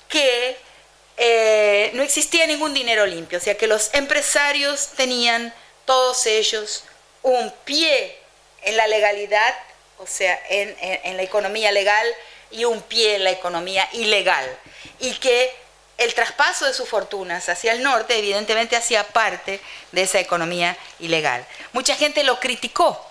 que 0.09 0.59
eh, 1.17 1.91
no 1.95 2.03
existía 2.03 2.47
ningún 2.47 2.75
dinero 2.75 3.07
limpio, 3.07 3.39
o 3.39 3.41
sea 3.41 3.57
que 3.57 3.67
los 3.67 3.95
empresarios 3.95 4.89
tenían 4.89 5.55
todos 5.87 6.27
ellos 6.27 6.85
un 7.23 7.51
pie 7.65 8.19
en 8.63 8.77
la 8.77 8.87
legalidad, 8.89 9.55
o 9.97 10.07
sea, 10.07 10.39
en, 10.51 11.17
la 11.17 11.23
economía 11.23 11.73
legal 11.73 12.07
y 12.51 12.65
un 12.67 12.83
pie 12.83 13.17
en 13.17 13.25
la 13.25 13.31
economía 13.31 13.89
ilegal. 13.93 14.47
Y 15.01 15.13
que 15.15 15.68
el 15.99 16.15
traspaso 16.15 16.65
de 16.65 16.73
sus 16.73 16.89
fortunas 16.89 17.49
hacia 17.49 17.73
el 17.73 17.83
norte 17.83 18.17
evidentemente 18.17 18.77
hacía 18.77 19.05
parte 19.09 19.61
de 19.93 20.03
esa 20.03 20.21
economía 20.21 20.77
ilegal. 21.01 21.45
Mucha 21.73 21.97
gente 21.97 22.23
lo 22.23 22.39
criticó 22.39 23.05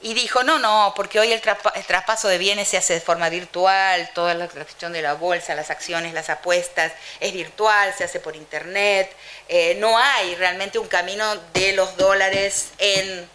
y 0.00 0.14
dijo, 0.14 0.44
no, 0.44 0.58
no, 0.58 0.92
porque 0.94 1.18
hoy 1.18 1.32
el, 1.32 1.40
traspaso 1.40 2.28
de 2.28 2.38
bienes 2.38 2.68
se 2.68 2.76
hace 2.76 2.94
de 2.94 3.00
forma 3.00 3.30
virtual, 3.30 4.10
toda 4.14 4.34
la 4.34 4.46
cuestión 4.46 4.92
de 4.92 5.02
la 5.02 5.14
bolsa, 5.14 5.54
las 5.54 5.70
acciones, 5.70 6.12
las 6.12 6.30
apuestas, 6.30 6.92
es 7.18 7.32
virtual, 7.32 7.92
se 7.96 8.04
hace 8.04 8.20
por 8.20 8.36
internet, 8.36 9.10
eh, 9.48 9.76
no 9.80 9.98
hay 9.98 10.36
realmente 10.36 10.78
un 10.78 10.86
camino 10.86 11.34
de 11.52 11.72
los 11.72 11.96
dólares 11.96 12.68
en, 12.78 13.28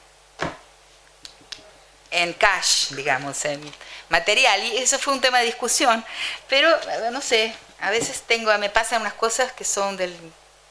en 2.11 2.33
cash, 2.33 2.91
digamos, 2.91 3.43
en 3.43 3.59
material, 4.07 4.63
y 4.63 4.77
eso 4.77 4.99
fue 4.99 5.13
un 5.13 5.19
tema 5.19 5.39
de 5.39 5.47
discusión, 5.47 6.05
pero 6.47 6.69
eh, 6.69 7.09
no 7.11 7.19
sé, 7.19 7.53
a 7.83 7.89
veces 7.89 8.21
tengo, 8.21 8.57
me 8.59 8.69
pasan 8.69 9.01
unas 9.01 9.13
cosas 9.13 9.51
que 9.51 9.65
son 9.65 9.97
del 9.97 10.15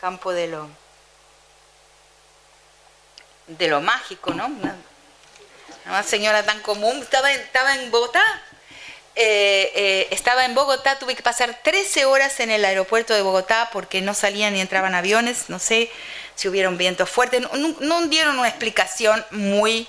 campo 0.01 0.33
de 0.33 0.47
lo 0.49 0.69
de 3.47 3.69
lo 3.69 3.83
mágico, 3.83 4.33
¿no? 4.33 4.51
una 5.85 6.03
señora 6.05 6.43
tan 6.43 6.61
común, 6.61 7.03
estaba 7.03 7.31
en, 7.31 7.41
estaba 7.41 7.75
en 7.75 7.91
Bogotá, 7.91 8.23
eh, 9.15 9.71
eh, 9.75 10.09
estaba 10.11 10.47
en 10.47 10.55
Bogotá, 10.55 10.99
tuve 10.99 11.15
que 11.15 11.23
pasar 11.23 11.61
13 11.63 12.07
horas 12.07 12.41
en 12.41 12.51
el 12.51 12.65
aeropuerto 12.65 13.13
de 13.13 13.21
Bogotá 13.21 13.69
porque 13.75 14.01
no 14.01 14.15
salían 14.15 14.55
ni 14.55 14.63
entraban 14.63 14.95
aviones, 14.95 15.51
no 15.51 15.59
sé 15.59 15.91
si 16.35 16.49
hubieron 16.49 16.79
vientos 16.79 17.11
fuertes, 17.11 17.43
no, 17.53 18.07
dieron 18.07 18.39
una 18.39 18.49
explicación 18.49 19.23
muy... 19.33 19.87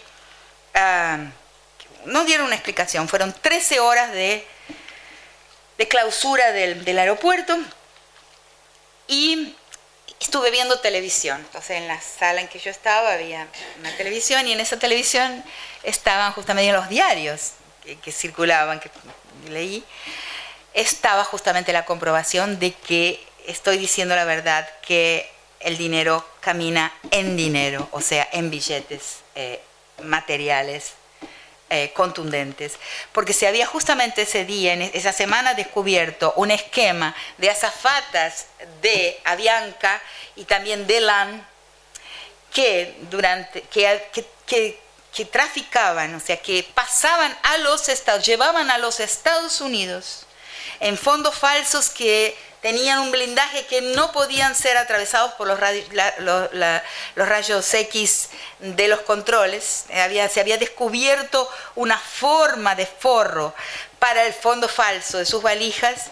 Ah, 0.74 1.20
no 2.04 2.26
dieron 2.26 2.48
una 2.48 2.56
explicación, 2.56 3.08
fueron 3.08 3.32
13 3.32 3.80
horas 3.80 4.12
de, 4.12 4.46
de 5.78 5.88
clausura 5.88 6.52
del, 6.52 6.86
del 6.86 7.00
aeropuerto 7.00 7.58
y 9.08 9.56
estuve 10.20 10.52
viendo 10.52 10.80
televisión. 10.80 11.40
Entonces 11.42 11.78
en 11.78 11.88
la 11.88 12.00
sala 12.02 12.42
en 12.42 12.48
que 12.48 12.60
yo 12.60 12.72
estaba 12.72 13.14
había 13.14 13.48
una 13.80 13.96
televisión 13.98 14.48
y 14.48 14.54
en 14.54 14.60
esa 14.60 14.80
televisión 14.80 15.44
estaban 15.84 16.32
justamente 16.34 16.72
los 16.72 16.90
diarios 16.90 17.54
que, 18.02 18.12
circulaban, 18.12 18.80
que 18.80 18.90
leí, 19.50 19.84
estaba 20.74 21.24
justamente 21.26 21.74
la 21.74 21.86
comprobación 21.86 22.60
de 22.60 22.72
que 22.72 23.22
estoy 23.46 23.78
diciendo 23.78 24.16
la 24.16 24.24
verdad, 24.24 24.70
que 24.82 25.30
el 25.60 25.78
dinero 25.78 26.26
camina 26.40 26.94
en 27.12 27.36
dinero, 27.36 27.88
o 27.92 28.02
sea, 28.02 28.28
en 28.32 28.50
billetes 28.50 29.18
eh, 29.36 29.62
materiales 30.02 30.94
eh, 31.74 31.92
contundentes, 31.94 32.74
porque 33.12 33.34
se 33.34 33.48
había 33.48 33.66
justamente 33.66 34.22
ese 34.22 34.46
día, 34.46 34.74
en 34.74 34.84
esa 34.84 35.12
semana, 35.12 35.56
descubierto 35.56 36.32
un 36.36 36.52
esquema 36.52 37.16
de 37.40 37.50
azafatas 37.50 38.46
de 38.84 39.20
Avianca 39.26 40.00
y 40.36 40.46
también 40.46 40.86
de 40.86 41.02
LAN 41.02 41.48
que, 42.54 42.96
durante, 43.10 43.62
que, 43.64 44.04
que, 44.46 44.80
que, 45.12 45.26
traficaban, 45.26 46.14
o 46.14 46.20
sea, 46.20 46.38
que 46.38 46.64
pasaban 46.76 47.36
a 47.42 47.58
los 47.58 47.90
Estados, 47.90 48.24
llevaban 48.24 48.70
a 48.70 48.78
los 48.78 49.00
Estados 49.00 49.60
Unidos 49.60 50.28
en 50.80 50.96
fondos 50.96 51.36
falsos 51.36 51.90
que 51.90 52.38
tenían 52.64 53.00
un 53.00 53.12
blindaje 53.12 53.66
que 53.66 53.82
no 53.82 54.14
podían 54.14 54.56
ser 54.56 54.78
atravesados 54.78 55.34
por 55.34 55.48
los, 55.48 55.60
rayos 57.16 57.74
X 57.74 58.30
de 58.60 58.88
los 58.88 59.02
controles. 59.02 59.84
Había, 59.94 60.30
se 60.30 60.40
había 60.40 60.58
descubierto 60.58 61.48
una 61.76 62.00
forma 62.00 62.74
de 62.74 62.86
forro 62.86 63.54
para 64.00 64.26
el 64.26 64.34
fondo 64.34 64.70
falso 64.70 65.18
de 65.18 65.26
sus 65.26 65.44
valijas 65.44 66.06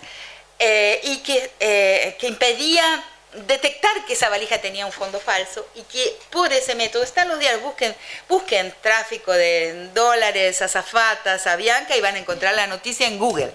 eh, 0.60 1.00
y 1.04 1.18
que, 1.20 1.52
eh, 1.62 2.18
que 2.20 2.28
impedía 2.28 3.02
detectar 3.34 4.06
que 4.06 4.12
esa 4.12 4.28
valija 4.28 4.60
tenía 4.60 4.86
un 4.86 4.92
fondo 4.92 5.22
falso 5.22 5.66
y 5.74 5.84
que 5.84 6.18
por 6.32 6.52
ese 6.52 6.76
método 6.76 7.04
están 7.04 7.30
los 7.30 7.40
diarios, 7.40 7.62
busquen, 7.62 7.96
busquen 8.28 8.76
tráfico 8.82 9.32
de 9.32 9.90
dólares, 9.94 10.62
azafatas, 10.62 11.48
a 11.48 11.56
Bianca 11.56 11.96
y 11.96 12.02
van 12.02 12.16
a 12.16 12.20
encontrar 12.20 12.54
la 12.56 12.68
noticia 12.68 13.08
en 13.08 13.18
Google 13.18 13.54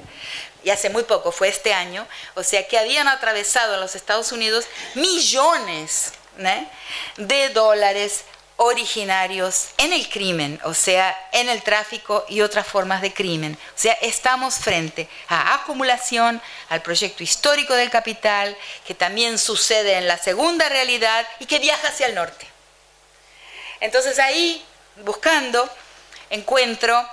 y 0.66 0.70
hace 0.70 0.90
muy 0.90 1.04
poco, 1.04 1.30
fue 1.30 1.46
este 1.46 1.72
año, 1.72 2.08
o 2.34 2.42
sea 2.42 2.66
que 2.66 2.76
habían 2.76 3.06
atravesado 3.06 3.74
en 3.74 3.80
los 3.80 3.94
Estados 3.94 4.32
Unidos 4.32 4.64
millones 4.94 6.12
de 7.16 7.50
dólares 7.50 8.24
originarios 8.56 9.68
en 9.78 9.92
el 9.92 10.08
crimen, 10.08 10.58
o 10.64 10.74
sea, 10.74 11.16
en 11.30 11.48
el 11.48 11.62
tráfico 11.62 12.26
y 12.28 12.40
otras 12.40 12.66
formas 12.66 13.00
de 13.00 13.14
crimen. 13.14 13.56
O 13.56 13.78
sea, 13.78 13.92
estamos 14.02 14.56
frente 14.56 15.08
a 15.28 15.54
acumulación, 15.54 16.42
al 16.68 16.82
proyecto 16.82 17.22
histórico 17.22 17.72
del 17.74 17.88
capital, 17.88 18.58
que 18.84 18.94
también 18.94 19.38
sucede 19.38 19.98
en 19.98 20.08
la 20.08 20.18
segunda 20.18 20.68
realidad 20.68 21.24
y 21.38 21.46
que 21.46 21.60
viaja 21.60 21.86
hacia 21.86 22.08
el 22.08 22.16
norte. 22.16 22.44
Entonces 23.78 24.18
ahí, 24.18 24.64
buscando, 25.04 25.70
encuentro 26.28 27.08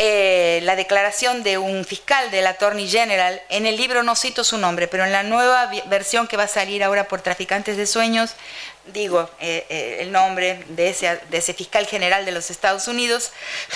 eh, 0.00 0.60
la 0.62 0.76
declaración 0.76 1.42
de 1.42 1.58
un 1.58 1.84
fiscal 1.84 2.30
del 2.30 2.46
Attorney 2.46 2.88
General, 2.88 3.42
en 3.48 3.66
el 3.66 3.76
libro 3.76 4.04
no 4.04 4.14
cito 4.14 4.44
su 4.44 4.56
nombre, 4.56 4.86
pero 4.86 5.04
en 5.04 5.10
la 5.10 5.24
nueva 5.24 5.68
versión 5.86 6.28
que 6.28 6.36
va 6.36 6.44
a 6.44 6.48
salir 6.48 6.84
ahora 6.84 7.08
por 7.08 7.20
Traficantes 7.20 7.76
de 7.76 7.84
Sueños, 7.84 8.36
digo 8.86 9.28
eh, 9.40 9.66
eh, 9.68 9.98
el 10.02 10.12
nombre 10.12 10.64
de 10.68 10.90
ese, 10.90 11.20
de 11.30 11.38
ese 11.38 11.52
fiscal 11.52 11.84
general 11.84 12.24
de 12.24 12.30
los 12.30 12.48
Estados 12.52 12.86
Unidos, 12.86 13.32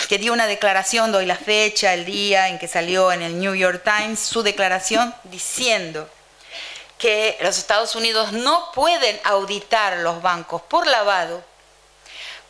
que 0.08 0.18
dio 0.18 0.32
una 0.32 0.46
declaración, 0.46 1.10
doy 1.10 1.26
la 1.26 1.34
fecha, 1.34 1.92
el 1.92 2.04
día 2.04 2.46
en 2.46 2.60
que 2.60 2.68
salió 2.68 3.10
en 3.10 3.22
el 3.22 3.40
New 3.40 3.56
York 3.56 3.82
Times, 3.82 4.20
su 4.20 4.44
declaración 4.44 5.12
diciendo 5.24 6.08
que 6.98 7.36
los 7.40 7.58
Estados 7.58 7.96
Unidos 7.96 8.32
no 8.32 8.70
pueden 8.76 9.18
auditar 9.24 9.96
los 9.96 10.22
bancos 10.22 10.62
por 10.62 10.86
lavado 10.86 11.42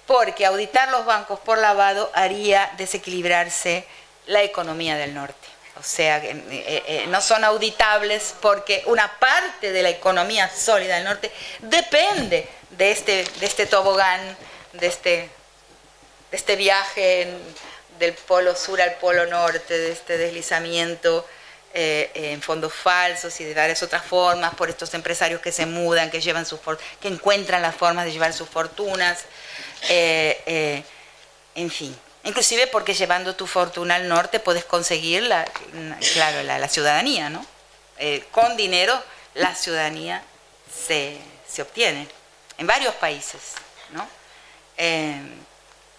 porque 0.07 0.47
auditar 0.47 0.89
los 0.91 1.05
bancos 1.05 1.41
por 1.41 1.59
lavado 1.59 2.11
haría 2.15 2.73
desequilibrarse 2.77 3.85
la 4.27 4.43
economía 4.43 4.97
del 4.97 5.15
norte. 5.15 5.49
O 5.79 5.83
sea, 5.83 6.19
eh, 6.19 6.43
eh, 6.51 7.05
no 7.09 7.21
son 7.21 7.45
auditables 7.45 8.35
porque 8.41 8.83
una 8.87 9.19
parte 9.19 9.73
de 9.73 9.83
la 9.83 9.89
economía 9.89 10.51
sólida 10.51 10.97
del 10.97 11.05
norte 11.05 11.31
depende 11.61 12.47
de 12.71 12.91
este, 12.93 13.25
de 13.25 13.47
este 13.47 13.67
tobogán, 13.67 14.21
de 14.75 14.87
este, 14.87 15.31
de 16.31 16.37
este 16.37 16.57
viaje 16.57 17.35
del 17.99 18.13
polo 18.13 18.55
sur 18.55 18.81
al 18.83 18.95
polo 18.95 19.27
norte, 19.27 19.79
de 19.79 19.93
este 19.93 20.19
deslizamiento 20.19 21.27
eh, 21.75 22.11
en 22.15 22.43
fondos 22.43 22.75
falsos 22.75 23.41
y 23.41 23.45
de 23.45 23.55
varias 23.55 23.83
otras 23.83 24.05
formas 24.05 24.55
por 24.55 24.69
estos 24.69 24.93
empresarios 24.93 25.41
que 25.41 25.53
se 25.53 25.65
mudan, 25.65 26.11
que, 26.11 26.21
llevan 26.21 26.45
sus, 26.45 26.61
que 27.01 27.09
encuentran 27.09 27.63
las 27.63 27.75
formas 27.75 28.05
de 28.05 28.13
llevar 28.13 28.35
sus 28.35 28.49
fortunas. 28.49 29.21
Eh, 29.89 30.43
eh, 30.47 30.83
en 31.55 31.71
fin, 31.71 31.97
inclusive 32.25 32.67
porque 32.69 32.95
llevando 32.95 33.35
tu 33.35 33.47
fortuna 33.47 33.97
al 33.97 34.09
norte 34.09 34.41
puedes 34.41 34.65
conseguir 34.65 35.23
la, 35.25 35.45
claro, 36.15 36.43
la, 36.43 36.69
ciudadanía, 36.69 37.31
¿no? 37.31 37.45
Eh, 37.99 38.25
con 38.31 38.57
dinero 38.57 39.01
la 39.35 39.55
ciudadanía 39.55 40.23
se, 40.87 41.19
se, 41.49 41.63
obtiene 41.63 42.09
en 42.59 42.67
varios 42.67 42.95
países, 42.95 43.41
¿no? 43.91 44.09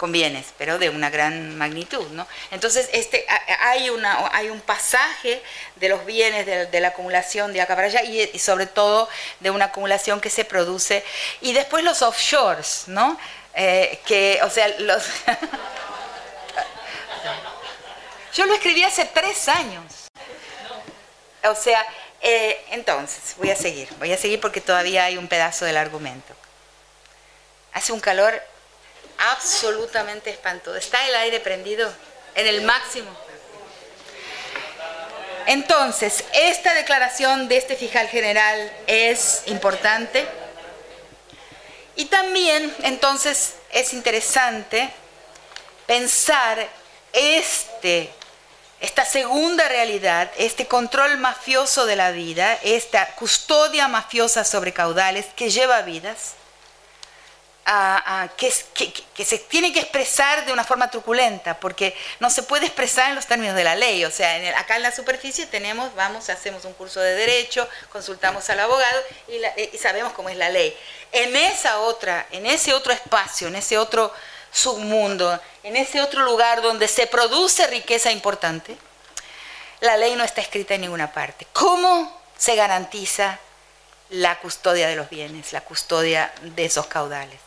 con 0.03 0.11
bienes, 0.11 0.47
pero 0.57 0.80
de 0.80 0.89
una 0.89 1.10
gran 1.10 1.57
magnitud, 1.57 2.05
¿no? 2.10 2.27
Entonces, 2.51 2.89
este, 2.91 3.26
hay, 3.61 3.89
una, 3.89 4.30
hay 4.34 4.49
un 4.49 4.60
pasaje 4.60 5.41
de 5.77 5.88
los 5.88 6.05
bienes 6.05 6.45
de, 6.45 6.80
la 6.81 6.89
acumulación 6.89 7.53
de 7.53 7.61
acá 7.61 7.80
allá 7.80 8.03
y, 8.03 8.38
sobre 8.38 8.65
todo 8.65 9.07
de 9.39 9.49
una 9.49 9.65
acumulación 9.65 10.19
que 10.19 10.30
se 10.30 10.43
produce 10.43 11.05
y 11.39 11.53
después 11.53 11.85
los 11.85 12.01
offshores, 12.01 12.84
¿no? 12.88 13.18
Eh, 13.55 13.99
que, 14.05 14.39
o 14.43 14.49
sea, 14.49 14.67
los... 14.80 15.03
Yo 18.34 18.45
lo 18.45 18.53
escribí 18.53 18.84
hace 18.84 19.05
tres 19.05 19.47
años. 19.47 20.09
O 21.43 21.55
sea, 21.55 21.85
Eh, 22.25 22.57
entonces, 22.71 23.35
voy 23.35 23.51
a 23.51 23.55
seguir, 23.55 23.89
voy 23.99 24.13
a 24.13 24.17
seguir 24.17 24.39
porque 24.39 24.61
todavía 24.61 25.03
hay 25.03 25.17
un 25.17 25.27
pedazo 25.27 25.65
del 25.65 25.75
argumento. 25.75 26.34
Hace 27.73 27.91
un 27.91 27.99
calor 27.99 28.41
absolutamente 29.17 30.30
espantoso. 30.30 30.77
¿Está 30.77 31.05
el 31.05 31.15
aire 31.15 31.41
prendido 31.41 31.91
en 32.35 32.47
el 32.47 32.61
máximo? 32.61 33.11
Entonces, 35.47 36.23
esta 36.31 36.73
declaración 36.73 37.49
de 37.49 37.57
este 37.57 37.75
fiscal 37.75 38.07
general 38.07 38.71
es 38.88 39.43
importante. 39.47 40.25
Y 41.95 42.06
también, 42.06 42.74
entonces, 42.84 43.53
es 43.72 43.94
interesante 43.94 44.90
pensar 45.86 46.68
este, 47.11 48.10
esta 48.80 49.06
segunda 49.06 49.68
realidad, 49.70 50.32
este 50.38 50.68
control 50.68 51.18
mafioso 51.18 51.86
de 51.86 51.95
la 51.95 52.11
vida, 52.11 52.57
esta 52.64 53.07
custodia 53.15 53.88
mafiosa 53.88 54.44
sobre 54.44 54.74
caudales 54.74 55.28
que 55.36 55.49
lleva 55.49 55.82
vidas, 55.84 56.34
que, 58.36 59.26
se 59.26 59.38
tiene 59.38 59.72
que 59.72 59.80
expresar 59.80 60.45
de 60.45 60.52
una 60.52 60.64
forma 60.64 60.91
truculenta, 60.91 61.60
porque 61.60 61.95
no 62.20 62.30
se 62.30 62.44
puede 62.44 62.65
expresar 62.65 63.10
en 63.10 63.15
los 63.15 63.26
términos 63.26 63.56
de 63.56 63.64
la 63.64 63.76
ley. 63.76 64.03
O 64.03 64.11
sea, 64.11 64.60
acá 64.60 64.76
en 64.76 64.84
la 64.84 64.91
superficie 64.91 65.45
tenemos, 65.45 65.94
vamos, 65.95 66.30
hacemos 66.30 66.65
un 66.65 66.74
curso 66.74 66.99
de 66.99 67.15
derecho, 67.15 67.68
consultamos 67.90 68.49
al 68.49 68.60
abogado 68.60 69.02
y, 69.30 69.76
y 69.76 69.78
sabemos 69.78 70.14
cómo 70.14 70.30
es 70.30 70.38
la 70.38 70.49
ley. 70.49 70.76
En 71.14 71.35
esa 71.35 71.80
otra, 71.80 72.26
en 72.31 72.48
ese 72.48 72.73
otro 72.73 72.91
espacio, 72.91 73.48
en 73.48 73.56
ese 73.56 73.77
otro 73.77 74.11
submundo, 74.52 75.40
en 75.61 75.77
ese 75.77 76.02
otro 76.02 76.23
lugar 76.23 76.61
donde 76.61 76.88
se 76.88 77.07
produce 77.07 77.68
riqueza 77.68 78.11
importante, 78.11 78.76
la 79.80 79.95
ley 79.95 80.15
no 80.15 80.23
está 80.23 80.41
escrita 80.41 80.73
en 80.73 80.81
ninguna 80.81 81.11
parte. 81.11 81.45
¿Cómo 81.53 82.19
se 82.38 82.56
garantiza 82.56 83.40
la 84.10 84.40
custodia 84.40 84.88
de 84.88 84.95
los 84.95 85.10
bienes, 85.10 85.53
la 85.53 85.61
custodia 85.61 86.34
de 86.41 86.65
esos 86.65 86.88
caudales? 86.88 87.40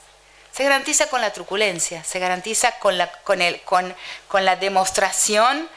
Se 0.53 0.63
garantiza 0.63 1.09
con 1.09 1.21
la 1.21 1.33
truculencia, 1.33 2.05
se 2.05 2.19
garantiza 2.19 2.79
con 2.79 2.97
la, 2.97 3.11
con 3.11 3.43
el, 3.43 3.61
con, 3.63 3.95
la 4.33 4.57
demostración, 4.57 5.69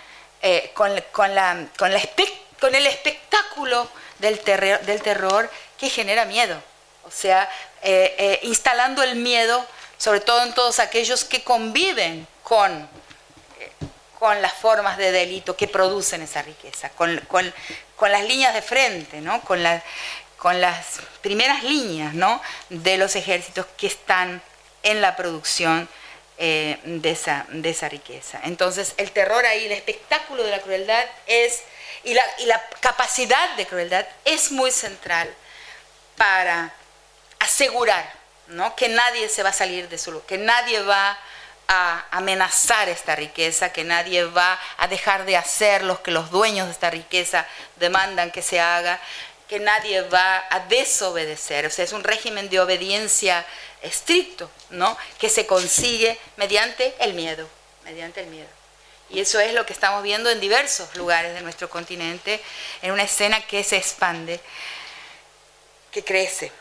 eh, 0.41 0.71
con, 0.73 0.95
la, 0.95 1.01
con, 1.11 1.31
con, 1.77 2.75
el 2.75 2.85
espectáculo 2.87 3.89
del, 4.19 4.39
del 4.85 5.01
terror 5.01 5.49
que 5.77 5.89
genera 5.89 6.25
miedo. 6.25 6.61
O 7.03 7.11
sea, 7.11 7.49
eh, 7.81 8.15
eh, 8.17 8.39
instalando 8.43 9.03
el 9.03 9.15
miedo, 9.15 9.65
sobre 9.97 10.19
todo 10.21 10.43
en 10.43 10.53
todos 10.53 10.79
aquellos 10.79 11.25
que 11.25 11.43
conviven 11.43 12.27
con, 12.43 12.89
con 14.17 14.41
las 14.41 14.53
formas 14.53 14.97
de 14.97 15.11
delito 15.11 15.55
que 15.55 15.67
producen 15.67 16.21
esa 16.21 16.41
riqueza, 16.41 16.89
con, 16.89 17.15
las 17.15 18.23
líneas 18.25 18.53
de 18.53 18.61
frente, 18.61 19.21
¿no? 19.21 19.41
con, 19.41 19.63
con 20.37 20.59
las 20.59 20.99
primeras 21.21 21.63
líneas 21.63 22.13
¿no? 22.13 22.41
de 22.69 22.97
los 22.97 23.15
ejércitos 23.15 23.65
que 23.77 23.87
están 23.87 24.41
en 24.83 25.01
la 25.01 25.15
producción 25.15 25.87
eh, 26.37 26.79
de, 26.83 27.11
esa, 27.11 27.45
de, 27.49 27.69
esa, 27.69 27.89
riqueza. 27.89 28.39
Entonces, 28.43 28.93
el 28.95 29.11
terror 29.11 29.45
ahí, 29.45 29.65
el 29.65 29.73
espectáculo 29.73 30.43
de 30.43 30.51
la 30.51 30.61
crueldad 30.61 31.05
es, 31.27 31.63
y 32.05 32.13
la, 32.13 32.23
y 32.39 32.45
la 32.45 32.61
capacidad 32.79 33.55
de 33.57 33.67
crueldad 33.67 34.05
es 34.23 34.51
muy 34.51 34.71
central 34.71 35.29
para 36.15 36.73
asegurar 37.39 38.11
¿no? 38.47 38.75
que 38.75 38.89
nadie 38.89 39.29
se 39.29 39.43
va 39.43 39.49
a 39.49 39.53
salir 39.53 39.89
de 39.89 39.97
su 39.97 40.11
lugar, 40.11 40.27
que 40.27 40.37
nadie 40.37 40.81
va 40.81 41.17
a 41.67 42.05
amenazar 42.11 42.89
esta 42.89 43.15
riqueza, 43.15 43.71
que 43.71 43.83
nadie 43.83 44.25
va 44.25 44.59
a 44.77 44.87
dejar 44.87 45.25
de 45.25 45.37
hacer 45.37 45.83
lo 45.83 46.01
que 46.01 46.09
los 46.09 46.31
dueños 46.31 46.65
de 46.65 46.73
esta 46.73 46.89
riqueza 46.89 47.45
demandan 47.75 48.31
que 48.31 48.41
se 48.41 48.59
haga, 48.59 48.99
que 49.47 49.59
nadie 49.59 50.01
va 50.01 50.45
a 50.49 50.61
desobedecer. 50.61 51.67
O 51.67 51.69
sea, 51.69 51.85
es 51.85 51.93
un 51.93 52.03
régimen 52.03 52.49
de 52.49 52.59
obediencia 52.59 53.45
estricto, 53.81 54.49
¿no? 54.71 54.97
Que 55.19 55.29
se 55.29 55.45
consigue 55.45 56.17
mediante 56.37 56.95
el 56.99 57.13
miedo, 57.13 57.47
mediante 57.83 58.21
el 58.21 58.27
miedo. 58.27 58.49
Y 59.11 59.19
eso 59.19 59.39
es 59.39 59.53
lo 59.53 59.65
que 59.65 59.73
estamos 59.73 60.03
viendo 60.03 60.29
en 60.29 60.39
diversos 60.39 60.95
lugares 60.95 61.33
de 61.33 61.41
nuestro 61.41 61.69
continente, 61.69 62.41
en 62.81 62.91
una 62.91 63.03
escena 63.03 63.41
que 63.45 63.63
se 63.63 63.77
expande, 63.77 64.39
que 65.91 66.03
crece. 66.03 66.51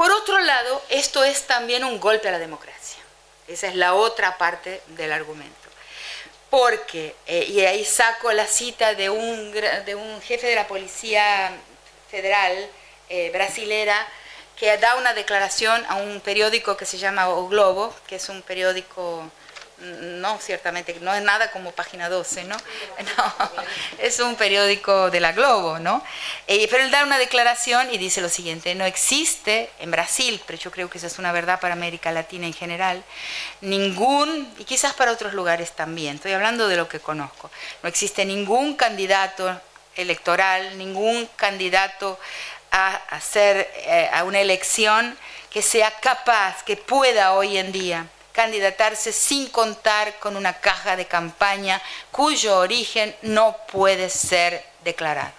Por 0.00 0.12
otro 0.12 0.38
lado, 0.38 0.82
esto 0.88 1.24
es 1.24 1.46
también 1.46 1.84
un 1.84 2.00
golpe 2.00 2.26
a 2.28 2.30
la 2.30 2.38
democracia. 2.38 2.98
Esa 3.46 3.66
es 3.66 3.74
la 3.74 3.92
otra 3.92 4.38
parte 4.38 4.80
del 4.86 5.12
argumento. 5.12 5.68
Porque, 6.48 7.14
eh, 7.26 7.44
y 7.50 7.60
ahí 7.66 7.84
saco 7.84 8.32
la 8.32 8.46
cita 8.46 8.94
de 8.94 9.10
un, 9.10 9.52
de 9.52 9.94
un 9.94 10.22
jefe 10.22 10.46
de 10.46 10.54
la 10.54 10.66
Policía 10.66 11.52
Federal 12.10 12.66
eh, 13.10 13.28
brasilera, 13.30 14.08
que 14.56 14.74
da 14.78 14.94
una 14.94 15.12
declaración 15.12 15.84
a 15.90 15.96
un 15.96 16.22
periódico 16.22 16.78
que 16.78 16.86
se 16.86 16.96
llama 16.96 17.28
O 17.28 17.46
Globo, 17.48 17.94
que 18.06 18.16
es 18.16 18.30
un 18.30 18.40
periódico, 18.40 19.30
no 19.80 20.38
ciertamente, 20.38 20.96
no 21.00 21.14
es 21.14 21.22
nada 21.22 21.50
como 21.50 21.72
página 21.72 22.08
12, 22.08 22.44
¿no? 22.44 22.56
no 23.16 23.34
es 23.98 24.18
un 24.20 24.36
periódico 24.36 25.10
de 25.10 25.20
la 25.20 25.32
Globo, 25.32 25.78
¿no? 25.78 26.04
Eh, 26.46 26.68
pero 26.70 26.84
él 26.84 26.90
da 26.90 27.04
una 27.04 27.18
declaración 27.18 27.92
y 27.92 27.98
dice 27.98 28.20
lo 28.20 28.28
siguiente, 28.28 28.74
no 28.74 28.84
existe 28.84 29.70
en 29.78 29.90
Brasil, 29.90 30.40
pero 30.46 30.58
yo 30.58 30.70
creo 30.70 30.90
que 30.90 30.98
esa 30.98 31.06
es 31.06 31.18
una 31.18 31.32
verdad 31.32 31.60
para 31.60 31.74
América 31.74 32.12
Latina 32.12 32.46
en 32.46 32.52
general, 32.52 33.02
ningún, 33.60 34.52
y 34.58 34.64
quizás 34.64 34.94
para 34.94 35.12
otros 35.12 35.32
lugares 35.32 35.72
también, 35.72 36.16
estoy 36.16 36.32
hablando 36.32 36.68
de 36.68 36.76
lo 36.76 36.88
que 36.88 37.00
conozco, 37.00 37.50
no 37.82 37.88
existe 37.88 38.24
ningún 38.24 38.74
candidato 38.76 39.60
electoral, 39.96 40.78
ningún 40.78 41.28
candidato 41.36 42.18
a 42.70 42.94
hacer 43.10 43.68
eh, 43.76 44.08
a 44.12 44.24
una 44.24 44.40
elección 44.40 45.16
que 45.50 45.62
sea 45.62 45.90
capaz, 45.90 46.62
que 46.62 46.76
pueda 46.76 47.32
hoy 47.32 47.56
en 47.56 47.72
día 47.72 48.06
candidatarse 48.40 49.12
sin 49.12 49.50
contar 49.50 50.18
con 50.18 50.34
una 50.34 50.54
caja 50.60 50.96
de 50.96 51.04
campaña 51.04 51.78
cuyo 52.10 52.56
origen 52.56 53.14
no 53.20 53.54
puede 53.70 54.08
ser 54.08 54.64
declarado. 54.82 55.34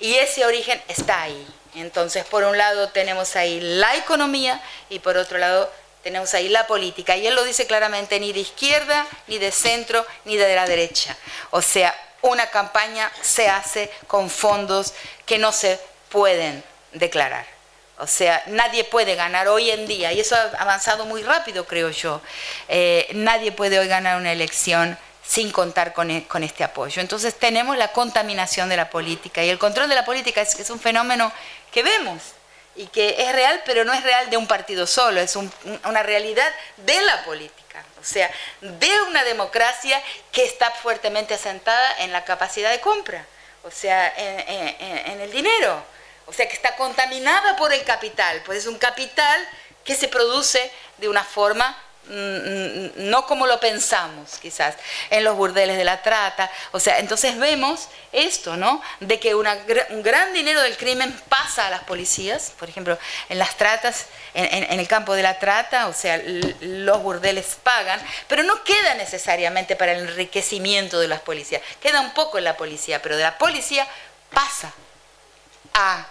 Y 0.00 0.16
ese 0.16 0.44
origen 0.44 0.82
está 0.86 1.22
ahí. 1.22 1.46
Entonces, 1.76 2.26
por 2.26 2.44
un 2.44 2.58
lado 2.58 2.90
tenemos 2.90 3.36
ahí 3.36 3.58
la 3.58 3.96
economía 3.96 4.60
y 4.90 4.98
por 4.98 5.16
otro 5.16 5.38
lado 5.38 5.72
tenemos 6.02 6.34
ahí 6.34 6.50
la 6.50 6.66
política. 6.66 7.16
Y 7.16 7.26
él 7.26 7.34
lo 7.34 7.44
dice 7.44 7.66
claramente, 7.66 8.20
ni 8.20 8.34
de 8.34 8.40
izquierda, 8.40 9.06
ni 9.26 9.38
de 9.38 9.50
centro, 9.50 10.04
ni 10.26 10.36
de 10.36 10.54
la 10.54 10.66
derecha. 10.66 11.16
O 11.52 11.62
sea, 11.62 11.98
una 12.20 12.50
campaña 12.50 13.10
se 13.22 13.48
hace 13.48 13.90
con 14.06 14.28
fondos 14.28 14.92
que 15.24 15.38
no 15.38 15.52
se 15.52 15.80
pueden 16.10 16.62
declarar. 16.92 17.59
O 18.00 18.06
sea, 18.06 18.42
nadie 18.46 18.84
puede 18.84 19.14
ganar 19.14 19.48
hoy 19.48 19.70
en 19.70 19.86
día, 19.86 20.12
y 20.12 20.20
eso 20.20 20.34
ha 20.34 20.50
avanzado 20.58 21.04
muy 21.04 21.22
rápido, 21.22 21.66
creo 21.66 21.90
yo, 21.90 22.20
eh, 22.68 23.08
nadie 23.12 23.52
puede 23.52 23.78
hoy 23.78 23.88
ganar 23.88 24.16
una 24.16 24.32
elección 24.32 24.98
sin 25.24 25.52
contar 25.52 25.92
con, 25.92 26.10
e, 26.10 26.26
con, 26.26 26.42
este 26.42 26.64
apoyo. 26.64 27.00
Entonces 27.00 27.38
tenemos 27.38 27.76
la 27.76 27.92
contaminación 27.92 28.68
de 28.68 28.76
la 28.76 28.90
política, 28.90 29.44
y 29.44 29.50
el 29.50 29.58
control 29.58 29.88
de 29.88 29.94
la 29.94 30.04
política 30.04 30.40
es, 30.40 30.58
es 30.58 30.70
un 30.70 30.80
fenómeno 30.80 31.30
que 31.70 31.82
vemos 31.82 32.20
y 32.76 32.86
que 32.86 33.16
es 33.18 33.32
real, 33.32 33.62
pero 33.66 33.84
no 33.84 33.92
es 33.92 34.02
real 34.02 34.30
de 34.30 34.36
un 34.36 34.46
partido 34.46 34.86
solo, 34.86 35.20
es 35.20 35.36
una 35.36 36.02
realidad 36.02 36.50
de 36.78 37.00
la 37.02 37.24
política. 37.24 37.84
O 38.00 38.04
sea, 38.04 38.30
de 38.60 39.00
una 39.08 39.24
democracia 39.24 40.02
que 40.32 40.44
está 40.44 40.70
fuertemente 40.70 41.34
asentada 41.34 41.98
en 41.98 42.12
la 42.12 42.24
capacidad 42.24 42.70
de 42.70 42.80
compra, 42.80 43.26
o 43.62 43.70
sea, 43.70 44.12
en, 44.16 45.20
el 45.20 45.30
dinero, 45.30 45.82
o 46.30 46.32
sea, 46.32 46.46
que 46.46 46.54
está 46.54 46.76
contaminada 46.76 47.56
por 47.56 47.72
el 47.72 47.82
capital, 47.82 48.40
pues 48.46 48.58
es 48.58 48.66
un 48.66 48.78
capital 48.78 49.48
que 49.84 49.96
se 49.96 50.06
produce 50.06 50.70
de 50.98 51.08
una 51.08 51.24
forma 51.24 51.76
no 52.10 53.26
como 53.26 53.46
lo 53.46 53.60
pensamos, 53.60 54.38
quizás, 54.40 54.74
en 55.10 55.22
los 55.22 55.36
burdeles 55.36 55.76
de 55.76 55.84
la 55.84 56.02
trata. 56.02 56.50
O 56.72 56.80
sea, 56.80 56.98
entonces 56.98 57.38
vemos 57.38 57.88
esto, 58.10 58.56
¿no? 58.56 58.82
De 58.98 59.20
que 59.20 59.34
un 59.34 59.46
gran 60.02 60.32
dinero 60.32 60.60
del 60.62 60.76
crimen 60.76 61.12
pasa 61.28 61.68
a 61.68 61.70
las 61.70 61.84
policías, 61.84 62.52
por 62.58 62.68
ejemplo, 62.68 62.98
en 63.28 63.38
las 63.38 63.56
tratas, 63.56 64.06
en, 64.34 64.80
el 64.80 64.88
campo 64.88 65.14
de 65.14 65.22
la 65.22 65.38
trata, 65.38 65.86
o 65.86 65.92
sea, 65.92 66.20
los 66.60 67.02
burdeles 67.02 67.58
pagan, 67.62 68.00
pero 68.26 68.42
no 68.42 68.64
queda 68.64 68.94
necesariamente 68.94 69.76
para 69.76 69.92
el 69.92 70.08
enriquecimiento 70.08 70.98
de 70.98 71.08
las 71.08 71.20
policías, 71.20 71.62
queda 71.80 72.00
un 72.00 72.12
poco 72.12 72.38
en 72.38 72.44
la 72.44 72.56
policía, 72.56 73.00
pero 73.02 73.16
de 73.16 73.22
la 73.22 73.38
policía 73.38 73.86
pasa 74.32 74.72
a 75.74 76.06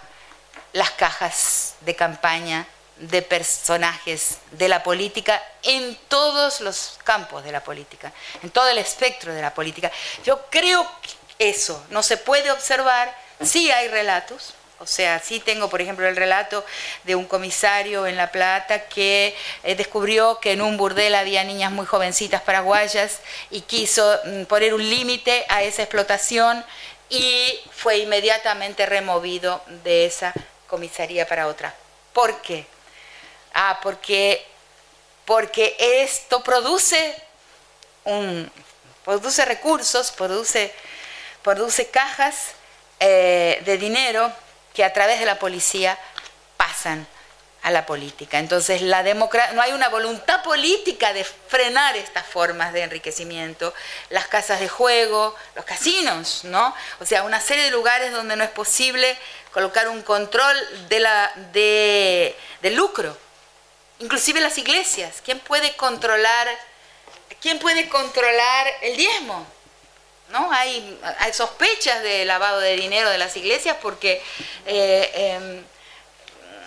las 0.72 0.90
cajas 0.92 1.74
de 1.80 1.96
campaña 1.96 2.66
de 3.00 3.22
personajes 3.22 4.38
de 4.52 4.68
la 4.68 4.82
política 4.82 5.42
en 5.62 5.96
todos 6.08 6.60
los 6.60 6.98
campos 7.02 7.42
de 7.44 7.52
la 7.52 7.64
política, 7.64 8.12
en 8.42 8.50
todo 8.50 8.68
el 8.68 8.78
espectro 8.78 9.32
de 9.32 9.40
la 9.40 9.54
política. 9.54 9.90
Yo 10.24 10.46
creo 10.50 10.86
que 11.00 11.50
eso 11.50 11.82
no 11.90 12.02
se 12.02 12.18
puede 12.18 12.50
observar, 12.50 13.16
sí 13.42 13.70
hay 13.70 13.88
relatos, 13.88 14.54
o 14.78 14.86
sea, 14.86 15.18
sí 15.18 15.40
tengo, 15.40 15.68
por 15.68 15.82
ejemplo, 15.82 16.06
el 16.08 16.16
relato 16.16 16.64
de 17.04 17.14
un 17.14 17.26
comisario 17.26 18.06
en 18.06 18.16
La 18.16 18.32
Plata 18.32 18.86
que 18.86 19.36
eh, 19.62 19.74
descubrió 19.74 20.38
que 20.40 20.52
en 20.52 20.62
un 20.62 20.78
burdel 20.78 21.14
había 21.14 21.44
niñas 21.44 21.70
muy 21.70 21.84
jovencitas 21.84 22.40
paraguayas 22.42 23.20
y 23.50 23.62
quiso 23.62 24.18
mm, 24.24 24.44
poner 24.44 24.72
un 24.72 24.88
límite 24.88 25.44
a 25.48 25.62
esa 25.62 25.82
explotación 25.82 26.64
y 27.10 27.60
fue 27.72 27.98
inmediatamente 27.98 28.86
removido 28.86 29.62
de 29.84 30.06
esa 30.06 30.32
comisaría 30.70 31.26
para 31.26 31.48
otra. 31.48 31.74
¿Por 32.14 32.40
qué? 32.40 32.64
Ah, 33.52 33.80
porque, 33.82 34.46
porque 35.26 35.76
esto 35.78 36.42
produce, 36.42 37.14
un, 38.04 38.50
produce 39.04 39.44
recursos, 39.44 40.12
produce, 40.12 40.72
produce 41.42 41.90
cajas 41.90 42.52
eh, 43.00 43.60
de 43.66 43.76
dinero 43.76 44.32
que 44.72 44.84
a 44.84 44.92
través 44.92 45.18
de 45.18 45.26
la 45.26 45.38
policía 45.38 45.98
pasan 46.56 47.06
a 47.62 47.70
la 47.70 47.84
política. 47.84 48.38
Entonces, 48.38 48.80
la 48.80 49.02
no 49.02 49.62
hay 49.62 49.72
una 49.72 49.88
voluntad 49.88 50.42
política 50.42 51.12
de 51.12 51.24
frenar 51.24 51.96
estas 51.96 52.26
formas 52.26 52.72
de 52.72 52.82
enriquecimiento, 52.82 53.74
las 54.08 54.28
casas 54.28 54.60
de 54.60 54.68
juego, 54.68 55.34
los 55.54 55.64
casinos, 55.64 56.44
¿no? 56.44 56.74
O 57.00 57.06
sea, 57.06 57.24
una 57.24 57.40
serie 57.40 57.64
de 57.64 57.70
lugares 57.70 58.12
donde 58.12 58.36
no 58.36 58.44
es 58.44 58.50
posible 58.50 59.18
colocar 59.52 59.88
un 59.88 60.02
control 60.02 60.56
de 60.88 61.00
la, 61.00 61.32
de, 61.52 62.36
del 62.62 62.74
lucro. 62.74 63.16
Inclusive 63.98 64.40
las 64.40 64.56
iglesias. 64.58 65.20
¿Quién 65.24 65.40
puede 65.40 65.76
controlar, 65.76 66.48
quién 67.40 67.58
puede 67.58 67.88
controlar 67.88 68.66
el 68.82 68.96
diezmo? 68.96 69.46
¿No? 70.30 70.50
Hay, 70.52 70.98
hay 71.18 71.32
sospechas 71.32 72.02
de 72.02 72.24
lavado 72.24 72.60
de 72.60 72.76
dinero 72.76 73.10
de 73.10 73.18
las 73.18 73.36
iglesias 73.36 73.76
porque 73.82 74.22
eh, 74.64 75.10
em, 75.14 75.64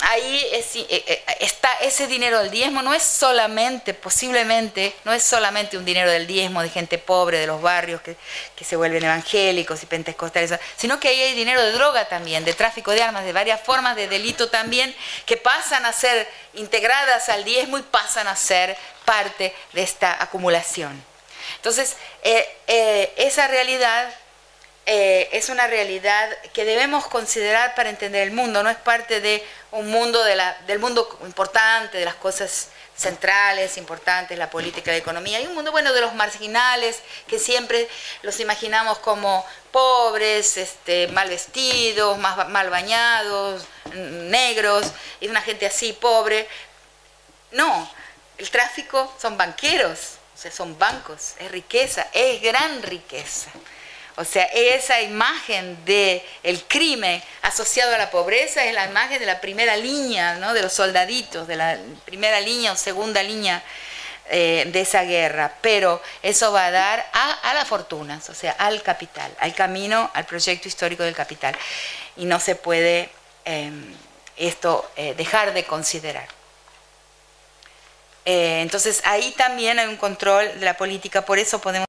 ahí 0.03 0.45
eh, 0.51 0.65
eh, 0.89 1.23
está 1.39 1.71
ese 1.81 2.07
dinero 2.07 2.39
del 2.39 2.51
diezmo, 2.51 2.81
no 2.81 2.93
es 2.93 3.03
solamente, 3.03 3.93
posiblemente, 3.93 4.93
no 5.05 5.13
es 5.13 5.23
solamente 5.23 5.77
un 5.77 5.85
dinero 5.85 6.11
del 6.11 6.27
diezmo 6.27 6.61
de 6.61 6.69
gente 6.69 6.97
pobre 6.97 7.39
de 7.39 7.47
los 7.47 7.61
barrios 7.61 8.01
que, 8.01 8.15
se 8.63 8.77
vuelven 8.77 9.03
evangélicos 9.03 9.83
y 9.83 9.87
pentecostales, 9.87 10.53
sino 10.77 10.97
que 10.97 11.09
ahí 11.09 11.21
hay 11.21 11.33
dinero 11.33 11.61
de 11.61 11.73
droga 11.73 12.07
también, 12.07 12.45
de 12.45 12.53
tráfico 12.53 12.91
de 12.91 13.03
armas, 13.03 13.25
de 13.25 13.33
varias 13.33 13.59
formas 13.59 13.97
de 13.97 14.07
delito 14.07 14.49
también, 14.49 14.95
que 15.25 15.35
pasan 15.35 15.85
a 15.85 15.91
ser 15.91 16.29
integradas 16.53 17.27
al 17.27 17.43
diezmo 17.43 17.77
y 17.77 17.81
pasan 17.81 18.25
a 18.29 18.37
ser 18.37 18.77
parte 19.03 19.53
de 19.73 19.83
esta 19.83 20.23
acumulación. 20.23 21.03
Entonces, 21.57 21.97
eh, 22.23 23.11
esa 23.17 23.49
realidad 23.49 24.13
es 24.85 25.49
una 25.49 25.67
realidad 25.67 26.29
que 26.53 26.65
debemos 26.65 27.07
considerar 27.07 27.73
para 27.75 27.89
entender 27.89 28.23
el 28.23 28.33
mundo, 28.33 28.63
no 28.63 28.69
es 28.69 28.77
parte 28.77 29.21
de 29.21 29.43
un 29.71 29.89
mundo 29.89 30.23
de 30.23 30.35
la, 30.35 30.57
del 30.67 30.79
mundo 30.79 31.19
importante, 31.23 31.97
de 31.97 32.05
las 32.05 32.15
cosas 32.15 32.67
centrales, 32.95 33.77
importantes, 33.77 34.37
la 34.37 34.49
política, 34.49 34.91
la 34.91 34.97
economía, 34.97 35.41
y 35.41 35.47
un 35.47 35.55
mundo 35.55 35.71
bueno 35.71 35.93
de 35.93 36.01
los 36.01 36.13
marginales, 36.13 36.99
que 37.27 37.39
siempre 37.39 37.87
los 38.21 38.39
imaginamos 38.39 38.99
como 38.99 39.45
pobres, 39.71 40.57
este, 40.57 41.07
mal 41.07 41.29
vestidos, 41.29 42.17
mal 42.17 42.69
bañados, 42.69 43.65
negros, 43.93 44.85
y 45.19 45.27
una 45.27 45.41
gente 45.41 45.65
así 45.65 45.93
pobre. 45.93 46.47
No, 47.51 47.89
el 48.37 48.49
tráfico 48.51 49.13
son 49.19 49.37
banqueros, 49.37 50.17
o 50.35 50.37
sea, 50.37 50.51
son 50.51 50.77
bancos, 50.77 51.33
es 51.39 51.51
riqueza, 51.51 52.07
es 52.13 52.41
gran 52.41 52.83
riqueza. 52.83 53.49
O 54.15 54.23
sea, 54.23 54.43
esa 54.53 55.01
imagen 55.01 55.83
del 55.85 56.21
el 56.43 56.63
crimen 56.65 57.21
asociado 57.41 57.95
a 57.95 57.97
la 57.97 58.11
pobreza 58.11 58.63
es 58.63 58.73
la 58.73 58.85
imagen 58.85 59.19
de 59.19 59.25
la 59.25 59.41
primera 59.41 59.75
línea, 59.75 60.35
¿no? 60.35 60.53
de 60.53 60.61
los 60.61 60.73
soldaditos, 60.73 61.47
de 61.47 61.55
la 61.55 61.77
primera 62.05 62.39
línea 62.39 62.71
o 62.71 62.75
segunda 62.75 63.23
línea 63.23 63.63
eh, 64.29 64.69
de 64.71 64.81
esa 64.81 65.03
guerra. 65.03 65.55
Pero 65.61 65.99
eso 66.21 66.51
va 66.51 66.67
a 66.67 66.71
dar 66.71 67.09
a, 67.11 67.53
las 67.55 67.67
fortunas, 67.67 68.29
o 68.29 68.35
sea, 68.35 68.51
al 68.51 68.83
capital, 68.83 69.31
al 69.39 69.55
camino, 69.55 70.11
al 70.13 70.25
proyecto 70.25 70.67
histórico 70.67 71.01
del 71.01 71.15
capital. 71.15 71.55
Y 72.15 72.25
no 72.25 72.39
se 72.39 72.55
puede 72.55 73.09
em, 73.45 73.95
esto 74.37 74.91
eh, 74.95 75.15
dejar 75.15 75.53
de 75.53 75.63
considerar. 75.63 76.27
Eh, 78.25 78.61
entonces 78.61 79.01
ahí 79.05 79.31
también 79.31 79.79
hay 79.79 79.87
un 79.87 79.97
control 79.97 80.59
de 80.59 80.65
la 80.65 80.77
política, 80.77 81.25
por 81.25 81.39
eso 81.39 81.59
podemos 81.59 81.87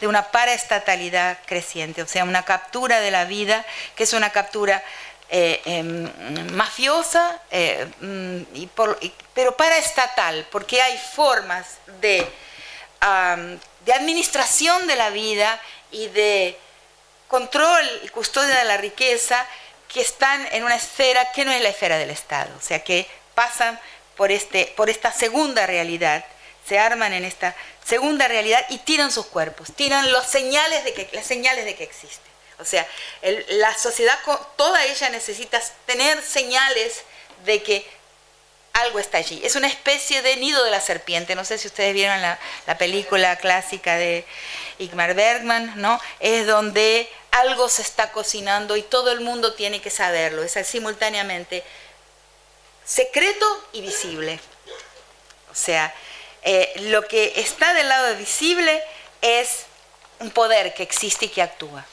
de 0.00 0.06
una 0.06 0.30
paraestatalidad 0.30 1.38
creciente, 1.46 2.02
o 2.02 2.06
sea, 2.06 2.24
una 2.24 2.44
captura 2.44 3.00
de 3.00 3.10
la 3.10 3.24
vida 3.24 3.64
que 3.96 4.04
es 4.04 4.12
una 4.12 4.30
captura 4.30 4.82
eh, 5.28 5.60
em, 5.64 6.52
mafiosa, 6.52 7.40
eh, 7.50 7.86
mm, 8.00 8.66
pero 9.34 9.56
paraestatal, 9.56 10.46
porque 10.50 10.82
hay 10.82 10.98
formas 10.98 11.78
de, 12.00 12.26
de 13.84 13.92
administración 13.92 14.86
de 14.86 14.96
la 14.96 15.10
vida 15.10 15.60
y 15.92 16.08
de 16.08 16.58
control 17.28 17.84
y 18.02 18.08
custodia 18.08 18.58
de 18.58 18.64
la 18.64 18.76
riqueza 18.76 19.46
que 19.86 20.00
están 20.00 20.46
en 20.52 20.64
una 20.64 20.76
esfera 20.76 21.32
que 21.32 21.44
no 21.44 21.52
es 21.52 21.62
la 21.62 21.68
esfera 21.68 21.96
del 21.96 22.10
Estado, 22.10 22.50
o 22.56 22.60
sea, 22.60 22.82
que 22.82 23.06
pasan 23.34 23.78
por, 24.16 24.30
este, 24.30 24.72
por 24.76 24.90
esta 24.90 25.12
segunda 25.12 25.66
realidad, 25.66 26.24
se 26.70 26.78
arman 26.78 27.12
en 27.12 27.24
esta 27.24 27.56
segunda 27.84 28.28
realidad 28.28 28.64
y 28.68 28.78
tiran 28.78 29.10
sus 29.10 29.26
cuerpos, 29.26 29.72
tiran 29.74 30.12
los 30.12 30.24
señales 30.24 30.84
de 30.84 30.94
que, 30.94 31.08
las 31.10 31.26
señales 31.26 31.64
de 31.64 31.74
que 31.74 31.82
existe. 31.82 32.30
O 32.60 32.64
sea, 32.64 32.86
la 33.48 33.76
sociedad, 33.76 34.16
toda 34.54 34.84
ella 34.84 35.08
necesita 35.08 35.60
tener 35.86 36.22
señales 36.22 37.02
de 37.44 37.60
que 37.64 37.84
algo 38.72 39.00
está 39.00 39.18
allí. 39.18 39.40
Es 39.42 39.56
una 39.56 39.66
especie 39.66 40.22
de 40.22 40.36
nido 40.36 40.62
de 40.62 40.70
la 40.70 40.80
serpiente. 40.80 41.34
No 41.34 41.44
sé 41.44 41.58
si 41.58 41.66
ustedes 41.66 41.92
vieron 41.92 42.22
la, 42.22 42.38
película 42.78 43.34
clásica 43.34 43.96
de 43.96 44.24
Igmar 44.78 45.14
Bergman, 45.14 45.72
¿no? 45.74 46.00
Es 46.20 46.46
donde 46.46 47.10
algo 47.32 47.68
se 47.68 47.82
está 47.82 48.12
cocinando 48.12 48.76
y 48.76 48.82
todo 48.82 49.10
el 49.10 49.22
mundo 49.22 49.54
tiene 49.54 49.82
que 49.82 49.90
saberlo. 49.90 50.44
Es 50.44 50.52
simultáneamente 50.68 51.64
secreto 52.84 53.68
y 53.72 53.80
visible. 53.80 54.38
O 55.50 55.54
sea, 55.56 55.92
eh, 56.42 56.72
lo 56.76 57.06
que 57.06 57.34
está 57.36 57.74
del 57.74 57.88
lado 57.88 58.16
visible 58.16 58.82
es 59.20 59.66
un 60.20 60.30
poder 60.30 60.74
que 60.74 60.82
existe 60.82 61.26
y 61.26 61.28
que 61.28 61.42
actúa. 61.42 61.84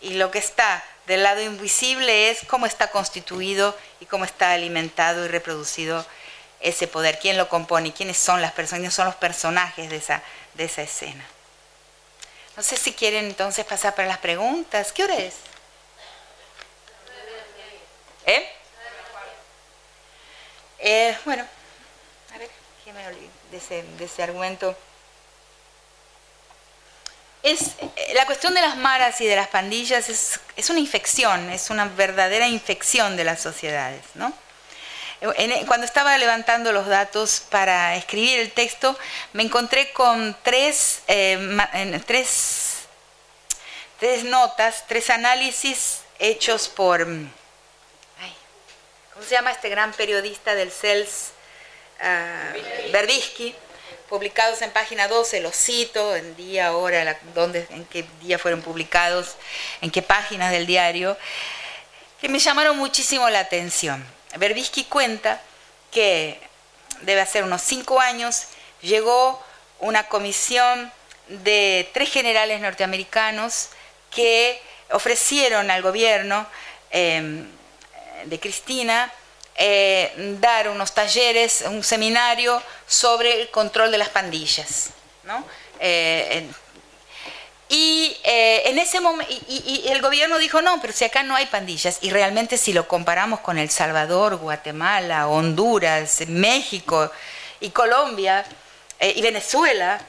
Y 0.00 0.14
lo 0.14 0.30
que 0.30 0.38
está 0.38 0.84
del 1.06 1.22
lado 1.22 1.40
invisible 1.40 2.30
es 2.30 2.40
cómo 2.46 2.66
está 2.66 2.90
constituido 2.90 3.76
y 4.00 4.06
cómo 4.06 4.24
está 4.24 4.52
alimentado 4.52 5.24
y 5.24 5.28
reproducido 5.28 6.04
ese 6.60 6.88
poder, 6.88 7.18
quién 7.18 7.36
lo 7.36 7.48
compone, 7.48 7.92
quiénes 7.92 8.18
son 8.18 8.42
las 8.42 8.52
personas, 8.52 8.80
quiénes 8.80 8.94
son 8.94 9.06
los 9.06 9.14
personajes 9.14 9.88
de 9.90 9.96
esa, 9.96 10.22
de 10.54 10.64
esa 10.64 10.82
escena. 10.82 11.24
No 12.56 12.62
sé 12.62 12.76
si 12.76 12.92
quieren 12.92 13.26
entonces 13.26 13.64
pasar 13.64 13.94
para 13.94 14.08
las 14.08 14.18
preguntas. 14.18 14.92
¿Qué 14.92 15.04
hora 15.04 15.16
es? 15.16 15.34
¿Eh? 18.24 18.50
eh 20.78 21.18
bueno, 21.24 21.46
a 22.34 22.38
ver, 22.38 22.50
¿qué 22.84 22.92
me 22.92 23.06
olvido? 23.06 23.35
De 23.68 24.04
ese, 24.04 24.22
argumento. 24.22 24.76
Es, 27.42 27.74
eh, 27.78 28.12
la 28.14 28.26
cuestión 28.26 28.54
de 28.54 28.60
las 28.60 28.76
maras 28.76 29.20
y 29.20 29.26
de 29.26 29.36
las 29.36 29.48
pandillas 29.48 30.08
es, 30.08 30.40
es, 30.56 30.70
una 30.70 30.80
infección, 30.80 31.50
es 31.50 31.70
una 31.70 31.86
verdadera 31.86 32.48
infección 32.48 33.16
de 33.16 33.24
las 33.24 33.40
sociedades. 33.40 34.02
¿no? 34.14 34.32
cuando 35.66 35.86
estaba 35.86 36.16
levantando 36.18 36.72
los 36.72 36.86
datos 36.86 37.42
para 37.50 37.96
escribir 37.96 38.38
el 38.38 38.52
texto, 38.52 38.98
me 39.32 39.42
encontré 39.42 39.92
con 39.92 40.36
tres, 40.42 41.00
eh, 41.08 42.00
tres, 42.06 42.86
tres 43.98 44.24
notas, 44.24 44.84
tres 44.86 45.10
análisis 45.10 46.00
hechos 46.18 46.68
por, 46.68 47.04
¿cómo 47.06 47.30
se 49.26 49.34
llama 49.34 49.52
este 49.52 49.68
gran 49.68 49.92
periodista 49.92 50.54
del 50.54 50.70
CELS? 50.70 51.32
Uh, 52.00 53.52
publicados 54.08 54.62
en 54.62 54.70
página 54.70 55.08
12, 55.08 55.40
los 55.40 55.54
cito, 55.54 56.14
en 56.14 56.36
día, 56.36 56.72
hora, 56.72 57.18
dónde, 57.34 57.66
en 57.70 57.84
qué 57.86 58.04
día 58.20 58.38
fueron 58.38 58.62
publicados, 58.62 59.36
en 59.80 59.90
qué 59.90 60.02
páginas 60.02 60.52
del 60.52 60.66
diario, 60.66 61.16
que 62.20 62.28
me 62.28 62.38
llamaron 62.38 62.76
muchísimo 62.78 63.28
la 63.28 63.40
atención. 63.40 64.04
Berbisky 64.36 64.84
cuenta 64.84 65.40
que 65.90 66.40
debe 67.02 67.20
hacer 67.20 67.44
unos 67.44 67.62
cinco 67.62 68.00
años 68.00 68.44
llegó 68.80 69.42
una 69.80 70.08
comisión 70.08 70.92
de 71.28 71.88
tres 71.92 72.10
generales 72.10 72.60
norteamericanos 72.60 73.70
que 74.10 74.60
ofrecieron 74.90 75.70
al 75.70 75.82
gobierno 75.82 76.46
em, 76.90 77.48
de 78.24 78.40
Cristina 78.40 79.12
eh, 79.58 80.12
dar 80.40 80.68
unos 80.68 80.92
talleres, 80.92 81.64
un 81.66 81.82
seminario 81.82 82.62
sobre 82.86 83.40
el 83.40 83.50
control 83.50 83.90
de 83.90 83.98
las 83.98 84.10
pandillas. 84.10 84.90
Eh, 85.80 86.46
y 87.68 88.16
eh, 88.22 88.62
en 88.66 88.78
ese 88.78 89.00
momento, 89.00 89.32
el 89.48 90.00
gobierno 90.02 90.38
dijo, 90.38 90.60
no, 90.60 90.80
pero 90.80 90.92
si 90.92 91.04
acá 91.04 91.22
no 91.22 91.34
hay 91.34 91.46
pandillas, 91.46 91.98
y 92.02 92.10
realmente 92.10 92.58
si 92.58 92.72
lo 92.72 92.86
comparamos 92.86 93.40
con 93.40 93.58
El 93.58 93.70
Salvador, 93.70 94.36
Guatemala, 94.36 95.26
Honduras, 95.26 96.22
México 96.28 97.10
y 97.58 97.70
Colombia 97.70 98.44
y 99.00 99.20
Venezuela, 99.22 100.00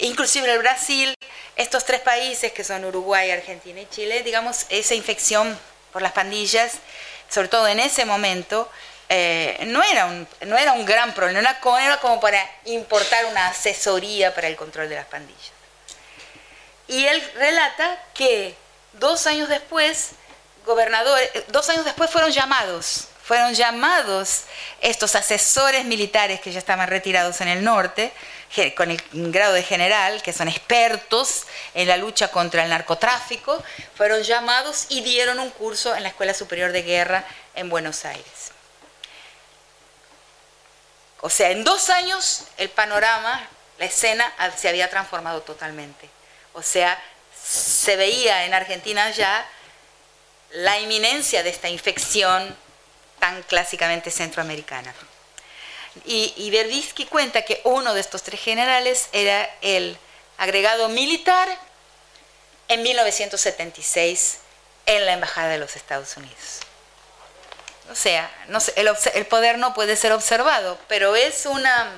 inclusive 0.00 0.50
el 0.50 0.58
Brasil, 0.58 1.14
estos 1.56 1.84
tres 1.84 2.00
países 2.00 2.52
que 2.52 2.64
son 2.64 2.84
Uruguay, 2.84 3.30
Argentina 3.30 3.80
y 3.80 3.86
Chile, 3.86 4.22
digamos, 4.22 4.66
esa 4.70 4.94
infección 4.94 5.56
por 5.92 6.02
las 6.02 6.12
pandillas, 6.12 6.78
sobre 7.32 7.48
todo 7.48 7.66
en 7.66 7.80
ese 7.80 8.04
momento, 8.04 8.70
eh, 9.08 9.64
no, 9.66 9.82
era 9.82 10.06
un, 10.06 10.28
no 10.46 10.56
era 10.56 10.72
un 10.72 10.84
gran 10.84 11.14
problema, 11.14 11.40
era 11.40 11.58
era 11.80 12.00
como 12.00 12.20
para 12.20 12.38
importar 12.66 13.24
una 13.26 13.48
asesoría 13.48 14.34
para 14.34 14.48
el 14.48 14.56
control 14.56 14.88
de 14.88 14.96
las 14.96 15.06
pandillas. 15.06 15.52
Y 16.88 17.06
él 17.06 17.22
relata 17.36 17.98
que 18.14 18.54
dos 18.94 19.26
años 19.26 19.48
después, 19.48 20.10
gobernadores, 20.66 21.30
dos 21.48 21.68
años 21.70 21.84
después 21.84 22.10
fueron 22.10 22.30
llamados, 22.30 23.08
fueron 23.24 23.54
llamados 23.54 24.42
estos 24.80 25.14
asesores 25.14 25.84
militares 25.84 26.40
que 26.40 26.52
ya 26.52 26.58
estaban 26.58 26.88
retirados 26.88 27.40
en 27.40 27.48
el 27.48 27.64
norte, 27.64 28.12
con 28.76 28.90
el 28.90 29.02
grado 29.12 29.54
de 29.54 29.62
general, 29.62 30.22
que 30.22 30.32
son 30.32 30.48
expertos 30.48 31.44
en 31.74 31.88
la 31.88 31.96
lucha 31.96 32.28
contra 32.28 32.64
el 32.64 32.70
narcotráfico, 32.70 33.62
fueron 33.96 34.22
llamados 34.22 34.86
y 34.90 35.00
dieron 35.02 35.38
un 35.38 35.50
curso 35.50 35.94
en 35.96 36.02
la 36.02 36.10
Escuela 36.10 36.34
Superior 36.34 36.72
de 36.72 36.82
Guerra 36.82 37.24
en 37.54 37.70
Buenos 37.70 38.04
Aires. 38.04 38.52
O 41.22 41.30
sea, 41.30 41.50
en 41.50 41.64
dos 41.64 41.88
años 41.88 42.44
el 42.58 42.68
panorama, 42.68 43.48
la 43.78 43.86
escena 43.86 44.30
se 44.56 44.68
había 44.68 44.90
transformado 44.90 45.40
totalmente. 45.42 46.10
O 46.52 46.62
sea, 46.62 47.00
se 47.42 47.96
veía 47.96 48.44
en 48.44 48.54
Argentina 48.54 49.10
ya 49.10 49.46
la 50.50 50.78
inminencia 50.80 51.42
de 51.42 51.50
esta 51.50 51.68
infección 51.68 52.54
tan 53.18 53.42
clásicamente 53.44 54.10
centroamericana. 54.10 54.92
Y, 56.04 56.32
y 56.36 57.04
cuenta 57.06 57.42
que 57.42 57.60
uno 57.64 57.94
de 57.94 58.00
estos 58.00 58.22
tres 58.22 58.40
generales 58.40 59.08
era 59.12 59.48
el 59.60 59.98
agregado 60.38 60.88
militar 60.88 61.48
en 62.68 62.82
1976 62.82 64.38
en 64.86 65.06
la 65.06 65.12
Embajada 65.12 65.48
de 65.48 65.58
los 65.58 65.76
Estados 65.76 66.16
Unidos. 66.16 66.60
O 67.90 67.94
sea, 67.94 68.30
el, 68.76 69.26
poder 69.26 69.58
no 69.58 69.74
puede 69.74 69.96
ser 69.96 70.12
observado, 70.12 70.78
pero 70.88 71.14
es 71.14 71.44
una, 71.44 71.92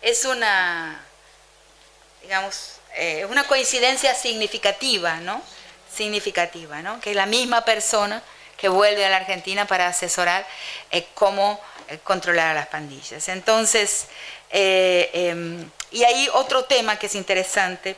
es 0.00 0.24
una, 0.24 1.04
digamos, 2.22 2.76
eh, 2.96 3.26
una 3.26 3.46
coincidencia 3.46 4.14
significativa, 4.14 5.16
¿no? 5.16 5.42
Significativa, 5.94 6.80
¿no? 6.80 7.00
Que 7.00 7.10
es 7.10 7.16
la 7.16 7.26
misma 7.26 7.64
persona 7.64 8.22
que 8.56 8.68
vuelve 8.68 9.04
a 9.04 9.10
la 9.10 9.16
Argentina 9.16 9.66
para 9.66 9.88
asesorar 9.88 10.46
eh, 10.90 11.06
cómo 11.14 11.60
controlar 12.02 12.48
a 12.48 12.54
las 12.54 12.66
pandillas. 12.68 13.28
Entonces, 13.28 14.06
em, 14.50 15.70
y 15.90 16.04
hay 16.04 16.28
otro 16.32 16.64
tema 16.64 16.98
que 16.98 17.06
es 17.06 17.14
interesante, 17.14 17.96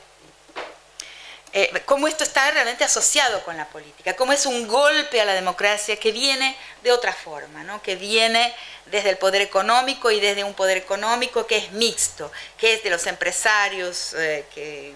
cómo 1.86 2.06
esto 2.06 2.22
está 2.22 2.50
realmente 2.50 2.84
asociado 2.84 3.42
con 3.42 3.56
la 3.56 3.66
política, 3.68 4.14
cómo 4.14 4.32
es 4.32 4.44
un 4.44 4.68
golpe 4.68 5.20
a 5.20 5.24
la 5.24 5.32
democracia 5.32 5.96
que 5.96 6.12
viene 6.12 6.54
de 6.82 6.92
otra 6.92 7.14
forma, 7.14 7.62
¿no? 7.64 7.80
que 7.80 7.96
viene 7.96 8.54
desde 8.86 9.10
el 9.10 9.16
poder 9.16 9.42
económico 9.42 10.10
y 10.10 10.20
desde 10.20 10.44
un 10.44 10.54
poder 10.54 10.76
económico 10.76 11.46
que 11.46 11.56
es 11.56 11.72
mixto, 11.72 12.30
que 12.58 12.74
es 12.74 12.82
de 12.82 12.90
los 12.90 13.06
empresarios 13.06 14.14
eh, 14.14 14.44
que 14.54 14.94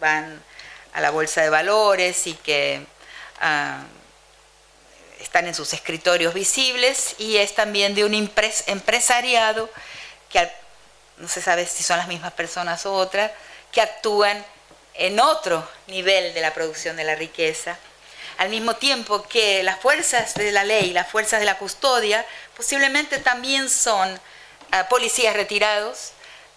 van 0.00 0.42
a 0.92 1.00
la 1.00 1.10
bolsa 1.10 1.42
de 1.42 1.50
valores 1.50 2.26
y 2.26 2.34
que 2.34 2.84
ah, 3.40 3.84
están 5.20 5.46
en 5.46 5.54
sus 5.54 5.72
escritorios 5.72 6.34
visibles, 6.34 7.14
y 7.18 7.36
es 7.36 7.54
también 7.54 7.94
de 7.94 8.04
un 8.04 8.14
empresariado 8.14 9.70
que 10.28 10.50
no 11.18 11.28
se 11.28 11.42
sabe 11.42 11.66
si 11.66 11.82
son 11.82 11.98
las 11.98 12.08
mismas 12.08 12.32
personas 12.32 12.86
o 12.86 12.94
otras, 12.94 13.30
que 13.72 13.80
actúan 13.80 14.44
en 14.94 15.20
otro 15.20 15.66
nivel 15.86 16.34
de 16.34 16.40
la 16.40 16.52
producción 16.52 16.96
de 16.96 17.04
la 17.04 17.14
riqueza 17.14 17.78
al 18.40 18.48
mismo 18.48 18.74
tiempo 18.74 19.22
que 19.24 19.62
las 19.62 19.78
fuerzas 19.80 20.32
de 20.32 20.50
la 20.50 20.64
ley, 20.64 20.94
las 20.94 21.06
fuerzas 21.08 21.40
de 21.40 21.46
la 21.46 21.58
custodia, 21.58 22.24
posiblemente 22.56 23.18
también 23.18 23.68
son 23.68 24.08
eh, 24.08 24.84
policías 24.88 25.36
retirados. 25.36 26.12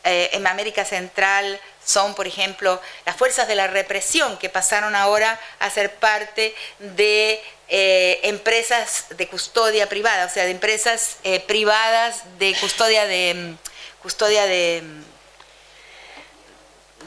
Eh, 0.05 0.29
en 0.33 0.45
América 0.47 0.83
Central 0.83 1.59
son, 1.85 2.15
por 2.15 2.27
ejemplo, 2.27 2.81
las 3.05 3.15
fuerzas 3.15 3.47
de 3.47 3.55
la 3.55 3.67
represión 3.67 4.37
que 4.37 4.49
pasaron 4.49 4.95
ahora 4.95 5.39
a 5.59 5.69
ser 5.69 5.95
parte 5.95 6.55
de 6.79 7.41
eh, 7.69 8.19
empresas 8.23 9.05
de 9.17 9.27
custodia 9.27 9.89
privada, 9.89 10.25
o 10.25 10.29
sea, 10.29 10.45
de 10.45 10.51
empresas 10.51 11.17
privadas 11.47 12.23
de 12.39 12.55
custodia 12.59 13.05
de 13.05 13.55
custodia 14.01 14.45
de, 14.45 14.83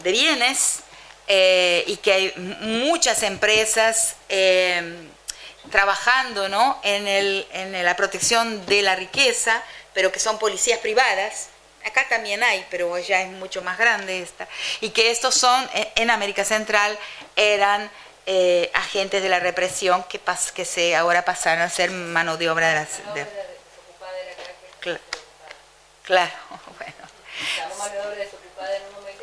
de 0.02 0.12
bienes 0.12 0.80
eh, 1.28 1.82
y 1.88 1.96
que 1.96 2.12
hay 2.12 2.32
muchas 2.60 3.22
empresas 3.24 4.14
eh, 4.28 4.94
trabajando 5.70 6.48
¿no? 6.48 6.78
en, 6.84 7.08
el, 7.08 7.46
en, 7.52 7.84
la 7.84 7.96
protección 7.96 8.64
de 8.66 8.82
la 8.82 8.94
riqueza, 8.94 9.62
pero 9.92 10.12
que 10.12 10.20
son 10.20 10.38
policías 10.38 10.78
privadas. 10.78 11.48
Acá 11.86 12.06
también 12.08 12.42
hay, 12.42 12.66
pero 12.70 12.98
ya 12.98 13.22
es 13.22 13.28
mucho 13.28 13.62
más 13.62 13.78
grande 13.78 14.20
esta. 14.20 14.48
Y 14.80 14.90
que 14.90 15.10
estos 15.10 15.34
son, 15.34 15.68
eh, 15.74 15.92
en 15.96 16.10
América 16.10 16.44
Central, 16.44 16.98
eran 17.36 17.90
agentes 18.74 19.22
de 19.22 19.28
la 19.28 19.38
represión 19.38 20.02
que, 20.02 20.18
pas, 20.18 20.50
que 20.50 20.64
se 20.64 20.96
ahora 20.96 21.24
pasaron 21.24 21.62
a 21.62 21.70
ser 21.70 21.92
mano 21.92 22.36
de 22.36 22.50
obra 22.50 22.70
de 22.70 22.74
las... 22.74 22.88
De, 23.14 23.24
claro, 26.02 26.32
bueno. 26.78 26.96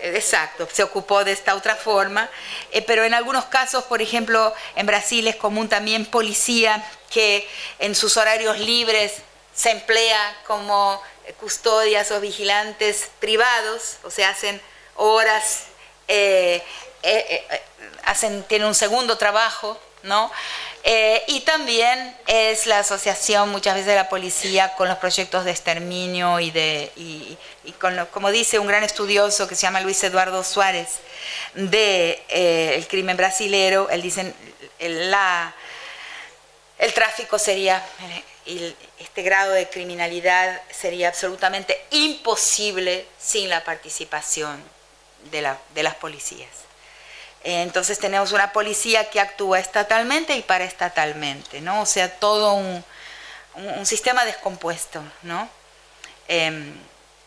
Exacto, 0.03 0.67
se 0.71 0.83
ocupó 0.83 1.23
de 1.23 1.31
esta 1.31 1.55
otra 1.55 1.77
forma, 1.77 2.29
eh, 2.71 2.81
pero 2.81 3.05
en 3.05 3.13
algunos 3.13 3.45
casos, 3.45 3.85
por 3.85 4.01
ejemplo, 4.01 4.53
en 4.75 4.85
Brasil 4.85 5.25
es 5.27 5.37
común 5.37 5.69
también 5.69 6.05
policía 6.05 6.83
que 7.09 7.47
en 7.79 7.95
sus 7.95 8.17
horarios 8.17 8.59
libres 8.59 9.13
se 9.55 9.71
emplea 9.71 10.35
como 10.45 11.01
custodias 11.39 12.11
o 12.11 12.19
vigilantes 12.19 13.09
privados, 13.19 13.97
o 14.03 14.09
sea, 14.09 14.29
hacen 14.29 14.61
horas, 14.95 15.65
eh, 16.07 16.61
eh, 17.03 17.61
hacen, 18.03 18.43
tienen 18.43 18.67
un 18.67 18.75
segundo 18.75 19.17
trabajo, 19.17 19.79
¿no? 20.03 20.31
Eh, 20.85 21.23
y 21.27 21.39
también 21.41 22.15
es 22.27 22.67
la 22.67 22.79
asociación 22.79 23.49
muchas 23.49 23.75
veces 23.75 23.87
de 23.87 23.95
la 23.95 24.09
policía 24.09 24.75
con 24.75 24.89
los 24.89 24.97
proyectos 24.97 25.45
de 25.45 25.51
exterminio 25.51 26.41
y, 26.41 26.51
de, 26.51 26.91
y, 26.97 27.37
con 27.79 28.05
como 28.07 28.29
dice 28.31 28.59
un 28.59 28.67
gran 28.67 28.83
estudioso 28.83 29.47
que 29.47 29.55
se 29.55 29.61
llama 29.61 29.79
Luis 29.79 30.03
Eduardo 30.03 30.43
Suárez 30.43 30.99
de, 31.53 32.21
eh, 32.27 32.73
el 32.75 32.85
crimen 32.87 33.15
brasilero, 33.15 33.89
él 33.89 34.01
dice 34.01 34.33
la, 34.79 35.55
el 36.77 36.93
tráfico 36.93 37.39
sería, 37.39 37.81
este 38.45 39.21
grado 39.21 39.53
de 39.53 39.69
criminalidad 39.69 40.61
sería 40.71 41.09
absolutamente 41.09 41.79
imposible 41.91 43.05
sin 43.19 43.49
la 43.49 43.63
participación 43.63 44.61
de, 45.31 45.41
la, 45.41 45.57
de 45.73 45.83
las 45.83 45.95
policías. 45.95 46.49
Entonces 47.43 47.99
tenemos 47.99 48.31
una 48.31 48.53
policía 48.53 49.09
que 49.09 49.19
actúa 49.19 49.59
estatalmente 49.59 50.35
y 50.35 50.41
paraestatalmente, 50.41 51.59
¿no? 51.59 51.81
O 51.81 51.85
sea, 51.85 52.09
todo 52.19 52.53
un, 52.53 52.83
sistema 53.83 54.25
descompuesto, 54.25 55.03
¿no? 55.21 55.47
Em, 56.27 56.73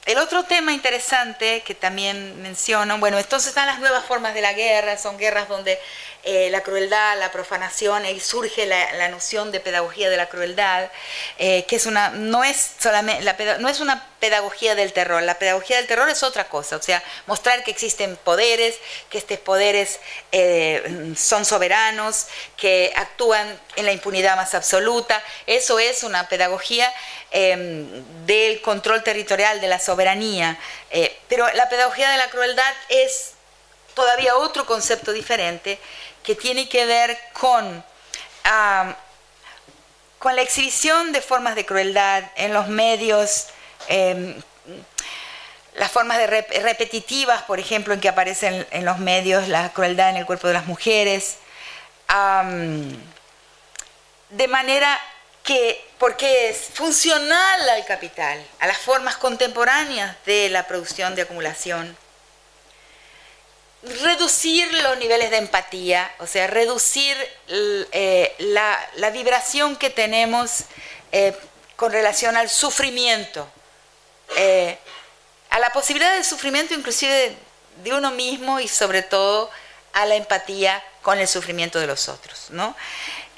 el 0.07 0.19
otro 0.19 0.45
tema 0.45 0.73
interesante 0.73 1.63
que 1.63 1.75
también 1.75 2.41
menciono, 2.41 2.99
bueno, 2.99 3.19
entonces 3.19 3.49
están 3.49 3.67
las 3.67 3.81
nuevas 3.81 4.05
formas 4.05 4.35
de 4.35 4.41
la 4.41 4.53
guerra, 4.53 4.97
son 4.97 5.19
guerras 5.19 5.49
donde 5.49 5.79
eh, 6.23 6.49
la 6.51 6.63
crueldad, 6.63 7.19
la 7.19 7.33
profanación, 7.33 8.07
y 8.07 8.21
surge 8.21 8.67
la, 8.67 9.09
noción 9.09 9.51
de 9.51 9.59
pedagogía 9.59 10.09
de 10.09 10.17
la 10.17 10.29
crueldad, 10.29 10.91
eh, 11.39 11.65
que 11.67 11.77
es 11.77 11.87
una, 11.87 12.11
no 12.11 12.45
es 12.45 12.73
solamente, 12.79 13.23
la, 13.25 13.37
no 13.59 13.69
es 13.69 13.81
una 13.81 14.07
pedagogía 14.21 14.75
del 14.75 14.93
terror, 14.93 15.23
la 15.23 15.39
pedagogía 15.39 15.77
del 15.77 15.87
terror 15.87 16.09
es 16.09 16.23
otra 16.23 16.49
cosa, 16.49 16.77
o 16.77 16.83
sea, 16.83 17.03
mostrar 17.27 17.65
que 17.65 17.71
existen 17.71 18.17
poderes, 18.17 18.77
que 19.11 19.19
estos 19.19 19.39
poderes 19.39 20.01
eh, 20.33 21.15
son 21.17 21.45
soberanos, 21.45 22.27
que 22.57 22.93
actúan 22.97 23.61
en 23.77 23.87
la 23.87 23.93
impunidad 23.93 24.37
más 24.37 24.55
absoluta, 24.55 25.23
eso 25.47 25.79
es 25.79 26.03
una 26.03 26.29
pedagogía 26.29 26.93
em, 27.31 28.05
del 28.27 28.61
control 28.63 29.03
territorial, 29.03 29.61
de 29.61 29.69
la 29.69 29.79
soberanía, 29.79 30.59
pero 31.29 31.47
la 31.53 31.69
pedagogía 31.69 32.11
de 32.11 32.17
la 32.17 32.31
crueldad 32.31 32.73
es 32.89 33.33
todavía 33.97 34.37
otro 34.37 34.67
concepto 34.67 35.13
diferente 35.13 35.79
que 36.23 36.35
tiene 36.35 36.69
que 36.69 36.85
ver 36.85 37.19
con, 37.33 37.85
con 40.19 40.37
la 40.37 40.43
exhibición 40.43 41.13
de 41.13 41.23
formas 41.23 41.55
de 41.55 41.65
crueldad 41.65 42.25
en 42.37 42.53
los 42.53 42.69
medios, 42.69 43.47
em, 43.89 44.35
las 45.75 45.91
formas 45.91 46.19
repetitivas, 46.19 47.43
por 47.43 47.61
ejemplo, 47.61 47.93
en 47.93 48.01
que 48.01 48.09
aparecen 48.09 48.67
en 48.71 48.85
los 48.85 48.99
medios 48.99 49.49
la 49.49 49.73
crueldad 49.73 50.11
en 50.11 50.17
el 50.17 50.27
cuerpo 50.27 50.49
de 50.49 50.55
las 50.55 50.67
mujeres, 50.67 51.37
de 54.31 54.49
manera 54.49 55.01
que, 55.43 55.85
porque 55.99 56.49
es 56.51 56.71
funcional 56.75 57.69
al 57.69 57.85
capital, 57.85 58.45
a 58.59 58.67
las 58.67 58.79
formas 58.79 59.17
contemporáneas 59.17 60.17
de 60.25 60.49
la 60.49 60.67
producción 60.67 61.15
de 61.15 61.23
acumulación, 61.23 61.97
reducir 64.03 64.73
los 64.83 64.99
niveles 64.99 65.31
de 65.31 65.37
empatía, 65.37 66.11
o 66.19 66.27
sea, 66.27 66.47
reducir 66.49 67.17
eh, 67.49 68.35
la, 68.39 69.11
vibración 69.11 69.77
que 69.77 69.91
tenemos 69.91 70.65
eh, 71.13 71.37
con 71.77 71.93
relación 71.93 72.37
al 72.37 72.49
sufrimiento, 72.49 73.49
eh, 74.37 74.79
a 75.51 75.59
la 75.59 75.71
posibilidad 75.71 76.15
del 76.15 76.25
sufrimiento 76.25 76.75
inclusive 76.75 77.37
de, 77.83 77.93
uno 77.93 78.11
mismo 78.11 78.61
y 78.61 78.69
sobre 78.69 79.03
todo 79.03 79.51
a 79.93 80.07
la 80.07 80.17
empatía 80.17 80.83
con 81.03 81.19
el 81.19 81.29
sufrimiento 81.29 81.79
de 81.79 81.87
los 81.87 82.09
otros. 82.09 82.47
¿no? 82.51 82.75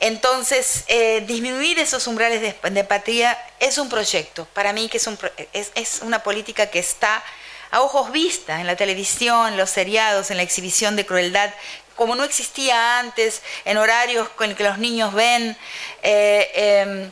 Entonces, 0.00 0.84
disminuir 1.26 1.78
esos 1.78 2.06
umbrales 2.06 2.40
de, 2.40 2.56
empatía 2.80 3.38
es 3.60 3.78
un 3.78 3.88
proyecto, 3.88 4.46
para 4.54 4.72
mí 4.72 4.88
que 4.88 4.96
es, 4.96 5.06
un, 5.06 5.18
es, 5.52 6.00
una 6.02 6.22
política 6.22 6.66
que 6.66 6.78
está 6.78 7.22
a 7.70 7.82
ojos 7.82 8.12
vistas 8.12 8.60
en 8.60 8.66
la 8.66 8.76
televisión, 8.76 9.48
en 9.48 9.56
los 9.56 9.70
seriados, 9.70 10.30
en 10.30 10.36
la 10.38 10.42
exhibición 10.42 10.96
de 10.96 11.04
crueldad, 11.04 11.52
como 11.98 12.14
no 12.14 12.24
existía 12.24 13.00
antes, 13.00 13.42
en 13.64 13.76
horarios 13.76 14.28
con 14.30 14.54
que 14.54 14.62
los 14.62 14.78
niños 14.78 15.12
ven 15.12 15.56
eh, 16.02 16.50
em, 16.54 17.10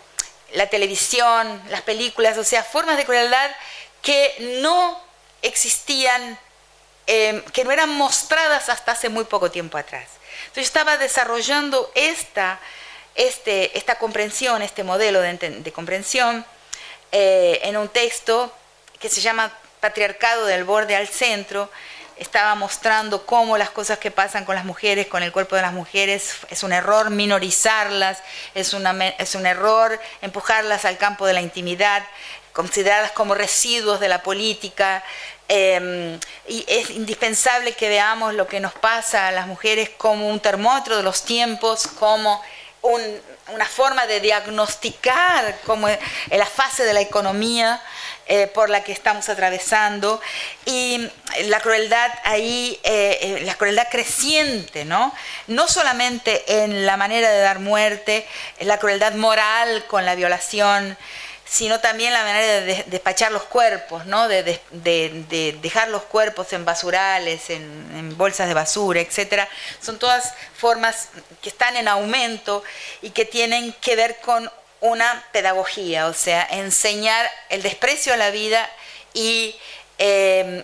la 0.56 0.68
televisión, 0.68 1.62
las 1.68 1.82
películas, 1.82 2.38
o 2.38 2.44
sea, 2.44 2.64
formas 2.64 2.96
de 2.96 3.04
crueldad 3.04 3.50
que 4.00 4.34
no 4.62 4.98
existían, 5.42 6.38
em, 7.06 7.42
que 7.52 7.62
no 7.62 7.72
eran 7.72 7.90
mostradas 7.90 8.70
hasta 8.70 8.92
hace 8.92 9.10
muy 9.10 9.24
poco 9.24 9.50
tiempo 9.50 9.76
atrás. 9.76 10.08
Entonces 10.46 10.64
estaba 10.64 10.96
desarrollando 10.96 11.92
esta, 11.94 12.58
este, 13.14 13.76
esta 13.76 13.98
comprensión, 13.98 14.62
este 14.62 14.82
modelo 14.82 15.20
de, 15.20 15.72
comprensión 15.74 16.46
eh, 17.12 17.60
en 17.62 17.76
un 17.76 17.88
texto 17.88 18.50
que 18.98 19.10
se 19.10 19.20
llama 19.20 19.52
patriarcado 19.80 20.46
del 20.46 20.64
borde 20.64 20.96
al 20.96 21.08
centro, 21.08 21.70
estaba 22.16 22.54
mostrando 22.54 23.26
cómo 23.26 23.58
las 23.58 23.70
cosas 23.70 23.98
que 23.98 24.10
pasan 24.10 24.44
con 24.44 24.54
las 24.54 24.64
mujeres, 24.64 25.06
con 25.06 25.22
el 25.22 25.32
cuerpo 25.32 25.56
de 25.56 25.62
las 25.62 25.72
mujeres, 25.72 26.34
es 26.48 26.62
un 26.62 26.72
error 26.72 27.10
minorizarlas, 27.10 28.22
es, 28.54 28.72
un 28.72 29.46
error 29.46 30.00
empujarlas 30.22 30.84
al 30.84 30.96
campo 30.96 31.26
de 31.26 31.34
la 31.34 31.42
intimidad, 31.42 32.02
consideradas 32.52 33.12
como 33.12 33.34
residuos 33.34 34.00
de 34.00 34.08
la 34.08 34.22
política. 34.22 35.04
Em, 35.48 36.18
y 36.48 36.64
es 36.66 36.90
indispensable 36.90 37.72
que 37.74 37.88
veamos 37.88 38.34
lo 38.34 38.46
que 38.46 38.60
nos 38.60 38.72
pasa 38.72 39.28
a 39.28 39.30
las 39.30 39.46
mujeres 39.46 39.90
como 39.90 40.28
un 40.28 40.40
termómetro 40.40 40.96
de 40.96 41.02
los 41.02 41.22
tiempos, 41.24 41.86
como 41.86 42.42
una 42.82 43.66
forma 43.66 44.06
de 44.06 44.20
diagnosticar 44.20 45.58
como 45.66 45.88
la 45.88 46.46
fase 46.46 46.84
de 46.84 46.94
la 46.94 47.00
economía 47.00 47.82
eh, 48.28 48.48
por 48.48 48.70
la 48.70 48.82
que 48.82 48.90
estamos 48.90 49.28
atravesando 49.28 50.20
y 50.64 51.08
la 51.44 51.60
crueldad 51.60 52.10
ahí, 52.24 52.76
eh, 52.82 53.18
eh, 53.20 53.40
la 53.44 53.54
crueldad 53.54 53.86
creciente, 53.88 54.84
¿no? 54.84 55.14
No 55.46 55.68
solamente 55.68 56.64
en 56.64 56.86
la 56.86 56.96
manera 56.96 57.30
de 57.30 57.38
dar 57.38 57.60
muerte, 57.60 58.26
la 58.60 58.78
crueldad 58.78 59.14
moral 59.14 59.84
con 59.86 60.04
la 60.04 60.16
violación, 60.16 60.98
sino 61.44 61.78
también 61.78 62.12
la 62.12 62.24
manera 62.24 62.60
de 62.62 62.84
despachar 62.88 63.30
los 63.30 63.44
cuerpos, 63.44 64.06
¿no? 64.06 64.26
de, 64.26 64.60
dejar 65.62 65.88
los 65.88 66.02
cuerpos 66.02 66.52
en 66.52 66.64
basurales, 66.64 67.50
en, 67.50 67.62
en, 67.94 68.18
bolsas 68.18 68.48
de 68.48 68.54
basura, 68.54 69.00
etc. 69.00 69.48
Son 69.80 70.00
todas 70.00 70.34
formas 70.56 71.10
que 71.40 71.48
están 71.48 71.76
en 71.76 71.86
aumento 71.86 72.64
y 73.02 73.10
que 73.10 73.24
tienen 73.24 73.72
que 73.74 73.94
ver 73.94 74.16
con 74.16 74.50
una 74.80 75.24
pedagogía, 75.32 76.06
o 76.06 76.14
sea, 76.14 76.46
enseñar 76.50 77.30
el 77.48 77.62
desprecio 77.62 78.12
a 78.12 78.16
la 78.16 78.30
vida 78.30 78.68
y 79.14 79.56
em, 79.98 80.62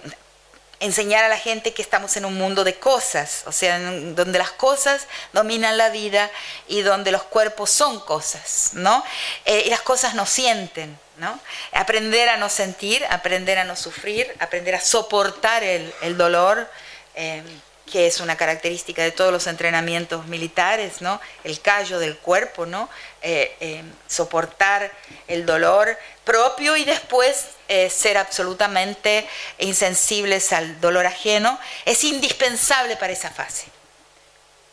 enseñar 0.83 1.25
a 1.25 1.29
la 1.29 1.39
gente 1.39 1.73
que 1.73 1.81
estamos 1.81 2.17
en 2.17 2.25
un 2.25 2.35
mundo 2.35 2.65
de 2.65 2.75
cosas, 2.75 3.45
o 3.47 3.53
sea, 3.53 3.79
donde 3.79 4.39
las 4.39 4.51
cosas 4.51 5.07
dominan 5.33 5.79
la 5.79 5.91
vida 5.91 6.29
y 6.67 6.83
donde 6.83 7.13
los 7.13 7.23
cuerpos 7.23 7.71
son 7.71 8.01
cosas, 8.01 8.71
¿no? 8.73 9.05
Eh, 9.45 9.63
y 9.67 9.71
las 9.71 9.81
cosas 9.81 10.15
no 10.15 10.27
sienten, 10.27 10.99
¿no? 11.19 11.39
Aprender 11.73 12.29
a 12.29 12.37
no 12.37 12.49
sentir, 12.49 13.05
aprender 13.11 13.59
a 13.59 13.65
no 13.65 13.77
sufrir, 13.77 14.35
aprender 14.41 14.75
a 14.75 14.81
soportar 14.81 15.63
el, 15.63 16.17
dolor. 16.19 16.69
Em, 17.15 17.45
que 17.91 18.07
es 18.07 18.21
una 18.21 18.37
característica 18.37 19.03
de 19.03 19.11
todos 19.11 19.33
los 19.33 19.47
entrenamientos 19.47 20.27
militares, 20.27 21.03
¿no? 21.03 21.21
El 21.45 21.61
callo 21.61 21.99
del 21.99 22.17
cuerpo, 22.17 22.65
¿no? 22.65 22.89
Eh, 23.23 23.55
eh, 23.61 23.83
soportar 24.07 24.91
el 25.29 25.45
dolor 25.45 25.99
propio 26.25 26.77
y 26.77 26.85
después 26.85 27.47
eh, 27.69 27.91
ser 27.91 28.19
absolutamente 28.19 29.27
insensibles 29.59 30.53
al 30.53 30.81
dolor 30.81 31.07
ajeno, 31.07 31.59
es 31.85 32.05
indispensable 32.05 32.97
para 32.97 33.13
esa 33.13 33.31
fase. 33.31 33.67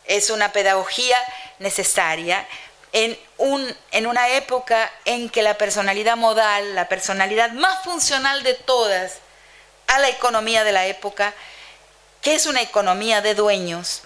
Es 0.04 0.30
una 0.30 0.52
pedagogía 0.52 1.16
necesaria 1.58 2.46
en, 2.92 3.18
un, 3.38 3.76
en 3.92 4.06
una 4.06 4.28
época 4.30 4.90
en 5.04 5.28
que 5.28 5.42
la 5.42 5.54
personalidad 5.58 6.16
modal, 6.16 6.74
la 6.74 6.88
personalidad 6.88 7.50
más 7.52 7.84
funcional 7.84 8.42
de 8.42 8.54
todas 8.54 9.18
a 9.86 9.98
la 9.98 10.08
economía 10.08 10.64
de 10.64 10.72
la 10.72 10.86
época, 10.86 11.34
que 12.20 12.34
es 12.34 12.46
una 12.46 12.62
economía 12.62 13.20
de 13.20 13.34
dueños, 13.34 14.02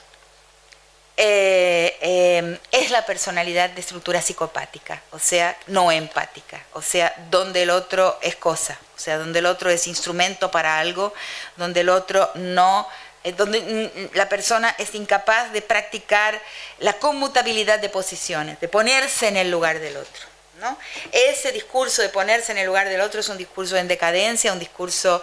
eh, 1.16 1.96
eh, 2.00 2.58
es 2.72 2.90
la 2.90 3.06
personalidad 3.06 3.70
de 3.70 3.80
estructura 3.80 4.20
psicopática, 4.20 5.00
o 5.12 5.18
sea, 5.20 5.56
no 5.68 5.92
empática, 5.92 6.60
o 6.72 6.82
sea, 6.82 7.14
donde 7.30 7.62
el 7.62 7.70
otro 7.70 8.18
es 8.20 8.34
cosa, 8.34 8.76
o 8.96 8.98
sea, 8.98 9.18
donde 9.18 9.38
el 9.38 9.46
otro 9.46 9.70
es 9.70 9.86
instrumento 9.86 10.50
para 10.50 10.80
algo, 10.80 11.14
donde 11.56 11.80
el 11.80 11.88
otro 11.88 12.28
no, 12.34 12.88
eh, 13.22 13.30
donde 13.30 13.60
mm, 13.60 14.16
la 14.16 14.28
persona 14.28 14.74
es 14.76 14.92
incapaz 14.96 15.52
de 15.52 15.62
practicar 15.62 16.40
la 16.80 16.94
conmutabilidad 16.94 17.78
de 17.78 17.90
posiciones, 17.90 18.58
de 18.58 18.66
ponerse 18.66 19.28
en 19.28 19.36
el 19.36 19.52
lugar 19.52 19.78
del 19.78 19.96
otro. 19.96 20.26
¿no? 20.60 20.76
Ese 21.12 21.52
discurso 21.52 22.02
de 22.02 22.08
ponerse 22.08 22.50
en 22.50 22.58
el 22.58 22.66
lugar 22.66 22.88
del 22.88 23.00
otro 23.00 23.20
es 23.20 23.28
un 23.28 23.38
discurso 23.38 23.76
en 23.76 23.86
decadencia, 23.86 24.52
un 24.52 24.58
discurso 24.58 25.22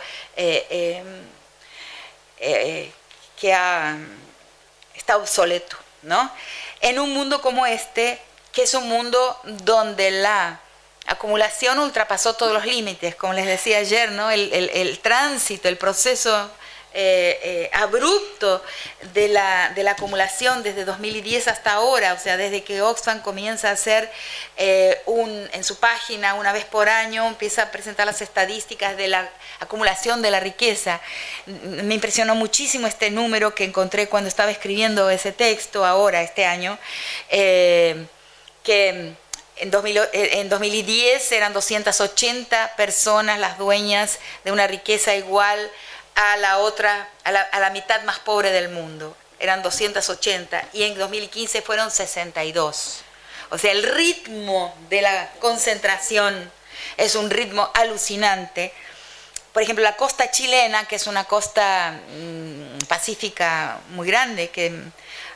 que 3.39 3.53
ha 3.53 3.97
está 4.95 5.18
obsoleto, 5.18 5.77
¿no? 6.03 6.31
En 6.81 6.99
un 6.99 7.13
mundo 7.13 7.41
como 7.41 7.65
este, 7.65 8.19
que 8.51 8.63
es 8.63 8.73
un 8.73 8.88
mundo 8.89 9.39
donde 9.43 10.11
la 10.11 10.59
acumulación 11.07 11.80
ultrapasó 11.80 12.34
todos 12.34 12.53
los 12.53 12.65
límites, 12.65 13.15
como 13.15 13.34
les 13.34 13.45
decía 13.45 13.80
ayer, 13.80 14.11
¿no? 14.11 14.30
el 14.31 14.99
tránsito, 15.01 15.68
el 15.68 15.77
proceso 15.77 16.49
eh, 16.93 17.39
eh, 17.41 17.69
abrupto 17.72 18.61
de 19.13 19.30
la, 19.30 19.72
de 19.73 19.81
la, 19.81 19.91
acumulación 19.91 20.61
desde 20.61 20.84
2010 20.84 21.47
hasta 21.47 21.72
ahora, 21.72 22.11
o 22.11 22.19
sea, 22.19 22.35
desde 22.35 22.65
que 22.65 22.81
Oxfam 22.81 23.22
comienza 23.22 23.69
a 23.69 23.72
hacer 23.72 24.11
eh, 24.57 25.01
un, 25.05 25.49
en 25.53 25.63
su 25.63 25.77
página 25.77 26.34
una 26.34 26.51
vez 26.51 26.65
por 26.65 26.89
año, 26.89 27.26
empieza 27.26 27.63
a 27.63 27.72
presentar 27.72 28.05
las 28.05 28.22
estadísticas 28.22 28.97
de 28.97 29.07
la 29.07 29.30
acumulación 29.61 30.22
de 30.22 30.31
la 30.31 30.41
riqueza. 30.41 30.99
Me 31.45 31.93
impresionó 31.93 32.35
muchísimo 32.35 32.88
este 32.88 33.09
número 33.09 33.55
que 33.55 33.63
encontré 33.63 34.09
cuando 34.09 34.27
estaba 34.27 34.51
escribiendo 34.51 35.09
ese 35.09 35.31
texto 35.31 35.85
ahora, 35.85 36.22
este 36.22 36.45
año, 36.45 36.77
que 37.30 37.88
en, 38.69 39.18
en 39.61 40.49
2010 40.49 41.31
eran 41.31 41.53
280 41.53 42.76
personas 42.76 43.39
las 43.39 43.57
dueñas 43.57 44.19
de 44.43 44.51
una 44.51 44.68
riqueza 44.68 45.15
igual 45.15 45.72
a 46.22 46.38
la 46.38 46.60
otra, 46.60 47.10
a 47.23 47.31
la, 47.31 47.69
mitad 47.72 48.03
más 48.03 48.19
pobre 48.19 48.52
del 48.52 48.69
mundo. 48.69 49.18
Eran 49.39 49.64
280 49.64 50.69
y 50.73 50.84
en 50.84 50.98
2015 50.98 51.64
fueron 51.64 51.89
62. 51.89 53.02
O 53.49 53.57
sea, 53.57 53.72
el 53.72 53.84
ritmo 53.84 54.76
de 54.89 55.02
la 55.02 55.31
concentración 55.39 56.52
es 56.98 57.15
un 57.15 57.30
ritmo 57.31 57.69
alucinante. 57.73 58.72
Por 59.52 59.64
ejemplo, 59.64 59.84
la 59.84 59.98
costa 59.98 60.30
chilena, 60.30 60.88
que 60.88 60.98
es 60.98 61.07
una 61.07 61.23
costa 61.23 61.99
mm, 62.15 62.85
pacífica 62.88 63.80
muy 63.89 64.07
grande, 64.07 64.49
que 64.49 64.72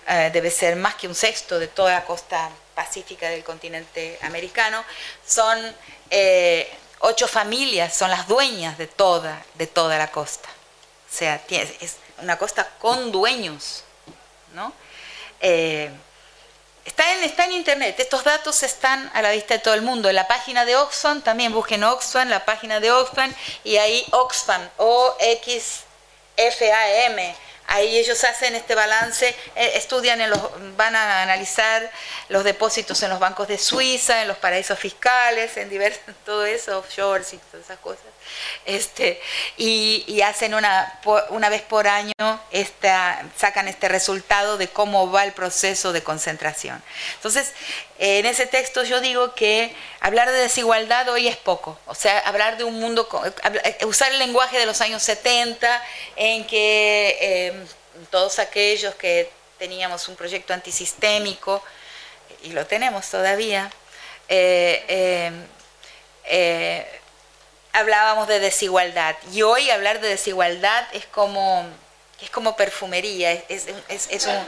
eh, 0.07 0.29
debe 0.31 0.51
ser 0.51 0.75
más 0.75 0.95
que 0.95 1.07
un 1.07 1.15
sexto 1.15 1.57
de 1.57 1.67
toda 1.67 1.93
la 1.93 2.05
costa 2.05 2.51
pacífica 2.75 3.27
del 3.29 3.43
continente 3.43 4.19
americano, 4.21 4.85
son 5.25 5.57
eh, 6.11 6.69
ocho 6.99 7.27
familias, 7.27 7.95
son 7.95 8.11
las 8.11 8.27
dueñas 8.27 8.77
de 8.77 8.85
toda, 8.85 9.43
de 9.55 9.65
toda 9.65 9.97
la 9.97 10.11
costa. 10.11 10.49
O 11.15 11.17
sea, 11.17 11.41
es 11.49 11.95
una 12.21 12.37
costa 12.37 12.69
con 12.77 13.09
dueños, 13.09 13.85
¿no? 14.53 14.73
Eh, 15.39 15.89
está, 16.83 17.09
en, 17.13 17.23
está 17.23 17.45
en 17.45 17.53
internet, 17.53 17.97
estos 17.97 18.25
datos 18.25 18.61
están 18.63 19.09
a 19.13 19.21
la 19.21 19.31
vista 19.31 19.53
de 19.53 19.61
todo 19.61 19.75
el 19.75 19.81
mundo. 19.81 20.09
En 20.09 20.15
la 20.15 20.27
página 20.27 20.65
de 20.65 20.75
Oxfam, 20.75 21.21
también 21.21 21.53
busquen 21.53 21.85
Oxfam, 21.85 22.27
la 22.27 22.43
página 22.43 22.81
de 22.81 22.91
Oxfam, 22.91 23.33
y 23.63 23.77
ahí 23.77 24.05
Oxfam, 24.11 24.69
O-X-F-A-M. 24.75 25.85
Ahí 27.67 27.97
ellos 27.97 28.21
hacen 28.25 28.53
este 28.53 28.75
balance, 28.75 29.33
eh, 29.55 29.71
estudian, 29.75 30.19
en 30.19 30.31
los, 30.31 30.41
van 30.75 30.97
a 30.97 31.21
analizar 31.21 31.89
los 32.27 32.43
depósitos 32.43 33.01
en 33.03 33.09
los 33.09 33.19
bancos 33.19 33.47
de 33.47 33.57
Suiza, 33.57 34.21
en 34.21 34.27
los 34.27 34.35
paraísos 34.35 34.77
fiscales, 34.77 35.55
en 35.55 35.69
diversos, 35.69 36.13
todo 36.25 36.45
eso, 36.45 36.77
offshores 36.77 37.31
y 37.31 37.37
todas 37.37 37.63
esas 37.63 37.79
cosas 37.79 38.14
este, 38.65 39.21
y, 39.57 40.21
hacen 40.21 40.55
una, 40.55 40.99
una 41.29 41.49
vez 41.49 41.61
por 41.61 41.87
año, 41.87 42.13
esta, 42.51 43.23
sacan 43.37 43.67
este 43.67 43.87
resultado 43.87 44.57
de 44.57 44.67
cómo 44.67 45.11
va 45.11 45.23
el 45.23 45.33
proceso 45.33 45.93
de 45.93 46.03
concentración. 46.03 46.81
Entonces, 47.15 47.53
en 47.99 48.25
ese 48.25 48.47
texto 48.47 48.83
yo 48.83 49.01
digo 49.01 49.35
que 49.35 49.73
hablar 49.99 50.31
de 50.31 50.37
desigualdad 50.39 51.07
hoy 51.09 51.27
es 51.27 51.37
poco, 51.37 51.79
o 51.85 51.95
sea, 51.95 52.19
hablar 52.19 52.57
de 52.57 52.63
un 52.63 52.79
mundo, 52.79 53.07
eh, 53.63 53.85
usar 53.85 54.11
el 54.11 54.19
lenguaje 54.19 54.57
de 54.57 54.65
los 54.65 54.81
años 54.81 55.03
70 55.03 55.83
en 56.15 56.45
que 56.47 57.17
eh, 57.21 57.65
todos 58.09 58.39
aquellos 58.39 58.95
que 58.95 59.29
teníamos 59.57 60.07
un 60.07 60.15
proyecto 60.15 60.53
antisistémico, 60.53 61.63
y 62.43 62.51
lo 62.51 62.65
tenemos 62.65 63.09
todavía, 63.09 63.71
eh, 64.27 65.31
hablábamos 67.75 68.27
de 68.27 68.39
desigualdad 68.39 69.15
y 69.33 69.41
hoy 69.41 69.69
hablar 69.69 69.99
de 69.99 70.07
desigualdad 70.07 70.87
es 70.93 71.05
como, 71.07 71.65
es 72.21 72.29
como 72.29 72.55
perfumería, 72.55 73.33
es, 73.33 73.67
un, 73.67 74.47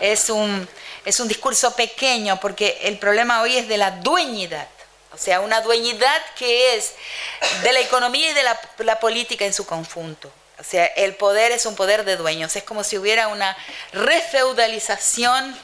es, 0.00 0.30
un, 0.30 0.68
es 1.04 1.20
un 1.20 1.28
discurso 1.28 1.74
pequeño 1.74 2.38
porque 2.38 2.78
el 2.82 2.98
problema 2.98 3.42
hoy 3.42 3.56
es 3.56 3.68
de 3.68 3.78
la 3.78 3.90
dueñidad. 3.90 4.68
O 5.12 5.18
sea, 5.18 5.40
una 5.40 5.60
dueñidad 5.62 6.22
que 6.36 6.76
es 6.76 6.92
de 7.62 7.72
la 7.72 7.80
economía 7.80 8.30
y 8.30 8.34
de 8.34 8.42
la, 8.44 8.60
la 8.78 9.00
política 9.00 9.44
en 9.44 9.52
su 9.52 9.66
conjunto. 9.66 10.30
O 10.60 10.62
sea, 10.64 10.86
el 10.86 11.16
poder 11.16 11.50
es 11.50 11.66
un 11.66 11.74
poder 11.74 12.04
de 12.04 12.16
dueños. 12.16 12.54
Es 12.54 12.62
como 12.62 12.84
si 12.84 12.98
hubiera 12.98 13.26
una 13.28 13.56
refeudalización 13.92 15.58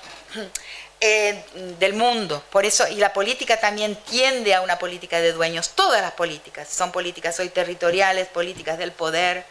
eh, 1.06 1.44
del 1.78 1.92
mundo. 1.92 2.42
Por 2.48 2.64
eso, 2.64 2.88
y 2.88 2.94
la 2.94 3.12
política 3.12 3.60
también 3.60 3.94
tiende 4.08 4.54
a 4.54 4.62
una 4.62 4.78
política 4.78 5.20
de 5.20 5.32
dueños. 5.32 5.72
Todas 5.74 6.00
las 6.00 6.12
políticas 6.12 6.66
son 6.66 6.92
políticas 6.92 7.38
hoy 7.40 7.50
territoriales, 7.50 8.26
políticas 8.28 8.78
del 8.78 8.90
poder. 8.90 9.44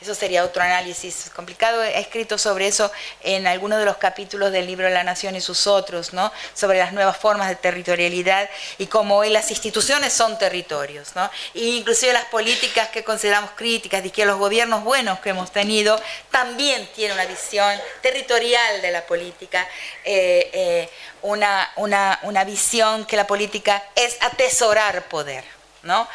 Eso 0.00 0.14
sería 0.14 0.44
otro 0.44 0.62
análisis 0.62 1.30
complicado. 1.34 1.82
He 1.82 1.98
escrito 1.98 2.36
sobre 2.36 2.66
eso 2.66 2.92
en 3.22 3.46
algunos 3.46 3.78
de 3.78 3.86
los 3.86 3.96
capítulos 3.96 4.52
del 4.52 4.66
libro 4.66 4.88
La 4.90 5.02
Nación 5.04 5.36
y 5.36 5.40
sus 5.40 5.66
otros, 5.66 6.12
¿no? 6.12 6.30
Sobre 6.54 6.78
las 6.78 6.92
nuevas 6.92 7.16
formas 7.16 7.48
de 7.48 7.56
territorialidad 7.56 8.50
y 8.76 8.88
cómo 8.88 9.16
hoy 9.16 9.30
las 9.30 9.50
instituciones 9.50 10.12
son 10.12 10.38
territorios, 10.38 11.16
¿no? 11.16 11.30
E 11.54 11.60
inclusive 11.60 12.12
las 12.12 12.26
políticas 12.26 12.88
que 12.88 13.04
consideramos 13.04 13.52
críticas 13.56 14.04
y 14.04 14.10
que 14.10 14.26
los 14.26 14.38
gobiernos 14.38 14.84
buenos 14.84 15.18
que 15.20 15.30
hemos 15.30 15.50
tenido 15.50 16.00
también 16.30 16.86
tienen 16.94 17.14
una 17.14 17.26
visión 17.26 17.80
territorial 18.02 18.82
de 18.82 18.90
la 18.90 19.06
política, 19.06 19.66
eh, 20.04 20.50
eh, 20.52 20.90
una, 21.22 21.72
una, 21.76 22.20
una, 22.22 22.44
visión 22.44 23.06
que 23.06 23.16
la 23.16 23.26
política 23.26 23.82
es 23.94 24.18
atesorar 24.20 25.08
poder, 25.08 25.44
¿no? 25.82 26.06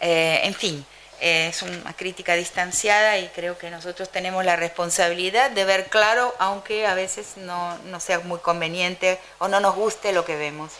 Eh, 0.00 0.40
en 0.44 0.54
fin 0.54 0.86
es 1.20 1.62
una 1.62 1.94
crítica 1.94 2.34
distanciada 2.34 3.18
y 3.18 3.28
creo 3.28 3.58
que 3.58 3.70
nosotros 3.70 4.10
tenemos 4.10 4.44
la 4.44 4.56
responsabilidad 4.56 5.50
de 5.50 5.64
ver 5.64 5.86
claro, 5.86 6.34
aunque 6.38 6.86
a 6.86 6.94
veces 6.94 7.36
no, 7.36 7.78
sea 8.00 8.20
muy 8.20 8.38
conveniente 8.38 9.18
o 9.38 9.48
no 9.48 9.60
nos 9.60 9.74
guste 9.74 10.12
lo 10.12 10.24
que 10.24 10.36
vemos. 10.36 10.72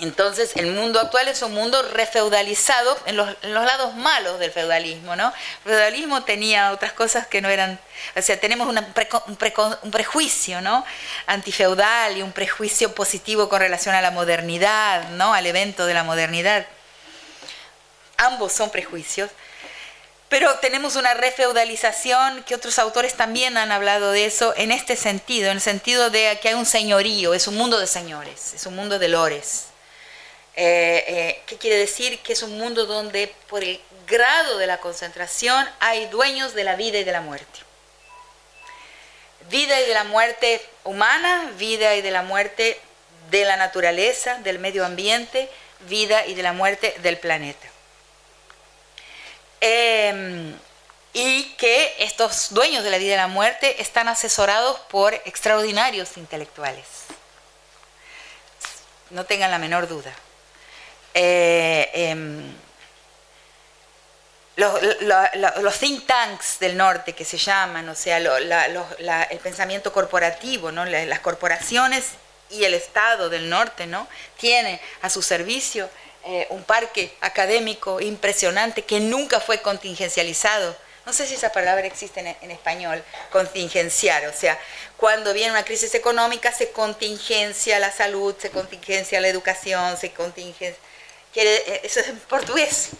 Entonces, 0.00 0.56
el 0.56 0.72
mundo 0.72 0.98
actual 0.98 1.28
es 1.28 1.40
un 1.42 1.54
mundo 1.54 1.80
refeudalizado 1.92 2.96
en 3.06 3.16
los, 3.16 3.28
en 3.42 3.54
los 3.54 3.64
lados 3.64 3.94
malos 3.94 4.40
del 4.40 4.50
feudalismo, 4.50 5.14
¿no? 5.14 5.32
El 5.64 5.70
feudalismo 5.70 6.24
tenía 6.24 6.72
otras 6.72 6.92
cosas 6.92 7.28
que 7.28 7.40
no 7.40 7.48
eran, 7.48 7.78
o 8.16 8.20
sea, 8.20 8.38
tenemos 8.40 8.66
un, 8.66 8.76
un, 8.76 9.90
prejuicio, 9.92 10.60
¿no? 10.60 10.84
Antifeudal 11.26 12.16
y 12.16 12.22
un 12.22 12.32
prejuicio 12.32 12.92
positivo 12.92 13.48
con 13.48 13.60
relación 13.60 13.94
a 13.94 14.00
la 14.00 14.10
modernidad, 14.10 15.10
¿no? 15.10 15.32
Al 15.32 15.46
evento 15.46 15.86
de 15.86 15.94
la 15.94 16.02
modernidad 16.02 16.66
ambos 18.16 18.52
son 18.52 18.70
prejuicios, 18.70 19.30
pero 20.28 20.58
tenemos 20.58 20.96
una 20.96 21.14
refeudalización 21.14 22.42
que 22.42 22.54
otros 22.54 22.78
autores 22.78 23.14
también 23.14 23.56
han 23.56 23.70
hablado 23.70 24.10
de 24.10 24.24
eso 24.24 24.52
en 24.56 24.72
este 24.72 24.96
sentido, 24.96 25.50
en 25.50 25.58
el 25.58 25.60
sentido 25.60 26.10
de 26.10 26.38
que 26.42 26.48
hay 26.48 26.54
un 26.54 26.66
señorío, 26.66 27.34
es 27.34 27.46
un 27.46 27.56
mundo 27.56 27.78
de 27.78 27.86
señores, 27.86 28.54
es 28.54 28.66
un 28.66 28.74
mundo 28.74 28.98
de 28.98 29.08
lores. 29.08 29.66
Eh, 30.56 31.04
eh, 31.06 31.42
¿Qué 31.46 31.56
quiere 31.56 31.76
decir? 31.76 32.18
Que 32.20 32.32
es 32.32 32.42
un 32.42 32.58
mundo 32.58 32.86
donde 32.86 33.32
por 33.48 33.62
el 33.62 33.80
grado 34.06 34.58
de 34.58 34.66
la 34.66 34.78
concentración 34.78 35.68
hay 35.80 36.06
dueños 36.06 36.54
de 36.54 36.64
la 36.64 36.76
vida 36.76 36.98
y 36.98 37.04
de 37.04 37.12
la 37.12 37.20
muerte. 37.20 37.60
Vida 39.50 39.80
y 39.80 39.86
de 39.86 39.94
la 39.94 40.04
muerte 40.04 40.60
humana, 40.84 41.52
vida 41.58 41.94
y 41.94 42.02
de 42.02 42.10
la 42.10 42.22
muerte 42.22 42.80
de 43.30 43.44
la 43.44 43.56
naturaleza, 43.56 44.36
del 44.36 44.58
medio 44.58 44.84
ambiente, 44.84 45.48
vida 45.88 46.26
y 46.26 46.34
de 46.34 46.42
la 46.42 46.52
muerte 46.52 46.94
del 47.02 47.18
planeta. 47.18 47.73
Em, 49.66 50.54
y 51.14 51.44
que 51.56 51.94
estos 52.00 52.48
dueños 52.50 52.84
de 52.84 52.90
la 52.90 52.98
vida 52.98 53.14
y 53.14 53.16
la 53.16 53.28
muerte 53.28 53.80
están 53.80 54.08
asesorados 54.08 54.78
por 54.90 55.14
extraordinarios 55.14 56.18
intelectuales. 56.18 56.84
No 59.08 59.24
tengan 59.24 59.50
la 59.50 59.58
menor 59.58 59.88
duda. 59.88 60.12
Eh, 61.14 61.90
em, 61.94 62.54
los, 64.56 65.78
think 65.78 66.06
tanks 66.06 66.58
del 66.58 66.76
norte 66.76 67.14
que 67.14 67.24
se 67.24 67.38
llaman, 67.38 67.88
o 67.88 67.94
sea, 67.94 68.18
el 68.18 69.38
pensamiento 69.38 69.94
corporativo, 69.94 70.72
¿no? 70.72 70.84
las 70.84 71.20
corporaciones 71.20 72.10
y 72.50 72.64
el 72.64 72.74
Estado 72.74 73.30
del 73.30 73.48
norte, 73.48 73.86
¿no? 73.86 74.06
Tiene 74.36 74.78
a 75.00 75.08
su 75.08 75.22
servicio 75.22 75.88
eh, 76.26 76.46
un 76.48 76.64
parque 76.64 77.14
académico 77.20 78.00
impresionante 78.00 78.82
que 78.82 78.98
nunca 78.98 79.40
fue 79.40 79.60
contingencializado. 79.60 80.74
No 81.04 81.12
sé 81.12 81.26
si 81.26 81.34
esa 81.34 81.52
palabra 81.52 81.86
existe 81.86 82.20
en, 82.40 82.50
español, 82.50 83.04
contingenciar. 83.30 84.24
O 84.26 84.32
sea, 84.32 84.58
cuando 84.96 85.34
viene 85.34 85.50
una 85.50 85.64
crisis 85.64 85.94
económica 85.94 86.50
se 86.50 86.70
contingencia 86.70 87.78
la 87.78 87.92
salud, 87.92 88.34
se 88.38 88.50
contingencia 88.50 89.20
la 89.20 89.28
educación, 89.28 89.98
se 89.98 90.12
contingencia... 90.12 90.80
Eh, 91.34 91.80
eso 91.84 92.00
es 92.00 92.08
en 92.08 92.18
portugués. 92.20 92.90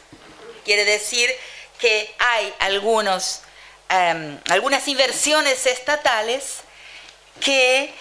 Quiere 0.66 0.84
decir 0.84 1.30
que 1.78 2.14
hay 2.18 2.52
algunos, 2.58 3.40
em, 3.88 4.38
algunas 4.50 4.86
inversiones 4.86 5.64
estatales 5.66 6.58
que 7.40 7.94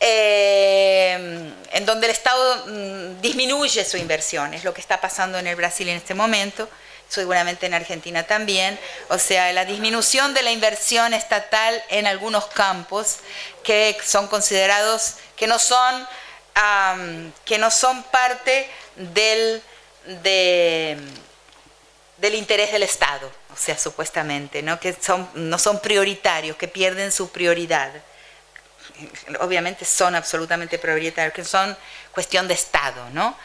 eh, 0.00 1.52
en 1.72 1.86
donde 1.86 2.06
el 2.06 2.12
Estado 2.12 2.66
mm, 2.66 3.20
disminuye 3.20 3.84
su 3.84 3.96
inversión, 3.96 4.54
es 4.54 4.64
lo 4.64 4.74
que 4.74 4.80
está 4.80 5.00
pasando 5.00 5.38
en 5.38 5.46
el 5.46 5.56
Brasil 5.56 5.88
en 5.88 5.96
este 5.96 6.14
momento, 6.14 6.68
seguramente 7.08 7.66
en 7.66 7.74
Argentina 7.74 8.24
también, 8.24 8.78
o 9.08 9.18
sea, 9.18 9.52
la 9.52 9.64
disminución 9.64 10.34
de 10.34 10.42
la 10.42 10.50
inversión 10.50 11.14
estatal 11.14 11.82
en 11.88 12.06
algunos 12.06 12.46
campos 12.46 13.18
que 13.62 13.96
son 14.04 14.26
considerados, 14.26 15.14
que 15.36 15.46
no 15.46 15.58
son, 15.58 16.06
que 17.44 17.58
no 17.58 17.70
son 17.70 18.02
parte 18.04 18.68
del, 18.96 19.62
del 20.06 21.00
interés 22.34 22.72
del 22.72 22.82
Estado, 22.82 23.30
o 23.54 23.56
sea, 23.56 23.78
supuestamente, 23.78 24.62
¿no? 24.62 24.80
que 24.80 24.92
son, 24.92 25.28
no 25.34 25.58
son 25.58 25.80
prioritarios, 25.80 26.56
que 26.56 26.68
pierden 26.68 27.12
su 27.12 27.30
prioridad 27.30 27.92
obviamente 29.40 29.84
son 29.84 30.14
absolutamente 30.14 30.78
prioritarios, 30.78 31.34
que 31.34 31.44
son 31.44 31.76
cuestión 32.12 32.48
de 32.48 32.54
Estado, 32.54 33.08
¿no? 33.12 33.36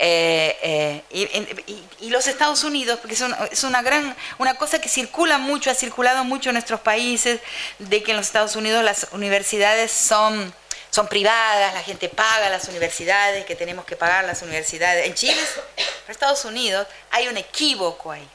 Eh, 0.00 1.02
eh, 1.10 1.64
y, 2.00 2.10
los 2.10 2.28
Estados 2.28 2.62
Unidos, 2.62 3.00
porque 3.00 3.16
es 3.50 3.64
una 3.64 3.82
gran, 3.82 4.16
una 4.38 4.54
cosa 4.54 4.80
que 4.80 4.88
circula 4.88 5.38
mucho, 5.38 5.70
ha 5.70 5.74
circulado 5.74 6.24
mucho 6.24 6.50
en 6.50 6.54
nuestros 6.54 6.80
países, 6.80 7.40
de 7.78 8.02
que 8.02 8.12
en 8.12 8.16
los 8.16 8.26
Estados 8.26 8.54
Unidos 8.54 8.84
las 8.84 9.08
universidades 9.12 9.90
son, 9.90 10.54
son 10.90 11.08
privadas, 11.08 11.74
la 11.74 11.82
gente 11.82 12.08
paga 12.08 12.48
las 12.48 12.68
universidades, 12.68 13.44
que 13.44 13.56
tenemos 13.56 13.84
que 13.84 13.96
pagar 13.96 14.24
las 14.24 14.42
universidades. 14.42 15.06
En 15.06 15.14
Chile, 15.14 15.40
en 15.76 16.10
Estados 16.10 16.44
Unidos, 16.44 16.86
hay 17.10 17.26
un 17.26 17.36
equívoco 17.36 18.12
ahí. 18.12 18.28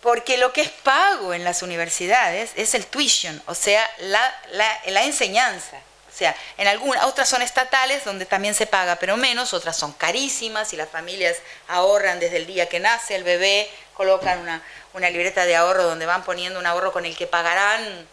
Porque 0.00 0.38
lo 0.38 0.52
que 0.52 0.62
es 0.62 0.70
pago 0.70 1.34
en 1.34 1.44
las 1.44 1.62
universidades 1.62 2.52
es 2.56 2.74
el 2.74 2.86
tuition, 2.86 3.42
o 3.46 3.54
sea, 3.54 3.88
la, 3.98 5.04
enseñanza. 5.04 5.76
O 6.12 6.16
sea, 6.20 6.34
en 6.56 6.66
algunas, 6.66 7.04
otras 7.04 7.28
son 7.28 7.42
estatales 7.42 8.04
donde 8.04 8.26
también 8.26 8.54
se 8.54 8.66
paga, 8.66 8.96
pero 8.96 9.16
menos, 9.16 9.52
otras 9.52 9.76
son 9.76 9.92
carísimas 9.92 10.72
y 10.72 10.76
las 10.76 10.88
familias 10.88 11.36
ahorran 11.68 12.18
desde 12.18 12.38
el 12.38 12.46
día 12.46 12.68
que 12.68 12.80
nace 12.80 13.14
el 13.14 13.24
bebé, 13.24 13.70
colocan 13.94 14.62
una, 14.94 15.10
libreta 15.10 15.44
de 15.44 15.56
ahorro 15.56 15.84
donde 15.84 16.06
van 16.06 16.24
poniendo 16.24 16.58
un 16.58 16.66
ahorro 16.66 16.92
con 16.92 17.04
el 17.04 17.16
que 17.16 17.26
pagarán 17.26 18.08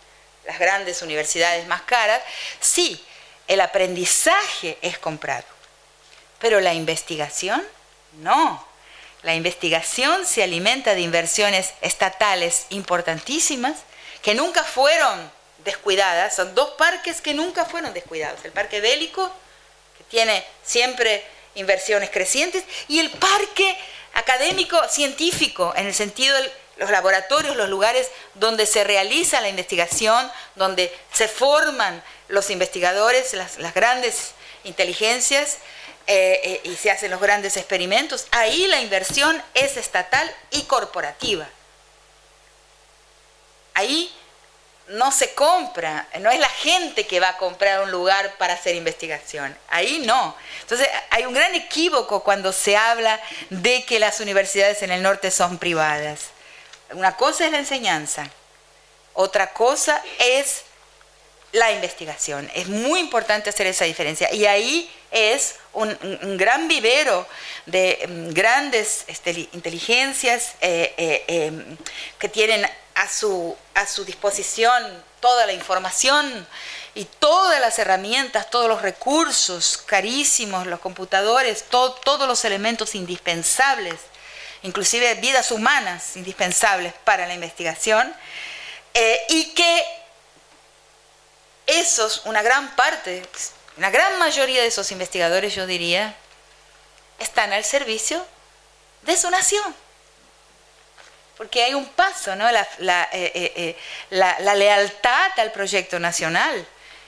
las 0.46 0.60
grandes 0.60 1.02
universidades 1.02 1.68
más 1.68 1.82
caras. 1.84 2.22
Sí, 2.60 3.04
el 3.48 3.62
aprendizaje 3.62 4.78
es 4.82 5.00
comprado, 5.00 5.46
pero 6.40 6.60
la 6.60 6.74
investigación 6.74 7.66
no. 8.20 8.67
La 9.28 9.36
investigación 9.36 10.26
se 10.26 10.42
alimenta 10.42 10.96
de 10.96 11.02
inversiones 11.02 11.74
estatales 11.82 12.66
importantísimas 12.70 13.76
que 14.22 14.34
nunca 14.34 14.64
fueron 14.64 15.30
descuidadas. 15.66 16.34
Son 16.34 16.56
dos 16.56 16.70
parques 16.78 17.20
que 17.20 17.34
nunca 17.34 17.66
fueron 17.66 17.94
descuidados. 17.94 18.40
El 18.46 18.54
parque 18.54 18.80
bélico, 18.80 19.30
que 19.98 20.06
tiene 20.06 20.46
siempre 20.64 21.26
inversiones 21.56 22.10
crecientes, 22.10 22.64
y 22.88 23.00
el 23.00 23.10
parque 23.10 23.78
académico 24.14 24.82
científico, 24.88 25.74
en 25.76 25.88
el 25.88 25.94
sentido 25.94 26.34
de 26.42 26.50
los 26.78 26.90
laboratorios, 26.90 27.58
los 27.58 27.68
lugares 27.68 28.10
donde 28.36 28.66
se 28.66 28.86
realiza 28.86 29.42
la 29.42 29.50
investigación, 29.50 30.32
donde 30.56 30.90
se 31.12 31.28
forman 31.28 32.02
los 32.30 32.50
investigadores, 32.50 33.34
las, 33.34 33.74
grandes 33.74 34.32
inteligencias, 34.64 35.58
eh, 36.10 36.40
eh, 36.44 36.62
y 36.64 36.76
se 36.78 36.90
hacen 36.90 37.12
los 37.12 37.20
grandes 37.20 37.58
experimentos, 37.58 38.28
ahí 38.32 38.66
la 38.68 38.80
inversión 38.80 39.44
es 39.54 39.76
estatal 39.76 40.34
y 40.52 40.64
corporativa. 40.64 41.46
Ahí 43.74 44.12
no 44.88 45.12
se 45.12 45.34
compra, 45.34 46.08
no 46.20 46.32
es 46.32 46.40
la 46.40 46.50
gente 46.50 47.06
que 47.06 47.20
va 47.20 47.30
a 47.30 47.38
comprar 47.38 47.82
un 47.82 47.92
lugar 47.92 48.38
para 48.38 48.54
hacer 48.54 48.76
investigación, 48.76 49.56
ahí 49.68 50.02
no. 50.06 50.34
Entonces 50.62 50.88
hay 51.10 51.26
un 51.26 51.34
gran 51.34 51.54
equívoco 51.56 52.24
cuando 52.24 52.54
se 52.54 52.78
habla 52.78 53.20
de 53.50 53.84
que 53.84 54.00
las 54.00 54.22
universidades 54.22 54.82
en 54.84 54.92
el 54.92 55.04
norte 55.04 55.30
son 55.30 55.58
privadas. 55.58 56.28
Una 56.92 57.18
cosa 57.18 57.46
es 57.46 57.52
la 57.52 57.60
enseñanza, 57.60 58.30
otra 59.14 59.52
cosa 59.52 60.02
es 60.20 60.64
la 61.52 61.72
investigación. 61.72 62.50
Es 62.54 62.68
muy 62.68 63.00
importante 63.00 63.50
hacer 63.50 63.68
esa 63.68 63.86
diferencia. 63.86 64.32
Y 64.34 64.46
ahí 64.46 64.92
es 65.12 65.56
un, 65.74 65.98
gran 66.38 66.68
vivero 66.68 67.28
de 67.66 68.06
mm, 68.08 68.34
grandes 68.34 69.06
este, 69.08 69.48
inteligencias 69.54 70.54
eh, 70.62 70.94
eh, 70.98 71.24
em, 71.28 71.78
que 72.20 72.30
tienen 72.30 72.68
a 72.96 73.08
su, 73.08 73.56
a 73.76 73.86
su 73.88 74.04
disposición 74.06 75.08
toda 75.20 75.46
la 75.46 75.54
información 75.54 76.48
y 76.96 77.06
todas 77.06 77.62
las 77.62 77.78
herramientas, 77.80 78.50
todos 78.50 78.68
los 78.68 78.82
recursos 78.82 79.78
carísimos, 79.78 80.66
los 80.66 80.80
computadores, 80.80 81.66
todos 81.70 82.28
los 82.28 82.44
elementos 82.44 82.96
indispensables, 82.96 83.96
inclusive 84.64 85.14
vidas 85.16 85.52
humanas 85.52 86.16
indispensables 86.16 86.94
para 87.04 87.28
la 87.28 87.36
investigación, 87.36 88.14
eh, 88.94 89.20
y 89.30 89.54
que 89.54 89.86
esos, 91.68 92.24
una 92.26 92.42
gran 92.42 92.76
parte, 92.76 93.24
una 93.78 93.92
gran 93.92 94.18
mayoría 94.18 94.62
de 94.62 94.68
esos 94.68 94.92
investigadores, 94.92 95.54
yo 95.54 95.68
diría, 95.68 96.16
están 97.20 97.54
al 97.54 97.64
servicio 97.64 98.26
de 99.04 99.16
su 99.16 99.30
nación 99.30 99.76
porque 101.38 101.64
hay 101.64 101.74
un 101.76 101.86
paso, 101.86 102.36
¿no? 102.36 102.50
La, 102.52 102.62
eh, 103.12 103.32
eh, 103.36 103.78
eh, 104.10 104.56
lealtad 104.56 105.32
al 105.38 105.52
proyecto 105.52 106.00
nacional, 106.00 106.66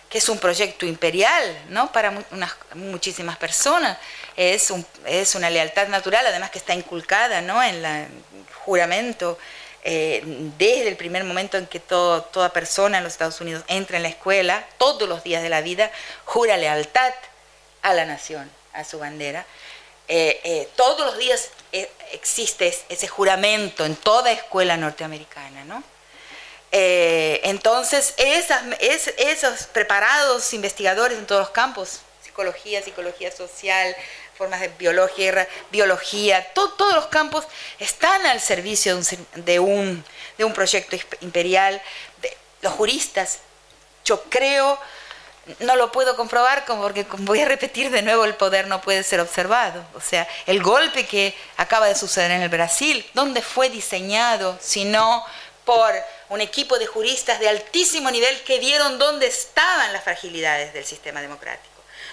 que 0.07 0.19
es 0.19 0.30
un 0.30 0.38
proyecto 0.38 0.86
imperial, 0.86 1.64
¿no? 1.69 1.91
Para 1.91 2.14
unas, 2.31 2.56
muchísimas 2.76 3.38
personas. 3.38 3.98
Es, 4.36 4.72
es 5.06 5.36
una 5.36 5.49
lealtad 5.49 5.88
natural, 5.88 6.26
además 6.27 6.52
que 6.52 6.60
está 6.60 6.76
inculcada, 6.76 7.41
¿no? 7.41 7.61
En 7.61 7.84
el 7.84 8.07
juramento, 8.64 9.40
desde 9.84 10.88
el 10.88 10.98
primer 10.98 11.24
momento 11.24 11.58
en 11.58 11.66
que 11.68 11.80
todo, 11.80 12.22
toda 12.24 12.52
persona 12.52 12.98
en 12.98 13.04
los 13.04 13.14
Estados 13.14 13.40
Unidos 13.42 13.64
entra 13.68 13.98
en 13.98 14.04
la 14.04 14.10
escuela, 14.10 14.68
todos 14.78 15.08
los 15.08 15.24
días 15.24 15.42
de 15.42 15.50
la 15.50 15.62
vida, 15.62 15.92
jura 16.26 16.58
lealtad 16.58 17.14
a 17.82 17.94
la 17.94 18.06
nación, 18.06 18.50
a 18.74 18.84
su 18.84 19.00
bandera. 19.00 19.46
todos 20.76 21.06
los 21.06 21.18
días 21.18 21.50
eh, 21.72 21.90
existe 22.14 22.76
ese 22.90 23.08
juramento 23.08 23.86
en 23.86 23.96
toda 23.96 24.32
escuela 24.32 24.76
norteamericana, 24.76 25.66
¿no? 25.66 25.84
Eh, 26.72 27.42
entonces, 27.44 28.14
esas, 28.18 28.64
esos 28.80 29.68
preparados 29.68 30.54
investigadores 30.54 31.18
en 31.18 31.26
todos 31.26 31.42
los 31.42 31.50
campos, 31.50 32.02
psicología, 32.24 32.82
psicología 32.82 33.32
social, 33.32 33.96
formas 34.40 34.61
de 34.61 34.70
biología, 34.70 35.45
biología 35.70 36.53
todos 36.53 36.95
los 36.95 37.07
campos 37.07 37.44
están 37.78 38.26
al 38.26 38.40
servicio 38.40 38.98
de 39.36 39.60
un, 39.60 40.02
de 40.38 40.45
un 40.45 40.53
proyecto 40.53 40.95
imperial. 41.20 41.82
los 42.61 42.72
juristas, 42.72 43.40
yo 44.06 44.24
creo, 44.30 44.80
no 45.60 45.76
lo 45.76 45.91
puedo 45.91 46.16
comprobar 46.16 46.64
porque 46.64 47.06
voy 47.18 47.41
a 47.41 47.49
repetir 47.49 47.91
de 47.91 48.02
nuevo, 48.02 48.24
el 48.24 48.34
poder 48.36 48.68
no 48.68 48.80
puede 48.80 49.03
ser 49.03 49.20
observado. 49.20 49.86
O 49.94 49.99
sea, 49.99 50.26
el 50.45 50.64
golpe 50.64 51.06
que 51.06 51.36
acaba 51.57 51.88
de 51.88 51.95
suceder 51.95 52.32
en 52.32 52.41
el 52.41 52.49
Brasil, 52.49 53.06
¿dónde 53.14 53.41
fue 53.41 53.70
diseñado 53.70 54.57
sino 54.61 55.26
por 55.66 55.94
un 56.30 56.40
equipo 56.40 56.80
de 56.80 56.88
juristas 56.88 57.41
de 57.41 57.49
altísimo 57.49 58.10
nivel 58.10 58.41
que 58.44 58.57
vieron 58.60 58.99
dónde 58.99 59.28
estaban 59.28 59.91
las 59.91 60.06
fragilidades 60.06 60.74
del 60.74 60.86
sistema 60.86 61.20
democrático? 61.20 61.69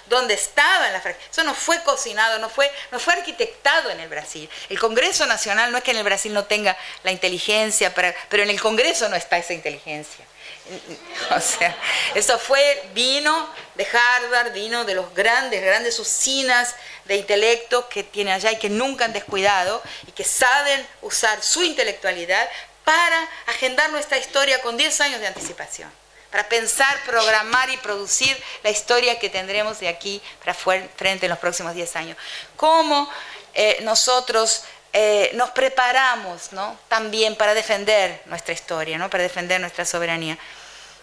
Dónde 0.09 0.33
estaban 0.33 0.91
las 0.93 1.01
fragilidades. 1.01 1.37
Eso 1.37 1.43
no 1.43 1.53
fue 1.53 1.81
cocinado, 1.83 2.39
no 2.39 2.49
fue, 2.49 2.71
no 2.91 2.99
fue 2.99 3.13
arquitectado 3.13 3.89
en 3.89 3.99
el 3.99 4.09
Brasil. 4.09 4.49
El 4.69 4.79
Congreso 4.79 5.25
Nacional 5.25 5.71
no 5.71 5.77
es 5.77 5.83
que 5.83 5.91
en 5.91 5.97
el 5.97 6.03
Brasil 6.03 6.33
no 6.33 6.45
tenga 6.45 6.77
la 7.03 7.11
inteligencia, 7.11 7.93
pero 7.93 8.43
en 8.43 8.49
el 8.49 8.59
Congreso 8.61 9.09
no 9.09 9.15
está 9.15 9.37
esa 9.37 9.53
inteligencia. 9.53 10.25
O 11.35 11.39
sea, 11.39 11.75
eso 12.15 12.37
fue, 12.39 12.89
vino 12.93 13.49
de 13.75 13.85
Harvard, 13.85 14.53
vino 14.53 14.85
de 14.85 14.95
los 14.95 15.13
grandes, 15.13 15.61
grandes 15.63 15.99
usinas 15.99 16.75
de 17.05 17.17
intelecto 17.17 17.87
que 17.89 18.03
tiene 18.03 18.33
allá 18.33 18.51
y 18.51 18.57
que 18.57 18.69
nunca 18.69 19.05
han 19.05 19.13
descuidado 19.13 19.81
y 20.07 20.11
que 20.11 20.23
saben 20.23 20.85
usar 21.01 21.43
su 21.43 21.63
intelectualal 21.63 22.49
para 22.83 23.27
agendar 23.47 23.89
nuestra 23.91 24.17
historia 24.17 24.61
con 24.61 24.77
10 24.77 25.01
años 25.01 25.19
de 25.19 25.27
anticipación, 25.27 25.91
para 26.37 26.49
pensar, 26.49 27.01
programar 27.03 27.67
y 27.71 27.77
producir 27.77 28.37
la 28.61 28.69
historia 28.69 29.17
que 29.17 29.27
tendremos 29.27 29.79
de 29.79 29.87
aquí 29.87 30.21
para 30.37 30.53
frente 30.53 31.25
en 31.25 31.31
los 31.31 31.39
próximos 31.39 31.73
10 31.73 31.95
años. 31.95 32.17
¿Cómo 32.55 33.09
eh, 33.55 33.79
nosotros 33.81 34.61
eh, 34.93 35.31
nos 35.33 35.49
preparamos 35.49 36.53
¿no? 36.53 36.77
también 36.89 37.35
para 37.35 37.55
defender 37.55 38.21
nuestra 38.27 38.53
historia, 38.53 38.99
¿no? 38.99 39.09
para 39.09 39.23
defender 39.23 39.59
nuestra 39.59 39.83
soberanía. 39.83 40.37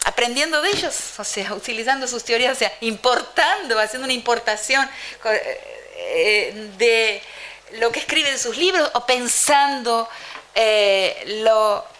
Aprendiendo 0.04 0.62
de 0.62 0.70
ellos, 0.70 0.94
o 1.18 1.24
sea, 1.24 1.52
utilizando 1.54 2.06
sus 2.06 2.22
teorías, 2.22 2.52
o 2.52 2.58
sea, 2.60 2.72
importando, 2.82 3.80
haciendo 3.80 4.04
una 4.04 4.14
importación 4.14 4.88
eh, 5.24 6.70
de 6.78 7.20
lo 7.80 7.90
que 7.90 7.98
escriben 7.98 8.34
en 8.34 8.38
sus 8.38 8.56
libros 8.56 8.88
o 8.94 9.04
pensando 9.04 10.08
eh, 10.54 11.44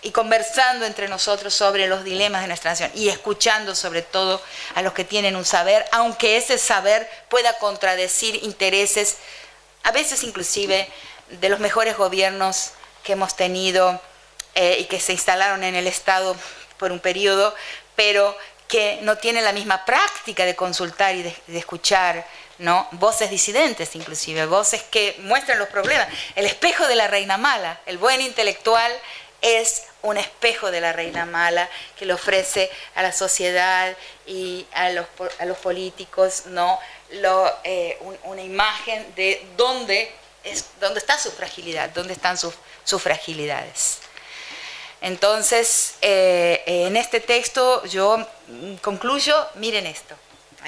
y 0.03 0.11
conversando 0.11 0.87
entre 0.87 1.09
nosotros 1.09 1.55
sobre 1.55 1.89
los 1.89 2.05
dilemas 2.05 2.43
de 2.43 2.49
nuestra 2.49 2.71
nación 2.71 2.91
y 2.95 3.09
escuchando 3.09 3.75
sobre 3.75 4.03
todo 4.03 4.41
a 4.75 4.83
los 4.83 4.93
que 4.93 5.05
tienen 5.05 5.37
un 5.37 5.45
saber, 5.45 5.85
aunque 5.93 6.37
ese 6.37 6.59
saber 6.59 7.09
pueda 7.29 7.59
contradecir 7.59 8.43
intereses, 8.45 9.17
a 9.83 9.93
veces 9.93 10.23
inclusive 10.23 10.89
de 11.29 11.49
los 11.49 11.59
mejores 11.59 11.97
gobiernos 11.97 12.73
que 13.03 13.13
hemos 13.13 13.37
tenido 13.37 14.01
eh, 14.55 14.79
y 14.81 14.85
que 14.85 15.01
se 15.01 15.13
instalaron 15.13 15.65
en 15.65 15.75
el 15.75 15.87
Estado 15.87 16.37
por 16.79 16.93
un 16.93 17.01
periodo, 17.01 17.55
pero 17.97 18.37
que 18.69 18.99
no 19.03 19.19
tienen 19.19 19.45
la 19.45 19.53
misma 19.53 19.85
práctica 19.85 20.45
de 20.45 20.57
consultar 20.57 21.15
y 21.15 21.23
de, 21.23 21.59
escuchar 21.59 22.27
¿no? 22.59 22.89
voces 22.93 23.31
disidentes, 23.31 23.95
inclusive, 23.97 24.47
voces 24.47 24.83
que 24.85 25.17
muestran 25.21 25.59
los 25.59 25.69
problemas. 25.69 26.09
El 26.35 26.47
espejo 26.47 26.87
de 26.87 26.97
la 26.97 27.09
reina 27.09 27.37
mala, 27.37 27.81
el 27.87 27.99
buen 27.99 28.21
intelectual 28.21 28.93
es 29.43 29.85
un 30.03 30.17
espejo 30.17 30.71
de 30.71 30.81
la 30.81 30.93
reina 30.93 31.27
mala 31.27 31.69
que 31.99 32.07
le 32.07 32.15
ofrece 32.15 32.71
a 32.95 33.03
la 33.03 33.13
sociedad 33.13 33.95
y 34.27 34.67
a 34.73 34.91
los, 34.91 35.07
a 35.39 35.45
los 35.45 35.59
políticos 35.59 36.47
¿no? 36.47 36.79
Lo, 37.13 37.53
eh, 37.65 37.99
una 38.25 38.43
imagen 38.43 39.15
de 39.15 39.47
dónde 39.57 40.11
es 40.45 40.67
donde 40.81 41.01
está 41.01 41.19
su 41.19 41.31
fragilidad, 41.31 41.91
dónde 41.91 42.13
están 42.13 42.37
sus, 42.37 42.55
fragilidades. 43.03 43.99
Entonces, 45.01 45.95
eh, 46.01 46.63
en 46.67 46.97
este 46.97 47.21
texto 47.21 47.85
yo 47.87 48.27
concluyo, 48.83 49.35
miren 49.57 49.87
esto, 49.87 50.15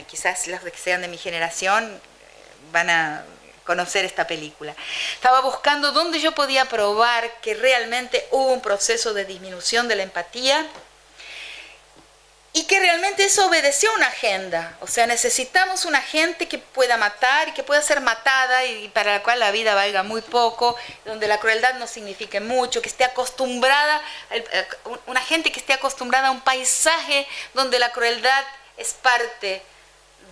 quizás 0.04 0.46
los 0.46 0.60
que 0.60 0.70
sean 0.76 1.02
de 1.02 1.08
mi 1.08 1.18
generación 1.18 1.84
eh, 1.84 2.00
van 2.72 2.90
a 2.90 3.24
conocer 3.64 4.04
esta 4.04 4.26
película. 4.26 4.74
Estaba 5.14 5.40
buscando 5.40 5.92
dónde 5.92 6.20
yo 6.20 6.32
podía 6.32 6.64
probar 6.66 7.40
que 7.40 7.54
realmente 7.54 8.26
hubo 8.30 8.52
un 8.52 8.60
proceso 8.60 9.12
de 9.12 9.24
disminución 9.24 9.88
de 9.88 9.96
la 9.96 10.02
empatía 10.04 10.66
y 12.56 12.64
que 12.64 12.80
realmente 12.80 13.22
eso 13.24 13.46
obedeció 13.46 13.90
a 13.90 13.96
una 13.96 14.06
agenda. 14.06 14.78
O 14.80 14.86
sea, 14.86 15.06
necesitamos 15.06 15.84
una 15.84 16.00
gente 16.00 16.48
que 16.48 16.56
pueda 16.56 16.96
matar 16.96 17.48
y 17.48 17.52
que 17.52 17.62
pueda 17.62 17.82
ser 17.82 18.00
matada 18.00 18.64
y 18.64 18.88
para 18.88 19.12
la 19.12 19.22
cual 19.22 19.40
la 19.40 19.50
vida 19.50 19.74
valga 19.74 20.02
muy 20.02 20.22
poco, 20.22 20.74
donde 21.04 21.28
la 21.28 21.38
crueldad 21.38 21.74
no 21.74 21.86
signifique 21.86 22.40
mucho, 22.40 22.80
que 22.80 22.88
esté 22.88 23.04
acostumbrada, 23.04 24.00
eh, 24.30 24.66
una 25.04 25.20
gente 25.20 25.52
que 25.52 25.60
esté 25.60 25.74
acostumbrada 25.74 26.28
a 26.28 26.30
un 26.30 26.40
paisaje 26.40 27.28
donde 27.52 27.78
la 27.78 27.92
crueldad 27.92 28.44
es 28.78 28.94
parte 28.94 29.62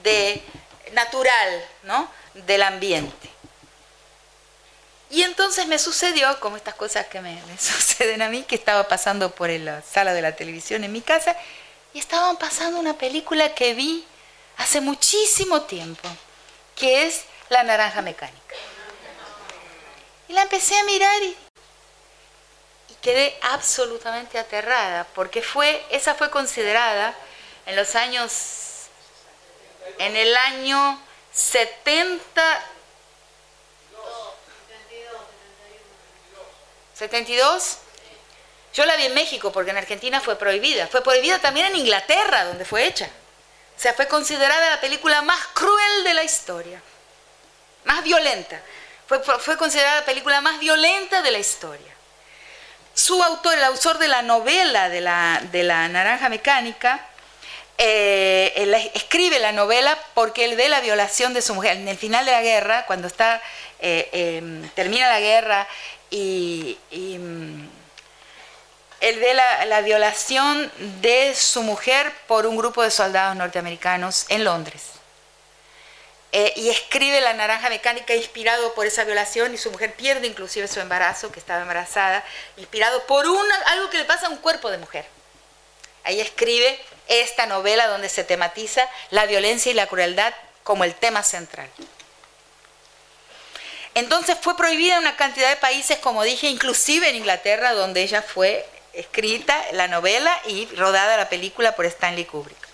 de 0.05 0.41
natural, 0.93 1.65
¿no? 1.83 2.09
del 2.35 2.63
ambiente. 2.63 3.31
Y 5.11 5.23
entonces 5.23 5.67
me 5.67 5.79
sucedió, 5.79 6.39
como 6.41 6.57
estas 6.57 6.75
cosas 6.75 7.07
que 7.07 7.21
me, 7.21 7.41
suceden 7.59 8.23
a 8.23 8.29
mí, 8.29 8.43
que 8.43 8.55
estaba 8.55 8.89
pasando 8.89 9.35
por 9.35 9.51
la 9.51 9.83
sala 9.83 10.13
de 10.13 10.23
la 10.23 10.37
televisión 10.37 10.85
en 10.85 10.93
mi 10.93 11.01
casa, 11.01 11.37
y 11.93 11.99
estaban 11.99 12.37
pasando 12.37 12.79
una 12.81 12.99
película 12.99 13.55
que 13.55 13.75
vi 13.75 14.05
hace 14.57 14.81
muchísimo 14.81 15.63
tiempo, 15.63 16.09
que 16.77 17.07
es 17.07 17.25
La 17.51 17.63
naranja 17.63 18.03
mecánica. 18.03 18.55
Y 20.29 20.33
la 20.33 20.43
empecé 20.43 20.77
a 20.77 20.85
mirar 20.85 21.23
y, 21.23 21.37
y 22.89 22.95
quedé 23.01 23.39
absolutamente 23.43 24.39
aterrada, 24.39 25.07
porque 25.15 25.43
fue, 25.43 25.85
esa 25.91 26.15
fue 26.15 26.31
considerada 26.31 27.15
en 27.67 27.77
los 27.77 27.95
años, 27.95 28.64
en 29.99 30.17
el 30.17 30.37
año 30.37 31.01
70, 31.33 32.63
72. 36.95 37.79
Yo 38.73 38.85
la 38.87 38.97
vi 38.97 39.07
en 39.07 39.15
México 39.15 39.53
porque 39.53 39.71
en 39.71 39.77
Argentina 39.77 40.21
fue 40.21 40.37
prohibida. 40.37 40.87
Fue 40.89 41.03
prohibida 41.03 41.39
también 41.39 41.67
en 41.67 41.77
Inglaterra, 41.77 42.45
donde 42.45 42.65
fue 42.65 42.87
hecha. 42.87 43.09
O 43.77 43.81
sea, 43.81 43.95
fue 43.95 44.09
considerada 44.09 44.71
la 44.71 44.81
película 44.81 45.23
más 45.23 45.41
cruel 45.55 46.05
de 46.05 46.15
la 46.15 46.25
historia. 46.25 46.81
Más 47.85 48.03
violenta. 48.03 48.61
Fue, 49.07 49.21
fue 49.21 49.57
considerada 49.57 50.01
la 50.01 50.07
película 50.07 50.41
más 50.41 50.59
violenta 50.59 51.23
de 51.23 51.31
la 51.31 51.39
historia. 51.39 51.93
Su 52.95 53.23
autor, 53.23 53.55
el 53.55 53.65
autor 53.65 53.99
de 53.99 54.09
la 54.09 54.23
novela 54.23 54.89
de 54.89 55.01
la, 55.01 55.41
de 55.51 55.65
la 55.65 55.89
Naranja 55.89 56.29
Mecánica, 56.29 57.09
eh, 57.79 58.91
escribe 58.95 59.39
la 59.39 59.53
novela 59.53 59.99
porque 60.15 60.45
él 60.45 60.57
ve 60.57 60.69
la 60.69 60.81
violación 60.81 61.35
de 61.35 61.43
su 61.43 61.55
mujer. 61.55 61.77
En 61.77 61.89
el 61.89 61.99
final 61.99 62.25
de 62.25 62.33
la 62.33 62.43
guerra, 62.43 62.87
cuando 62.87 63.09
está, 63.09 63.43
eh, 63.81 64.09
em, 64.13 64.69
termina 64.71 65.09
la 65.09 65.21
guerra 65.21 65.69
y, 66.11 66.79
mm, 66.93 67.69
él 69.01 69.19
ve 69.19 69.35
la, 69.35 69.81
violación 69.83 70.73
de 71.03 71.35
su 71.35 71.63
mujer 71.63 72.11
por 72.27 72.47
un 72.47 72.57
grupo 72.57 72.83
de 72.83 72.91
soldados 72.91 73.37
norteamericanos 73.37 74.25
en 74.29 74.45
Londres. 74.45 74.83
Eh, 76.33 76.53
y 76.57 76.71
escribe 76.71 77.21
La 77.21 77.35
Naranja 77.35 77.69
Mecánica 77.69 78.15
inspirado 78.15 78.75
por 78.75 78.87
esa 78.87 79.05
violación 79.05 79.55
y 79.55 79.59
su 79.59 79.71
mujer 79.71 79.95
pierde 79.95 80.27
inclusive 80.27 80.69
su 80.69 80.81
embarazo, 80.81 81.31
que 81.31 81.39
estaba 81.39 81.61
embarazada, 81.63 82.25
inspirado 82.57 83.05
por 83.07 83.27
una, 83.27 83.55
algo 83.67 83.91
que 83.91 83.99
le 83.99 84.05
pasa 84.05 84.27
a 84.27 84.31
un 84.31 84.39
cuerpo 84.39 84.71
de 84.71 84.79
mujer. 84.79 85.05
Ahí 86.03 86.21
escribe 86.21 86.81
esta 87.09 87.47
novela 87.47 87.87
donde 87.89 88.09
se 88.09 88.25
tematiza 88.25 88.89
la 89.11 89.27
violencia 89.27 89.71
y 89.71 89.75
la 89.75 89.87
crueldad 89.87 90.35
como 90.63 90.85
el 90.85 90.95
tema 90.95 91.23
central. 91.23 91.69
Entonces 93.95 94.37
fue 94.41 94.57
prohibida 94.57 94.95
en 94.95 95.01
una 95.01 95.17
cantidad 95.17 95.49
de 95.49 95.57
países, 95.57 95.99
como 95.99 96.25
dije, 96.25 96.49
inclusive 96.49 97.09
en 97.09 97.17
Inglaterra, 97.17 97.75
donde 97.75 98.03
ella 98.03 98.23
fue 98.23 98.67
escrita 98.93 99.61
la 99.73 99.89
novela 99.89 100.35
y 100.47 100.67
rodada 100.77 101.17
la 101.17 101.29
película 101.29 101.75
por 101.77 101.87
Stanley 101.87 102.25
Kubrick. 102.25 102.69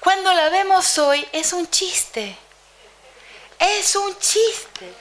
Cuando 0.00 0.32
la 0.32 0.48
vemos 0.48 0.98
hoy 0.98 1.26
es 1.32 1.52
un 1.52 1.68
chiste, 1.70 2.36
es 3.58 3.96
un 3.96 4.16
chiste. 4.18 4.92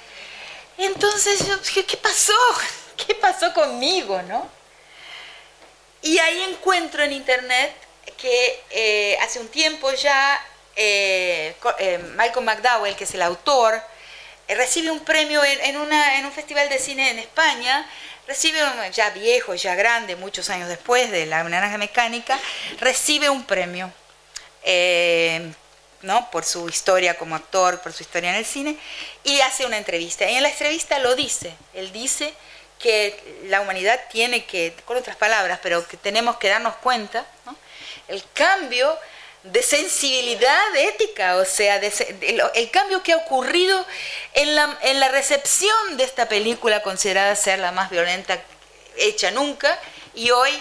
Entonces, 0.78 1.44
¿qué 1.74 1.98
pasó? 1.98 2.34
¿Qué 2.96 3.14
pasó 3.16 3.54
conmigo, 3.54 4.22
no? 4.24 4.57
Y 6.08 6.20
ahí 6.20 6.42
encuentro 6.44 7.04
en 7.04 7.12
internet 7.12 7.76
que 8.18 8.64
eh, 8.70 9.18
hace 9.20 9.42
un 9.42 9.50
tiempo 9.50 9.92
ya 9.92 10.42
eh, 10.78 11.54
eh, 11.80 11.98
Michael 12.16 12.46
McDowell, 12.46 12.96
que 12.96 13.04
es 13.04 13.14
el 13.14 13.22
autor, 13.22 13.78
recibe 14.48 14.90
un 14.90 15.02
premio 15.02 15.44
en, 15.44 15.76
un 15.76 16.32
festival 16.32 16.70
de 16.70 16.80
cine 16.80 17.10
en 17.10 17.20
España, 17.20 17.86
recibe, 18.26 18.58
ya 18.94 19.10
viejo, 19.10 19.54
ya 19.56 19.76
grande, 19.76 20.16
muchos 20.16 20.50
años 20.50 20.70
después 20.70 21.12
de 21.12 21.26
La 21.26 21.44
Naranja 21.44 21.78
Mecánica, 21.78 22.40
recibe 22.80 23.30
un 23.30 23.44
premio. 23.44 23.92
¿no? 26.04 26.32
por 26.32 26.46
su 26.46 26.70
historia 26.70 27.18
como 27.18 27.36
actor, 27.36 27.82
por 27.82 27.92
su 27.92 28.04
historia 28.04 28.30
en 28.30 28.38
el 28.38 28.46
cine, 28.46 28.78
y 29.26 29.42
hace 29.42 29.66
una 29.66 29.78
entrevista. 29.78 30.30
Y 30.30 30.36
en 30.36 30.44
la 30.44 30.50
entrevista 30.50 31.00
lo 31.00 31.16
dice, 31.16 31.54
él 31.74 31.92
dice 31.92 32.34
que 32.80 33.42
la 33.46 33.62
humanidad 33.62 34.00
tiene 34.12 34.46
que, 34.46 34.76
con 34.86 34.98
otras 34.98 35.16
palabras, 35.16 35.60
pero 35.62 35.88
que 35.88 35.98
tenemos 35.98 36.38
que 36.38 36.50
darnos 36.50 36.76
cuenta, 36.78 37.26
el 38.08 38.24
cambio 38.34 38.98
de 39.44 39.64
sensibilidad 39.64 40.76
ética, 40.76 41.38
o 41.38 41.46
sea, 41.46 41.78
el, 41.78 42.72
cambio 42.72 43.02
que 43.02 43.14
ha 43.14 43.18
ocurrido 43.18 43.86
en 44.34 44.56
la, 44.56 44.78
en 44.82 45.00
la 45.00 45.08
recepción 45.10 45.98
de 45.98 46.04
esta 46.04 46.28
película 46.28 46.82
considerada 46.82 47.36
ser 47.36 47.60
la 47.60 47.72
más 47.72 47.90
violenta 47.90 48.40
hecha 48.98 49.32
nunca, 49.32 49.80
y 50.14 50.32
hoy 50.32 50.52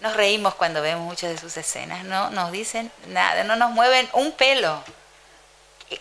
nos 0.00 0.16
reímos 0.16 0.54
cuando 0.56 0.82
vemos 0.82 1.04
muchas 1.04 1.30
de 1.30 1.38
sus 1.38 1.56
escenas, 1.56 2.04
no 2.04 2.30
nos 2.30 2.50
dicen 2.50 2.90
nada, 3.06 3.44
no 3.44 3.56
nos 3.56 3.70
mueven 3.70 4.08
un 4.12 4.32
pelo. 4.32 4.82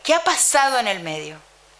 ¿Qué 0.03 0.14
ha 0.14 0.23
pasado 0.23 0.80
en 0.80 0.88
el 0.88 1.02
medio? 1.02 1.38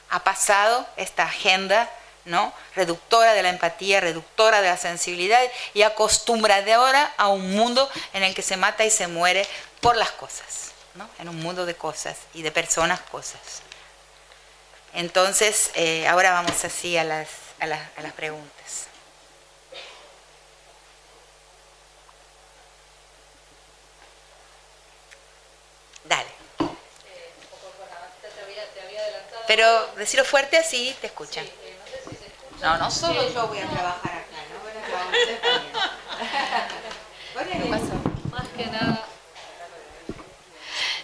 Ha 0.10 0.24
pasado 0.24 0.86
esta 0.98 1.24
agenda 1.24 1.90
¿no? 2.26 2.54
reductora 2.76 3.34
de 3.34 3.44
la 3.44 3.50
empatía, 3.50 4.00
reductora 4.00 4.62
de 4.62 4.70
la 4.70 4.78
sensibilidad 4.78 5.42
y 5.74 5.82
acostumbradora 5.84 7.14
a 7.18 7.28
un 7.28 7.52
mundo 7.52 7.90
en 8.14 8.24
el 8.24 8.34
que 8.36 8.42
se 8.42 8.58
mata 8.58 8.86
y 8.86 8.92
se 8.92 9.08
muere 9.08 9.48
por 9.80 9.96
las 9.96 10.12
cosas, 10.12 10.72
¿no? 10.96 11.10
en 11.20 11.30
un 11.30 11.38
mundo 11.38 11.66
de 11.66 11.76
cosas 11.76 12.18
y 12.34 12.42
de 12.42 12.52
personas 12.52 13.00
cosas. 13.02 13.62
Entonces, 14.94 15.72
eh, 15.76 16.08
ahora 16.08 16.32
vamos 16.32 16.64
así 16.66 16.98
a 16.98 17.04
las, 17.04 17.30
a 17.60 17.66
las, 17.66 17.80
a 17.98 18.02
las 18.02 18.14
preguntas. 18.14 18.88
Dale. 26.04 26.30
Pero 29.48 29.88
decirlo 29.96 30.26
fuerte 30.26 30.58
así 30.58 30.96
te 31.00 31.08
escuchan. 31.08 31.46
No, 32.62 32.78
no 32.78 32.92
solo 32.92 33.28
yo 33.34 33.48
voy 33.48 33.58
a 33.58 33.68
trabajar 33.68 34.12
acá, 34.12 34.38
¿no? 34.52 34.60
Bueno, 37.34 37.66
Más 38.32 38.48
que 38.50 38.66
nada. 38.68 39.11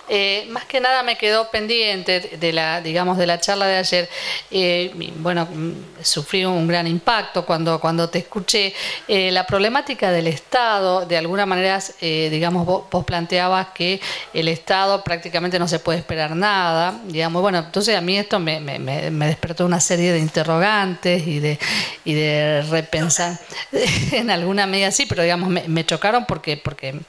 Eh, 0.10 0.48
más 0.50 0.66
que 0.66 0.80
nada 0.80 1.04
me 1.04 1.18
quedó 1.18 1.50
pendiente 1.50 2.38
de 2.40 2.54
la, 2.54 2.82
digamos, 2.82 3.18
de 3.18 3.28
la 3.28 3.40
charla 3.40 3.68
de 3.68 3.78
ayer. 3.78 4.10
Eh, 4.52 4.92
bueno, 5.18 5.46
mm, 5.46 5.74
sufrí 6.02 6.46
un 6.46 6.68
gran 6.68 6.88
impacto 6.88 7.46
cuando, 7.46 7.80
cuando 7.80 8.10
te 8.10 8.20
escuché. 8.20 8.74
Eh, 9.08 9.32
la 9.32 9.46
problemática 9.46 10.12
del 10.12 10.28
Estado, 10.28 11.06
de 11.06 11.18
alguna 11.18 11.46
manera, 11.46 11.80
digamos, 12.02 12.66
vos, 12.66 13.06
planteabas 13.06 13.68
que 13.68 14.00
el 14.34 14.48
Estado 14.48 15.04
prácticamente 15.04 15.60
no 15.60 15.68
se 15.68 15.80
puede 15.80 16.00
esperar 16.00 16.36
nada. 16.36 17.00
Digamos, 17.06 17.42
bueno, 17.42 17.60
entonces 17.60 17.96
a 17.96 18.02
mí 18.02 18.18
esto 18.18 18.40
me, 18.40 18.60
me, 18.60 18.80
me 18.80 19.28
despertó 19.28 19.66
una 19.66 19.80
serie 19.80 20.12
de 20.12 20.20
interrogantes 20.20 21.26
y 21.28 21.40
de, 21.40 21.60
y 22.06 22.14
de 22.14 22.64
repensar. 22.70 23.40
en 24.12 24.30
alguna 24.30 24.68
medida 24.68 24.92
sí, 24.92 25.06
pero 25.06 25.24
digamos, 25.24 25.50
me, 25.50 25.68
me 25.68 25.86
chocaron 25.86 26.26
porque, 26.26 26.58
porque 26.58 27.00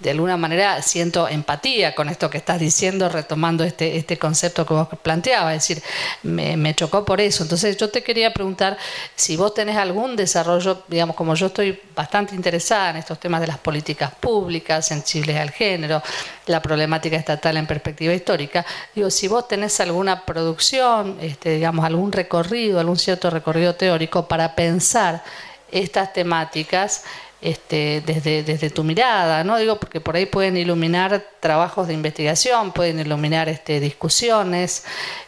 de 0.00 0.10
alguna 0.10 0.36
manera 0.36 0.82
siento 0.82 1.28
empatía 1.28 1.94
con 1.94 2.08
esto 2.08 2.28
que 2.28 2.38
estás 2.38 2.58
diciendo, 2.58 3.08
retomando 3.08 3.62
este, 3.64 3.96
este 3.96 4.18
concepto 4.18 4.66
que 4.66 4.74
vos 4.74 4.88
planteabas, 5.02 5.54
es 5.54 5.68
decir, 5.68 5.82
me, 6.22 6.74
chocó 6.74 7.04
por 7.04 7.20
eso. 7.20 7.44
Entonces 7.44 7.76
yo 7.76 7.88
te 7.90 8.02
quería 8.02 8.32
preguntar 8.32 8.76
si 9.14 9.36
vos 9.36 9.54
tenés 9.54 9.76
algún 9.76 10.16
desarrollo, 10.16 10.82
digamos, 10.88 11.14
como 11.14 11.34
yo 11.34 11.46
estoy 11.46 11.80
bastante 11.94 12.34
interesada 12.34 12.90
en 12.90 12.96
estos 12.96 13.20
temas 13.20 13.40
de 13.40 13.46
las 13.46 13.58
políticas 13.58 14.12
públicas, 14.12 14.86
sensibles 14.86 15.36
al 15.36 15.50
género, 15.50 16.02
la 16.46 16.60
problemática 16.60 17.16
estatal 17.16 17.56
en 17.56 17.66
perspectiva 17.66 18.12
histórica, 18.12 18.66
digo, 18.94 19.10
si 19.10 19.28
vos 19.28 19.46
tenés 19.46 19.78
alguna 19.80 20.24
producción, 20.24 21.18
este, 21.20 21.54
digamos, 21.56 21.84
algún 21.84 22.10
recorrido, 22.10 22.80
algún 22.80 22.98
cierto 22.98 23.30
recorrido 23.30 23.74
teórico 23.76 24.26
para 24.26 24.54
pensar 24.54 25.22
estas 25.70 26.12
temáticas 26.12 27.04
este, 27.44 28.02
desde, 28.06 28.42
desde 28.42 28.70
tu 28.70 28.82
mirada, 28.84 29.44
¿no? 29.44 29.58
Digo, 29.58 29.76
porque 29.76 30.00
por 30.00 30.16
ahí 30.16 30.24
pueden 30.24 30.56
iluminar 30.56 31.22
trabajos 31.40 31.86
de 31.86 31.92
investigación, 31.92 32.72
pueden 32.72 32.98
iluminar 33.00 33.50
este, 33.50 33.80
discusiones, 33.80 34.84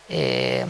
eh, 0.09 0.65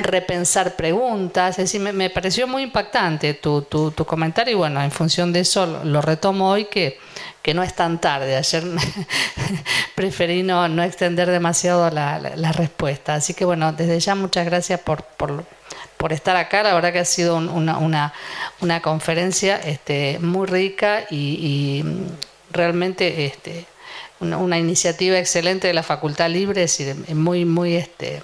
repensar 0.00 0.74
preguntas. 0.74 1.56
Es 1.60 1.72
decir, 1.72 1.80
me, 1.80 2.10
pareció 2.10 2.48
muy 2.48 2.64
impactante 2.64 3.34
tu, 3.34 3.62
tu, 3.62 3.92
comentario 4.04 4.54
y 4.54 4.56
bueno, 4.56 4.82
en 4.82 4.90
función 4.90 5.32
de 5.32 5.38
eso 5.38 5.66
lo, 5.84 6.02
retomo 6.02 6.50
hoy 6.50 6.64
que, 6.64 6.98
que, 7.40 7.54
no 7.54 7.62
es 7.62 7.76
tan 7.76 8.00
tarde. 8.00 8.36
Ayer 8.36 8.64
preferí 9.94 10.42
no, 10.42 10.66
no, 10.66 10.82
extender 10.82 11.30
demasiado 11.30 11.88
la, 11.90 12.18
la, 12.18 12.50
respuesta. 12.50 13.14
Así 13.14 13.34
que 13.34 13.44
bueno, 13.44 13.72
desde 13.72 14.00
ya 14.00 14.16
muchas 14.16 14.46
gracias 14.46 14.80
por, 14.80 15.04
por, 15.04 15.44
por 15.96 16.12
estar 16.12 16.36
acá. 16.36 16.62
La 16.62 16.74
verdad 16.74 16.92
que 16.92 16.98
ha 16.98 17.04
sido 17.04 17.36
una, 17.36 18.12
una, 18.60 18.82
conferencia 18.82 19.56
este, 19.56 20.18
muy 20.20 20.46
rica 20.46 21.04
y, 21.10 21.84
realmente 22.50 23.26
este, 23.26 23.66
una, 24.20 24.58
iniciativa 24.58 25.18
excelente 25.18 25.66
de 25.66 25.74
la 25.74 25.82
Facultad 25.82 26.30
Libre, 26.30 26.62
es 26.62 27.14
muy, 27.14 27.44
muy, 27.44 27.74
este, 27.74 28.22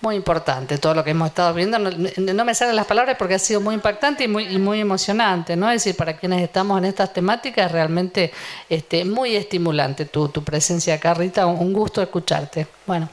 muy 0.00 0.16
importante 0.16 0.76
todo 0.78 0.94
lo 0.94 1.02
que 1.02 1.10
hemos 1.10 1.28
estado 1.28 1.54
viendo. 1.54 1.78
No, 1.78 2.44
me 2.44 2.54
salen 2.54 2.76
las 2.76 2.86
palabras 2.86 3.16
porque 3.18 3.34
ha 3.34 3.38
sido 3.38 3.60
muy 3.60 3.74
impactante 3.74 4.24
y 4.24 4.28
muy, 4.28 4.44
y 4.46 4.58
muy 4.58 4.80
emocionante, 4.80 5.56
¿no? 5.56 5.70
Es 5.70 5.82
decir, 5.82 5.96
para 5.96 6.16
quienes 6.16 6.42
estamos 6.42 6.78
en 6.78 6.84
estas 6.84 7.12
temáticas, 7.12 7.72
realmente 7.72 8.30
este, 8.68 9.04
muy 9.04 9.34
estimulante 9.34 10.04
tu, 10.04 10.28
tu 10.28 10.44
presencia 10.44 10.94
acá, 10.94 11.14
Rita. 11.14 11.46
Un 11.46 11.72
gusto 11.72 12.02
escucharte. 12.02 12.66
Bueno. 12.86 13.08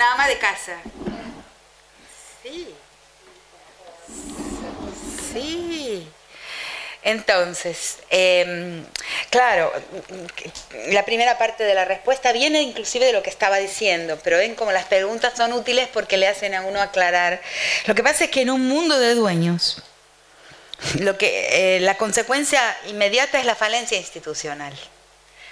Ama 0.00 0.28
de 0.28 0.38
casa. 0.38 0.76
Sí. 2.42 2.74
Sí. 5.32 6.08
Entonces, 7.04 7.98
em, 8.10 8.84
claro, 9.30 9.72
la 10.88 11.04
primera 11.04 11.36
parte 11.36 11.64
de 11.64 11.74
la 11.74 11.84
respuesta 11.84 12.30
viene 12.32 12.62
inclusive 12.62 13.06
de 13.06 13.12
lo 13.12 13.24
que 13.24 13.30
estaba 13.30 13.56
diciendo, 13.56 14.20
pero 14.22 14.38
ven 14.38 14.54
como 14.54 14.70
las 14.70 14.84
preguntas 14.84 15.32
son 15.36 15.52
útiles 15.52 15.88
porque 15.92 16.16
le 16.16 16.28
hacen 16.28 16.54
a 16.54 16.62
uno 16.62 16.80
aclarar. 16.80 17.42
Lo 17.86 17.96
que 17.96 18.04
pasa 18.04 18.24
es 18.24 18.30
que 18.30 18.42
en 18.42 18.50
un 18.50 18.68
mundo 18.68 19.00
de 19.00 19.14
dueños, 19.16 19.82
lo 21.00 21.18
que, 21.18 21.76
eh, 21.76 21.80
la 21.80 21.96
consecuencia 21.96 22.76
inmediata 22.86 23.40
es 23.40 23.46
la 23.46 23.56
falencia 23.56 23.98
institucional. 23.98 24.72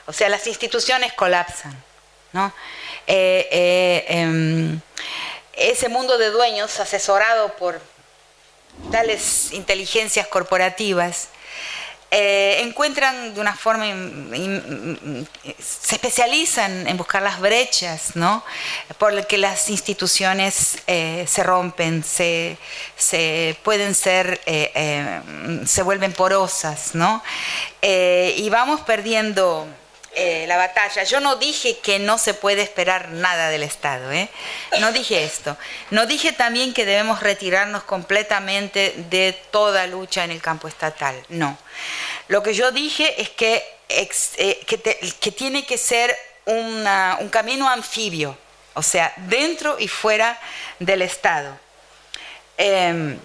O 0.07 0.12
sea, 0.12 0.29
las 0.29 0.47
instituciones 0.47 1.12
colapsan. 1.15 1.91
¿no? 2.33 2.53
Eh, 3.12 3.49
eh, 3.51 4.05
em, 4.20 4.81
ese 5.55 5.89
mundo 5.89 6.16
de 6.16 6.31
dueños 6.31 6.78
asesorado 6.78 7.49
por 7.57 7.81
tales 8.93 9.53
inteligencias 9.53 10.28
corporativas 10.28 11.27
eh, 12.12 12.61
encuentran 12.62 13.35
de 13.35 13.41
una 13.41 13.57
forma, 13.57 13.87
se 15.59 15.95
especializan 15.97 16.87
en 16.87 16.97
buscar 16.97 17.23
las 17.23 17.41
brechas, 17.41 18.15
¿no? 18.15 18.45
Por 18.97 19.12
las 19.12 19.27
que 19.27 19.39
las 19.39 19.69
instituciones 19.70 20.78
se 20.87 21.43
rompen, 21.43 22.05
se, 22.05 22.59
se 22.97 23.57
pueden 23.65 23.97
ser, 23.97 24.41
se 25.66 25.82
vuelven 25.82 26.12
porosas, 26.12 26.95
¿no? 26.95 27.23
y 27.82 28.49
vamos 28.51 28.81
perdiendo 28.82 29.66
eh, 30.12 30.45
la 30.49 30.57
batalla. 30.57 31.05
Yo 31.05 31.20
no 31.20 31.37
dije 31.37 31.78
que 31.78 32.01
no 32.01 32.19
se 32.19 32.35
puede 32.35 32.62
esperar 32.62 33.11
nada 33.11 33.49
del 33.49 33.62
Estado, 33.62 34.11
¿eh? 34.11 34.28
no 34.81 34.91
dije 34.93 35.23
esto. 35.24 35.57
No 35.91 36.07
dije 36.07 36.32
también 36.32 36.74
que 36.74 36.85
debemos 36.85 37.20
retirarnos 37.20 37.85
completamente 37.85 38.93
de 39.09 39.39
toda 39.51 39.87
lucha 39.87 40.24
en 40.24 40.32
el 40.32 40.43
campo 40.43 40.66
estatal, 40.66 41.15
no. 41.28 41.57
Lo 42.28 42.43
que 42.43 42.55
yo 42.55 42.73
dije 42.73 43.20
es 43.23 43.31
que, 43.31 43.65
eh, 43.89 44.59
que, 44.66 45.32
tiene 45.32 45.65
que 45.65 45.78
ser 45.78 46.16
un 46.47 46.85
camino 47.31 47.69
anfibio, 47.69 48.37
o 48.74 48.82
sea, 48.82 49.12
dentro 49.16 49.78
y 49.78 49.87
fuera 49.87 50.41
del 50.81 51.03
Estado. 51.03 51.57
Em, 52.57 53.19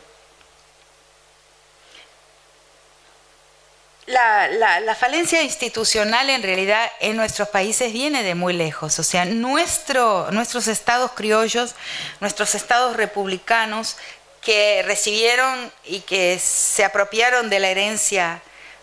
la, 4.07 4.95
falencia 4.95 5.41
institucional 5.41 6.29
en 6.29 6.43
realidad 6.43 6.91
en 6.99 7.15
nuestros 7.15 7.49
países 7.49 7.91
viene 7.91 8.23
de 8.23 8.35
muy 8.35 8.53
lejos. 8.53 8.99
O 8.99 9.03
sea, 9.03 9.25
nuestro, 9.25 10.29
nuestros 10.31 10.67
estados 10.67 11.11
criollos, 11.11 11.75
nuestros 12.19 12.55
estados 12.55 12.95
republicanos 12.95 13.97
que 14.41 14.83
recibieron 14.83 15.71
y 15.85 16.01
que 16.01 16.39
se 16.39 16.83
apropiaron 16.83 17.49
de 17.49 17.59
la 17.59 17.69
herencia 17.69 18.41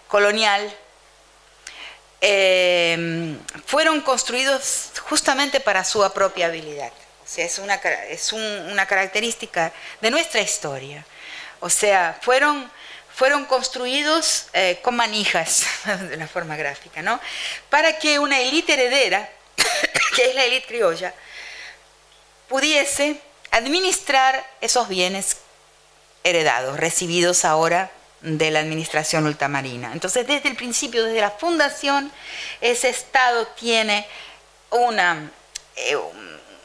colonial, 0.08 0.74
eh, 2.20 3.36
fueron 3.66 4.00
construidos 4.00 4.90
justamente 5.08 5.60
para 5.60 5.84
su 5.84 6.02
apropiabilidad. 6.04 6.92
O 7.24 7.28
sea, 7.28 7.44
es 7.44 7.58
una, 7.58 7.74
es 7.74 8.32
una 8.32 8.86
característica 8.86 9.72
de 10.00 10.10
nuestra 10.10 10.40
historia. 10.40 11.04
O 11.60 11.70
sea, 11.70 12.18
fueron 12.20 12.68
fueron 13.22 13.44
construidos 13.44 14.46
eh, 14.52 14.80
con 14.82 14.96
manijas, 14.96 15.64
de 16.10 16.16
una 16.16 16.26
forma 16.26 16.56
gráfica, 16.56 17.02
¿no? 17.02 17.20
Para 17.70 17.96
que 17.96 18.18
una 18.18 18.40
élite 18.40 18.72
heredera, 18.72 19.30
que 20.16 20.30
es 20.30 20.34
la 20.34 20.44
élite 20.44 20.66
criolla, 20.66 21.14
pudiese 22.48 23.20
administrar 23.52 24.44
esos 24.60 24.88
bienes 24.88 25.36
heredados, 26.24 26.80
recibidos 26.80 27.44
ahora 27.44 27.92
de 28.22 28.50
la 28.50 28.58
administración 28.58 29.24
ultramarina. 29.24 29.92
Entonces, 29.92 30.26
desde 30.26 30.48
el 30.48 30.56
principio, 30.56 31.04
desde 31.04 31.20
la 31.20 31.30
fundación, 31.30 32.10
ese 32.60 32.88
Estado 32.88 33.46
tiene 33.56 34.04
una, 34.70 35.30
eh, 35.76 35.96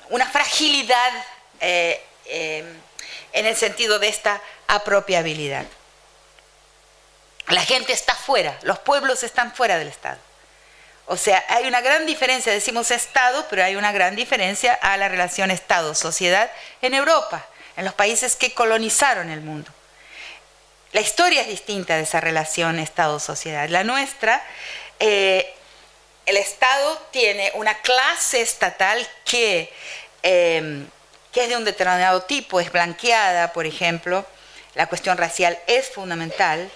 una 0.09 0.25
fragilidad 0.25 1.11
eh, 1.59 2.01
en 2.25 3.45
el 3.45 3.55
sentido 3.55 3.99
de 3.99 4.07
esta 4.07 4.41
apropiabilidad. 4.65 5.67
La 7.47 7.61
gente 7.61 7.93
está 7.93 8.13
fuera, 8.13 8.57
los 8.63 8.79
pueblos 8.79 9.23
están 9.23 9.53
fuera 9.53 9.77
del 9.77 9.87
Estado. 9.87 10.17
O 11.05 11.15
sea, 11.15 11.43
hay 11.47 11.65
una 11.65 11.79
gran 11.79 12.05
diferencia, 12.05 12.51
decimos 12.51 12.91
Estado, 12.91 13.45
pero 13.49 13.63
hay 13.63 13.77
una 13.77 13.93
gran 13.93 14.17
diferencia 14.17 14.73
a 14.73 14.97
la 14.97 15.07
relación 15.07 15.51
Estado-sociedad 15.51 16.51
en 16.81 16.93
Europa, 16.93 17.45
en 17.77 17.85
los 17.85 17.93
países 17.93 18.35
que 18.35 18.53
colonizaron 18.53 19.29
el 19.29 19.39
mundo. 19.39 19.71
La 20.91 20.99
historia 20.99 21.41
es 21.41 21.47
distinta 21.47 21.95
de 21.95 22.03
esa 22.03 22.19
relación 22.19 22.79
Estado-sociedad. 22.79 23.69
La 23.69 23.85
nuestra, 23.85 24.43
eh, 24.99 25.53
el 26.25 26.35
Estado 26.35 26.97
tiene 27.11 27.51
una 27.55 27.75
clase 27.79 28.41
estatal 28.41 29.07
que, 29.23 29.71
eh, 30.23 30.85
que 31.31 31.43
es 31.43 31.49
de 31.49 31.55
un 31.55 31.63
determinado 31.63 32.23
tipo, 32.23 32.59
es 32.59 32.69
blanqueada, 32.69 33.53
por 33.53 33.65
ejemplo, 33.65 34.25
la 34.75 34.87
cuestión 34.87 35.17
racial 35.17 35.57
es 35.67 35.89
fundamental, 35.89 36.69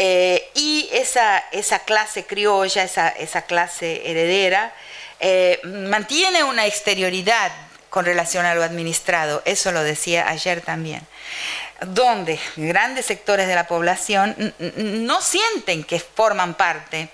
eh, 0.00 0.48
y 0.54 0.88
esa, 0.92 1.42
clase 1.84 2.24
criolla, 2.24 2.84
esa, 2.84 3.08
esa 3.08 3.42
clase 3.42 4.08
heredera, 4.08 4.72
eh, 5.18 5.58
mantiene 5.64 6.44
una 6.44 6.66
exterioridad 6.66 7.50
con 7.90 8.04
relación 8.04 8.46
a 8.46 8.54
lo 8.54 8.62
administrado, 8.62 9.42
eso 9.44 9.72
lo 9.72 9.82
decía 9.82 10.28
ayer 10.28 10.60
también, 10.60 11.04
donde 11.80 12.38
grandes 12.54 13.06
sectores 13.06 13.48
de 13.48 13.56
la 13.56 13.66
población 13.66 14.54
no 14.76 15.20
sienten 15.20 15.82
que 15.82 15.98
forman 15.98 16.54
parte 16.54 17.08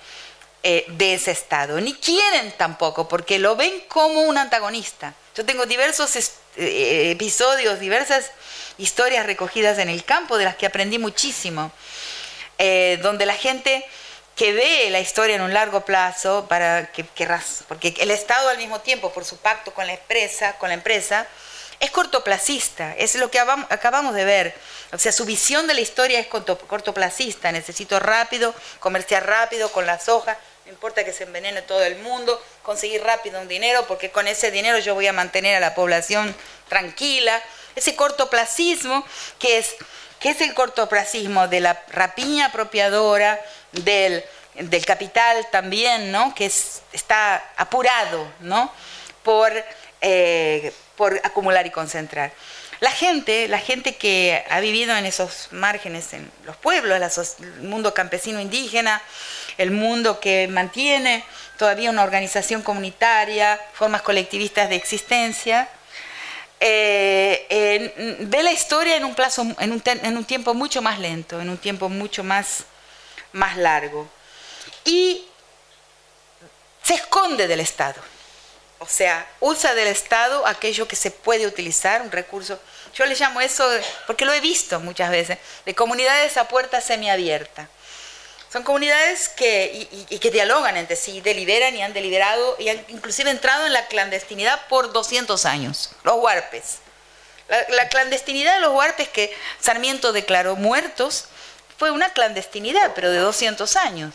eh, 0.61 0.85
de 0.89 1.15
ese 1.15 1.31
Estado, 1.31 1.81
ni 1.81 1.95
quieren 1.95 2.53
tampoco, 2.55 3.07
porque 3.07 3.39
lo 3.39 3.55
ven 3.55 3.73
como 3.87 4.21
un 4.21 4.37
antagonista. 4.37 5.15
Yo 5.35 5.43
tengo 5.43 5.65
diversos 5.65 6.37
episodios, 6.55 7.79
diversas 7.79 8.29
historias 8.77 9.25
recogidas 9.25 9.79
en 9.79 9.89
el 9.89 10.03
campo 10.03 10.37
de 10.37 10.45
las 10.45 10.55
que 10.55 10.67
aprendí 10.67 10.99
muchísimo 10.99 11.71
eh, 12.57 12.99
donde 13.01 13.25
la 13.25 13.35
gente 13.35 13.85
que 14.35 14.51
ve 14.51 14.89
la 14.89 14.99
historia 14.99 15.35
en 15.35 15.41
un 15.41 15.53
largo 15.53 15.85
plazo, 15.85 16.45
para 16.49 16.91
que, 16.91 17.05
porque 17.67 17.93
el 17.99 18.11
Estado 18.11 18.49
al 18.49 18.57
mismo 18.57 18.81
tiempo, 18.81 19.13
por 19.13 19.23
su 19.23 19.37
pacto 19.37 19.73
con 19.73 19.87
la 19.87 19.93
empresa, 19.93 20.57
con 20.57 20.69
la 20.69 20.75
empresa 20.75 21.25
es 21.79 21.91
cortoplacista, 21.91 22.95
es 22.97 23.15
lo 23.15 23.29
que 23.29 23.39
acabamos 23.39 24.13
de 24.13 24.25
ver. 24.25 24.55
O 24.91 24.97
sea, 24.97 25.11
su 25.11 25.25
visión 25.25 25.67
de 25.67 25.73
la 25.73 25.81
historia 25.81 26.19
es 26.19 26.27
cortoplacista, 26.27 27.51
necesito 27.51 27.99
rápido, 27.99 28.53
comerciar 28.79 29.25
rápido 29.25 29.71
con 29.71 29.85
las 29.85 30.07
hojas, 30.07 30.37
no 30.65 30.71
importa 30.71 31.05
que 31.05 31.13
se 31.13 31.25
envenene 31.25 31.61
todo 31.61 31.83
el 31.83 31.97
mundo, 31.97 32.41
conseguir 32.63 33.03
rápido 33.03 33.39
un 33.39 33.47
dinero, 33.47 33.85
porque 33.87 34.09
con 34.09 34.27
ese 34.27 34.49
dinero 34.49 34.79
yo 34.79 34.95
voy 34.95 35.05
a 35.05 35.13
mantener 35.13 35.55
a 35.55 35.59
la 35.59 35.75
población 35.75 36.35
tranquila. 36.67 37.39
Ese 37.75 37.95
cortoplacismo 37.95 39.05
que 39.37 39.59
es 39.59 39.75
¿Qué 40.25 40.31
es 40.31 40.41
el 40.41 40.55
cortoplacismo? 40.55 41.47
De 41.47 41.59
la 41.59 41.79
rapiña 41.89 42.47
apropiadora, 42.47 43.39
del, 43.73 44.23
capital 44.83 45.45
también, 45.51 46.11
¿no? 46.11 46.33
Que 46.33 46.47
está 46.47 47.51
apurado, 47.57 48.27
¿no? 48.39 48.71
Por, 49.21 49.53
eh, 50.01 50.73
por 50.95 51.21
acumular 51.23 51.67
y 51.67 51.69
concentrar. 51.69 52.31
La 52.79 52.89
gente, 52.89 53.47
la 53.47 53.59
gente 53.59 53.97
que 53.97 54.43
ha 54.49 54.59
vivido 54.61 54.97
en 54.97 55.05
esos 55.05 55.49
márgenes, 55.51 56.11
en 56.13 56.31
los 56.43 56.55
pueblos, 56.55 57.37
el 57.39 57.61
mundo 57.61 57.93
campesino 57.93 58.41
indígena, 58.41 59.03
el 59.59 59.69
mundo 59.69 60.19
que 60.19 60.47
mantiene 60.47 61.23
todavía 61.59 61.91
una 61.91 62.03
organización 62.03 62.63
comunitaria, 62.63 63.61
formas 63.73 64.01
colectivistas 64.01 64.69
de 64.69 64.75
existencia, 64.75 65.69
eh, 66.59 68.17
ve 68.21 68.43
la 68.43 68.51
historia 68.51 68.95
en 68.95 69.05
un 69.05 69.15
plazo, 69.15 69.45
en 69.59 69.71
un, 69.71 69.81
en 69.85 70.17
un, 70.17 70.25
tiempo 70.25 70.53
mucho 70.53 70.81
más 70.81 70.99
lento, 70.99 71.41
en 71.41 71.49
un 71.49 71.57
tiempo 71.57 71.89
mucho 71.89 72.23
más, 72.23 72.63
más 73.31 73.57
largo. 73.57 74.07
Y 74.83 75.25
se 76.83 76.95
esconde 76.95 77.47
del 77.47 77.59
Estado. 77.59 78.01
O 78.79 78.87
sea, 78.87 79.27
usa 79.39 79.73
del 79.73 79.87
Estado 79.87 80.45
aquello 80.45 80.87
que 80.87 80.95
se 80.95 81.09
puede 81.11 81.47
utilizar, 81.47 82.01
un 82.01 82.11
recurso. 82.11 82.59
Yo 82.93 83.05
le 83.05 83.15
llamo 83.15 83.41
eso, 83.41 83.67
porque 84.05 84.25
lo 84.25 84.33
he 84.33 84.41
visto 84.41 84.79
muchas 84.79 85.09
veces, 85.09 85.39
de 85.65 85.73
comunidades 85.73 86.37
a 86.37 86.47
puerta 86.47 86.81
semiabierta. 86.81 87.69
Son 88.55 88.63
comunidades 88.63 89.27
que, 89.27 89.89
y, 90.09 90.17
que 90.17 90.31
dialogan 90.31 90.77
entre 90.77 90.95
sí, 90.95 91.19
deliberan 91.19 91.75
y 91.75 91.81
han 91.81 91.91
deliberado 91.91 92.55
y 92.57 92.69
han 92.69 92.81
inclusive 92.87 93.29
entrado 93.29 93.65
en 93.65 93.73
la 93.73 93.87
clandestinidad 93.87 94.69
por 94.69 94.93
200 94.93 95.43
años, 95.45 95.91
los 96.05 96.15
huarpes. 96.15 96.77
La, 97.49 97.89
clandestinidad 97.89 98.53
de 98.53 98.61
los 98.61 98.73
huarpes 98.73 99.09
que 99.09 99.35
Sarmiento 99.59 100.13
declaró 100.13 100.55
muertos 100.55 101.25
fue 101.77 101.91
una 101.91 102.13
clandestinidad, 102.13 102.93
pero 102.95 103.11
de 103.11 103.17
200 103.17 103.75
años. 103.75 104.13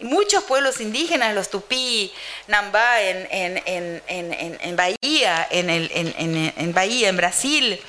Muchos 0.00 0.42
pueblos 0.42 0.80
indígenas, 0.80 1.32
los 1.32 1.48
tupí, 1.48 2.12
Nambá 2.48 3.02
en, 3.02 3.28
en, 3.30 4.74
Bahía, 4.74 5.46
en, 5.52 5.70
en, 5.70 6.74
Bahía, 6.74 7.08
en 7.08 7.16
Brasil, 7.16 7.80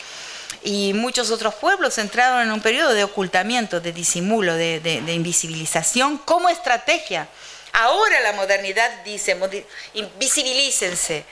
y 0.65 0.93
muchos 0.93 1.31
otros 1.31 1.55
pueblos 1.55 1.97
entraron 1.97 2.41
en 2.41 2.51
un 2.51 2.59
periodo 2.59 2.93
de 2.93 3.05
ocultamiento, 3.05 3.79
de 3.79 3.93
disimulo, 3.93 4.55
de, 4.55 4.81
de 4.81 5.13
invisibilización 5.13 6.17
como 6.17 6.49
estrategia. 6.49 7.29
Ahora 7.71 8.19
la 8.21 8.33
modernidad 8.33 8.89
dice, 9.03 9.37
invisibilícense, 9.93 11.23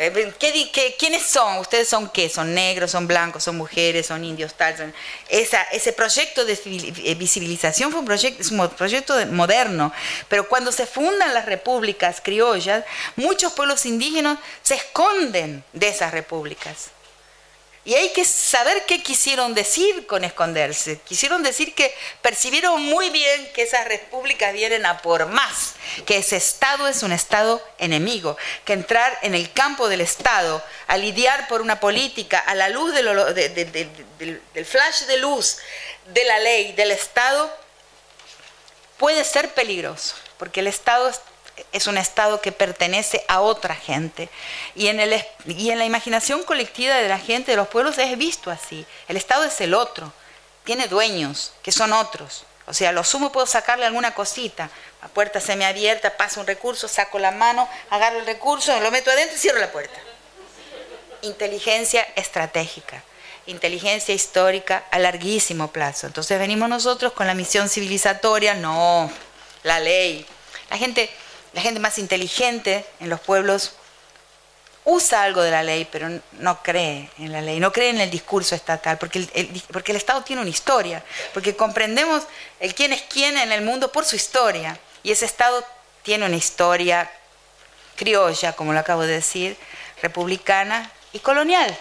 eh, 0.00 0.32
¿Qué, 0.38 0.94
quiénes 0.96 1.22
son? 1.22 1.58
¿Ustedes 1.58 1.88
son 1.88 2.08
qué? 2.10 2.28
¿Son 2.28 2.54
negros, 2.54 2.92
son 2.92 3.08
blancos, 3.08 3.42
son 3.42 3.56
mujeres, 3.56 4.06
son 4.06 4.22
indios, 4.22 4.54
tal? 4.54 4.94
Esa, 5.28 5.62
ese 5.72 5.92
proyecto 5.92 6.44
de 6.44 6.52
eh, 6.54 7.14
visibilización 7.16 7.90
fue 7.90 7.98
un 7.98 8.06
proyecto, 8.06 8.40
es 8.40 8.52
un 8.52 8.68
proyecto 8.68 9.14
moderno, 9.26 9.92
pero 10.28 10.48
cuando 10.48 10.70
se 10.70 10.86
fundan 10.86 11.34
las 11.34 11.46
repúblicas 11.46 12.20
criollas, 12.22 12.84
muchos 13.16 13.52
pueblos 13.54 13.86
indígenas 13.86 14.38
se 14.62 14.76
esconden 14.76 15.64
de 15.72 15.88
esas 15.88 16.12
repúblicas. 16.12 16.90
Y 17.88 17.94
hay 17.94 18.10
que 18.10 18.26
saber 18.26 18.84
qué 18.84 19.02
quisieron 19.02 19.54
decir 19.54 20.06
con 20.06 20.22
esconderse. 20.22 21.00
Quisieron 21.08 21.42
decir 21.42 21.74
que 21.74 21.94
percibieron 22.20 22.82
muy 22.82 23.08
bien 23.08 23.50
que 23.54 23.62
esas 23.62 23.88
repúblicas 23.88 24.52
vienen 24.52 24.84
a 24.84 25.00
por 25.00 25.24
más, 25.24 25.72
que 26.04 26.18
ese 26.18 26.36
Estado 26.36 26.86
es 26.86 27.02
un 27.02 27.12
Estado 27.12 27.66
enemigo, 27.78 28.36
que 28.66 28.74
entrar 28.74 29.18
en 29.22 29.34
el 29.34 29.50
campo 29.54 29.88
del 29.88 30.02
Estado, 30.02 30.62
a 30.86 30.98
lidiar 30.98 31.48
por 31.48 31.62
una 31.62 31.80
política, 31.80 32.38
a 32.40 32.54
la 32.54 32.68
luz 32.68 32.92
del 32.92 34.66
flash 34.66 35.04
de 35.04 35.16
luz 35.16 35.56
de 36.08 36.24
la 36.26 36.40
ley, 36.40 36.72
del 36.72 36.90
Estado, 36.90 37.50
puede 38.98 39.24
ser 39.24 39.54
peligroso, 39.54 40.14
porque 40.36 40.60
el 40.60 40.66
Estado 40.66 41.10
es 41.72 41.86
un 41.86 41.98
estado 41.98 42.40
que 42.40 42.52
pertenece 42.52 43.24
a 43.28 43.40
otra 43.40 43.74
gente. 43.74 44.28
Y 44.74 44.88
en, 44.88 45.00
el, 45.00 45.24
y 45.46 45.70
en 45.70 45.78
la 45.78 45.84
imaginación 45.84 46.42
colectiva 46.44 46.96
de 46.96 47.08
la 47.08 47.18
gente, 47.18 47.52
de 47.52 47.56
los 47.56 47.68
pueblos, 47.68 47.98
es 47.98 48.16
visto 48.18 48.50
así. 48.50 48.86
El 49.08 49.16
estado 49.16 49.44
es 49.44 49.60
el 49.60 49.74
otro, 49.74 50.12
tiene 50.64 50.88
dueños, 50.88 51.52
que 51.62 51.72
son 51.72 51.92
otros. 51.92 52.44
O 52.66 52.74
sea, 52.74 52.92
lo 52.92 53.02
sumo 53.02 53.32
puedo 53.32 53.46
sacarle 53.46 53.86
alguna 53.86 54.14
cosita. 54.14 54.68
La 55.00 55.08
puerta 55.08 55.40
semiabierta, 55.40 56.16
pasa 56.16 56.40
un 56.40 56.46
recurso, 56.46 56.88
saco 56.88 57.18
la 57.18 57.30
mano, 57.30 57.68
agarro 57.88 58.18
el 58.18 58.26
recurso, 58.26 58.78
lo 58.80 58.90
meto 58.90 59.10
adentro 59.10 59.36
y 59.36 59.38
cierro 59.38 59.58
la 59.58 59.72
puerta. 59.72 59.98
Inteligencia 61.22 62.06
estratégica, 62.14 63.02
inteligencia 63.46 64.14
histórica 64.14 64.84
a 64.90 64.98
larguísimo 64.98 65.68
plazo. 65.68 66.06
Entonces 66.06 66.38
venimos 66.38 66.68
nosotros 66.68 67.12
con 67.12 67.26
la 67.26 67.34
misión 67.34 67.68
civilizatoria, 67.68 68.54
no, 68.54 69.10
la 69.62 69.80
ley. 69.80 70.26
La 70.68 70.76
gente 70.76 71.10
la 71.58 71.62
gente 71.62 71.80
más 71.80 71.98
inteligente 71.98 72.84
en 73.00 73.10
los 73.10 73.18
pueblos 73.18 73.72
usa 74.84 75.24
algo 75.24 75.42
de 75.42 75.50
la 75.50 75.64
ley, 75.64 75.88
pero 75.90 76.08
no 76.34 76.62
cree 76.62 77.10
en 77.18 77.32
la 77.32 77.40
ley, 77.40 77.58
no 77.58 77.72
cree 77.72 77.90
en 77.90 78.00
el 78.00 78.12
discurso 78.12 78.54
estatal, 78.54 78.96
porque 78.96 79.26
el, 79.34 79.62
porque 79.72 79.90
el 79.90 79.96
Estado 79.96 80.22
tiene 80.22 80.40
una 80.40 80.52
historia, 80.52 81.02
porque 81.34 81.56
comprendemos 81.56 82.22
el 82.60 82.76
quién 82.76 82.92
es 82.92 83.02
quién 83.02 83.36
en 83.36 83.50
el 83.50 83.62
mundo 83.62 83.90
por 83.90 84.04
su 84.04 84.14
historia, 84.14 84.78
y 85.02 85.10
ese 85.10 85.24
Estado 85.24 85.64
tiene 86.04 86.26
una 86.26 86.36
historia 86.36 87.10
criolla, 87.96 88.52
como 88.52 88.72
lo 88.72 88.78
acabo 88.78 89.02
de 89.02 89.14
decir, 89.14 89.56
republicana 90.00 90.92
y 91.12 91.18
colonial. 91.18 91.76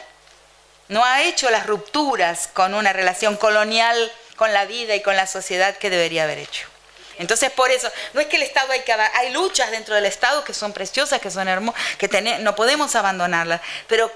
No 0.87 1.05
ha 1.05 1.21
hecho 1.21 1.51
las 1.51 1.67
rupturas 1.67 2.49
con 2.51 2.73
una 2.73 2.93
relación 2.93 3.37
colonial 3.37 4.11
con 4.37 4.53
la 4.53 4.65
vida 4.65 4.95
y 4.95 5.03
con 5.03 5.15
la 5.15 5.27
sociedad 5.27 5.77
que 5.77 5.91
debería 5.91 6.23
haber 6.23 6.39
hecho. 6.39 6.67
Entonces, 7.19 7.51
por 7.51 7.71
eso, 7.71 7.91
no 8.13 8.21
es 8.21 8.27
que 8.27 8.37
el 8.37 8.43
Estado 8.43 8.71
hay 8.71 8.81
que 8.81 8.93
hay 8.93 9.31
luchas 9.31 9.71
dentro 9.71 9.95
del 9.95 10.05
Estado 10.05 10.43
que 10.43 10.53
son 10.53 10.73
preciosas, 10.73 11.19
que 11.19 11.31
son 11.31 11.47
hermosas, 11.47 11.81
que 11.97 12.07
no 12.39 12.55
podemos 12.55 12.95
abandonarlas, 12.95 13.61
pero 13.87 14.11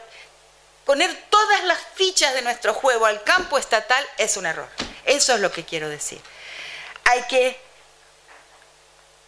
poner 0.85 1.15
todas 1.29 1.63
las 1.63 1.79
fichas 1.95 2.33
de 2.33 2.41
nuestro 2.41 2.73
juego 2.73 3.05
al 3.05 3.23
campo 3.23 3.57
estatal 3.57 4.05
es 4.17 4.37
un 4.37 4.45
error. 4.45 4.67
Eso 5.05 5.33
es 5.33 5.39
lo 5.39 5.51
que 5.51 5.63
quiero 5.63 5.89
decir. 5.89 6.21
Hay 7.05 7.23
que 7.23 7.70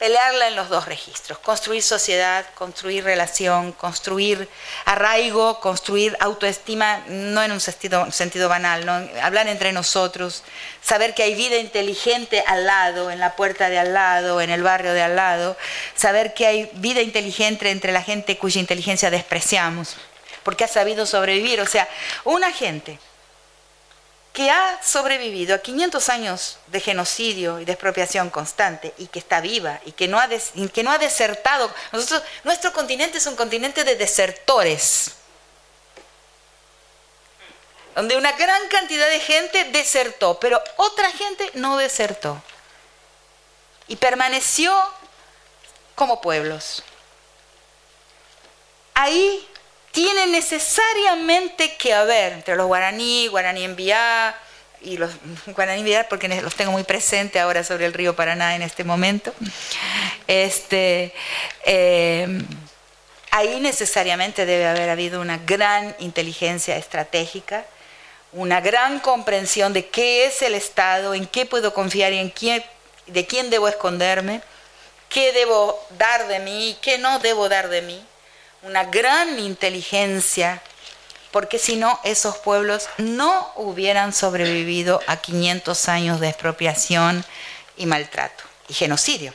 pelearla 0.04 0.50
en 0.50 0.58
los 0.58 0.68
dos 0.68 0.86
registros, 0.86 1.38
construir 1.40 1.82
sociedad, 1.82 2.46
construir 2.56 3.06
relación, 3.06 3.72
construir 3.72 4.50
arraigo, 4.84 5.62
construir 5.62 6.18
autoestima, 6.20 7.06
no 7.08 7.42
en 7.42 7.54
un 7.54 7.62
sentido, 7.62 8.12
sentido 8.12 8.50
banal, 8.50 8.86
¿no? 8.86 9.02
hablar 9.22 9.48
entre 9.48 9.72
nosotros, 9.72 10.44
saber 10.82 11.14
que 11.14 11.24
hay 11.24 11.36
vida 11.36 11.56
inteligente 11.56 12.44
al 12.46 12.66
lado, 12.66 13.12
en 13.12 13.20
la 13.22 13.38
puerta 13.38 13.70
de 13.70 13.80
al 13.80 13.94
lado, 13.94 14.42
en 14.42 14.50
el 14.50 14.62
barrio 14.62 14.92
de 14.92 15.04
al 15.04 15.16
lado, 15.16 15.56
saber 15.96 16.34
que 16.34 16.48
hay 16.48 16.70
vida 16.74 17.00
inteligente 17.00 17.72
entre 17.72 17.94
la 17.94 18.04
gente 18.04 18.38
cuya 18.38 18.60
inteligencia 18.60 19.10
despreciamos, 19.10 19.96
porque 20.44 20.66
ha 20.66 20.68
sabido 20.68 21.06
sobrevivir, 21.06 21.62
o 21.62 21.66
sea, 21.66 21.88
una 22.26 22.52
gente 22.52 23.00
que 24.34 24.49
ha 24.49 24.81
sobrevivido 24.84 25.53
a 25.53 25.60
500 25.60 26.10
años 26.10 26.57
de 26.68 26.80
genocidio 26.80 27.60
y 27.60 27.65
de 27.65 27.72
expropiación 27.73 28.31
constante 28.31 28.91
y 28.97 29.05
que 29.05 29.19
está 29.19 29.39
viva 29.41 29.80
y 29.85 29.91
que 29.91 30.07
no 30.07 30.19
ha, 30.19 30.27
que 30.27 30.84
no 30.84 30.91
ha 30.91 30.97
desertado. 30.97 31.72
Nuestro 32.43 32.73
continente 32.73 33.19
es 33.19 33.27
un 33.27 33.35
continente 33.35 33.84
de 33.84 33.95
desertores, 33.95 35.11
donde 37.93 38.18
una 38.18 38.31
gran 38.31 38.68
cantidad 38.69 39.07
de 39.07 39.19
gente 39.19 39.65
desertó, 39.65 40.39
pero 40.39 40.60
otra 40.77 41.11
gente 41.11 41.51
no 41.53 41.77
desertó 41.77 42.41
y 43.88 43.97
permaneció 43.97 44.76
como 45.93 46.22
pueblos. 46.22 46.81
Ahí 48.95 49.47
tiene 49.94 50.26
necesariamente 50.26 51.76
que 51.76 51.94
haber 51.94 52.34
entre 52.34 52.56
los 52.56 52.65
guaraní, 52.65 53.28
guaraní 53.28 53.64
enviá 53.64 54.36
y 54.82 54.98
los 54.98 55.11
guaraní 55.45 55.82
enviá 55.82 56.10
porque 56.10 56.28
los 56.41 56.56
tengo 56.56 56.72
muy 56.72 56.84
presente 56.84 57.40
ahora 57.40 57.64
sobre 57.64 57.86
el 57.86 57.94
río 57.94 58.15
Paraná 58.15 58.56
en 58.56 58.64
este 58.64 58.84
momento. 58.84 59.32
Este, 60.28 61.14
eh, 61.65 62.28
ahí 63.30 63.60
necesariamente 63.60 64.48
debe 64.48 64.65
haber 64.65 64.90
habido 64.90 65.22
una 65.22 65.38
gran 65.38 65.95
inteligencia 65.99 66.76
estratégica, 66.76 67.64
una 68.32 68.61
gran 68.61 68.99
comprensión 68.99 69.74
de 69.74 69.90
qué 69.90 70.26
es 70.26 70.41
el 70.41 70.56
Estado, 70.56 71.14
en 71.14 71.28
qué 71.28 71.45
puedo 71.45 71.72
confiar 71.72 72.14
y 72.14 72.18
en 72.18 72.32
quién, 72.32 72.64
de 73.06 73.28
quién 73.28 73.52
debo 73.52 73.68
esconderme, 73.68 74.41
qué 75.07 75.32
debo 75.34 75.80
dar 75.99 76.28
de 76.28 76.40
mí, 76.40 76.76
qué 76.82 76.98
no 76.98 77.20
debo 77.20 77.48
dar 77.48 77.70
de 77.70 77.84
mí 77.84 78.03
una 78.64 78.85
gran 78.85 79.40
inteligencia, 79.40 80.61
porque 81.31 81.60
si 81.60 81.76
no, 81.76 81.99
esos 82.03 82.38
pueblos 82.38 82.88
no 82.98 83.52
hubieran 83.56 84.14
sobrevivido 84.14 85.02
a 85.07 85.18
500 85.18 85.90
años 85.90 86.19
de 86.19 86.30
expropiación 86.30 87.26
y 87.76 87.85
maltrato 87.85 88.44
y 88.69 88.73
genocidio 88.73 89.34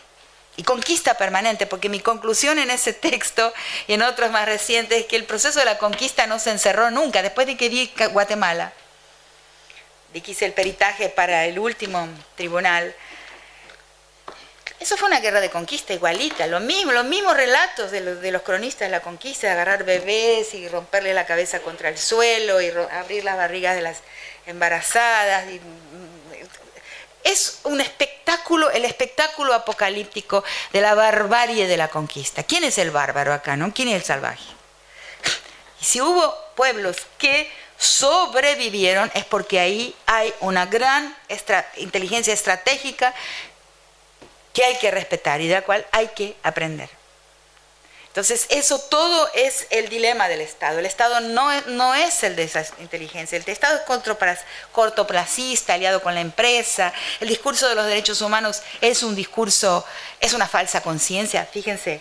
y 0.57 0.65
conquista 0.65 1.15
permanente, 1.15 1.67
porque 1.67 1.89
mi 1.89 2.01
conclusión 2.01 2.59
en 2.59 2.71
ese 2.71 2.93
texto 2.93 3.53
y 3.87 3.93
en 3.93 4.03
otros 4.03 4.31
más 4.31 4.47
recientes 4.47 5.03
es 5.03 5.07
que 5.07 5.17
el 5.17 5.25
proceso 5.25 5.61
de 5.61 5.65
la 5.65 5.79
conquista 5.79 6.27
no 6.27 6.39
se 6.39 6.51
encerró 6.51 6.91
nunca, 6.91 7.23
después 7.23 7.47
de 7.47 7.57
que 7.57 7.69
vi 7.69 7.93
Guatemala, 8.11 8.73
de 10.13 10.21
que 10.21 10.33
hice 10.33 10.47
el 10.47 10.55
peritaje 10.55 11.11
para 11.11 11.45
el 11.45 11.59
último 11.59 12.09
tribunal, 12.35 12.95
eso 14.81 14.97
fue 14.97 15.09
una 15.09 15.21
guerra 15.21 15.41
de 15.41 15.51
conquista 15.51 15.93
igualita, 15.93 16.47
lo 16.47 16.61
mismo, 16.61 16.93
los 16.93 17.05
mismos 17.05 17.37
relatos 17.37 17.91
de 17.91 18.31
los, 18.31 18.43
cronistas 18.43 18.89
de 18.89 18.91
la 18.91 19.01
conquista, 19.01 19.51
agarrar 19.51 19.85
bebés 19.85 20.55
y 20.55 20.69
romperle 20.69 21.15
la 21.15 21.27
cabeza 21.27 21.61
contra 21.61 21.89
el 21.89 21.99
suelo 21.99 22.61
y 22.61 22.71
abrir 22.93 23.25
las 23.25 23.37
barrigas 23.37 23.75
de 23.75 23.83
las 23.83 23.99
embarazadas. 24.47 25.47
Mm, 25.47 26.29
es 27.25 27.59
un 27.65 27.81
espectáculo, 27.81 28.71
el 28.71 28.85
espectáculo 28.85 29.53
apocalíptico 29.53 30.45
de 30.73 30.81
la 30.81 30.95
barbarie 30.95 31.67
de 31.67 31.77
la 31.77 31.89
conquista. 31.89 32.45
¿Quién 32.45 32.63
es 32.63 32.79
el 32.79 32.93
bárbaro 32.93 33.35
acá, 33.35 33.57
no? 33.57 33.75
¿Quién 33.75 33.89
es 33.89 33.97
el 33.97 34.05
salvaje? 34.05 34.45
Y 35.81 35.85
si 35.85 36.01
hubo 36.01 36.37
pueblos 36.55 36.97
que 37.19 37.51
sobrevivieron 37.79 39.11
es 39.15 39.25
porque 39.25 39.61
ahí 39.61 39.95
hay 40.07 40.35
una 40.41 40.67
gran 40.67 41.17
inteligencia 41.77 42.35
estratégica 42.35 43.15
que 44.59 44.65
hay 44.65 44.77
que 44.79 44.91
respetar 44.91 45.41
y 45.41 45.47
de 45.47 45.55
la 45.55 45.63
cual 45.63 45.87
hay 45.93 46.09
que 46.09 46.35
aprender. 46.43 46.91
Entonces, 48.09 48.47
eso 48.49 48.81
todo 48.81 49.31
es 49.33 49.69
el 49.71 49.89
dilema 49.89 50.29
del 50.29 50.41
Estado. 50.41 50.81
El 50.81 50.87
Estado 50.87 51.21
no, 51.21 51.49
no 51.69 51.95
es 51.95 52.25
el 52.25 52.35
de 52.35 52.43
esa 52.43 52.67
inteligencia. 52.81 53.39
El 53.39 53.49
Estado 53.49 53.77
es 53.77 54.41
cortoplacista, 54.73 55.75
aliado 55.75 56.03
con 56.03 56.13
la 56.13 56.23
empresa. 56.23 56.93
El 57.21 57.29
discurso 57.29 57.69
de 57.69 57.77
los 57.77 57.87
derechos 57.87 58.21
humanos 58.21 58.63
es 58.81 59.05
un 59.05 59.15
discurso, 59.15 59.87
es 60.19 60.33
una 60.33 60.49
falsa 60.49 60.81
conciencia. 60.81 61.45
Fíjense, 61.45 62.01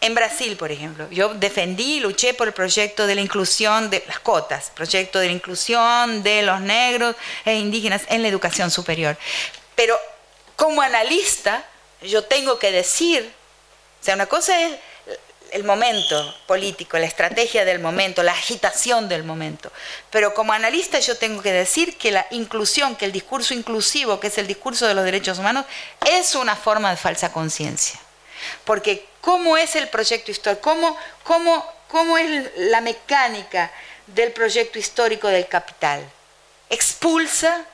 en 0.00 0.14
Brasil, 0.14 0.56
por 0.56 0.72
ejemplo, 0.72 1.06
yo 1.10 1.34
defendí, 1.34 2.00
luché 2.00 2.32
por 2.32 2.48
el 2.48 2.54
proyecto 2.54 3.06
de 3.06 3.14
la 3.14 3.20
inclusión 3.20 3.90
de 3.90 4.02
las 4.06 4.20
cotas, 4.20 4.72
proyecto 4.74 5.18
de 5.18 5.26
la 5.26 5.32
inclusión 5.32 6.22
de 6.22 6.40
los 6.40 6.62
negros 6.62 7.14
e 7.44 7.56
indígenas 7.56 8.04
en 8.08 8.22
la 8.22 8.28
educación 8.28 8.70
superior. 8.70 9.18
Pero 9.76 9.98
como 10.56 10.82
analista, 10.82 11.64
yo 12.02 12.24
tengo 12.24 12.58
que 12.58 12.70
decir, 12.70 13.32
o 14.00 14.04
sea, 14.04 14.14
una 14.14 14.26
cosa 14.26 14.60
es 14.60 14.76
el 15.52 15.64
momento 15.64 16.34
político, 16.46 16.98
la 16.98 17.06
estrategia 17.06 17.64
del 17.64 17.78
momento, 17.78 18.22
la 18.22 18.32
agitación 18.32 19.08
del 19.08 19.22
momento. 19.22 19.70
Pero 20.10 20.32
como 20.32 20.54
analista 20.54 20.98
yo 20.98 21.16
tengo 21.16 21.42
que 21.42 21.52
decir 21.52 21.98
que 21.98 22.10
la 22.10 22.26
inclusión, 22.30 22.96
que 22.96 23.04
el 23.04 23.12
discurso 23.12 23.52
inclusivo, 23.52 24.18
que 24.18 24.28
es 24.28 24.38
el 24.38 24.46
discurso 24.46 24.88
de 24.88 24.94
los 24.94 25.04
derechos 25.04 25.38
humanos, 25.38 25.66
es 26.10 26.34
una 26.34 26.56
forma 26.56 26.90
de 26.90 26.96
falsa 26.96 27.32
conciencia. 27.32 28.00
Porque 28.64 29.06
¿cómo 29.20 29.58
es 29.58 29.76
el 29.76 29.88
proyecto 29.88 30.30
histórico? 30.30 30.62
¿Cómo, 30.62 30.96
cómo, 31.22 31.70
cómo 31.88 32.16
es 32.16 32.50
la 32.56 32.80
mecánica 32.80 33.70
del 34.06 34.32
proyecto 34.32 34.78
histórico 34.78 35.28
del 35.28 35.46
capital? 35.46 36.02
Expulsa 36.70 37.66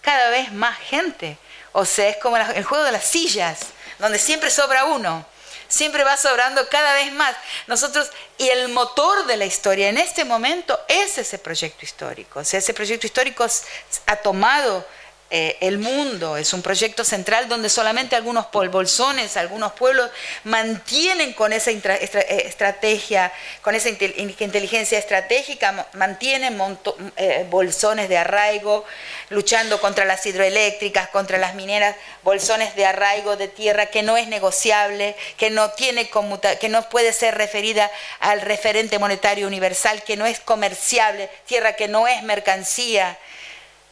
cada 0.00 0.30
vez 0.30 0.50
más 0.50 0.78
gente. 0.78 1.36
O 1.78 1.84
sea, 1.84 2.08
es 2.08 2.16
como 2.16 2.36
el 2.36 2.64
juego 2.64 2.84
de 2.84 2.92
las 2.92 3.04
sillas, 3.04 3.60
donde 3.98 4.18
siempre 4.18 4.50
sobra 4.50 4.84
uno 4.84 5.24
siempre 5.68 6.02
va 6.02 6.16
sobrando 6.16 6.66
cada 6.68 6.94
vez 6.94 7.12
más. 7.12 7.36
Nosotros, 7.66 8.10
y 8.38 8.48
el 8.48 8.70
motor 8.70 9.26
de 9.26 9.36
la 9.36 9.44
historia 9.44 9.88
en 9.88 9.98
este 9.98 10.24
momento 10.24 10.80
es 10.88 11.18
ese 11.18 11.38
proyecto 11.38 11.84
histórico. 11.84 12.40
O 12.40 12.44
sea, 12.44 12.58
ese 12.58 12.74
proyecto 12.74 13.06
histórico 13.06 13.46
ha 14.06 14.16
tomado 14.16 14.84
eh, 15.30 15.58
el 15.60 15.76
mundo, 15.76 16.38
es 16.38 16.54
un 16.54 16.62
proyecto 16.62 17.04
central 17.04 17.48
donde 17.48 17.68
solamente 17.68 18.16
algunos 18.16 18.46
bolsones, 18.50 19.36
algunos 19.36 19.72
pueblos 19.72 20.10
mantienen 20.44 21.34
con 21.34 21.52
esa 21.52 21.70
eh, 21.70 22.42
estrategia, 22.46 23.30
con 23.60 23.74
esa 23.74 23.90
inteligencia 23.90 24.98
estratégica, 24.98 25.86
mantienen 25.92 26.58
eh, 27.16 27.46
bolsones 27.50 28.08
de 28.08 28.16
arraigo, 28.16 28.86
luchando 29.28 29.82
contra 29.82 30.06
las 30.06 30.24
hidroeléctricas, 30.24 31.10
contra 31.10 31.36
las 31.36 31.54
mineras, 31.54 31.94
bolsones 32.22 32.74
de 32.74 32.86
arraigo 32.86 33.36
de 33.36 33.48
tierra 33.48 33.84
que 33.86 34.02
no 34.02 34.16
es 34.16 34.28
negociable, 34.28 35.14
que 35.36 35.50
no, 35.50 35.72
tiene 35.72 36.08
que 36.58 36.68
no 36.70 36.88
puede 36.88 37.12
ser 37.12 37.36
referida 37.36 37.90
al 38.20 38.40
referente 38.40 38.98
monetario 38.98 39.46
universal, 39.46 40.02
que 40.04 40.16
no 40.16 40.24
es 40.24 40.40
comerciable, 40.40 41.28
tierra 41.44 41.74
que 41.74 41.86
no 41.86 42.08
es 42.08 42.22
mercancía 42.22 43.18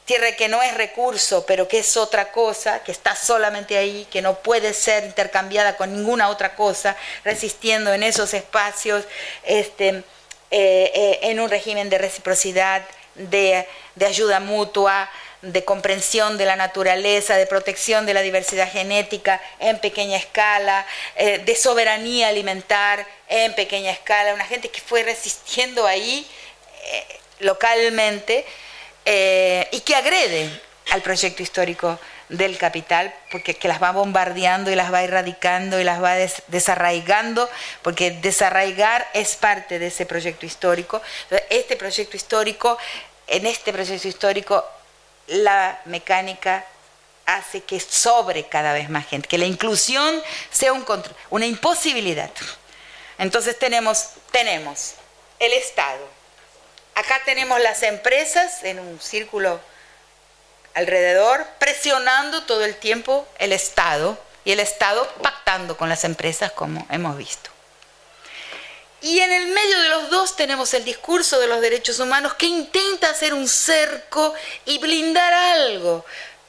tierra 0.06 0.32
que 0.32 0.48
no 0.48 0.62
es 0.62 0.72
recurso, 0.74 1.44
pero 1.46 1.66
que 1.68 1.80
es 1.80 1.96
otra 1.96 2.30
cosa, 2.30 2.82
que 2.84 2.92
está 2.92 3.16
solamente 3.16 3.76
ahí, 3.76 4.06
que 4.10 4.22
no 4.22 4.38
puede 4.38 4.72
ser 4.72 5.04
intercambiada 5.04 5.76
con 5.76 5.92
ninguna 5.92 6.28
otra 6.28 6.54
cosa, 6.54 6.96
resistiendo 7.24 7.92
en 7.92 8.04
esos 8.04 8.32
espacios, 8.32 9.04
este, 9.42 9.88
eh, 9.88 10.04
eh, 10.52 11.18
en 11.22 11.40
un 11.40 11.50
régimen 11.50 11.90
de 11.90 11.98
reciprocidad, 11.98 12.82
de, 13.16 13.66
ayuda 14.06 14.38
mutua, 14.38 15.10
de 15.42 15.64
comprensión 15.64 16.38
de 16.38 16.44
la 16.44 16.54
naturaleza, 16.54 17.36
de 17.36 17.46
protección 17.46 18.06
de 18.06 18.14
la 18.14 18.22
diversidad 18.22 18.70
genética 18.70 19.40
en 19.58 19.78
pequeña 19.80 20.18
escala, 20.18 20.86
eh, 21.16 21.38
de 21.38 21.56
soberanía 21.56 22.28
alimentar 22.28 23.04
en 23.28 23.54
pequeña 23.56 23.90
escala, 23.90 24.34
una 24.34 24.46
gente 24.46 24.68
que 24.68 24.80
fue 24.80 25.02
resistiendo 25.02 25.84
ahí 25.84 26.26
localmente 27.40 28.46
eh, 29.06 29.68
y 29.70 29.80
que 29.80 29.94
agrede 29.94 30.50
al 30.90 31.00
proyecto 31.00 31.42
histórico 31.42 31.98
del 32.28 32.58
capital, 32.58 33.14
porque 33.30 33.54
que 33.54 33.68
las 33.68 33.80
va 33.80 33.92
bombardeando 33.92 34.70
y 34.70 34.74
las 34.74 34.92
va 34.92 35.02
erradicando 35.02 35.80
y 35.80 35.84
las 35.84 36.02
va 36.02 36.14
desarraigando, 36.48 37.48
porque 37.82 38.10
desarraigar 38.10 39.08
es 39.14 39.36
parte 39.36 39.78
de 39.78 39.86
ese 39.86 40.06
proyecto 40.06 40.44
histórico. 40.44 41.00
Este 41.50 41.76
proyecto 41.76 42.16
histórico, 42.16 42.78
en 43.28 43.46
este 43.46 43.72
proyecto 43.72 44.08
histórico, 44.08 44.64
la 45.28 45.80
mecánica 45.84 46.64
hace 47.26 47.62
que 47.62 47.80
sobre 47.80 48.44
cada 48.44 48.72
vez 48.72 48.88
más 48.88 49.06
gente, 49.06 49.28
que 49.28 49.38
la 49.38 49.46
inclusión 49.46 50.20
sea 50.50 50.72
un 50.72 50.84
una 51.30 51.46
imposibilidad. 51.46 52.30
Entonces 53.18 53.58
tenemos, 53.58 54.10
tenemos 54.30 54.94
el 55.38 55.52
Estado, 55.52 56.15
Acá 56.96 57.20
tenemos 57.26 57.60
las 57.60 57.82
empresas 57.82 58.64
en 58.64 58.80
un 58.80 58.98
círculo 59.02 59.60
alrededor, 60.72 61.46
presionando 61.58 62.44
todo 62.44 62.64
el 62.64 62.74
tiempo 62.74 63.28
el 63.38 63.52
Estado 63.52 64.18
y 64.46 64.52
el 64.52 64.60
Estado 64.60 65.06
pactando 65.22 65.76
con 65.76 65.90
las 65.90 66.04
empresas, 66.04 66.52
como 66.52 66.86
hemos 66.90 67.18
visto. 67.18 67.50
Y 69.02 69.20
en 69.20 69.30
el 69.30 69.48
medio 69.48 69.78
de 69.78 69.88
los 69.90 70.08
dos 70.08 70.36
tenemos 70.36 70.72
el 70.72 70.86
discurso 70.86 71.38
de 71.38 71.48
los 71.48 71.60
derechos 71.60 71.98
humanos 71.98 72.32
que 72.32 72.46
intenta 72.46 73.10
hacer 73.10 73.34
un 73.34 73.46
cerco 73.46 74.32
y 74.64 74.78
blindar 74.78 75.34
algo, 75.34 76.02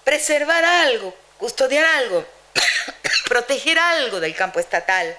preservar 0.05 0.63
algo, 0.63 1.13
custodiar 1.37 1.83
algo, 1.83 2.25
proteger 3.27 3.77
algo 3.77 4.21
del 4.21 4.33
campo 4.33 4.61
estatal 4.61 5.13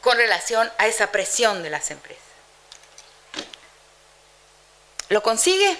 con 0.00 0.16
relación 0.16 0.72
a 0.78 0.86
esa 0.86 1.12
presión 1.12 1.62
de 1.62 1.68
las 1.68 1.90
empresas. 1.90 2.25
¿Lo 5.08 5.22
consigue? 5.22 5.76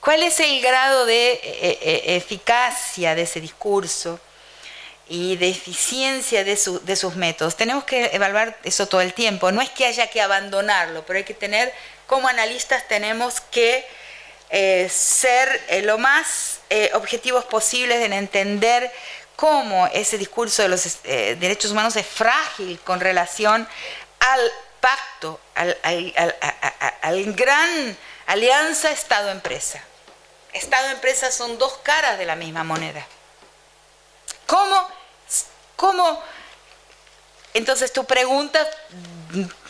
¿Cuál 0.00 0.22
es 0.22 0.38
el 0.40 0.60
grado 0.60 1.06
de 1.06 1.32
eh, 1.32 1.40
eh, 1.42 2.16
eficacia 2.16 3.14
de 3.14 3.22
ese 3.22 3.40
discurso 3.40 4.20
y 5.08 5.36
de 5.36 5.48
eficiencia 5.48 6.44
de, 6.44 6.56
sus 6.56 7.16
métodos? 7.16 7.56
Tenemos 7.56 7.84
que 7.84 8.10
evaluar 8.12 8.58
eso 8.64 8.86
todo 8.86 9.00
el 9.00 9.14
tiempo. 9.14 9.50
No 9.50 9.62
es 9.62 9.70
que 9.70 9.86
haya 9.86 10.08
que 10.08 10.20
abandonarlo, 10.20 11.04
pero 11.06 11.18
hay 11.18 11.24
que 11.24 11.34
tener, 11.34 11.72
como 12.06 12.28
analistas 12.28 12.86
tenemos 12.86 13.40
que 13.40 13.84
eh, 14.50 14.88
ser 14.90 15.82
lo 15.84 15.96
más 15.96 16.60
objetivos 16.92 17.46
posibles 17.46 18.02
en 18.02 18.12
entender 18.12 18.92
cómo 19.36 19.86
ese 19.86 20.18
discurso 20.18 20.62
de 20.62 20.68
los 20.68 20.98
derechos 21.02 21.70
humanos 21.70 21.96
es 21.96 22.06
frágil 22.06 22.78
con 22.80 23.00
relación 23.00 23.66
al 24.20 24.52
pacto, 24.80 25.40
al 25.54 27.34
gran 27.34 27.96
Alianza 28.28 28.90
Estado-Empresa. 28.90 29.82
Estado-Empresa 30.52 31.30
son 31.30 31.56
dos 31.56 31.78
caras 31.82 32.18
de 32.18 32.26
la 32.26 32.36
misma 32.36 32.62
moneda. 32.62 33.06
¿Cómo? 34.46 34.86
¿Cómo? 35.76 36.22
Entonces 37.54 37.90
tu 37.90 38.04
pregunta 38.04 38.60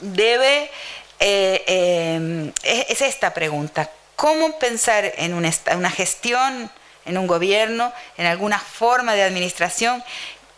debe, 0.00 0.72
eh, 1.20 1.62
eh, 1.68 2.52
es 2.88 3.00
esta 3.00 3.32
pregunta. 3.32 3.88
¿Cómo 4.16 4.58
pensar 4.58 5.04
en 5.04 5.34
una, 5.34 5.52
una 5.76 5.90
gestión, 5.92 6.68
en 7.04 7.16
un 7.16 7.28
gobierno, 7.28 7.92
en 8.16 8.26
alguna 8.26 8.58
forma 8.58 9.14
de 9.14 9.22
administración 9.22 10.02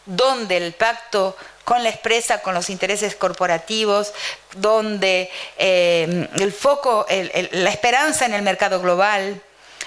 donde 0.07 0.57
el 0.57 0.73
pacto 0.73 1.37
con 1.65 1.83
la 1.83 1.91
expresa, 1.91 2.43
con 2.43 2.55
los 2.55 2.71
intereses 2.71 3.15
corporativos, 3.15 4.13
donde 4.57 5.31
eh, 5.57 6.29
el 6.39 6.53
foco, 6.53 7.07
la 7.53 7.71
esperanza 7.71 8.27
en 8.27 8.35
el 8.35 8.43
mercado 8.43 8.81
global 8.81 9.41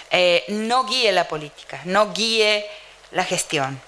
eh, 0.10 0.46
no 0.48 0.86
guíe 0.86 1.12
la 1.12 1.28
política, 1.28 1.82
no 1.86 2.14
guíe 2.14 2.70
la 3.12 3.24
gestión. 3.24 3.82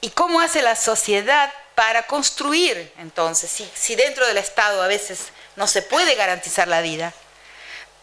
¿Y 0.00 0.10
cómo 0.10 0.40
hace 0.40 0.62
la 0.62 0.76
sociedad 0.76 1.52
para 1.74 2.04
construir 2.04 2.92
entonces? 2.98 3.50
Si, 3.50 3.68
si 3.74 3.96
dentro 3.96 4.26
del 4.26 4.38
Estado 4.38 4.82
a 4.82 4.86
veces 4.86 5.28
no 5.56 5.66
se 5.66 5.82
puede 5.82 6.14
garantizar 6.14 6.68
la 6.68 6.80
vida, 6.82 7.12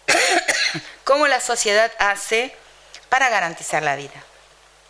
¿cómo 1.04 1.28
la 1.28 1.40
sociedad 1.40 1.92
hace 2.00 2.54
para 3.10 3.30
garantizar 3.30 3.82
la 3.84 3.96
vida? 3.96 4.25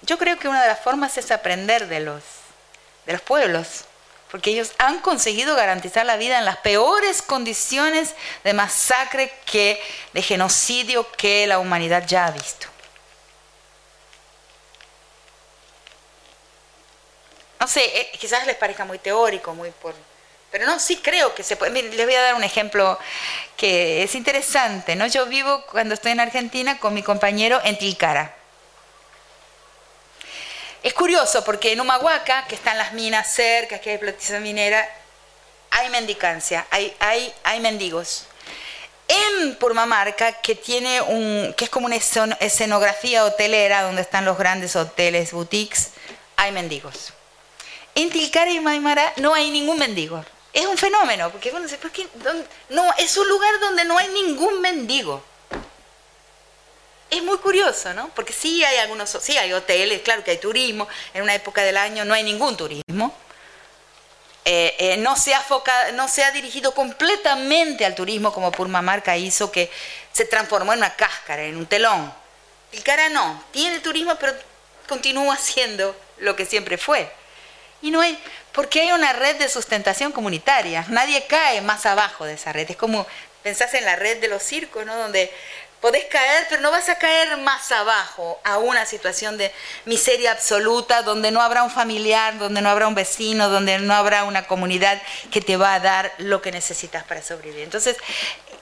Yo 0.06 0.18
creo 0.20 0.38
que 0.38 0.48
una 0.48 0.62
de 0.62 0.68
las 0.68 0.80
formas 0.80 1.18
es 1.18 1.32
aprender 1.32 1.88
de 1.88 2.00
los, 2.00 2.22
de 3.08 3.14
los 3.14 3.22
pueblos, 3.22 3.86
porque 4.30 4.52
ellos 4.52 4.72
han 4.78 5.00
conseguido 5.00 5.56
garantizar 5.56 6.06
la 6.06 6.18
vida 6.18 6.38
en 6.38 6.46
las 6.46 6.58
peores 6.58 7.22
condiciones 7.22 8.14
de 8.44 8.54
masacre 8.54 9.34
que, 9.46 9.82
de 10.14 10.22
genocidio 10.22 11.10
que 11.14 11.48
la 11.48 11.58
humanidad 11.58 12.06
ya 12.06 12.28
ha 12.28 12.32
visto. 12.32 12.68
No 17.60 17.68
sé, 17.68 17.84
eh, 17.84 18.12
quizás 18.20 18.46
les 18.46 18.58
parezca 18.58 18.86
muy 18.86 19.00
teórico, 19.00 19.56
muy 19.56 19.72
por, 19.72 19.96
pero 20.52 20.68
no, 20.68 20.80
sí 20.80 20.98
creo 20.98 21.34
que 21.34 21.42
se 21.42 21.56
puede. 21.56 21.82
les 21.82 22.06
voy 22.06 22.16
a 22.16 22.22
dar 22.22 22.36
un 22.36 22.44
ejemplo 22.44 23.00
que 23.58 24.04
es 24.04 24.14
interesante, 24.14 24.96
¿no? 24.96 25.08
Yo 25.08 25.26
vivo 25.26 25.66
cuando 25.72 25.96
estoy 25.96 26.12
en 26.12 26.20
Argentina 26.20 26.78
con 26.78 26.94
mi 26.94 27.02
compañero 27.02 27.60
en 27.64 27.78
Tilcara. 27.78 28.45
Es 30.86 30.94
curioso 30.94 31.44
porque 31.44 31.72
en 31.72 31.82
Humahuaca, 31.82 32.46
que 32.48 32.54
están 32.54 32.78
las 32.78 32.94
minas 32.94 33.34
cerca, 33.34 33.80
que 33.80 33.90
hay 33.90 33.96
explotación 33.96 34.44
minera, 34.44 34.88
hay 35.72 35.90
mendicancia, 35.90 36.68
hay, 36.70 36.96
hay, 37.00 37.34
hay 37.44 37.60
mendigos. 37.60 38.28
En 39.08 39.56
Purmamarca, 39.56 40.34
que 40.34 40.54
tiene 40.54 41.02
un, 41.02 41.56
que 41.58 41.64
es 41.64 41.72
como 41.72 41.88
una 41.88 41.96
escenografía 41.96 43.26
hotelera 43.26 43.82
donde 43.82 44.04
están 44.04 44.26
los 44.26 44.38
grandes 44.38 44.76
hoteles, 44.76 45.32
boutiques, 45.32 45.90
hay 46.36 46.52
mendigos. 46.52 47.14
En 47.96 48.12
Tilcara 48.12 48.52
y 48.52 48.60
Maimara 48.60 49.12
no 49.16 49.34
hay 49.34 49.50
ningún 49.50 49.80
mendigo. 49.80 50.24
Es 50.54 50.68
un 50.68 50.78
fenómeno, 50.78 51.32
porque 51.32 51.50
bueno, 51.50 51.68
¿por 51.82 51.90
qué? 51.90 52.08
No, 52.70 52.94
es 53.00 53.18
un 53.18 53.28
lugar 53.28 53.60
donde 53.60 53.86
no 53.86 53.98
hay 53.98 54.10
ningún 54.10 54.62
mendigo. 54.62 55.24
Es 57.10 57.24
muy 57.24 57.38
curioso, 57.38 57.94
¿no? 57.94 58.10
Porque 58.10 58.34
sí 58.34 58.64
hay 58.64 58.78
algunos, 58.78 59.18
sí 59.22 59.38
hay 59.38 59.54
hoteles, 59.54 60.02
claro 60.02 60.24
que 60.24 60.32
hay 60.32 60.38
turismo, 60.38 60.88
en 61.14 61.24
una 61.24 61.36
época 61.36 61.64
del 61.64 61.78
año 61.78 62.06
no 62.06 62.14
hay 62.14 62.24
ningún 62.24 62.58
turismo. 62.58 63.16
Eh, 64.48 64.76
eh, 64.78 64.98
no, 64.98 65.16
se 65.16 65.34
ha 65.34 65.44
no 65.94 66.08
se 66.08 66.24
ha 66.24 66.32
dirigido 66.32 66.74
completamente 66.74 67.84
al 67.84 67.96
turismo 67.96 68.32
como 68.32 68.52
Purmamarca 68.52 69.18
hizo, 69.18 69.52
que 69.52 69.72
se 70.12 70.26
transformó 70.26 70.74
en 70.74 70.80
una 70.80 70.96
cáscara, 70.96 71.44
en 71.44 71.58
un 71.58 71.66
telón. 71.66 72.14
El 72.72 72.84
cara 72.84 73.10
no, 73.10 73.44
tiene 73.52 73.80
turismo, 73.80 74.16
pero 74.20 74.34
continúa 74.88 75.36
siendo 75.42 75.96
lo 76.18 76.36
que 76.36 76.46
siempre 76.46 76.78
fue. 76.78 77.10
Y 77.82 77.92
no 77.92 78.02
hay, 78.02 78.20
porque 78.52 78.82
hay 78.82 78.92
una 78.92 79.14
red 79.14 79.36
de 79.38 79.50
sustentación 79.50 80.12
comunitaria. 80.12 80.86
Nadie 80.90 81.26
cae 81.28 81.62
más 81.62 81.86
abajo 81.86 82.26
de 82.26 82.34
esa 82.34 82.54
red. 82.54 82.70
Es 82.70 82.78
como 82.78 83.06
pensás 83.44 83.74
en 83.76 83.86
la 83.86 83.96
red 83.96 84.20
de 84.22 84.28
los 84.28 84.42
circos, 84.42 84.86
¿no? 84.86 84.96
Donde 84.96 85.32
podés 85.82 86.06
caer, 86.06 86.48
pero 86.50 86.62
no 86.62 86.72
vas 86.72 86.90
a 86.90 86.98
caer 86.98 87.38
más 87.38 87.72
abajo 87.72 88.40
a 88.44 88.58
una 88.58 88.86
situación 88.86 89.38
de 89.38 89.52
miseria 89.86 90.32
absoluta, 90.32 91.02
donde 91.04 91.32
no 91.32 91.42
habrá 91.42 91.64
un 91.64 91.70
familiar, 91.70 92.38
donde 92.38 92.62
no 92.62 92.70
habrá 92.70 92.88
un 92.88 92.96
vecino, 92.96 93.50
donde 93.50 93.80
no 93.80 93.94
habrá 93.94 94.24
una 94.24 94.48
comunidad 94.48 95.02
que 95.32 95.42
te 95.42 95.58
va 95.58 95.76
a 95.76 95.80
dar 95.80 96.14
lo 96.18 96.42
que 96.42 96.52
necesitas 96.52 97.04
para 97.04 97.22
sobrevivir. 97.22 97.64
Entonces, 97.64 97.98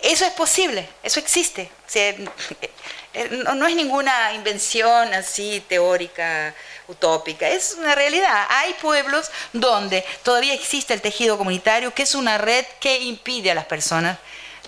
eso 0.01 0.25
es 0.25 0.33
posible, 0.33 0.88
eso 1.01 1.19
existe. 1.19 1.72
Eh, 3.16 3.30
no 3.30 3.67
es 3.67 3.75
ninguna 3.75 4.33
invención 4.33 5.14
así 5.14 5.64
teórica, 5.69 6.51
utópica, 6.88 7.48
es 7.48 7.75
una 7.77 7.93
realidad. 7.93 8.48
Hay 8.50 8.74
pueblos 8.82 9.30
donde 9.51 10.03
todavía 10.24 10.56
existe 10.56 10.95
el 10.95 11.01
tejido 11.01 11.38
comunitario, 11.38 11.93
que 11.93 12.01
es 12.01 12.16
una 12.16 12.40
red 12.40 12.66
que 12.80 12.98
impide 13.01 13.51
a 13.51 13.53
las 13.53 13.66
personas 13.66 14.17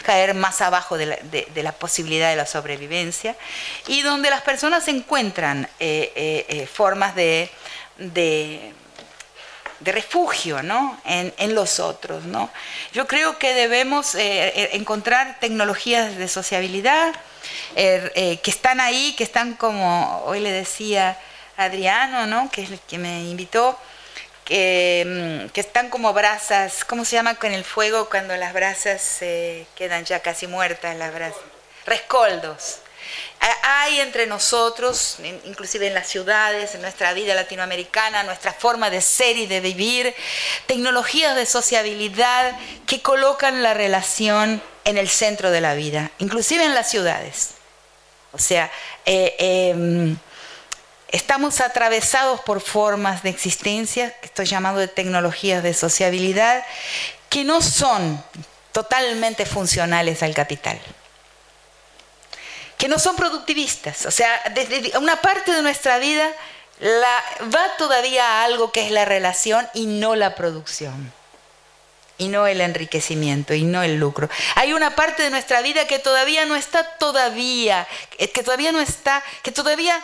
caer 0.05 0.35
más 0.35 0.61
abajo 0.61 0.97
de 0.97 1.07
la, 1.07 1.71
posibilidad 1.71 2.29
de 2.29 2.35
la 2.35 2.45
sobrevivencia 2.45 3.35
y 3.87 4.03
donde 4.03 4.29
las 4.29 4.41
personas 4.41 4.87
encuentran 4.87 5.67
eh, 5.79 6.13
eh, 6.15 6.45
eh, 6.47 6.67
formas 6.67 7.15
de, 7.15 7.49
refugio 9.81 10.61
¿no? 10.61 10.99
en, 11.05 11.55
los 11.55 11.79
otros. 11.79 12.23
¿no? 12.25 12.51
Yo 12.93 13.07
creo 13.07 13.39
que 13.39 13.53
debemos 13.55 14.15
encontrar 14.15 15.39
tecnologías 15.39 16.15
de 16.17 16.27
sociabilidad 16.27 17.13
que 17.75 18.39
están 18.45 18.79
ahí, 18.79 19.15
que 19.17 19.23
están 19.23 19.55
como 19.55 20.23
hoy 20.25 20.39
le 20.39 20.51
decía 20.51 21.17
Adriano, 21.57 22.27
¿no? 22.27 22.49
que 22.51 22.67
que 22.87 22.97
me 22.99 23.23
invitó, 23.23 23.77
Mm, 24.47 25.47
que, 25.47 25.61
están 25.61 25.89
como 25.89 26.13
brasas, 26.13 26.85
¿cómo 26.85 27.03
se 27.03 27.15
llama 27.15 27.35
con 27.35 27.51
el 27.51 27.63
fuego 27.63 28.09
cuando 28.09 28.37
las 28.37 28.53
brasas 28.53 29.01
se 29.01 29.65
quedan 29.75 30.05
ya 30.05 30.19
casi 30.19 30.45
muertas 30.45 30.95
las 30.97 31.13
brasas? 31.13 31.41
Rescoldos. 31.85 32.77
Hay 33.63 33.99
entre 33.99 34.27
nosotros, 34.27 35.17
inclusive 35.45 35.87
en 35.87 35.93
las 35.95 36.07
ciudades, 36.07 36.75
en 36.75 36.81
nuestra 36.81 37.13
vida 37.13 37.33
latinoamericana, 37.33 38.23
nuestra 38.23 38.53
forma 38.53 38.89
de 38.89 39.01
ser 39.01 39.37
y 39.37 39.47
de 39.47 39.61
vivir, 39.61 40.13
tecnologías 40.67 41.35
de 41.35 41.45
sociabilidad 41.45 42.57
que 42.87 43.01
colocan 43.01 43.63
la 43.63 43.73
relación 43.73 44.61
en 44.83 44.97
el 44.97 45.09
centro 45.09 45.51
de 45.51 45.61
la 45.61 45.73
vida, 45.73 46.11
inclusive 46.19 46.65
en 46.65 46.75
las 46.75 46.89
ciudades. 46.89 47.51
O 48.31 48.37
sea, 48.39 48.71
eh, 49.05 49.35
em, 49.39 50.17
Estamos 51.09 51.61
atravesados 51.61 52.41
por 52.41 52.61
formas 52.61 53.23
de 53.23 53.29
existencia, 53.29 54.11
que 54.19 54.25
estoy 54.25 54.45
llamando 54.45 54.79
de 54.79 54.87
tecnologías 54.87 55.63
de 55.63 55.73
sociabilidad, 55.73 56.63
que 57.29 57.43
no 57.43 57.61
son 57.61 58.23
totalmente 58.71 59.45
funcionales 59.45 60.23
al 60.23 60.33
capital, 60.33 60.79
que 62.77 62.87
no 62.87 62.99
son 62.99 63.15
productivistas. 63.15 64.05
O 64.05 64.11
sea, 64.11 64.29
desde 64.53 64.97
una 64.97 65.21
parte 65.21 65.53
de 65.53 65.61
nuestra 65.61 65.97
vida 65.97 66.29
va 66.81 67.77
todavía 67.77 68.25
a 68.25 68.45
algo 68.45 68.71
que 68.71 68.85
es 68.85 68.91
la 68.91 69.05
relación 69.05 69.67
y 69.73 69.85
no 69.85 70.15
la 70.15 70.35
producción 70.35 71.13
y 72.17 72.27
no 72.27 72.47
el 72.47 72.61
enriquecimiento 72.61 73.53
y 73.53 73.63
no 73.63 73.83
el 73.83 73.97
lucro. 73.97 74.29
Hay 74.55 74.73
una 74.73 74.95
parte 74.95 75.23
de 75.23 75.29
nuestra 75.29 75.61
vida 75.61 75.87
que 75.87 75.99
todavía 75.99 76.45
no 76.45 76.55
está 76.55 76.97
todavía, 76.97 77.87
que 78.17 78.43
todavía 78.43 78.71
no 78.71 78.79
está, 78.79 79.23
que 79.43 79.51
todavía 79.51 80.01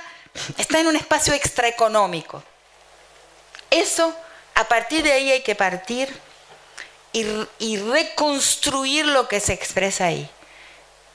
está 0.57 0.79
en 0.79 0.87
un 0.87 0.95
espacio 0.95 1.33
extraeconómico. 1.33 2.43
Eso, 3.69 4.13
a 4.55 4.67
partir 4.67 5.03
de 5.03 5.11
ahí 5.11 5.31
hay 5.31 5.41
que 5.41 5.55
partir 5.55 6.09
y, 7.13 7.77
reconstruir 7.77 9.05
lo 9.05 9.27
que 9.27 9.39
se 9.39 9.53
expresa 9.53 10.05
ahí. 10.05 10.29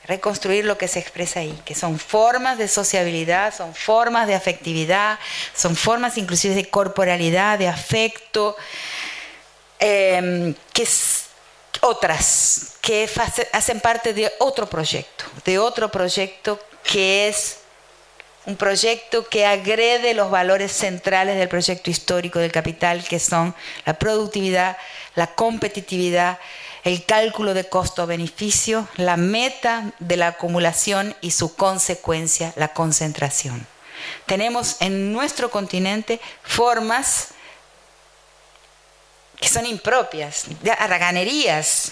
Reconstruir 0.05 0.63
lo 0.63 0.77
que 0.77 0.87
se 0.87 0.99
expresa 0.99 1.41
ahí, 1.41 1.59
que 1.65 1.75
son 1.75 1.99
formas 1.99 2.57
de 2.57 2.67
sociabilidad, 2.67 3.53
son 3.53 3.75
formas 3.75 4.27
de 4.27 4.35
afectividad, 4.35 5.19
son 5.53 5.75
formas 5.75 6.17
inclusive 6.17 6.55
de 6.55 6.69
corporalidad, 6.69 7.59
de 7.59 7.67
afecto, 7.67 8.55
em, 9.79 10.55
que 10.71 10.87
otras 11.81 12.77
que 12.81 13.09
hacen 13.51 13.81
parte 13.81 14.13
de 14.13 14.31
otro 14.39 14.67
proyecto, 14.67 15.25
de 15.43 15.59
otro 15.59 15.91
proyecto 15.91 16.59
que 16.83 17.27
es 17.27 17.57
un 18.47 18.55
proyecto 18.55 19.27
que 19.27 19.45
agrede 19.45 20.13
los 20.13 20.31
valores 20.31 20.71
centrales 20.71 21.37
del 21.37 21.49
proyecto 21.49 21.91
histórico 21.91 22.39
del 22.39 22.53
capital, 22.53 23.03
que 23.03 23.19
son 23.19 23.53
la 23.85 23.99
productividad, 23.99 24.77
la 25.15 25.27
competitividad, 25.27 26.39
el 26.85 27.03
cálculo 27.03 27.53
de 27.53 27.67
costo-beneficio, 27.67 28.87
la 28.95 29.17
meta 29.17 29.91
de 29.99 30.15
la 30.15 30.27
acumulación 30.27 31.13
y 31.19 31.31
su 31.31 31.57
consecuencia, 31.57 32.53
la 32.55 32.69
concentración. 32.69 33.67
Tenemos 34.25 34.77
en 34.79 35.11
nuestro 35.11 35.51
continente 35.51 36.21
formas 36.41 37.31
que 39.41 39.49
son 39.49 39.65
impropias, 39.65 40.45
de 40.61 40.71
arraganerías, 40.71 41.91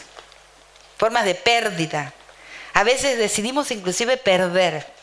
formas 0.97 1.25
de 1.25 1.35
pérdida. 1.35 2.13
A 2.73 2.85
veces 2.85 3.17
decidimos 3.17 3.71
inclusive 3.71 4.15
perder 4.15 4.94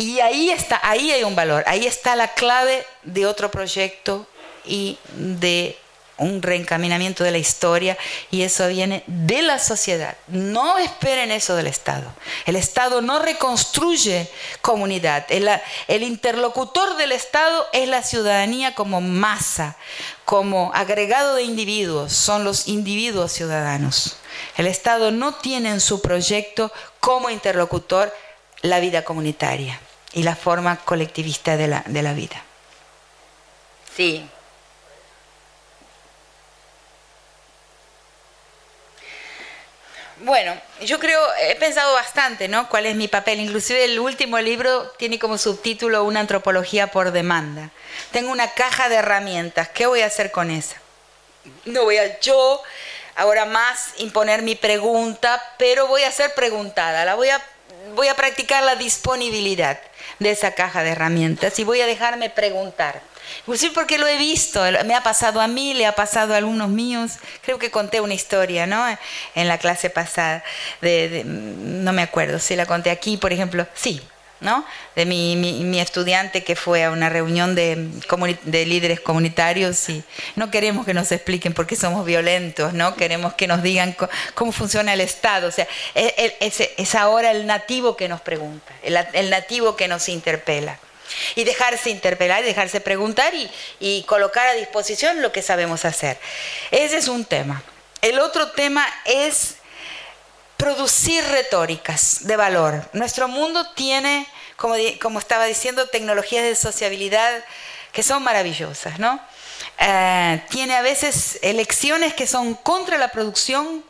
y 0.00 0.18
ahí 0.20 0.50
está, 0.50 0.80
ahí 0.82 1.12
hay 1.12 1.24
un 1.24 1.36
valor, 1.36 1.62
ahí 1.66 1.86
está 1.86 2.16
la 2.16 2.28
clave 2.28 2.86
de 3.02 3.26
otro 3.26 3.50
proyecto 3.50 4.26
y 4.64 4.98
de 5.12 5.76
un 6.16 6.40
reencaminamiento 6.40 7.22
de 7.22 7.30
la 7.30 7.36
historia 7.36 7.98
y 8.30 8.40
eso 8.40 8.66
viene 8.68 9.04
de 9.06 9.42
la 9.42 9.58
sociedad. 9.58 10.16
No 10.28 10.78
esperen 10.78 11.30
eso 11.30 11.54
del 11.54 11.66
Estado. 11.66 12.10
El 12.46 12.56
Estado 12.56 13.02
no 13.02 13.18
reconstruye 13.18 14.26
comunidad. 14.62 15.26
El, 15.28 15.50
el, 15.86 16.02
interlocutor 16.02 16.96
del 16.96 17.12
Estado 17.12 17.66
es 17.74 17.86
la 17.86 18.02
ciudadanía 18.02 18.74
como 18.74 19.02
masa, 19.02 19.76
como 20.24 20.72
agregado 20.72 21.34
de 21.34 21.42
individuos, 21.42 22.14
son 22.14 22.42
los 22.42 22.68
individuos 22.68 23.32
ciudadanos. 23.32 24.16
El 24.56 24.66
Estado 24.66 25.10
no 25.10 25.34
tiene 25.34 25.68
en 25.68 25.80
su 25.80 26.00
proyecto 26.00 26.72
como 27.00 27.28
interlocutor 27.28 28.10
la 28.62 28.80
vida 28.80 29.04
comunitaria 29.04 29.78
y 30.12 30.22
la 30.22 30.36
forma 30.36 30.76
colectivista 30.76 31.56
de 31.56 31.68
la, 31.68 31.82
de 31.86 32.02
la 32.02 32.12
vida. 32.12 32.42
Sí. 33.96 34.28
Bueno, 40.22 40.54
yo 40.82 40.98
creo, 40.98 41.20
he 41.40 41.56
pensado 41.56 41.94
bastante, 41.94 42.46
¿no? 42.46 42.68
¿Cuál 42.68 42.84
es 42.84 42.94
mi 42.94 43.08
papel? 43.08 43.40
Inclusive 43.40 43.84
el 43.84 43.98
último 43.98 44.38
libro 44.38 44.88
tiene 44.98 45.18
como 45.18 45.38
subtítulo 45.38 46.04
Una 46.04 46.20
antropología 46.20 46.88
por 46.88 47.10
demanda. 47.10 47.70
Tengo 48.10 48.30
una 48.30 48.50
caja 48.50 48.90
de 48.90 48.96
herramientas. 48.96 49.70
¿Qué 49.70 49.86
voy 49.86 50.02
a 50.02 50.06
hacer 50.06 50.30
con 50.30 50.50
esa? 50.50 50.76
No 51.64 51.84
voy 51.84 51.96
a 51.96 52.20
yo 52.20 52.62
ahora 53.16 53.46
más 53.46 53.94
imponer 53.96 54.42
mi 54.42 54.56
pregunta, 54.56 55.42
pero 55.58 55.86
voy 55.86 56.02
a 56.02 56.12
ser 56.12 56.34
preguntada. 56.34 57.06
La 57.06 57.14
voy 57.14 57.30
a, 57.30 57.42
voy 58.00 58.08
a 58.08 58.16
practicar 58.16 58.62
la 58.62 58.76
disponibilidad 58.76 59.78
de 60.20 60.30
esa 60.30 60.52
caja 60.52 60.82
de 60.82 60.88
herramientas 60.88 61.58
y 61.58 61.64
voy 61.64 61.82
a 61.82 61.86
dejarme 61.86 62.30
preguntar. 62.30 63.02
Inclusive 63.40 63.74
porque 63.74 63.98
lo 63.98 64.06
he 64.06 64.16
visto, 64.16 64.62
me 64.86 64.94
ha 64.94 65.02
pasado 65.02 65.38
a 65.38 65.46
mí, 65.46 65.74
le 65.74 65.84
ha 65.84 65.94
pasado 65.94 66.32
a 66.32 66.38
algunos 66.38 66.70
míos. 66.70 67.18
Creo 67.42 67.58
que 67.58 67.70
conté 67.70 68.00
una 68.00 68.14
historia, 68.14 68.66
¿no? 68.66 68.82
En 69.34 69.48
la 69.48 69.58
clase 69.58 69.90
pasada, 69.90 70.42
de, 70.80 71.24
no 71.26 71.92
me 71.92 72.00
acuerdo 72.00 72.38
si 72.38 72.56
la 72.56 72.64
conté 72.64 72.90
aquí, 72.90 73.18
por 73.18 73.34
ejemplo. 73.34 73.66
Sí, 73.74 74.00
¿no? 74.40 74.64
de 74.96 75.06
mi, 75.06 75.36
mi, 75.36 75.80
estudiante 75.80 76.42
que 76.44 76.56
fue 76.56 76.84
a 76.84 76.90
una 76.90 77.08
reunión 77.08 77.54
de, 77.54 77.88
de, 78.44 78.66
líderes 78.66 79.00
comunitarios 79.00 79.88
y 79.88 80.02
no 80.36 80.50
queremos 80.50 80.86
que 80.86 80.94
nos 80.94 81.12
expliquen 81.12 81.52
por 81.52 81.66
qué 81.66 81.76
somos 81.76 82.06
violentos, 82.06 82.72
¿no? 82.72 82.94
Queremos 82.96 83.34
que 83.34 83.46
nos 83.46 83.62
digan 83.62 83.96
cómo 84.34 84.52
funciona 84.52 84.94
el 84.94 85.00
Estado. 85.00 85.48
O 85.48 85.50
sea, 85.50 85.68
es, 85.94 86.60
es 86.60 86.94
ahora 86.94 87.30
el 87.30 87.46
nativo 87.46 87.96
que 87.96 88.08
nos 88.08 88.20
pregunta, 88.20 88.72
el, 88.82 88.98
el, 89.12 89.30
nativo 89.30 89.76
que 89.76 89.88
nos 89.88 90.08
interpela. 90.08 90.78
Y 91.34 91.42
dejarse 91.42 91.90
interpelar, 91.90 92.44
dejarse 92.44 92.80
preguntar 92.80 93.34
y, 93.34 93.50
y 93.80 94.04
colocar 94.04 94.46
a 94.46 94.52
disposición 94.52 95.22
lo 95.22 95.32
que 95.32 95.42
sabemos 95.42 95.84
hacer. 95.84 96.18
Ese 96.70 96.98
es 96.98 97.08
un 97.08 97.24
tema. 97.24 97.64
El 98.00 98.20
otro 98.20 98.52
tema 98.52 98.86
es 99.04 99.56
producir 100.60 101.24
retóricas 101.24 102.18
de 102.26 102.36
valor. 102.36 102.88
Nuestro 102.92 103.28
mundo 103.28 103.66
tiene, 103.74 104.26
como, 104.56 105.18
estaba 105.18 105.46
diciendo, 105.46 105.86
tecnologías 105.86 106.44
de 106.44 106.54
sociabilidad 106.54 107.42
que 107.92 108.02
son 108.02 108.22
maravillosas, 108.22 108.98
¿no? 108.98 109.18
Eh, 109.78 110.42
tiene 110.50 110.76
a 110.76 110.82
veces 110.82 111.38
elecciones 111.42 112.12
que 112.12 112.26
son 112.26 112.54
contra 112.54 112.98
la 112.98 113.08
producción, 113.08 113.82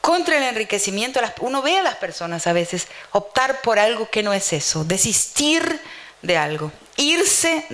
contra 0.00 0.36
el 0.36 0.44
enriquecimiento. 0.44 1.20
Uno 1.40 1.62
ve 1.62 1.78
a 1.78 1.82
las 1.82 1.96
personas 1.96 2.46
a 2.46 2.52
veces 2.52 2.86
optar 3.10 3.60
por 3.60 3.80
algo 3.80 4.08
que 4.08 4.22
no 4.22 4.32
es 4.32 4.52
eso, 4.52 4.84
desistir 4.84 5.80
de 6.22 6.38
algo, 6.38 6.70
irse 6.96 7.66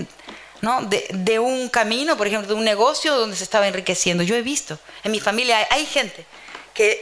¿no? 0.63 0.81
de, 0.83 1.39
un 1.39 1.69
camino, 1.69 2.17
por 2.17 2.27
ejemplo, 2.27 2.49
de 2.49 2.55
un 2.55 2.65
negocio 2.65 3.17
donde 3.17 3.37
se 3.37 3.45
estaba 3.45 3.69
enriqueciendo. 3.69 4.23
Yo 4.23 4.35
he 4.35 4.43
visto, 4.43 4.79
en 5.05 5.13
mi 5.13 5.21
familia 5.21 5.69
hay, 5.71 5.85
gente 5.85 6.25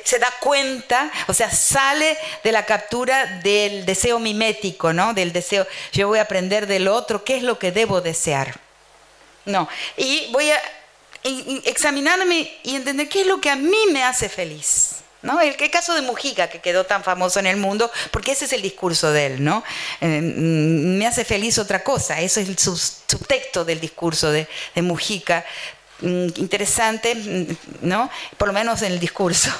se 0.04 0.18
da 0.18 0.32
cuenta, 0.40 1.10
o 1.26 1.34
sea, 1.34 1.50
sale 1.50 2.16
de 2.44 2.52
la 2.52 2.64
captura 2.66 3.40
del 3.42 3.84
deseo 3.86 4.18
mimético, 4.18 4.92
¿no? 4.92 5.14
Del 5.14 5.32
deseo, 5.32 5.66
yo 5.92 6.08
voy 6.08 6.18
a 6.18 6.22
aprender 6.22 6.66
del 6.66 6.88
otro, 6.88 7.24
¿qué 7.24 7.36
es 7.36 7.42
lo 7.42 7.58
que 7.58 7.72
debo 7.72 8.00
desear? 8.00 8.58
No, 9.44 9.68
y 9.96 10.28
voy 10.30 10.50
a 10.50 10.60
examinarme 11.64 12.50
y 12.62 12.76
entender 12.76 13.08
qué 13.08 13.22
es 13.22 13.26
lo 13.26 13.40
que 13.40 13.50
a 13.50 13.56
mí 13.56 13.78
me 13.92 14.04
hace 14.04 14.28
feliz. 14.28 14.96
¿No? 15.20 15.40
El, 15.40 15.56
caso 15.70 15.94
de 15.94 16.02
Mujica, 16.02 16.48
que 16.48 16.60
quedó 16.60 16.86
tan 16.86 17.02
famoso 17.02 17.40
en 17.40 17.48
el 17.48 17.56
mundo, 17.56 17.90
porque 18.12 18.32
ese 18.32 18.44
es 18.44 18.52
el 18.52 18.62
discurso 18.62 19.10
de 19.10 19.26
él, 19.26 19.44
¿no? 19.44 19.64
Eh, 20.00 20.06
mm, 20.06 20.96
me 20.96 21.08
hace 21.08 21.24
feliz 21.24 21.58
otra 21.58 21.82
cosa, 21.82 22.20
eso 22.20 22.38
es 22.38 22.48
el 22.48 22.56
subtexto 22.56 23.64
del 23.64 23.80
discurso 23.80 24.30
de, 24.30 24.46
de 24.76 24.82
Mujica. 24.82 25.44
Mm, 26.00 26.28
interesante, 26.36 27.14
mm, 27.14 27.88
¿no? 27.88 28.10
Por 28.36 28.48
lo 28.48 28.54
menos 28.54 28.82
en 28.82 28.92
el 28.92 29.00
discurso 29.00 29.50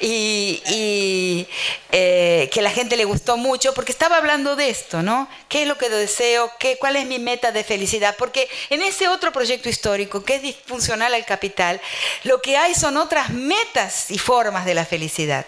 y, 0.00 1.46
eh, 1.92 2.50
que 2.52 2.60
la 2.60 2.70
gente 2.70 2.96
le 2.96 3.04
gustó 3.04 3.36
mucho 3.36 3.72
porque 3.72 3.92
estaba 3.92 4.18
hablando 4.18 4.56
de 4.56 4.68
esto, 4.68 5.02
¿no? 5.02 5.28
¿Qué 5.48 5.62
es 5.62 5.68
lo 5.68 5.78
que 5.78 5.88
deseo? 5.88 6.50
¿Qué, 6.58 6.76
¿Cuál 6.78 6.96
es 6.96 7.06
mi 7.06 7.18
meta 7.18 7.52
de 7.52 7.64
felicidad? 7.64 8.14
Porque 8.18 8.48
en 8.68 8.82
ese 8.82 9.08
otro 9.08 9.32
proyecto 9.32 9.68
histórico 9.68 10.22
que 10.22 10.36
es 10.36 10.42
disfuncional 10.42 11.14
al 11.14 11.24
capital, 11.24 11.80
lo 12.24 12.42
que 12.42 12.56
hay 12.56 12.74
son 12.74 12.96
otras 12.96 13.30
metas 13.30 14.10
y 14.10 14.18
formas 14.18 14.66
de 14.66 14.74
la 14.74 14.84
felicidad 14.84 15.46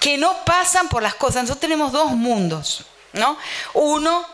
que 0.00 0.16
no 0.16 0.44
pasan 0.46 0.88
por 0.88 1.02
las 1.02 1.14
cosas. 1.14 1.42
Nosotros 1.42 1.60
tenemos 1.60 1.92
dos 1.92 2.12
mundos, 2.12 2.86
¿no? 3.12 3.36
Uno, 3.74 4.26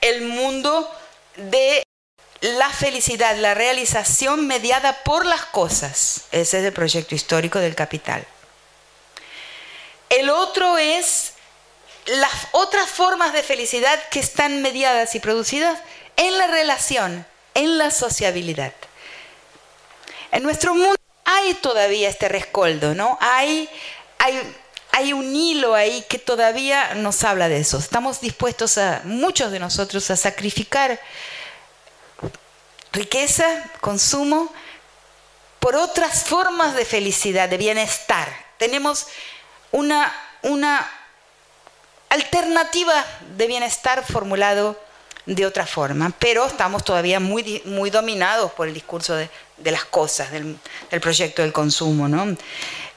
el 0.00 0.22
mundo 0.22 0.90
de 1.36 1.84
la 2.40 2.70
felicidad, 2.70 3.36
la 3.36 3.54
realización 3.54 4.46
mediada 4.46 5.04
por 5.04 5.26
las 5.26 5.44
cosas. 5.46 6.22
Ese 6.32 6.58
es 6.58 6.64
el 6.64 6.72
proyecto 6.72 7.14
histórico 7.14 7.58
del 7.58 7.74
capital. 7.74 8.26
El 10.08 10.30
otro 10.30 10.78
es 10.78 11.34
las 12.06 12.32
otras 12.52 12.88
formas 12.88 13.32
de 13.32 13.42
felicidad 13.42 13.98
que 14.10 14.20
están 14.20 14.62
mediadas 14.62 15.14
y 15.14 15.20
producidas 15.20 15.78
en 16.16 16.36
la 16.38 16.46
relación, 16.46 17.26
en 17.54 17.78
la 17.78 17.90
sociabilidad. 17.90 18.72
En 20.32 20.42
nuestro 20.42 20.74
mundo 20.74 20.96
hay 21.24 21.54
todavía 21.54 22.08
este 22.08 22.28
rescoldo, 22.28 22.94
¿no? 22.94 23.18
Hay, 23.20 23.68
hay, 24.18 24.40
hay 24.92 25.12
un 25.12 25.34
hilo 25.34 25.74
ahí 25.74 26.04
que 26.08 26.18
todavía 26.18 26.94
nos 26.94 27.22
habla 27.22 27.48
de 27.48 27.58
eso. 27.58 27.78
Estamos 27.78 28.20
dispuestos 28.20 28.78
a, 28.78 29.02
muchos 29.04 29.52
de 29.52 29.58
nosotros, 29.58 30.10
a 30.10 30.16
sacrificar 30.16 30.98
riqueza, 32.92 33.64
consumo, 33.80 34.52
por 35.58 35.76
otras 35.76 36.24
formas 36.24 36.74
de 36.74 36.84
felicidad, 36.84 37.48
de 37.48 37.58
bienestar. 37.58 38.28
Tenemos 38.58 39.06
una, 39.70 40.12
una 40.42 40.90
alternativa 42.08 43.04
de 43.36 43.46
bienestar 43.46 44.04
formulado 44.04 44.80
de 45.26 45.46
otra 45.46 45.66
forma, 45.66 46.12
pero 46.18 46.46
estamos 46.46 46.82
todavía 46.82 47.20
muy, 47.20 47.62
muy 47.66 47.90
dominados 47.90 48.52
por 48.52 48.66
el 48.66 48.74
discurso 48.74 49.14
de, 49.14 49.28
las 49.70 49.84
cosas, 49.84 50.32
del, 50.32 50.58
proyecto 51.00 51.42
del 51.42 51.52
consumo. 51.52 52.08
¿no? 52.08 52.36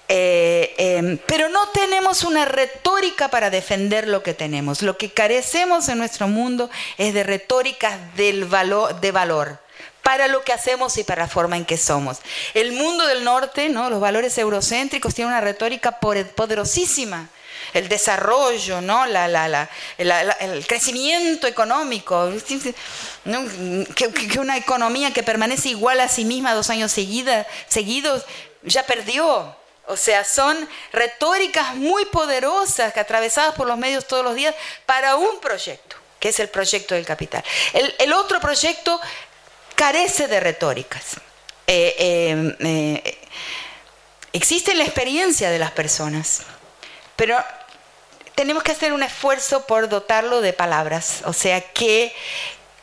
Eh, 0.07 0.73
em, 0.77 1.17
pero 1.27 1.49
no 1.49 1.67
tenemos 1.69 2.23
una 2.23 2.45
retórica 2.45 3.27
para 3.27 3.49
defender 3.49 4.07
lo 4.07 4.23
que 4.23 4.33
tenemos. 4.33 4.81
Lo 4.81 4.97
que 4.97 5.11
carecemos 5.11 5.89
en 5.89 5.97
nuestro 5.97 6.27
mundo 6.27 6.69
es 6.97 7.13
de 7.13 7.23
retóricas 7.23 8.15
del 8.15 8.45
valor, 8.45 8.99
de 8.99 9.11
valor 9.11 9.59
para 10.03 10.27
lo 10.27 10.43
que 10.43 10.53
hacemos 10.53 10.97
y 10.97 11.03
para 11.03 11.23
la 11.23 11.29
forma 11.29 11.57
en 11.57 11.65
que 11.65 11.77
somos. 11.77 12.19
El 12.53 12.73
mundo 12.73 13.07
del 13.07 13.23
norte, 13.23 13.69
¿no? 13.69 13.89
los 13.89 14.01
valores 14.01 14.37
eurocéntricos, 14.37 15.15
tiene 15.15 15.29
una 15.29 15.41
retórica 15.41 15.99
poderosísima. 15.99 17.29
El 17.73 17.87
desarrollo, 17.87 18.79
el 19.97 20.67
crecimiento 20.67 21.47
económico, 21.47 22.31
que, 23.95 24.39
una 24.39 24.57
economía 24.57 25.11
que 25.11 25.23
permanece 25.23 25.69
igual 25.69 26.01
a 26.01 26.07
sí 26.07 26.25
misma 26.25 26.53
dos 26.53 26.69
años 26.69 26.91
seguidos 26.91 28.25
ya 28.63 28.85
perdió. 28.85 29.55
O 29.87 29.97
sea, 29.97 30.23
son 30.23 30.69
retóricas 30.91 31.75
muy 31.75 32.05
poderosas, 32.05 32.93
que 32.93 32.99
atravesadas 32.99 33.55
por 33.55 33.67
los 33.67 33.77
medios 33.77 34.05
todos 34.07 34.23
los 34.23 34.35
días, 34.35 34.53
para 34.85 35.15
un 35.15 35.39
proyecto, 35.39 35.95
que 36.19 36.29
es 36.29 36.39
el 36.39 36.49
proyecto 36.49 36.95
del 36.95 37.05
capital. 37.05 37.43
El 37.97 38.13
otro 38.13 38.39
proyecto 38.39 38.99
carece 39.75 40.27
de 40.27 40.39
retóricas. 40.39 41.17
Eh, 41.67 41.95
eh, 41.97 42.57
eh, 42.59 43.17
existe 44.33 44.73
la 44.73 44.83
experiencia 44.83 45.49
de 45.49 45.59
las 45.59 45.71
personas, 45.71 46.43
pero 47.15 47.37
tenemos 48.35 48.63
que 48.63 48.71
hacer 48.71 48.93
un 48.93 49.03
esfuerzo 49.03 49.65
por 49.65 49.87
dotarlo 49.89 50.41
de 50.41 50.53
palabras, 50.53 51.21
o 51.25 51.33
sea, 51.33 51.61
que, 51.61 52.13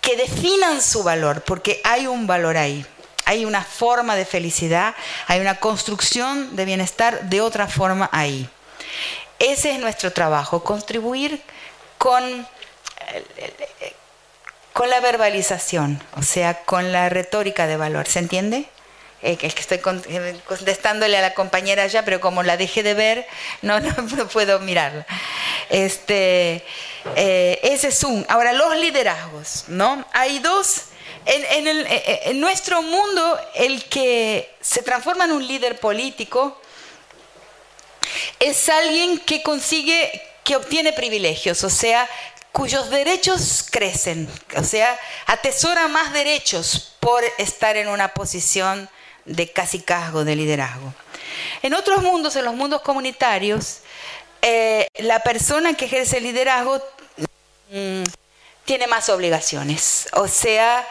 que 0.01 0.17
definan 0.17 0.81
su 0.81 1.03
valor, 1.03 1.43
porque 1.43 1.81
hay 1.85 2.07
un 2.07 2.27
valor 2.27 2.57
ahí. 2.57 2.87
Hay 3.27 3.45
una 3.45 3.63
forma 3.63 4.17
de 4.17 4.25
felicidad, 4.25 4.95
hay 5.29 5.41
una 5.41 5.61
construcción 5.61 6.57
de 6.57 6.65
bienestar 6.65 7.29
de 7.29 7.41
otra 7.41 7.69
forma 7.69 8.09
ahí. 8.13 8.49
Ese 9.39 9.73
es 9.73 9.79
nuestro 9.79 10.13
trabajo, 10.13 10.65
contribuir 10.65 11.41
con 11.97 12.47
con 14.73 14.89
la 14.91 15.01
verbalización, 15.01 16.03
o 16.17 16.23
sea, 16.23 16.63
con 16.65 16.93
la 16.93 17.09
retórica 17.09 17.67
de 17.67 17.77
valor. 17.77 18.07
¿Se 18.07 18.19
entiende? 18.19 18.67
Eh, 19.23 19.37
que 19.37 19.49
estoy 19.49 19.81
eh, 20.09 20.41
contestándole 20.47 21.15
a 21.19 21.21
la 21.21 21.35
compañera 21.35 21.87
ya, 21.87 22.07
pero 22.07 22.23
como 22.23 22.43
la 22.43 22.57
dejé 22.57 22.83
de 22.83 22.95
ver, 22.95 23.27
no, 23.61 23.79
no, 23.81 24.29
puedo 24.29 24.61
mirarla. 24.61 25.07
Este, 25.69 26.65
eh, 27.17 27.61
ese 27.63 27.89
es 27.89 28.03
un. 28.03 28.25
Ahora, 28.29 28.55
los 28.55 28.75
liderazgos, 28.77 29.65
¿no? 29.69 30.05
Hay 30.13 30.39
dos. 30.39 30.85
En, 31.27 31.67
en 31.67 32.41
nuestro 32.41 32.81
mundo, 32.81 33.39
el 33.55 33.85
que 33.85 34.55
se 34.59 34.83
transforma 34.83 35.27
en 35.27 35.33
un 35.33 35.47
líder 35.47 35.79
político 35.79 36.59
es 38.39 38.71
alguien 38.71 39.19
que 39.19 39.43
consigue, 39.43 40.11
que 40.43 40.57
obtiene 40.57 40.95
privilegios, 40.95 41.63
o 41.63 41.69
sea, 41.69 42.09
cuyos 42.53 42.91
derechos 42.91 43.67
crecen, 43.71 44.29
o 44.57 44.65
sea, 44.65 44.99
atesora 45.27 45.89
más 45.89 46.13
derechos 46.13 46.97
por 47.01 47.23
estar 47.39 47.77
en 47.77 47.89
una 47.89 48.09
posición 48.09 48.89
de 49.25 49.53
casi 49.53 49.81
casgo 49.81 50.25
de 50.25 50.37
liderazgo. 50.37 50.93
En 51.63 51.75
otros 51.75 52.03
mundos, 52.03 52.37
en 52.37 52.45
los 52.45 52.55
mundos 52.55 52.83
comunitarios, 52.83 53.79
eh, 54.43 54.89
la 54.99 55.21
persona 55.21 55.75
que 55.75 55.85
ejerce 55.85 56.21
liderazgo 56.21 56.83
mm, 57.71 58.03
tiene 58.65 58.87
más 58.87 59.09
obligaciones, 59.09 60.09
o 60.13 60.27
sea, 60.27 60.87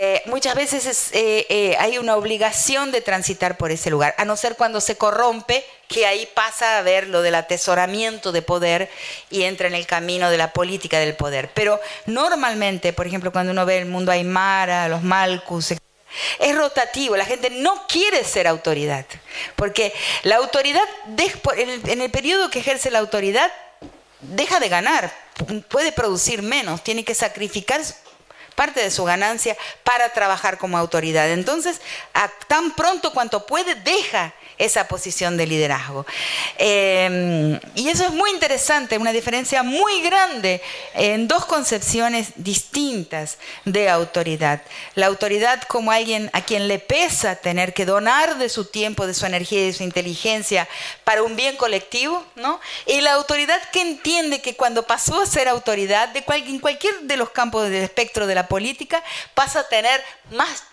eh, 0.00 0.22
muchas 0.26 0.54
veces 0.54 1.10
eh, 1.12 1.76
hay 1.80 1.98
una 1.98 2.16
obligación 2.16 2.92
de 2.92 3.00
transitar 3.00 3.56
por 3.56 3.72
ese 3.72 3.90
lugar, 3.90 4.14
a 4.16 4.24
no 4.24 4.36
ser 4.36 4.54
cuando 4.54 4.80
se 4.80 4.96
corrompe, 4.96 5.64
que 5.88 6.06
ahí 6.06 6.28
pasa 6.34 6.78
a 6.78 6.82
ver 6.82 7.08
lo 7.08 7.22
del 7.22 7.34
atesoramiento 7.34 8.30
de 8.30 8.42
poder 8.42 8.90
y 9.30 9.42
entra 9.42 9.68
en 9.68 9.74
el 9.74 9.86
camino 9.86 10.30
de 10.30 10.36
la 10.36 10.52
política 10.52 10.98
del 10.98 11.16
poder. 11.16 11.50
Pero 11.54 11.80
normalmente, 12.06 12.92
por 12.92 13.06
ejemplo, 13.06 13.32
cuando 13.32 13.52
uno 13.52 13.66
ve 13.66 13.78
el 13.78 13.86
mundo 13.86 14.12
aymara, 14.12 14.88
los 14.88 15.02
malcus, 15.02 15.72
es 16.38 16.56
rotativo, 16.56 17.16
la 17.16 17.24
gente 17.24 17.50
no 17.50 17.86
quiere 17.86 18.22
ser 18.24 18.46
autoridad, 18.46 19.04
porque 19.56 19.92
la 20.22 20.36
autoridad, 20.36 20.82
en 21.56 22.00
el 22.00 22.10
periodo 22.10 22.50
que 22.50 22.60
ejerce 22.60 22.90
la 22.90 22.98
autoridad, 22.98 23.52
deja 24.20 24.58
de 24.58 24.68
ganar, 24.68 25.12
puede 25.68 25.92
producir 25.92 26.42
menos, 26.42 26.82
tiene 26.82 27.04
que 27.04 27.14
sacrificar 27.14 27.80
parte 28.54 28.80
de 28.80 28.90
su 28.90 29.04
ganancia 29.04 29.56
para 29.84 30.12
trabajar 30.12 30.58
como 30.58 30.76
autoridad. 30.78 31.30
Entonces, 31.30 31.80
tan 32.48 32.72
pronto 32.72 33.12
cuanto 33.12 33.46
puede, 33.46 33.76
deja 33.76 34.34
esa 34.58 34.88
posición 34.88 35.36
de 35.36 35.46
liderazgo. 35.46 36.06
Em, 36.56 37.58
y 37.74 37.88
eso 37.88 38.04
es 38.04 38.12
muy 38.12 38.30
interesante, 38.30 38.98
una 38.98 39.12
diferencia 39.12 39.62
muy 39.62 40.00
grande 40.02 40.60
en 40.94 41.28
dos 41.28 41.44
concepciones 41.46 42.32
distintas 42.36 43.38
de 43.64 43.88
autoridad. 43.88 44.62
La 44.94 45.06
autoridad 45.06 45.62
como 45.62 45.92
alguien 45.92 46.30
a 46.32 46.42
quien 46.42 46.68
le 46.68 46.78
pesa 46.78 47.36
tener 47.36 47.74
que 47.74 47.84
donar 47.84 48.38
de 48.38 48.48
su 48.48 48.64
tiempo, 48.64 49.06
de 49.06 49.14
su 49.14 49.26
energía 49.26 49.60
y 49.60 49.66
de 49.66 49.72
su 49.72 49.82
inteligencia 49.82 50.68
para 51.04 51.22
un 51.22 51.36
bien 51.36 51.56
colectivo, 51.56 52.24
¿no? 52.36 52.60
Y 52.86 53.00
la 53.00 53.14
autoridad 53.14 53.60
que 53.70 53.80
entiende 53.80 54.40
que 54.40 54.56
cuando 54.56 54.86
pasó 54.86 55.20
a 55.20 55.26
ser 55.26 55.48
autoridad 55.48 56.08
de 56.08 56.24
en 56.28 56.58
cualquier 56.58 57.00
de 57.02 57.16
los 57.16 57.30
campos 57.30 57.64
del 57.64 57.82
espectro 57.82 58.26
de 58.26 58.34
la 58.34 58.48
política, 58.48 59.02
pasa 59.34 59.60
a 59.60 59.68
tener 59.68 60.02
más, 60.30 60.64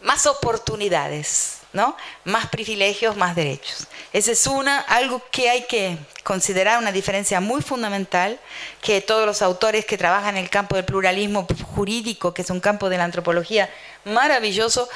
más 0.00 0.26
oportunidades, 0.26 1.57
¿no? 1.78 1.96
Más 2.24 2.48
privilegios, 2.48 3.16
más 3.16 3.36
derechos. 3.36 3.86
Esa 4.12 4.32
es 4.32 4.48
una, 4.48 4.80
algo 4.80 5.22
que 5.30 5.48
hay 5.48 5.62
que 5.62 5.96
considerar 6.24 6.80
una 6.80 6.90
diferencia 6.90 7.40
muy 7.40 7.62
fundamental, 7.62 8.40
que 8.82 9.00
todos 9.00 9.24
los 9.24 9.42
autores 9.42 9.86
que 9.86 9.96
trabajan 9.96 10.36
en 10.36 10.42
el 10.42 10.50
campo 10.50 10.74
del 10.74 10.84
pluralismo 10.84 11.46
jurídico, 11.76 12.34
que 12.34 12.42
es 12.42 12.50
un 12.50 12.58
campo 12.58 12.88
de 12.88 12.98
la 12.98 13.04
antropología 13.04 13.70
maravilloso, 14.04 14.88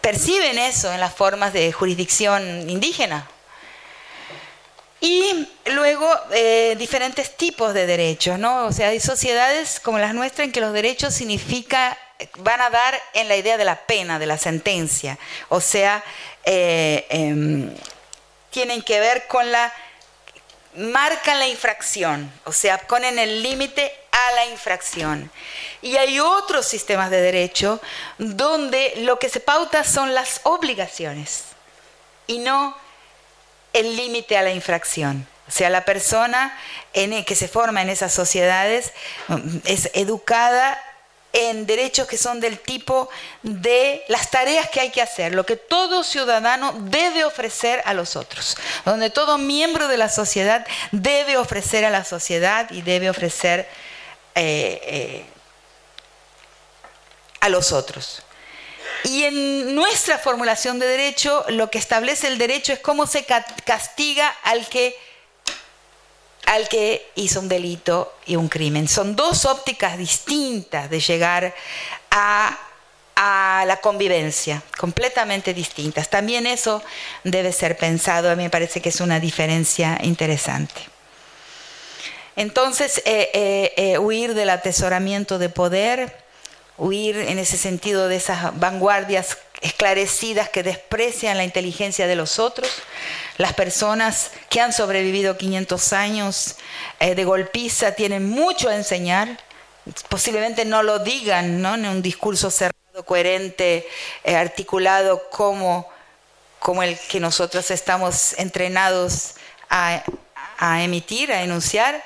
perciben 0.00 0.58
eso 0.58 0.90
en 0.90 1.00
las 1.00 1.12
formas 1.12 1.52
de 1.52 1.70
jurisdicción 1.70 2.70
indígena. 2.70 3.28
Y 5.02 5.46
luego 5.66 6.08
eh, 6.32 6.76
diferentes 6.78 7.36
tipos 7.36 7.74
de 7.74 7.86
derechos, 7.86 8.38
¿no? 8.38 8.64
O 8.64 8.72
sea, 8.72 8.88
hay 8.88 9.00
sociedades 9.00 9.80
como 9.80 9.98
las 9.98 10.14
nuestras 10.14 10.46
en 10.46 10.52
que 10.52 10.62
los 10.62 10.72
derechos 10.72 11.12
significa 11.12 11.98
van 12.38 12.60
a 12.60 12.70
dar 12.70 13.00
en 13.14 13.28
la 13.28 13.36
idea 13.36 13.56
de 13.56 13.64
la 13.64 13.76
pena, 13.86 14.18
de 14.18 14.26
la 14.26 14.38
sentencia. 14.38 15.18
O 15.48 15.60
sea, 15.60 16.02
eh, 16.44 17.06
em, 17.08 17.74
tienen 18.50 18.82
que 18.82 19.00
ver 19.00 19.26
con 19.26 19.50
la, 19.50 19.72
marcan 20.76 21.38
la 21.38 21.48
infracción, 21.48 22.32
o 22.44 22.52
sea, 22.52 22.78
ponen 22.78 23.18
el 23.18 23.42
límite 23.42 23.92
a 24.10 24.32
la 24.32 24.46
infracción. 24.46 25.30
Y 25.82 25.96
hay 25.96 26.20
otros 26.20 26.66
sistemas 26.66 27.10
de 27.10 27.20
derecho 27.20 27.80
donde 28.18 28.94
lo 28.98 29.18
que 29.18 29.28
se 29.28 29.40
pauta 29.40 29.84
son 29.84 30.14
las 30.14 30.40
obligaciones 30.44 31.44
y 32.26 32.38
no 32.38 32.76
el 33.72 33.96
límite 33.96 34.38
a 34.38 34.42
la 34.42 34.52
infracción. 34.52 35.26
O 35.48 35.50
sea, 35.50 35.70
la 35.70 35.84
persona 35.84 36.58
en 36.92 37.24
que 37.24 37.36
se 37.36 37.46
forma 37.46 37.82
en 37.82 37.88
esas 37.88 38.12
sociedades 38.12 38.92
mm, 39.28 39.58
es 39.64 39.90
educada 39.94 40.82
en 41.38 41.66
derechos 41.66 42.08
que 42.08 42.16
son 42.16 42.40
del 42.40 42.58
tipo 42.58 43.10
de 43.42 44.02
las 44.08 44.30
tareas 44.30 44.70
que 44.70 44.80
hay 44.80 44.90
que 44.90 45.02
hacer, 45.02 45.34
lo 45.34 45.44
que 45.44 45.56
todo 45.56 46.02
ciudadano 46.02 46.72
debe 46.78 47.26
ofrecer 47.26 47.82
a 47.84 47.92
los 47.92 48.16
otros, 48.16 48.56
donde 48.86 49.10
todo 49.10 49.36
miembro 49.36 49.86
de 49.86 49.98
la 49.98 50.08
sociedad 50.08 50.66
debe 50.92 51.36
ofrecer 51.36 51.84
a 51.84 51.90
la 51.90 52.04
sociedad 52.04 52.70
y 52.70 52.80
debe 52.80 53.10
ofrecer 53.10 53.68
eh, 54.34 54.80
eh, 54.82 55.26
a 57.40 57.50
los 57.50 57.70
otros. 57.70 58.22
Y 59.04 59.24
en 59.24 59.74
nuestra 59.74 60.18
formulación 60.18 60.78
de 60.78 60.86
derecho, 60.86 61.44
lo 61.48 61.70
que 61.70 61.76
establece 61.76 62.28
el 62.28 62.38
derecho 62.38 62.72
es 62.72 62.78
cómo 62.78 63.06
se 63.06 63.26
castiga 63.26 64.34
al 64.42 64.66
que 64.70 64.96
al 66.46 66.68
que 66.68 67.10
hizo 67.16 67.40
un 67.40 67.48
delito 67.48 68.14
y 68.24 68.36
un 68.36 68.48
crimen. 68.48 68.88
Son 68.88 69.14
dos 69.14 69.44
ópticas 69.44 69.98
distintas 69.98 70.88
de 70.88 71.00
llegar 71.00 71.54
a, 72.10 72.58
la 73.66 73.78
convivencia, 73.82 74.62
completamente 74.78 75.52
distintas. 75.54 76.08
También 76.08 76.46
eso 76.46 76.82
debe 77.24 77.50
ser 77.50 77.76
pensado, 77.76 78.30
a 78.30 78.36
mí 78.36 78.44
me 78.44 78.50
parece 78.50 78.80
que 78.80 78.90
es 78.90 79.00
una 79.00 79.18
diferencia 79.18 79.98
interesante. 80.02 80.82
Entonces, 82.36 82.98
eh, 83.06 83.30
eh, 83.32 83.72
eh, 83.76 83.98
huir 83.98 84.34
del 84.34 84.50
atesoramiento 84.50 85.38
de 85.38 85.48
poder, 85.48 86.14
huir 86.76 87.16
en 87.16 87.38
ese 87.38 87.56
sentido 87.56 88.08
de 88.08 88.16
esas 88.16 88.58
vanguardias 88.60 89.38
esclarecidas 89.60 90.48
que 90.48 90.62
desprecian 90.62 91.36
la 91.36 91.44
inteligencia 91.44 92.06
de 92.06 92.16
los 92.16 92.38
otros, 92.38 92.70
las 93.38 93.54
personas 93.54 94.30
que 94.48 94.60
han 94.60 94.72
sobrevivido 94.72 95.36
500 95.36 95.92
años 95.92 96.56
eh, 97.00 97.14
de 97.14 97.24
golpiza 97.24 97.92
tienen 97.92 98.28
mucho 98.28 98.68
a 98.68 98.76
enseñar, 98.76 99.38
posiblemente 100.08 100.64
no 100.64 100.82
lo 100.82 100.98
digan 100.98 101.62
¿no? 101.62 101.74
en 101.74 101.86
un 101.86 102.02
discurso 102.02 102.50
cerrado, 102.50 103.04
coherente, 103.04 103.86
eh, 104.24 104.36
articulado 104.36 105.28
como, 105.30 105.88
como 106.58 106.82
el 106.82 106.98
que 106.98 107.20
nosotros 107.20 107.70
estamos 107.70 108.34
entrenados 108.38 109.34
a, 109.68 110.02
a 110.58 110.82
emitir, 110.82 111.32
a 111.32 111.42
enunciar, 111.42 112.02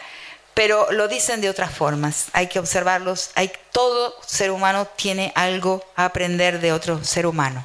pero 0.60 0.92
lo 0.92 1.08
dicen 1.08 1.40
de 1.40 1.48
otras 1.48 1.74
formas. 1.74 2.26
Hay 2.34 2.46
que 2.48 2.58
observarlos. 2.58 3.30
Hay, 3.34 3.50
todo 3.72 4.14
ser 4.26 4.50
humano 4.50 4.86
tiene 4.94 5.32
algo 5.34 5.82
a 5.96 6.04
aprender 6.04 6.60
de 6.60 6.70
otro 6.74 7.02
ser 7.02 7.24
humano. 7.24 7.64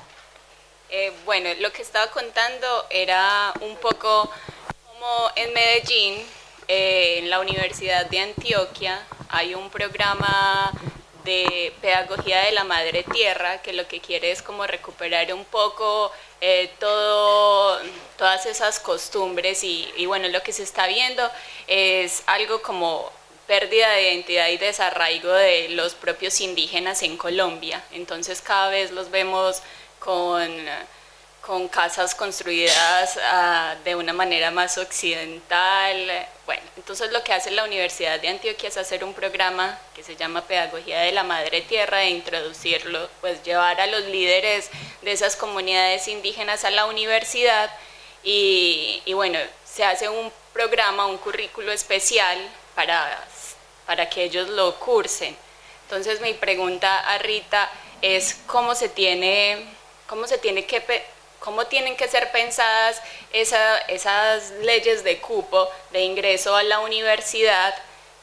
Eh, 0.90 1.12
bueno, 1.26 1.50
lo 1.60 1.74
que 1.74 1.82
estaba 1.82 2.10
contando 2.10 2.86
era 2.90 3.52
un 3.60 3.76
poco 3.76 4.32
como 4.88 5.30
en 5.36 5.54
Medellín, 5.54 6.26
eh, 6.70 7.18
en 7.18 7.30
la 7.30 7.42
Universidad 7.42 8.06
de 8.06 8.20
Antioquia, 8.20 9.06
hay 9.28 9.56
un 9.56 9.70
programa 9.70 10.72
de 11.26 11.74
pedagogía 11.82 12.42
de 12.42 12.54
la 12.54 12.64
madre 12.64 13.04
tierra 13.04 13.62
que 13.62 13.74
lo 13.74 13.88
que 13.88 14.00
quiere 14.00 14.32
es 14.32 14.42
como 14.42 14.66
recuperar 14.66 15.34
un 15.34 15.44
poco 15.44 16.12
eh, 16.40 16.72
todo, 16.80 17.82
todas 18.18 18.46
esas 18.46 18.80
costumbres 18.80 19.64
y, 19.64 20.06
bueno, 20.06 20.30
lo 20.30 20.42
que 20.44 20.54
se 20.54 20.64
está 20.64 20.88
viendo 20.88 21.30
es 21.68 22.24
algo 22.28 22.62
como 22.62 23.12
pérdida 23.48 23.90
de 23.90 24.14
identidad 24.14 24.48
y 24.50 24.58
desarraigo 24.58 25.32
de 25.34 25.70
los 25.70 25.96
propios 25.96 26.40
indígenas 26.40 27.04
en 27.04 27.18
Colombia. 27.18 27.84
Entonces 27.92 28.42
cada 28.42 28.70
vez 28.70 28.92
los 28.92 29.12
vemos 29.12 29.62
con 30.00 30.50
con 31.46 31.68
casas 31.68 32.16
construidas 32.16 33.20
ah, 33.32 33.76
de 33.84 33.96
una 33.96 34.14
manera 34.14 34.50
más 34.50 34.80
occidental. 34.80 36.28
Bueno, 36.46 36.64
entonces 36.86 37.12
lo 37.12 37.24
que 37.24 37.34
hace 37.34 37.50
la 37.50 37.64
Universidad 37.64 38.20
de 38.20 38.28
Antioquia 38.28 38.70
es 38.70 38.78
hacer 38.78 39.04
un 39.04 39.16
programa 39.16 39.76
que 39.96 40.04
se 40.04 40.16
llama 40.16 40.46
Pedagogía 40.46 41.00
de 41.00 41.14
la 41.14 41.24
Madre 41.24 41.62
Tierra 41.62 42.04
e 42.04 42.12
introducirlo, 42.12 43.10
pues 43.22 43.42
llevar 43.42 43.82
a 43.82 43.88
los 43.88 44.04
líderes 44.04 44.70
de 45.02 45.12
esas 45.12 45.36
comunidades 45.36 46.08
indígenas 46.08 46.64
a 46.64 46.70
la 46.70 46.86
universidad 46.86 47.76
y, 48.24 49.02
y 49.04 49.14
bueno, 49.14 49.40
se 49.64 49.84
hace 49.84 50.10
un 50.10 50.32
programa, 50.54 51.08
un 51.08 51.18
currículo 51.18 51.72
especial 51.72 52.38
para, 52.76 53.20
para 53.88 54.08
que 54.08 54.24
ellos 54.26 54.48
lo 54.50 54.76
cursen. 54.76 55.36
Entonces 55.86 56.22
mi 56.22 56.36
pregunta 56.36 57.00
a 57.00 57.18
Rita 57.18 57.68
es 58.04 58.38
cómo 58.46 58.76
se 58.76 58.90
tiene, 58.90 59.58
cómo 60.06 60.28
se 60.28 60.38
tiene 60.38 60.68
que 60.68 60.82
cómo 61.46 61.68
tienen 61.68 61.96
que 61.96 62.08
ser 62.08 62.32
pensadas 62.32 63.00
esas 63.32 64.50
leyes 64.64 65.04
de 65.04 65.20
cupo 65.20 65.70
de 65.92 66.02
ingreso 66.02 66.56
a 66.56 66.64
la 66.64 66.80
universidad 66.80 67.74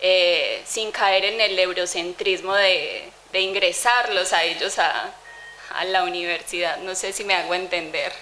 eh, 0.00 0.60
sin 0.66 0.90
caer 0.90 1.24
en 1.26 1.40
el 1.40 1.56
eurocentrismo 1.56 2.52
de, 2.54 3.08
ingresarlos 3.32 4.32
a 4.32 4.42
ellos 4.42 4.78
a, 4.78 5.14
la 5.86 6.02
universidad. 6.02 6.76
No 6.78 6.94
sé 6.94 7.14
si 7.14 7.24
me 7.24 7.34
hago 7.34 7.54
entender. 7.54 8.12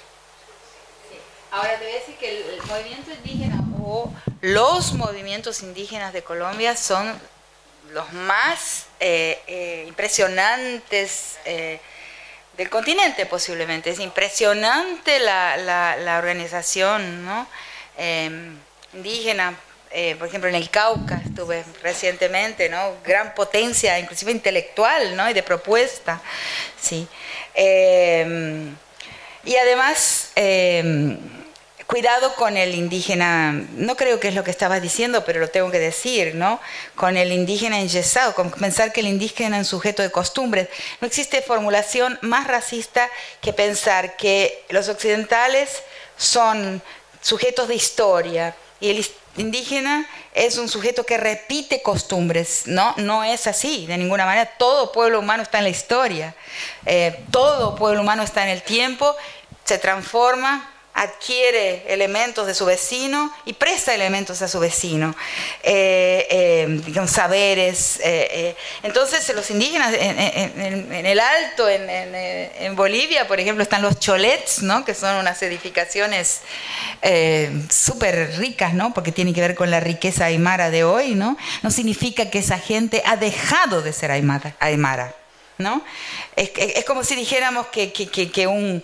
Ahora 1.51 1.77
te 1.79 1.85
voy 1.85 1.95
a 1.95 1.99
decir 1.99 2.17
que 2.17 2.29
el, 2.29 2.63
movimiento 2.63 3.11
indígena 3.11 3.65
o 3.83 4.13
los 4.41 4.93
movimientos 4.93 5.63
indígenas 5.63 6.13
de 6.13 6.23
Colombia 6.23 6.77
son 6.77 7.21
los 7.91 8.13
más 8.13 8.87
eh, 9.01 9.43
eh, 9.49 9.85
impresionantes 9.89 11.39
del 12.57 12.69
continente 12.69 13.27
posiblemente. 13.27 13.91
Es 13.91 14.01
impresionante 14.01 15.19
la, 15.19 15.57
la, 15.57 16.19
organización 16.19 17.25
¿no? 17.25 17.47
Em, 17.97 18.57
indígena. 18.95 19.55
Eh, 19.93 20.15
por 20.17 20.29
ejemplo, 20.29 20.49
en 20.49 20.55
el 20.55 20.71
Cauca 20.71 21.21
estuve 21.25 21.65
recientemente, 21.83 22.69
¿no? 22.69 22.97
Gran 23.05 23.35
potencia, 23.35 23.99
inclusive 23.99 24.31
intelectual, 24.31 25.17
¿no? 25.17 25.29
Y 25.29 25.33
de 25.33 25.43
propuesta, 25.43 26.21
sí. 26.81 27.09
Em, 27.55 28.73
y 29.45 29.57
además, 29.57 30.31
em, 30.37 31.19
cuidado 31.91 32.37
con 32.37 32.57
el 32.57 32.77
indígena, 32.77 33.51
no 33.75 33.97
creo 33.97 34.21
que 34.21 34.29
es 34.29 34.35
lo 34.37 34.45
que 34.45 34.53
estabas 34.53 34.81
diciendo, 34.81 35.25
pero 35.25 35.41
lo 35.41 35.49
tengo 35.49 35.73
que 35.73 35.81
decir, 35.81 36.37
¿no? 36.37 36.61
Con 36.95 37.17
el 37.17 37.33
indígena 37.33 37.81
enyesado, 37.81 38.33
con 38.33 38.53
pensar 38.53 38.93
que 38.93 39.01
el 39.01 39.09
indígena 39.09 39.57
es 39.57 39.67
un 39.67 39.79
sujeto 39.79 40.01
de 40.01 40.13
costumbres. 40.13 40.69
No 41.01 41.09
existe 41.09 41.43
formulación 41.43 42.17
más 42.23 42.47
racista 42.47 43.11
que 43.41 43.53
pensar 43.53 44.17
que 44.17 44.65
los 44.69 44.89
occidentales 44.89 45.83
son 46.17 46.81
sujetos 47.21 47.67
de 47.67 47.75
historia 47.75 48.55
y 48.79 48.91
el 48.91 49.05
indígena 49.37 50.09
es 50.33 50.59
un 50.59 50.69
sujeto 50.69 51.05
que 51.05 51.19
repite 51.19 51.83
costumbres, 51.83 52.63
¿no? 52.67 52.95
No 52.99 53.25
es 53.25 53.49
así, 53.49 53.87
de 53.87 53.99
ninguna 53.99 54.27
manera. 54.27 54.47
Todo 54.59 54.93
pueblo 54.93 55.19
humano 55.19 55.43
está 55.43 55.59
en 55.59 55.65
la 55.65 55.71
historia, 55.71 56.37
eh, 56.87 57.19
todo 57.33 57.75
pueblo 57.75 58.03
humano 58.03 58.23
está 58.23 58.45
en 58.45 58.51
el 58.51 58.63
tiempo, 58.63 59.17
se 59.65 59.79
transforma, 59.79 60.71
adquiere 61.01 61.83
elementos 61.89 62.47
de 62.47 62.55
su 62.55 62.67
vecino 62.67 63.33
y 63.47 63.55
presta 63.55 63.95
elementos 63.95 64.43
a 64.43 64.49
su 64.49 64.61
vecino, 64.61 65.17
eh, 65.63 66.27
eh, 66.31 67.07
saberes. 67.07 67.99
Eh, 68.05 68.55
entonces 68.83 69.27
los 69.35 69.51
indígenas 69.51 69.95
en, 69.95 71.07
el 71.07 71.19
alto, 71.19 71.67
en, 71.71 72.77
Bolivia, 72.77 73.27
por 73.27 73.41
ejemplo, 73.41 73.63
están 73.63 73.81
los 73.81 73.99
cholets, 73.99 74.63
¿no? 74.63 74.85
que 74.85 74.95
son 74.95 75.17
unas 75.17 75.43
edificaciones 75.43 76.43
súper 77.71 78.37
ricas, 78.37 78.75
¿no? 78.75 78.93
porque 78.93 79.11
tienen 79.11 79.33
que 79.33 79.41
ver 79.41 79.55
con 79.55 79.71
la 79.71 79.81
riqueza 79.81 80.27
aymara 80.27 80.71
de 80.71 80.85
hoy. 80.85 81.15
¿no? 81.15 81.39
no 81.63 81.71
significa 81.71 82.29
que 82.29 82.41
esa 82.41 82.59
gente 82.59 83.03
ha 83.07 83.17
dejado 83.17 83.81
de 83.81 83.95
ser 83.95 84.11
aymara. 84.11 85.15
¿no? 85.61 85.83
Es, 86.37 86.85
como 86.85 87.05
si 87.05 87.15
dijéramos 87.15 87.67
que, 87.69 87.93
que, 87.93 88.47
un, 88.47 88.83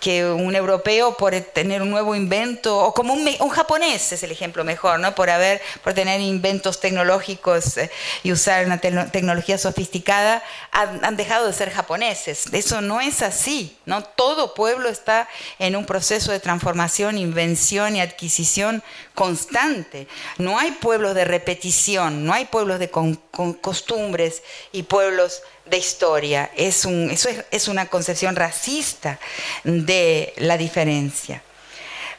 que, 0.00 0.26
un 0.26 0.54
europeo 0.54 1.16
por 1.16 1.34
tener 1.40 1.80
un 1.80 1.90
nuevo 1.90 2.14
invento, 2.14 2.78
o 2.78 2.92
como 2.92 3.14
un, 3.14 3.48
japonés 3.48 4.12
es 4.12 4.22
el 4.22 4.30
ejemplo 4.30 4.64
mejor, 4.64 5.00
¿no? 5.00 5.14
por, 5.14 5.30
haber, 5.30 5.60
por 5.82 5.94
tener 5.94 6.20
inventos 6.20 6.80
tecnológicos 6.80 7.78
eh, 7.78 7.90
y 8.22 8.32
usar 8.32 8.66
una 8.66 8.78
tecnología 8.78 9.58
sofisticada, 9.58 10.42
han, 10.72 11.16
dejado 11.16 11.46
de 11.46 11.52
ser 11.52 11.70
japoneses. 11.70 12.46
Eso 12.52 12.80
no 12.80 13.00
es 13.00 13.22
así. 13.22 13.76
¿no? 13.86 14.02
Todo 14.02 14.54
pueblo 14.54 14.88
está 14.88 15.28
en 15.58 15.76
un 15.76 15.86
proceso 15.86 16.32
de 16.32 16.40
transformación, 16.40 17.18
invención 17.18 17.96
y 17.96 18.00
adquisición 18.00 18.82
constante. 19.14 20.06
No 20.38 20.58
hay 20.58 20.72
pueblos 20.72 21.14
de 21.14 21.24
repetición, 21.24 22.24
no 22.24 22.32
hay 22.32 22.44
pueblos 22.44 22.78
de 22.78 22.90
costumbres 22.90 24.42
y 24.72 24.82
pueblos 24.82 25.42
de 25.70 25.78
historia. 25.78 26.50
Es 26.56 26.84
un, 26.84 27.10
eso 27.10 27.28
es, 27.50 27.68
una 27.68 27.86
concepción 27.86 28.36
racista 28.36 29.18
de 29.64 30.34
la 30.36 30.58
diferencia. 30.58 31.42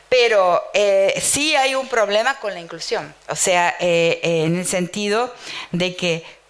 Pero 0.10 0.62
eh, 0.74 1.22
sí 1.22 1.56
hay 1.56 1.76
un 1.76 1.88
problema 1.88 2.40
con 2.40 2.54
la 2.54 2.60
inclusión, 2.60 3.14
o 3.30 3.36
sea, 3.36 3.78
eh, 3.80 4.20
eh, 4.24 4.44
en 4.44 4.58
el 4.58 4.66
sentido 4.66 5.34
de 5.72 5.96
que 5.96 6.42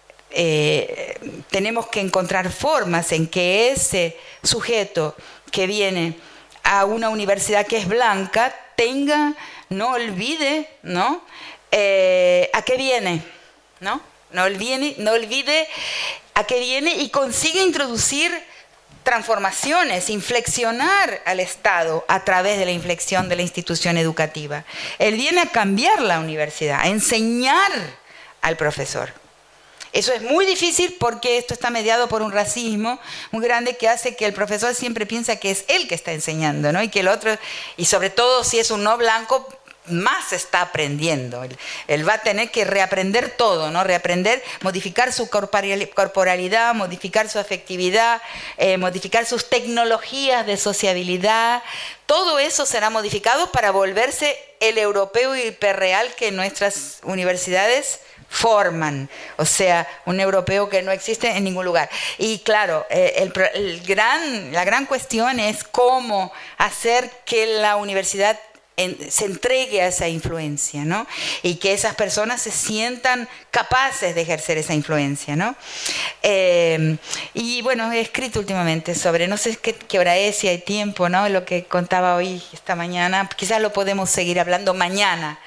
tenemos 1.50 1.88
que 1.88 2.00
encontrar 2.00 2.50
formas 2.50 3.12
en 3.12 3.26
que 3.26 3.70
ese 3.70 4.16
sujeto 4.42 5.14
que 5.50 5.66
viene 5.66 6.16
a 6.62 6.86
una 6.86 7.10
universidad 7.10 7.66
que 7.66 7.76
es 7.76 7.86
blanca 7.86 8.54
tenga, 8.74 9.34
no 9.68 9.90
olvide, 9.90 10.70
¿no? 10.82 11.22
¿A 11.70 12.62
qué 12.62 12.76
viene? 12.78 13.22
¿No? 13.80 14.00
No 14.32 14.44
olvide, 14.44 15.68
a 16.34 16.44
qué 16.44 16.60
viene 16.60 16.94
y 16.94 17.10
consigue 17.10 17.62
introducir 17.62 18.32
transformaciones, 19.02 20.08
inflexionar 20.10 21.20
al 21.24 21.40
Estado 21.40 22.04
a 22.08 22.24
través 22.24 22.58
de 22.58 22.64
la 22.64 22.70
inflexión 22.70 23.28
de 23.28 23.36
la 23.36 23.42
institución 23.42 23.98
educativa. 23.98 24.64
Él 24.98 25.16
viene 25.16 25.40
a 25.40 25.46
cambiar 25.46 26.00
la 26.00 26.20
universidad, 26.20 26.80
a 26.80 26.88
enseñar 26.88 27.70
al 28.40 28.56
profesor. 28.56 29.12
Eso 29.92 30.14
es 30.14 30.22
muy 30.22 30.46
difícil 30.46 30.96
porque 30.98 31.36
esto 31.36 31.52
está 31.52 31.68
mediado 31.68 32.08
por 32.08 32.22
un 32.22 32.32
racismo 32.32 32.98
muy 33.30 33.44
grande 33.44 33.76
que 33.76 33.88
hace 33.88 34.16
que 34.16 34.24
el 34.24 34.32
profesor 34.32 34.74
siempre 34.74 35.04
piensa 35.04 35.36
que 35.36 35.50
es 35.50 35.66
él 35.68 35.86
que 35.86 35.94
está 35.94 36.12
enseñando, 36.12 36.72
¿no? 36.72 36.82
Y 36.82 36.88
que 36.88 37.00
el 37.00 37.08
otro, 37.08 37.36
y 37.76 37.84
sobre 37.84 38.08
todo 38.08 38.42
si 38.42 38.58
es 38.58 38.70
un 38.70 38.84
no 38.84 38.96
blanco, 38.96 39.46
más 39.86 40.32
está 40.32 40.62
aprendiendo. 40.62 41.42
Él, 41.88 42.08
va 42.08 42.14
a 42.14 42.18
tener 42.18 42.50
que 42.50 42.64
reaprender 42.64 43.30
todo, 43.30 43.70
¿no? 43.70 43.84
Reaprender, 43.84 44.42
modificar 44.60 45.12
su 45.12 45.28
corporalidad, 45.28 46.74
modificar 46.74 47.28
su 47.28 47.38
afectividad, 47.38 48.22
eh, 48.58 48.76
modificar 48.76 49.26
sus 49.26 49.48
tecnologías 49.48 50.46
de 50.46 50.56
sociabilidad. 50.56 51.62
Todo 52.06 52.38
eso 52.38 52.66
será 52.66 52.90
modificado 52.90 53.50
para 53.50 53.70
volverse 53.70 54.38
el 54.60 54.78
europeo 54.78 55.34
hiperreal 55.34 56.14
que 56.14 56.30
nuestras 56.30 56.98
universidades 57.02 58.00
forman, 58.28 59.10
o 59.36 59.44
sea, 59.44 59.86
un 60.06 60.18
europeo 60.18 60.70
que 60.70 60.80
no 60.80 60.90
existe 60.90 61.28
en 61.28 61.44
ningún 61.44 61.66
lugar. 61.66 61.90
Y 62.16 62.38
claro, 62.38 62.86
eh, 62.88 63.30
gran, 63.86 64.52
la 64.52 64.64
gran 64.64 64.86
cuestión 64.86 65.38
es 65.38 65.64
cómo 65.64 66.32
hacer 66.56 67.10
que 67.26 67.46
la 67.46 67.76
universidad 67.76 68.38
se 68.76 69.26
entregue 69.26 69.82
a 69.82 69.88
esa 69.88 70.08
influencia, 70.08 70.84
¿no? 70.84 71.06
Y 71.42 71.56
que 71.56 71.72
esas 71.72 71.94
personas 71.94 72.42
se 72.42 72.50
sientan 72.50 73.28
capaces 73.50 74.14
de 74.14 74.22
ejercer 74.22 74.58
esa 74.58 74.74
influencia, 74.74 75.36
¿no? 75.36 75.54
Eh, 76.22 76.96
y 77.34 77.62
bueno, 77.62 77.92
he 77.92 78.00
escrito 78.00 78.40
últimamente 78.40 78.94
sobre, 78.94 79.28
no 79.28 79.36
sé 79.36 79.56
qué, 79.56 79.74
qué, 79.74 79.98
hora 79.98 80.16
es, 80.16 80.36
si 80.36 80.48
hay 80.48 80.58
tiempo, 80.58 81.08
¿no? 81.08 81.28
Lo 81.28 81.44
que 81.44 81.64
contaba 81.64 82.16
hoy, 82.16 82.42
esta 82.52 82.74
mañana, 82.74 83.28
quizás 83.36 83.60
lo 83.60 83.72
podemos 83.72 84.10
seguir 84.10 84.40
hablando 84.40 84.74
mañana. 84.74 85.38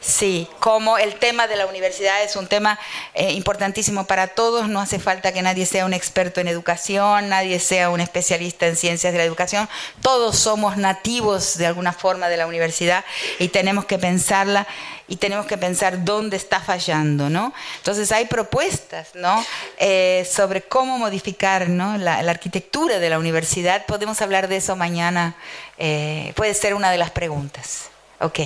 Sí, 0.00 0.48
como 0.60 0.96
el 0.96 1.16
tema 1.16 1.48
de 1.48 1.56
la 1.56 1.66
universidad 1.66 2.22
es 2.22 2.36
un 2.36 2.46
tema 2.46 2.78
eh, 3.14 3.32
importantísimo 3.32 4.06
para 4.06 4.28
todos, 4.28 4.68
no 4.68 4.80
hace 4.80 5.00
falta 5.00 5.32
que 5.32 5.42
nadie 5.42 5.66
sea 5.66 5.86
un 5.86 5.92
experto 5.92 6.40
en 6.40 6.46
educación, 6.46 7.28
nadie 7.28 7.58
sea 7.58 7.90
un 7.90 8.00
especialista 8.00 8.68
en 8.68 8.76
ciencias 8.76 9.12
de 9.12 9.18
la 9.18 9.24
educación, 9.24 9.68
todos 10.00 10.38
somos 10.38 10.76
nativos 10.76 11.58
de 11.58 11.66
alguna 11.66 11.92
forma 11.92 12.28
de 12.28 12.36
la 12.36 12.46
universidad 12.46 13.04
y 13.40 13.48
tenemos 13.48 13.86
que 13.86 13.98
pensarla 13.98 14.68
y 15.08 15.16
tenemos 15.16 15.46
que 15.46 15.58
pensar 15.58 16.04
dónde 16.04 16.36
está 16.36 16.60
fallando, 16.60 17.28
¿no? 17.28 17.52
Entonces 17.78 18.12
hay 18.12 18.26
propuestas, 18.26 19.08
¿no? 19.14 19.44
Eh, 19.78 20.28
sobre 20.30 20.62
cómo 20.62 20.98
modificar, 20.98 21.68
¿no? 21.68 21.98
La, 21.98 22.18
arquitectura 22.18 22.98
de 22.98 23.10
la 23.10 23.18
universidad. 23.18 23.86
Podemos 23.86 24.20
hablar 24.20 24.48
de 24.48 24.58
eso 24.58 24.76
mañana. 24.76 25.34
Eh, 25.78 26.32
puede 26.36 26.54
ser 26.54 26.74
una 26.74 26.90
de 26.90 26.98
las 26.98 27.10
preguntas. 27.10 27.88
Ok. 28.20 28.40